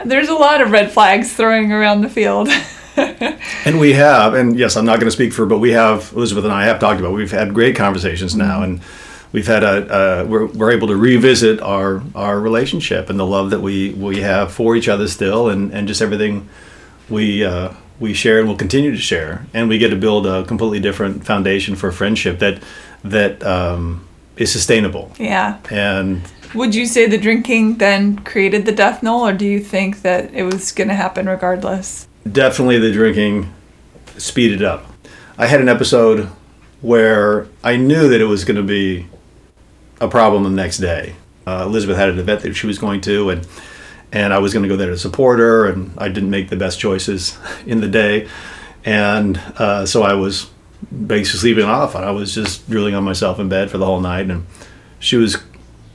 there's 0.04 0.28
a 0.28 0.34
lot 0.34 0.60
of 0.60 0.70
red 0.70 0.92
flags 0.92 1.32
throwing 1.32 1.72
around 1.72 2.02
the 2.02 2.10
field. 2.10 2.48
And 3.64 3.80
we 3.80 3.94
have, 3.94 4.34
and 4.34 4.58
yes, 4.58 4.76
I'm 4.76 4.84
not 4.84 4.96
going 4.96 5.06
to 5.06 5.10
speak 5.12 5.32
for, 5.32 5.46
but 5.46 5.58
we 5.58 5.70
have, 5.70 6.12
Elizabeth 6.14 6.44
and 6.44 6.52
I 6.52 6.64
have 6.64 6.78
talked 6.80 7.00
about, 7.00 7.12
we've 7.14 7.30
had 7.30 7.54
great 7.54 7.74
conversations 7.74 8.34
now, 8.36 8.62
and 8.62 8.82
we've 9.32 9.46
had 9.46 9.62
a, 9.62 9.66
uh, 9.92 10.24
we're, 10.26 10.46
we're 10.46 10.70
able 10.70 10.88
to 10.88 10.96
revisit 10.96 11.60
our, 11.60 12.02
our 12.14 12.40
relationship 12.40 13.10
and 13.10 13.18
the 13.18 13.26
love 13.26 13.50
that 13.50 13.60
we, 13.60 13.90
we 13.90 14.20
have 14.20 14.52
for 14.52 14.76
each 14.76 14.88
other 14.88 15.08
still, 15.08 15.48
and, 15.48 15.72
and 15.72 15.88
just 15.88 16.02
everything 16.02 16.48
we, 17.08 17.44
uh, 17.44 17.72
we 17.98 18.14
share 18.14 18.40
and 18.40 18.48
will 18.48 18.56
continue 18.56 18.90
to 18.90 18.98
share. 18.98 19.46
And 19.54 19.68
we 19.68 19.78
get 19.78 19.90
to 19.90 19.96
build 19.96 20.26
a 20.26 20.44
completely 20.44 20.80
different 20.80 21.24
foundation 21.24 21.76
for 21.76 21.92
friendship 21.92 22.38
that, 22.38 22.62
that 23.04 23.42
um, 23.44 24.06
is 24.36 24.50
sustainable. 24.50 25.12
yeah. 25.18 25.58
And 25.70 26.22
Would 26.54 26.74
you 26.74 26.86
say 26.86 27.06
the 27.06 27.18
drinking 27.18 27.78
then 27.78 28.18
created 28.20 28.66
the 28.66 28.72
death 28.72 29.02
knell, 29.02 29.20
or 29.20 29.32
do 29.32 29.46
you 29.46 29.60
think 29.60 30.02
that 30.02 30.32
it 30.34 30.44
was 30.44 30.72
going 30.72 30.88
to 30.88 30.94
happen 30.94 31.28
regardless? 31.28 32.08
definitely 32.30 32.78
the 32.78 32.92
drinking 32.92 33.52
speeded 34.18 34.62
up. 34.62 34.86
I 35.38 35.46
had 35.46 35.60
an 35.60 35.68
episode 35.68 36.28
where 36.80 37.48
I 37.64 37.76
knew 37.76 38.08
that 38.08 38.20
it 38.20 38.26
was 38.26 38.44
going 38.44 38.56
to 38.56 38.62
be 38.62 39.06
a 40.00 40.08
problem 40.08 40.44
the 40.44 40.50
next 40.50 40.78
day. 40.78 41.14
Uh, 41.46 41.64
Elizabeth 41.66 41.96
had 41.96 42.10
an 42.10 42.18
event 42.18 42.42
that 42.42 42.54
she 42.54 42.66
was 42.66 42.78
going 42.78 43.00
to, 43.02 43.30
and 43.30 43.46
and 44.12 44.32
I 44.32 44.38
was 44.38 44.52
going 44.52 44.64
to 44.64 44.68
go 44.68 44.76
there 44.76 44.90
to 44.90 44.98
support 44.98 45.38
her, 45.38 45.66
and 45.66 45.92
I 45.96 46.08
didn't 46.08 46.30
make 46.30 46.48
the 46.48 46.56
best 46.56 46.80
choices 46.80 47.38
in 47.66 47.80
the 47.80 47.88
day, 47.88 48.28
and 48.84 49.38
uh, 49.58 49.86
so 49.86 50.02
I 50.02 50.14
was 50.14 50.50
basically 51.06 51.40
sleeping 51.40 51.64
off, 51.64 51.94
and 51.94 52.04
I 52.04 52.10
was 52.10 52.34
just 52.34 52.68
drilling 52.68 52.94
on 52.94 53.04
myself 53.04 53.38
in 53.38 53.48
bed 53.48 53.70
for 53.70 53.78
the 53.78 53.86
whole 53.86 54.00
night, 54.00 54.30
and 54.30 54.46
she 54.98 55.16
was 55.16 55.38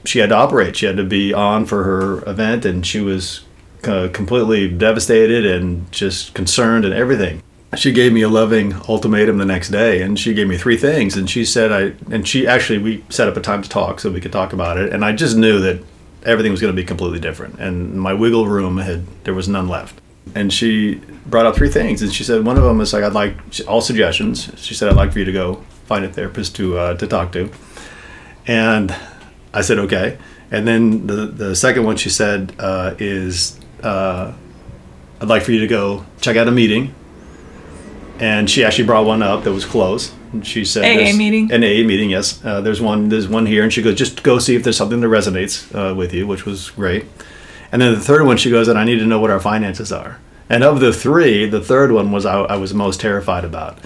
she 0.04 0.20
had 0.20 0.30
to 0.30 0.36
operate. 0.36 0.76
She 0.76 0.86
had 0.86 0.96
to 0.96 1.04
be 1.04 1.34
on 1.34 1.66
for 1.66 1.84
her 1.84 2.28
event, 2.28 2.64
and 2.64 2.86
she 2.86 3.00
was 3.00 3.42
uh, 3.84 4.08
completely 4.12 4.68
devastated 4.68 5.44
and 5.46 5.90
just 5.92 6.34
concerned 6.34 6.84
and 6.84 6.94
everything. 6.94 7.42
She 7.74 7.92
gave 7.92 8.12
me 8.12 8.22
a 8.22 8.28
loving 8.28 8.74
ultimatum 8.88 9.38
the 9.38 9.44
next 9.44 9.70
day, 9.70 10.00
and 10.00 10.18
she 10.18 10.32
gave 10.34 10.46
me 10.46 10.56
three 10.56 10.76
things. 10.76 11.16
And 11.16 11.28
she 11.28 11.44
said, 11.44 11.72
"I," 11.72 11.92
and 12.12 12.26
she 12.26 12.46
actually 12.46 12.78
we 12.78 13.04
set 13.08 13.28
up 13.28 13.36
a 13.36 13.40
time 13.40 13.62
to 13.62 13.68
talk 13.68 14.00
so 14.00 14.10
we 14.10 14.20
could 14.20 14.32
talk 14.32 14.52
about 14.52 14.78
it. 14.78 14.92
And 14.92 15.04
I 15.04 15.12
just 15.12 15.36
knew 15.36 15.58
that 15.60 15.80
everything 16.24 16.52
was 16.52 16.60
going 16.60 16.72
to 16.74 16.80
be 16.80 16.84
completely 16.84 17.20
different, 17.20 17.58
and 17.58 17.94
my 17.94 18.12
wiggle 18.12 18.46
room 18.46 18.78
had 18.78 19.04
there 19.24 19.34
was 19.34 19.48
none 19.48 19.68
left. 19.68 20.00
And 20.34 20.52
she 20.52 21.00
brought 21.26 21.46
out 21.46 21.56
three 21.56 21.68
things, 21.68 22.02
and 22.02 22.12
she 22.12 22.24
said 22.24 22.44
one 22.44 22.56
of 22.56 22.62
them 22.62 22.78
was 22.78 22.92
like, 22.92 23.04
"I'd 23.04 23.12
like 23.12 23.34
all 23.66 23.80
suggestions." 23.80 24.50
She 24.56 24.74
said, 24.74 24.88
"I'd 24.88 24.96
like 24.96 25.12
for 25.12 25.18
you 25.18 25.24
to 25.24 25.32
go 25.32 25.62
find 25.86 26.04
a 26.04 26.08
therapist 26.08 26.54
to 26.56 26.78
uh, 26.78 26.94
to 26.94 27.06
talk 27.06 27.32
to," 27.32 27.50
and 28.46 28.94
I 29.52 29.60
said, 29.60 29.78
"Okay." 29.78 30.18
And 30.50 30.66
then 30.66 31.06
the 31.08 31.26
the 31.26 31.56
second 31.56 31.84
one 31.84 31.96
she 31.96 32.10
said 32.10 32.54
uh, 32.58 32.94
is, 32.98 33.58
uh, 33.82 34.32
"I'd 35.20 35.28
like 35.28 35.42
for 35.42 35.52
you 35.52 35.60
to 35.60 35.66
go 35.66 36.06
check 36.20 36.36
out 36.36 36.46
a 36.46 36.52
meeting." 36.52 36.94
And 38.18 38.48
she 38.48 38.64
actually 38.64 38.86
brought 38.86 39.06
one 39.06 39.22
up 39.22 39.44
that 39.44 39.52
was 39.52 39.64
close. 39.64 40.12
And 40.32 40.46
she 40.46 40.64
said, 40.64 40.84
AA 40.84 41.16
meeting? 41.16 41.50
An 41.52 41.62
AA 41.62 41.86
meeting, 41.86 42.10
yes. 42.10 42.44
Uh, 42.44 42.60
there's 42.60 42.80
one. 42.80 43.08
There's 43.08 43.28
one 43.28 43.46
here, 43.46 43.62
and 43.62 43.72
she 43.72 43.82
goes, 43.82 43.96
"Just 43.96 44.22
go 44.22 44.38
see 44.38 44.54
if 44.56 44.64
there's 44.64 44.76
something 44.76 45.00
that 45.00 45.06
resonates 45.06 45.72
uh, 45.74 45.94
with 45.94 46.12
you," 46.12 46.26
which 46.26 46.44
was 46.46 46.70
great. 46.70 47.04
And 47.72 47.82
then 47.82 47.94
the 47.94 48.00
third 48.00 48.24
one, 48.24 48.36
she 48.36 48.50
goes, 48.50 48.68
"And 48.68 48.78
I 48.78 48.84
need 48.84 48.98
to 48.98 49.06
know 49.06 49.20
what 49.20 49.30
our 49.30 49.40
finances 49.40 49.92
are." 49.92 50.18
And 50.48 50.62
of 50.62 50.80
the 50.80 50.92
three, 50.92 51.46
the 51.46 51.60
third 51.60 51.92
one 51.92 52.12
was 52.12 52.24
I, 52.24 52.40
I 52.42 52.56
was 52.56 52.72
most 52.72 53.00
terrified 53.00 53.44
about 53.44 53.78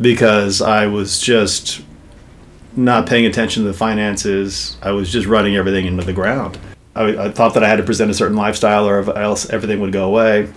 because 0.00 0.60
I 0.60 0.86
was 0.86 1.20
just 1.20 1.82
not 2.76 3.06
paying 3.06 3.26
attention 3.26 3.62
to 3.62 3.68
the 3.68 3.76
finances. 3.76 4.76
I 4.82 4.92
was 4.92 5.10
just 5.12 5.26
running 5.26 5.56
everything 5.56 5.86
into 5.86 6.04
the 6.04 6.12
ground. 6.12 6.58
I, 6.94 7.26
I 7.26 7.30
thought 7.30 7.54
that 7.54 7.62
I 7.62 7.68
had 7.68 7.76
to 7.76 7.82
present 7.82 8.10
a 8.10 8.14
certain 8.14 8.36
lifestyle, 8.36 8.86
or 8.86 9.16
else 9.16 9.48
everything 9.50 9.80
would 9.80 9.92
go 9.92 10.06
away. 10.06 10.48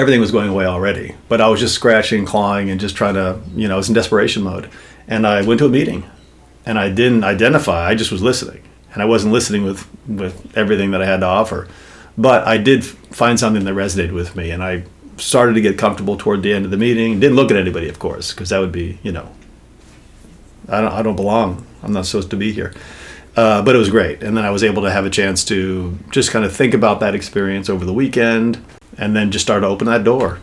Everything 0.00 0.22
was 0.22 0.30
going 0.30 0.48
away 0.48 0.64
already, 0.64 1.14
but 1.28 1.42
I 1.42 1.48
was 1.48 1.60
just 1.60 1.74
scratching, 1.74 2.24
clawing, 2.24 2.70
and 2.70 2.80
just 2.80 2.96
trying 2.96 3.16
to, 3.16 3.38
you 3.54 3.68
know, 3.68 3.74
I 3.74 3.76
was 3.76 3.90
in 3.90 3.94
desperation 3.94 4.42
mode. 4.42 4.70
And 5.06 5.26
I 5.26 5.42
went 5.42 5.58
to 5.58 5.66
a 5.66 5.68
meeting, 5.68 6.08
and 6.64 6.78
I 6.78 6.88
didn't 6.88 7.22
identify. 7.22 7.86
I 7.86 7.94
just 7.94 8.10
was 8.10 8.22
listening, 8.22 8.62
and 8.94 9.02
I 9.02 9.04
wasn't 9.04 9.34
listening 9.34 9.62
with 9.62 9.86
with 10.08 10.56
everything 10.56 10.92
that 10.92 11.02
I 11.02 11.04
had 11.04 11.20
to 11.20 11.26
offer. 11.26 11.68
But 12.16 12.46
I 12.46 12.56
did 12.56 12.82
find 12.82 13.38
something 13.38 13.64
that 13.64 13.74
resonated 13.74 14.14
with 14.14 14.34
me, 14.34 14.50
and 14.50 14.64
I 14.64 14.84
started 15.18 15.52
to 15.52 15.60
get 15.60 15.76
comfortable 15.76 16.16
toward 16.16 16.42
the 16.42 16.54
end 16.54 16.64
of 16.64 16.70
the 16.70 16.78
meeting. 16.78 17.20
Didn't 17.20 17.36
look 17.36 17.50
at 17.50 17.58
anybody, 17.58 17.90
of 17.90 17.98
course, 17.98 18.32
because 18.32 18.48
that 18.48 18.58
would 18.58 18.72
be, 18.72 18.98
you 19.02 19.12
know, 19.12 19.30
I 20.66 20.80
don't, 20.80 20.92
I 20.92 21.02
don't 21.02 21.16
belong. 21.16 21.66
I'm 21.82 21.92
not 21.92 22.06
supposed 22.06 22.30
to 22.30 22.38
be 22.38 22.52
here. 22.52 22.72
Uh, 23.36 23.60
but 23.60 23.74
it 23.76 23.78
was 23.78 23.90
great. 23.90 24.22
And 24.22 24.34
then 24.34 24.46
I 24.46 24.50
was 24.50 24.64
able 24.64 24.82
to 24.84 24.90
have 24.90 25.04
a 25.04 25.10
chance 25.10 25.44
to 25.44 25.98
just 26.10 26.30
kind 26.30 26.46
of 26.46 26.56
think 26.56 26.72
about 26.72 27.00
that 27.00 27.14
experience 27.14 27.68
over 27.68 27.84
the 27.84 27.92
weekend 27.92 28.64
and 29.00 29.16
then 29.16 29.32
just 29.32 29.44
start 29.44 29.62
to 29.62 29.66
open 29.66 29.86
that 29.88 30.04
door. 30.04 30.38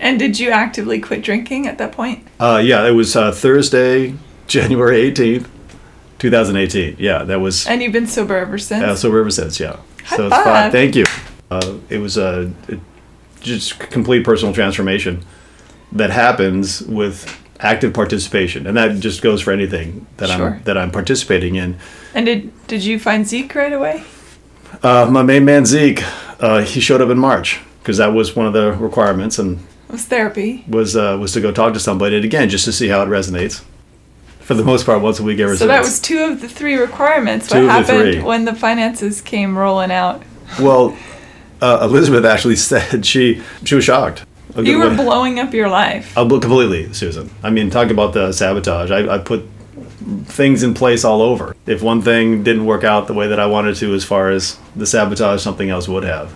And 0.00 0.18
did 0.18 0.38
you 0.40 0.50
actively 0.50 0.98
quit 1.00 1.22
drinking 1.22 1.66
at 1.68 1.78
that 1.78 1.92
point? 1.92 2.26
Uh, 2.40 2.60
yeah, 2.64 2.86
it 2.86 2.92
was 2.92 3.14
uh, 3.14 3.30
Thursday, 3.30 4.14
January 4.48 5.10
18th, 5.12 5.46
2018. 6.18 6.96
Yeah, 6.98 7.22
that 7.24 7.40
was 7.40 7.66
And 7.66 7.82
you've 7.82 7.92
been 7.92 8.06
sober 8.06 8.36
ever 8.36 8.58
since? 8.58 8.82
uh, 8.82 8.96
sober 8.96 9.20
ever 9.20 9.30
since, 9.30 9.60
yeah. 9.60 9.76
High 10.04 10.16
so 10.16 10.26
it's 10.26 10.34
five. 10.36 10.44
fine. 10.44 10.70
Thank 10.72 10.96
you. 10.96 11.04
Uh, 11.50 11.76
it 11.88 11.98
was 11.98 12.16
a 12.16 12.50
it, 12.68 12.80
just 13.40 13.78
complete 13.78 14.24
personal 14.24 14.52
transformation 14.54 15.24
that 15.92 16.10
happens 16.10 16.82
with 16.82 17.34
active 17.60 17.92
participation. 17.94 18.66
And 18.66 18.76
that 18.76 19.00
just 19.00 19.22
goes 19.22 19.40
for 19.42 19.52
anything 19.52 20.06
that 20.18 20.28
Sure. 20.30 20.54
I'm 20.54 20.62
that 20.64 20.76
I'm 20.78 20.90
participating 20.90 21.56
in. 21.56 21.76
And 22.14 22.26
did 22.26 22.66
did 22.66 22.84
you 22.84 22.98
find 22.98 23.26
Zeke 23.26 23.54
right 23.54 23.72
away? 23.72 24.04
Uh, 24.82 25.08
my 25.10 25.22
main 25.22 25.44
man 25.44 25.64
Zeke, 25.66 26.02
uh, 26.40 26.60
he 26.62 26.80
showed 26.80 27.00
up 27.00 27.08
in 27.10 27.18
March 27.18 27.60
because 27.88 27.96
that 27.96 28.12
was 28.12 28.36
one 28.36 28.44
of 28.44 28.52
the 28.52 28.70
requirements, 28.72 29.38
and 29.38 29.58
was 29.90 30.04
therapy. 30.04 30.62
was 30.68 30.94
uh, 30.94 31.16
was 31.18 31.32
to 31.32 31.40
go 31.40 31.50
talk 31.50 31.72
to 31.72 31.80
somebody, 31.80 32.16
and 32.16 32.24
again, 32.24 32.50
just 32.50 32.66
to 32.66 32.72
see 32.72 32.88
how 32.88 33.02
it 33.02 33.06
resonates. 33.06 33.64
For 34.40 34.52
the 34.52 34.62
most 34.62 34.84
part, 34.84 35.00
once 35.00 35.18
a 35.20 35.22
week 35.22 35.38
ever 35.38 35.56
So 35.56 35.66
that 35.66 35.80
was 35.80 35.98
two 35.98 36.18
of 36.24 36.42
the 36.42 36.50
three 36.50 36.76
requirements. 36.76 37.48
Two 37.48 37.66
what 37.66 37.86
the 37.86 37.92
happened 37.92 38.12
three. 38.12 38.22
when 38.22 38.44
the 38.44 38.54
finances 38.54 39.22
came 39.22 39.56
rolling 39.56 39.90
out? 39.90 40.22
well, 40.60 40.94
uh, 41.62 41.78
Elizabeth 41.80 42.26
actually 42.26 42.56
said 42.72 43.06
she 43.06 43.42
she 43.64 43.74
was 43.74 43.84
shocked. 43.84 44.26
You 44.54 44.80
were 44.80 44.90
way- 44.90 44.96
blowing 44.96 45.40
up 45.40 45.54
your 45.54 45.70
life. 45.70 46.16
Uh, 46.16 46.28
completely, 46.28 46.92
Susan. 46.92 47.30
I 47.42 47.48
mean, 47.48 47.70
talk 47.70 47.90
about 47.90 48.12
the 48.12 48.32
sabotage. 48.32 48.90
I, 48.90 49.14
I 49.14 49.18
put 49.18 49.48
things 50.26 50.62
in 50.62 50.74
place 50.74 51.06
all 51.06 51.22
over. 51.22 51.56
If 51.64 51.82
one 51.82 52.02
thing 52.02 52.42
didn't 52.42 52.66
work 52.66 52.84
out 52.84 53.06
the 53.06 53.14
way 53.14 53.28
that 53.28 53.40
I 53.40 53.46
wanted 53.46 53.76
to, 53.76 53.94
as 53.94 54.04
far 54.04 54.30
as 54.30 54.58
the 54.76 54.86
sabotage, 54.86 55.40
something 55.40 55.70
else 55.70 55.88
would 55.88 56.04
have. 56.04 56.34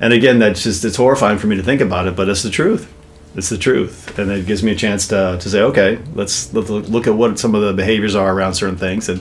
And 0.00 0.12
again, 0.12 0.38
that's 0.38 0.62
just 0.62 0.84
it's 0.84 0.96
horrifying 0.96 1.38
for 1.38 1.46
me 1.46 1.56
to 1.56 1.62
think 1.62 1.80
about 1.80 2.06
it, 2.06 2.16
but 2.16 2.28
it's 2.28 2.42
the 2.42 2.50
truth. 2.50 2.92
It's 3.34 3.50
the 3.50 3.58
truth, 3.58 4.18
and 4.18 4.30
it 4.30 4.46
gives 4.46 4.62
me 4.62 4.72
a 4.72 4.74
chance 4.74 5.08
to, 5.08 5.36
to 5.38 5.50
say, 5.50 5.60
okay, 5.60 5.98
let's, 6.14 6.54
let's 6.54 6.70
look 6.70 7.06
at 7.06 7.14
what 7.14 7.38
some 7.38 7.54
of 7.54 7.60
the 7.60 7.74
behaviors 7.74 8.14
are 8.14 8.32
around 8.32 8.54
certain 8.54 8.78
things, 8.78 9.10
and 9.10 9.20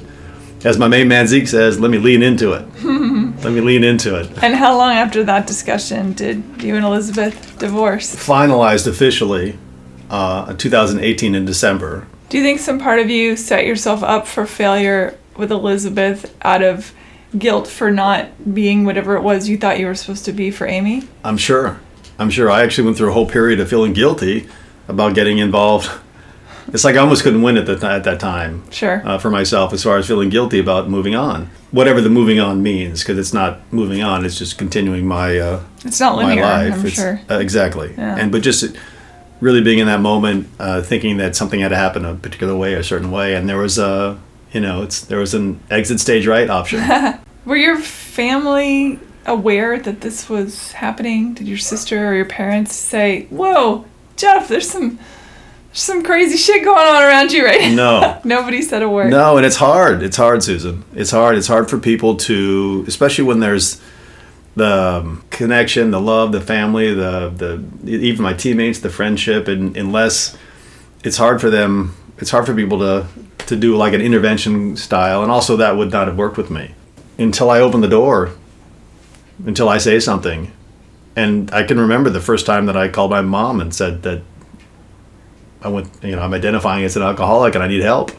as 0.66 0.80
my 0.80 0.88
main 0.88 1.08
man 1.08 1.28
Zeke 1.28 1.48
says, 1.48 1.80
let 1.80 1.92
me 1.92 2.00
lean 2.00 2.24
into 2.24 2.54
it. 2.54 2.66
let 3.44 3.54
me 3.54 3.62
lean 3.62 3.84
into 3.84 4.20
it. 4.20 4.28
And 4.44 4.56
how 4.56 4.76
long 4.76 4.94
after 4.94 5.24
that 5.24 5.46
discussion 5.46 6.14
did 6.14 6.44
you 6.64 6.76
and 6.76 6.84
Elizabeth 6.84 7.60
divorce? 7.60 8.16
Finalized 8.16 8.88
officially 8.88 9.60
uh, 10.10 10.54
2018 10.54 11.36
in 11.36 11.46
December. 11.46 12.08
Do 12.30 12.38
you 12.38 12.44
think 12.44 12.60
some 12.60 12.80
part 12.80 13.00
of 13.00 13.12
you 13.12 13.36
set 13.36 13.66
yourself 13.68 14.02
up 14.02 14.26
for 14.26 14.48
failure 14.48 15.16
with 15.38 15.52
Elizabeth 15.52 16.36
out 16.42 16.64
of 16.64 16.94
guilt 17.38 17.68
for 17.68 17.92
not 17.92 18.54
being 18.54 18.86
whatever 18.86 19.16
it 19.16 19.22
was 19.22 19.48
you 19.50 19.58
thought 19.58 19.80
you 19.80 19.86
were 19.88 19.96
supposed 19.96 20.26
to 20.26 20.32
be 20.34 20.52
for 20.52 20.68
Amy? 20.68 21.08
I'm 21.24 21.38
sure. 21.38 21.80
I'm 22.18 22.30
sure. 22.30 22.50
I 22.50 22.64
actually 22.64 22.86
went 22.86 22.98
through 22.98 23.10
a 23.10 23.14
whole 23.14 23.28
period 23.28 23.60
of 23.60 23.70
feeling 23.70 23.94
guilty 23.94 24.48
about 24.88 25.16
getting 25.16 25.38
involved. 25.40 25.90
It's 26.70 26.84
like 26.84 26.96
I 26.96 27.00
almost 27.00 27.22
couldn't 27.24 27.44
win 27.44 27.58
at, 27.58 27.66
the, 27.68 27.74
at 27.88 28.06
that 28.06 28.20
time. 28.20 28.70
Sure. 28.72 29.02
Uh, 29.06 29.18
for 29.20 29.30
myself, 29.30 29.72
as 29.74 29.84
far 29.84 29.98
as 29.98 30.08
feeling 30.08 30.30
guilty 30.30 30.60
about 30.60 30.90
moving 30.90 31.14
on, 31.16 31.50
whatever 31.72 32.02
the 32.02 32.10
moving 32.10 32.40
on 32.40 32.64
means, 32.64 33.02
because 33.04 33.20
it's 33.20 33.34
not 33.34 33.60
moving 33.72 34.02
on; 34.02 34.26
it's 34.26 34.38
just 34.40 34.58
continuing 34.58 35.06
my 35.06 35.38
uh, 35.38 35.62
it's 35.84 36.00
not 36.00 36.16
my 36.16 36.26
linear, 36.30 36.44
life. 36.44 36.74
I'm 36.74 36.80
It's- 36.80 36.94
sure. 36.94 37.22
uh, 37.30 37.38
exactly. 37.38 37.94
Yeah. 37.96 38.16
And 38.18 38.32
but 38.32 38.42
just 38.42 38.76
really 39.42 39.62
being 39.62 39.78
in 39.80 39.86
that 39.86 40.00
moment, 40.02 40.48
uh, 40.60 40.82
thinking 40.82 41.18
that 41.18 41.36
something 41.36 41.60
had 41.60 41.70
to 41.70 41.76
happen 41.76 42.04
a 42.04 42.16
particular 42.16 42.56
way, 42.56 42.74
a 42.74 42.84
certain 42.84 43.12
way, 43.12 43.36
and 43.36 43.48
there 43.48 43.58
was 43.60 43.78
a, 43.78 44.18
you 44.52 44.60
know, 44.62 44.82
it's 44.82 45.02
there 45.02 45.20
was 45.20 45.36
an 45.36 45.60
exit 45.70 46.00
stage 46.00 46.26
right 46.26 46.50
option. 46.50 46.80
Were 47.46 47.56
your 47.56 47.78
family 47.78 49.00
aware 49.28 49.80
that 49.80 50.02
this 50.02 50.28
was 50.28 50.72
happening? 50.72 51.36
Did 51.36 51.48
your 51.48 51.60
sister 51.60 52.10
or 52.10 52.16
your 52.16 52.26
parents 52.26 52.74
say, 52.76 53.28
"Whoa, 53.30 53.86
Geoff, 54.18 54.48
there's 54.48 54.70
some 54.70 54.98
there's 55.68 55.82
some 55.82 56.04
crazy 56.04 56.38
shit 56.38 56.64
going 56.64 56.88
on 56.88 57.04
around 57.04 57.32
you 57.32 57.46
right 57.46 57.62
now"? 57.62 57.76
no. 57.76 58.22
Nobody 58.24 58.64
said 58.64 58.82
a 58.82 58.90
word. 58.90 59.12
No, 59.12 59.38
and 59.38 59.46
it's 59.46 59.58
hard. 59.58 60.02
It's 60.02 60.18
hard, 60.18 60.42
Susan. 60.42 60.84
It's 60.96 61.12
hard. 61.12 61.38
It's 61.38 61.48
hard 61.48 61.70
for 61.70 61.78
people 61.78 62.16
to, 62.18 62.84
especially 62.88 63.26
when 63.26 63.42
there's 63.42 63.80
the 64.56 65.02
um, 65.04 65.24
connection, 65.30 65.92
the 65.92 66.02
love, 66.02 66.32
the 66.32 66.42
family, 66.42 66.96
the 66.96 67.30
the 67.30 67.92
even 67.92 68.24
my 68.24 68.34
teammates, 68.34 68.80
the 68.80 68.90
friendship, 68.90 69.48
and 69.48 69.78
unless 69.78 70.36
it's 71.04 71.18
hard 71.18 71.42
for 71.42 71.52
them, 71.52 71.96
it's 72.18 72.32
hard 72.32 72.48
for 72.48 72.56
people 72.56 72.80
to 72.80 73.06
to 73.46 73.56
do 73.56 73.78
like 73.78 73.94
an 73.94 74.02
intervention 74.02 74.76
style, 74.76 75.22
and 75.22 75.32
also 75.32 75.58
that 75.58 75.78
would 75.78 75.92
not 75.92 76.08
have 76.08 76.18
worked 76.18 76.38
with 76.38 76.50
me 76.50 76.74
until 77.18 77.50
I 77.50 77.60
open 77.60 77.82
the 77.82 77.88
door, 77.88 78.32
until 79.46 79.70
I 79.70 79.78
say 79.78 80.00
something, 80.00 80.52
and 81.16 81.52
I 81.52 81.64
can 81.64 81.80
remember 81.80 82.10
the 82.10 82.22
first 82.22 82.46
time 82.46 82.66
that 82.66 82.76
I 82.76 82.88
called 82.88 83.12
my 83.12 83.22
mom 83.22 83.62
and 83.62 83.74
said 83.74 84.04
that 84.04 84.22
I 85.62 85.70
went, 85.70 85.90
you 86.04 86.16
know, 86.16 86.22
I'm 86.22 86.34
identifying 86.34 86.84
as 86.84 86.96
an 86.96 87.04
alcoholic 87.04 87.56
and 87.56 87.64
I 87.64 87.68
need 87.68 87.82
help 87.82 88.12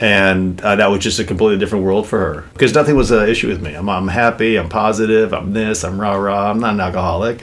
and 0.00 0.60
uh, 0.60 0.76
that 0.76 0.90
was 0.90 1.00
just 1.00 1.18
a 1.18 1.24
completely 1.24 1.58
different 1.58 1.84
world 1.84 2.06
for 2.06 2.18
her 2.18 2.44
because 2.52 2.74
nothing 2.74 2.94
was 2.94 3.10
an 3.10 3.28
issue 3.28 3.48
with 3.48 3.60
me. 3.60 3.74
I'm, 3.74 3.88
I'm 3.88 4.08
happy, 4.08 4.56
I'm 4.56 4.68
positive, 4.68 5.32
I'm 5.34 5.52
this, 5.52 5.84
I'm 5.84 6.00
rah 6.00 6.14
rah. 6.14 6.50
I'm 6.50 6.60
not 6.60 6.74
an 6.74 6.80
alcoholic, 6.80 7.42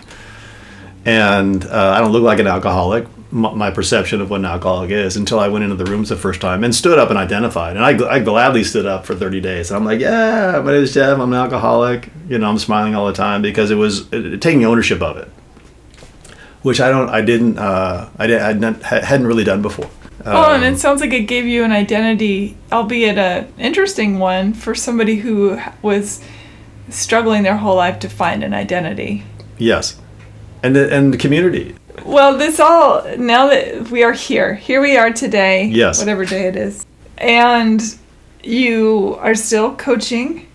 and 1.03 1.65
uh, 1.65 1.94
I 1.95 1.99
don't 1.99 2.11
look 2.11 2.23
like 2.23 2.40
an 2.40 2.48
alcoholic. 2.48 3.07
My 3.31 3.72
perception 3.72 4.22
of 4.22 4.30
what 4.30 4.39
an 4.39 4.45
alcoholic 4.45 4.91
is 4.91 5.18
until 5.18 5.39
I 5.39 5.47
went 5.47 5.64
into 5.64 5.76
the 5.76 5.85
rooms 5.85 6.10
the 6.10 6.15
first 6.15 6.39
time 6.39 6.64
and 6.64 6.73
stood 6.73 6.99
up 6.99 7.10
and 7.10 7.18
identified. 7.18 7.76
And 7.76 7.84
I, 7.84 8.15
I 8.15 8.19
gladly 8.19 8.64
stood 8.64 8.85
up 8.85 9.06
for 9.06 9.15
30 9.15 9.41
days. 9.41 9.72
And 9.72 9.77
I'm 9.77 9.84
like, 9.84 9.99
yeah, 9.99 10.61
my 10.64 10.72
name 10.72 10.84
is 10.84 10.93
Geoff. 10.93 11.19
I'm 11.19 11.34
an 11.34 11.39
alcoholic. 11.39 12.10
You 12.30 12.38
know, 12.38 12.47
I'm 12.47 12.60
smiling 12.60 12.95
all 12.95 13.07
the 13.07 13.14
time 13.14 13.41
because 13.41 13.72
it 13.72 13.76
was 13.76 14.07
taking 14.10 14.64
ownership 14.64 15.02
of 15.02 15.18
it, 15.18 15.27
which 16.61 16.80
I 16.80 16.89
don't, 16.89 17.10
I 17.10 17.22
didn't, 17.22 17.57
uh, 17.57 18.10
I, 18.18 18.27
did, 18.27 18.41
I 18.41 18.47
hadn't, 18.53 18.84
hadn't 18.84 19.27
really 19.27 19.43
done 19.43 19.61
before. 19.61 19.89
Oh, 20.26 20.53
and 20.53 20.64
Um, 20.64 20.73
it 20.73 20.77
sounds 20.77 21.02
like 21.02 21.14
it 21.14 21.22
gave 21.23 21.45
you 21.45 21.64
an 21.64 21.72
identity, 21.72 22.57
albeit 22.72 23.18
a 23.18 23.47
interesting 23.60 24.18
one, 24.18 24.53
for 24.53 24.73
somebody 24.73 25.18
who 25.18 25.60
was 25.81 26.22
struggling 26.89 27.43
their 27.43 27.57
whole 27.57 27.76
life 27.76 27.99
to 27.99 28.10
find 28.10 28.43
an 28.43 28.53
identity. 28.53 29.23
Yes, 29.57 29.99
and 30.64 30.76
the, 30.76 30.91
and 30.91 31.14
the 31.14 31.18
community. 31.18 31.76
Well, 32.03 32.38
this 32.38 32.59
all 32.59 33.03
now 33.17 33.49
that 33.49 33.89
we 33.89 34.03
are 34.03 34.13
here, 34.13 34.55
here 34.55 34.81
we 34.81 34.97
are 34.97 35.11
today. 35.11 35.65
Yes. 35.65 35.99
Whatever 35.99 36.26
day 36.26 36.47
it 36.47 36.55
is, 36.55 36.85
and 37.17 37.81
you 38.43 39.17
are 39.19 39.35
still 39.35 39.76
coaching, 39.76 40.47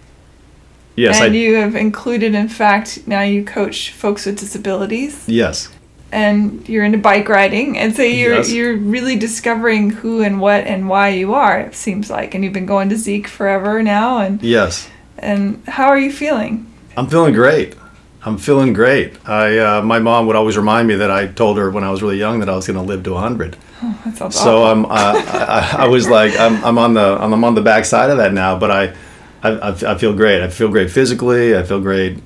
Yes, 0.96 1.20
and 1.20 1.32
I 1.32 1.36
you 1.36 1.54
have 1.56 1.74
included, 1.74 2.34
in 2.34 2.48
fact, 2.48 3.06
now 3.06 3.22
you 3.22 3.44
coach 3.44 3.90
folks 3.90 4.26
with 4.26 4.38
disabilities, 4.38 5.24
yes, 5.26 5.68
and 6.12 6.68
you're 6.68 6.84
into 6.84 6.98
bike 6.98 7.28
riding, 7.28 7.78
and 7.78 7.96
so 7.96 8.02
you're 8.02 8.34
Yes. 8.34 8.52
you're 8.52 8.76
really 8.76 9.16
discovering 9.16 9.90
who 9.90 10.22
and 10.22 10.40
what 10.40 10.66
and 10.66 10.88
why 10.88 11.08
you 11.08 11.32
are. 11.32 11.58
It 11.60 11.74
seems 11.74 12.10
like, 12.10 12.34
and 12.34 12.44
you've 12.44 12.52
been 12.52 12.66
going 12.66 12.88
to 12.90 12.96
Zeke 12.96 13.28
forever 13.28 13.82
now, 13.82 14.18
and 14.18 14.42
yes. 14.42 14.88
and 15.18 15.62
how 15.66 15.86
are 15.88 15.98
you 15.98 16.12
feeling? 16.12 16.66
I'm 16.96 17.08
feeling 17.08 17.32
great. 17.34 17.74
I'm 18.22 18.36
feeling 18.36 18.72
great. 18.72 19.16
I 19.28 19.58
uh, 19.58 19.82
my 19.82 19.98
mom 19.98 20.26
would 20.26 20.36
always 20.36 20.56
remind 20.56 20.88
me 20.88 20.96
that 20.96 21.10
I 21.10 21.26
told 21.26 21.56
her 21.56 21.70
when 21.70 21.84
I 21.84 21.90
was 21.90 22.02
really 22.02 22.18
young 22.18 22.40
that 22.40 22.48
I 22.48 22.56
was 22.56 22.66
going 22.66 22.76
to 22.78 22.82
live 22.82 23.02
to 23.04 23.12
100. 23.12 23.56
That 24.04 24.32
So 24.32 24.62
awful. 24.62 24.64
I'm 24.64 24.84
uh, 24.84 24.88
I, 24.90 25.76
I, 25.78 25.84
I 25.84 25.88
was 25.88 26.08
like 26.08 26.38
I'm, 26.38 26.62
I'm 26.64 26.76
on 26.78 26.94
the 26.94 27.16
I'm 27.20 27.44
on 27.44 27.54
the 27.54 27.62
back 27.62 27.84
side 27.86 28.10
of 28.10 28.18
that 28.18 28.32
now, 28.34 28.58
but 28.58 28.70
I, 28.70 28.94
I 29.42 29.70
I 29.70 29.94
feel 29.96 30.14
great. 30.14 30.42
I 30.42 30.48
feel 30.48 30.68
great 30.68 30.90
physically. 30.90 31.56
I 31.56 31.62
feel 31.62 31.80
great 31.80 32.18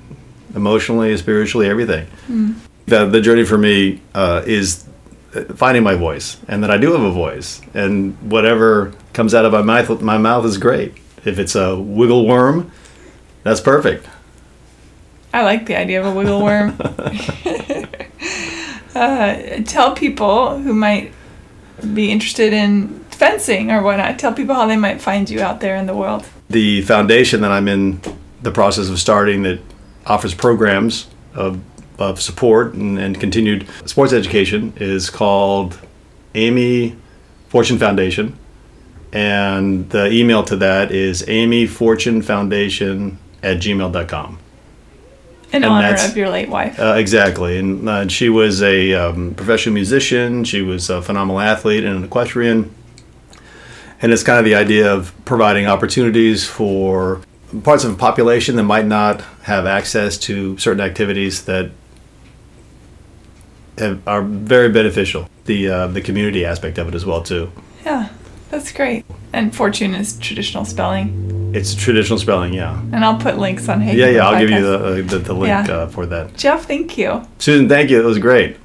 emotionally, 0.53 1.15
spiritually, 1.17 1.69
everything. 1.69 2.07
The 2.87 3.05
the 3.05 3.21
journey 3.21 3.45
for 3.45 3.57
me 3.57 4.01
uh, 4.13 4.43
is 4.45 4.85
finding 5.55 5.83
my 5.83 5.95
voice, 5.95 6.37
and 6.49 6.61
that 6.63 6.71
I 6.71 6.77
do 6.77 6.91
have 6.91 7.01
a 7.01 7.11
voice, 7.11 7.61
and 7.73 8.17
whatever 8.29 8.93
comes 9.13 9.33
out 9.33 9.45
of 9.45 9.53
my 9.53 9.61
mouth 9.61 10.01
my 10.01 10.17
mouth 10.17 10.45
is 10.45 10.57
great. 10.57 10.93
If 11.23 11.39
it's 11.39 11.55
a 11.55 11.79
wiggle 11.79 12.25
worm, 12.27 12.71
that's 13.43 13.61
perfect. 13.61 14.07
I 15.35 15.43
like 15.43 15.65
the 15.65 15.77
idea 15.77 15.99
of 15.99 16.05
a 16.05 16.17
wiggle 16.17 16.41
worm. 16.41 16.69
uh, 18.95 19.61
tell 19.65 19.93
people 19.93 20.57
who 20.59 20.73
might 20.73 21.11
be 21.93 22.09
interested 22.09 22.53
in 22.53 22.87
fencing 23.09 23.69
or 23.69 23.83
whatnot. 23.83 24.17
Tell 24.17 24.31
people 24.31 24.55
how 24.55 24.65
they 24.65 24.77
might 24.77 25.01
find 25.01 25.29
you 25.29 25.41
out 25.41 25.59
there 25.59 25.75
in 25.75 25.87
the 25.87 25.93
world. 25.93 26.25
the 26.49 26.83
foundation 26.83 27.41
that 27.41 27.51
I'm 27.51 27.67
in 27.67 27.99
the 28.43 28.51
process 28.51 28.87
of 28.87 28.97
starting 28.97 29.43
that 29.43 29.59
offers 30.05 30.33
programs 30.33 31.07
of, 31.33 31.59
of 31.99 32.21
support 32.21 32.73
and, 32.73 32.97
and 32.97 33.19
continued 33.19 33.67
sports 33.85 34.13
education 34.13 34.71
is 34.77 35.09
called 35.09 35.77
Amy 36.33 36.95
Fortune 37.49 37.77
Foundation. 37.77 38.39
And 39.11 39.89
the 39.89 40.09
email 40.11 40.43
to 40.43 40.55
that 40.57 40.91
is 40.91 41.23
amyfortunefoundation 41.23 43.17
at 43.43 43.57
gmail.com. 43.57 44.39
In 45.55 45.63
And 45.63 45.71
honor 45.71 45.95
of 45.95 46.17
your 46.17 46.29
late 46.29 46.49
wife. 46.49 46.77
Uh, 46.79 46.95
exactly. 46.97 47.57
And 47.57 47.87
uh, 47.87 48.07
she 48.09 48.27
was 48.27 48.61
a 48.61 48.93
um, 48.93 49.33
professional 49.35 49.73
musician. 49.73 50.43
She 50.43 50.61
was 50.61 50.89
a 50.89 51.01
phenomenal 51.01 51.39
athlete 51.39 51.85
and 51.85 51.97
an 51.97 52.03
equestrian. 52.03 52.73
And 54.01 54.11
it's 54.11 54.23
kind 54.23 54.37
of 54.37 54.43
the 54.43 54.55
idea 54.55 54.93
of 54.93 55.13
providing 55.23 55.65
opportunities 55.65 56.45
for 56.45 57.21
parts 57.63 57.85
of 57.85 57.91
the 57.91 57.97
population 57.97 58.57
that 58.57 58.63
might 58.63 58.85
not 58.85 59.21
have 59.43 59.65
access 59.65 60.17
to 60.17 60.57
certain 60.57 60.81
activities 60.81 61.45
that 61.45 61.71
have, 63.77 64.05
are 64.07 64.21
very 64.21 64.69
beneficial. 64.69 65.29
The 65.45 65.69
uh, 65.69 65.87
the 65.87 66.01
community 66.01 66.43
aspect 66.43 66.77
of 66.77 66.87
it 66.87 66.95
as 66.95 67.05
well 67.05 67.21
too. 67.23 67.51
yeah, 67.85 68.09
that's 68.49 68.71
great. 68.71 69.05
And 69.31 69.55
fortune 69.55 69.95
is 69.95 70.17
traditional 70.19 70.65
spelling. 70.65 71.44
It's 71.55 71.73
traditional 71.73 72.19
spelling, 72.19 72.53
yeah. 72.53 72.79
And 72.91 73.03
I'll 73.05 73.17
put 73.17 73.37
links 73.37 73.69
on 73.69 73.79
Hey 73.81 73.95
Yeah, 73.95 74.07
yeah. 74.07 74.27
I'll 74.27 74.39
give 74.39 74.49
you 74.49 74.61
the 74.61 74.77
uh, 74.77 74.89
the, 74.95 75.19
the 75.19 75.33
link 75.33 75.67
Yeah. 75.67 75.73
uh, 75.73 75.87
for 75.87 76.05
that. 76.07 76.35
Geoff, 76.35 76.65
thank 76.65 76.97
you. 76.97 77.25
Susan, 77.39 77.69
thank 77.69 77.89
you. 77.89 77.99
It 78.01 78.05
was 78.05 78.19
great. 78.19 78.57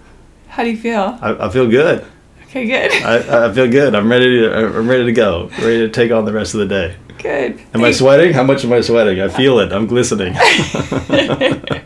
How 0.48 0.64
do 0.64 0.70
you 0.70 0.76
feel? 0.76 1.18
I, 1.22 1.46
I 1.46 1.48
feel 1.50 1.68
good. 1.68 2.04
Okay, 2.46 2.66
good. 2.66 2.90
I, 3.04 3.46
I 3.46 3.52
feel 3.54 3.68
good. 3.70 3.94
I'm 3.94 4.10
ready 4.10 4.40
to 4.40 4.52
I'm 4.54 4.88
ready 4.88 5.04
to 5.04 5.12
go. 5.12 5.48
Ready 5.60 5.78
to 5.78 5.88
take 5.88 6.10
on 6.10 6.24
the 6.24 6.32
rest 6.32 6.54
of 6.54 6.60
the 6.60 6.66
day. 6.66 6.96
good. 7.18 7.60
Am 7.74 7.84
I 7.84 7.92
sweating? 7.92 8.32
How 8.32 8.42
much 8.42 8.64
am 8.64 8.72
I 8.72 8.80
sweating? 8.80 9.20
I 9.20 9.28
feel 9.28 9.60
it. 9.60 9.72
I'm 9.72 9.86
glistening. 9.86 10.34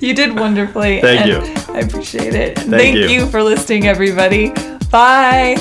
You 0.00 0.14
did 0.14 0.34
wonderfully. 0.34 1.02
Thank 1.02 1.26
you. 1.26 1.40
I 1.74 1.80
appreciate 1.80 2.34
it. 2.34 2.58
And 2.58 2.70
Thank, 2.70 2.96
you. 2.96 3.06
you 3.08 3.26
for 3.26 3.42
listening, 3.42 3.86
everybody. 3.86 4.50
Bye. 4.90 5.58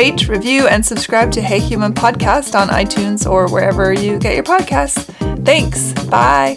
Rate, 0.00 0.28
review, 0.28 0.66
and 0.66 0.84
subscribe 0.86 1.30
to 1.32 1.42
Hey 1.42 1.60
Human 1.60 1.92
Podcast 1.92 2.58
on 2.58 2.68
iTunes 2.68 3.30
or 3.30 3.50
wherever 3.50 3.92
you 3.92 4.18
get 4.18 4.34
your 4.34 4.44
podcasts. 4.44 5.04
Thanks. 5.44 5.92
Bye. 6.04 6.56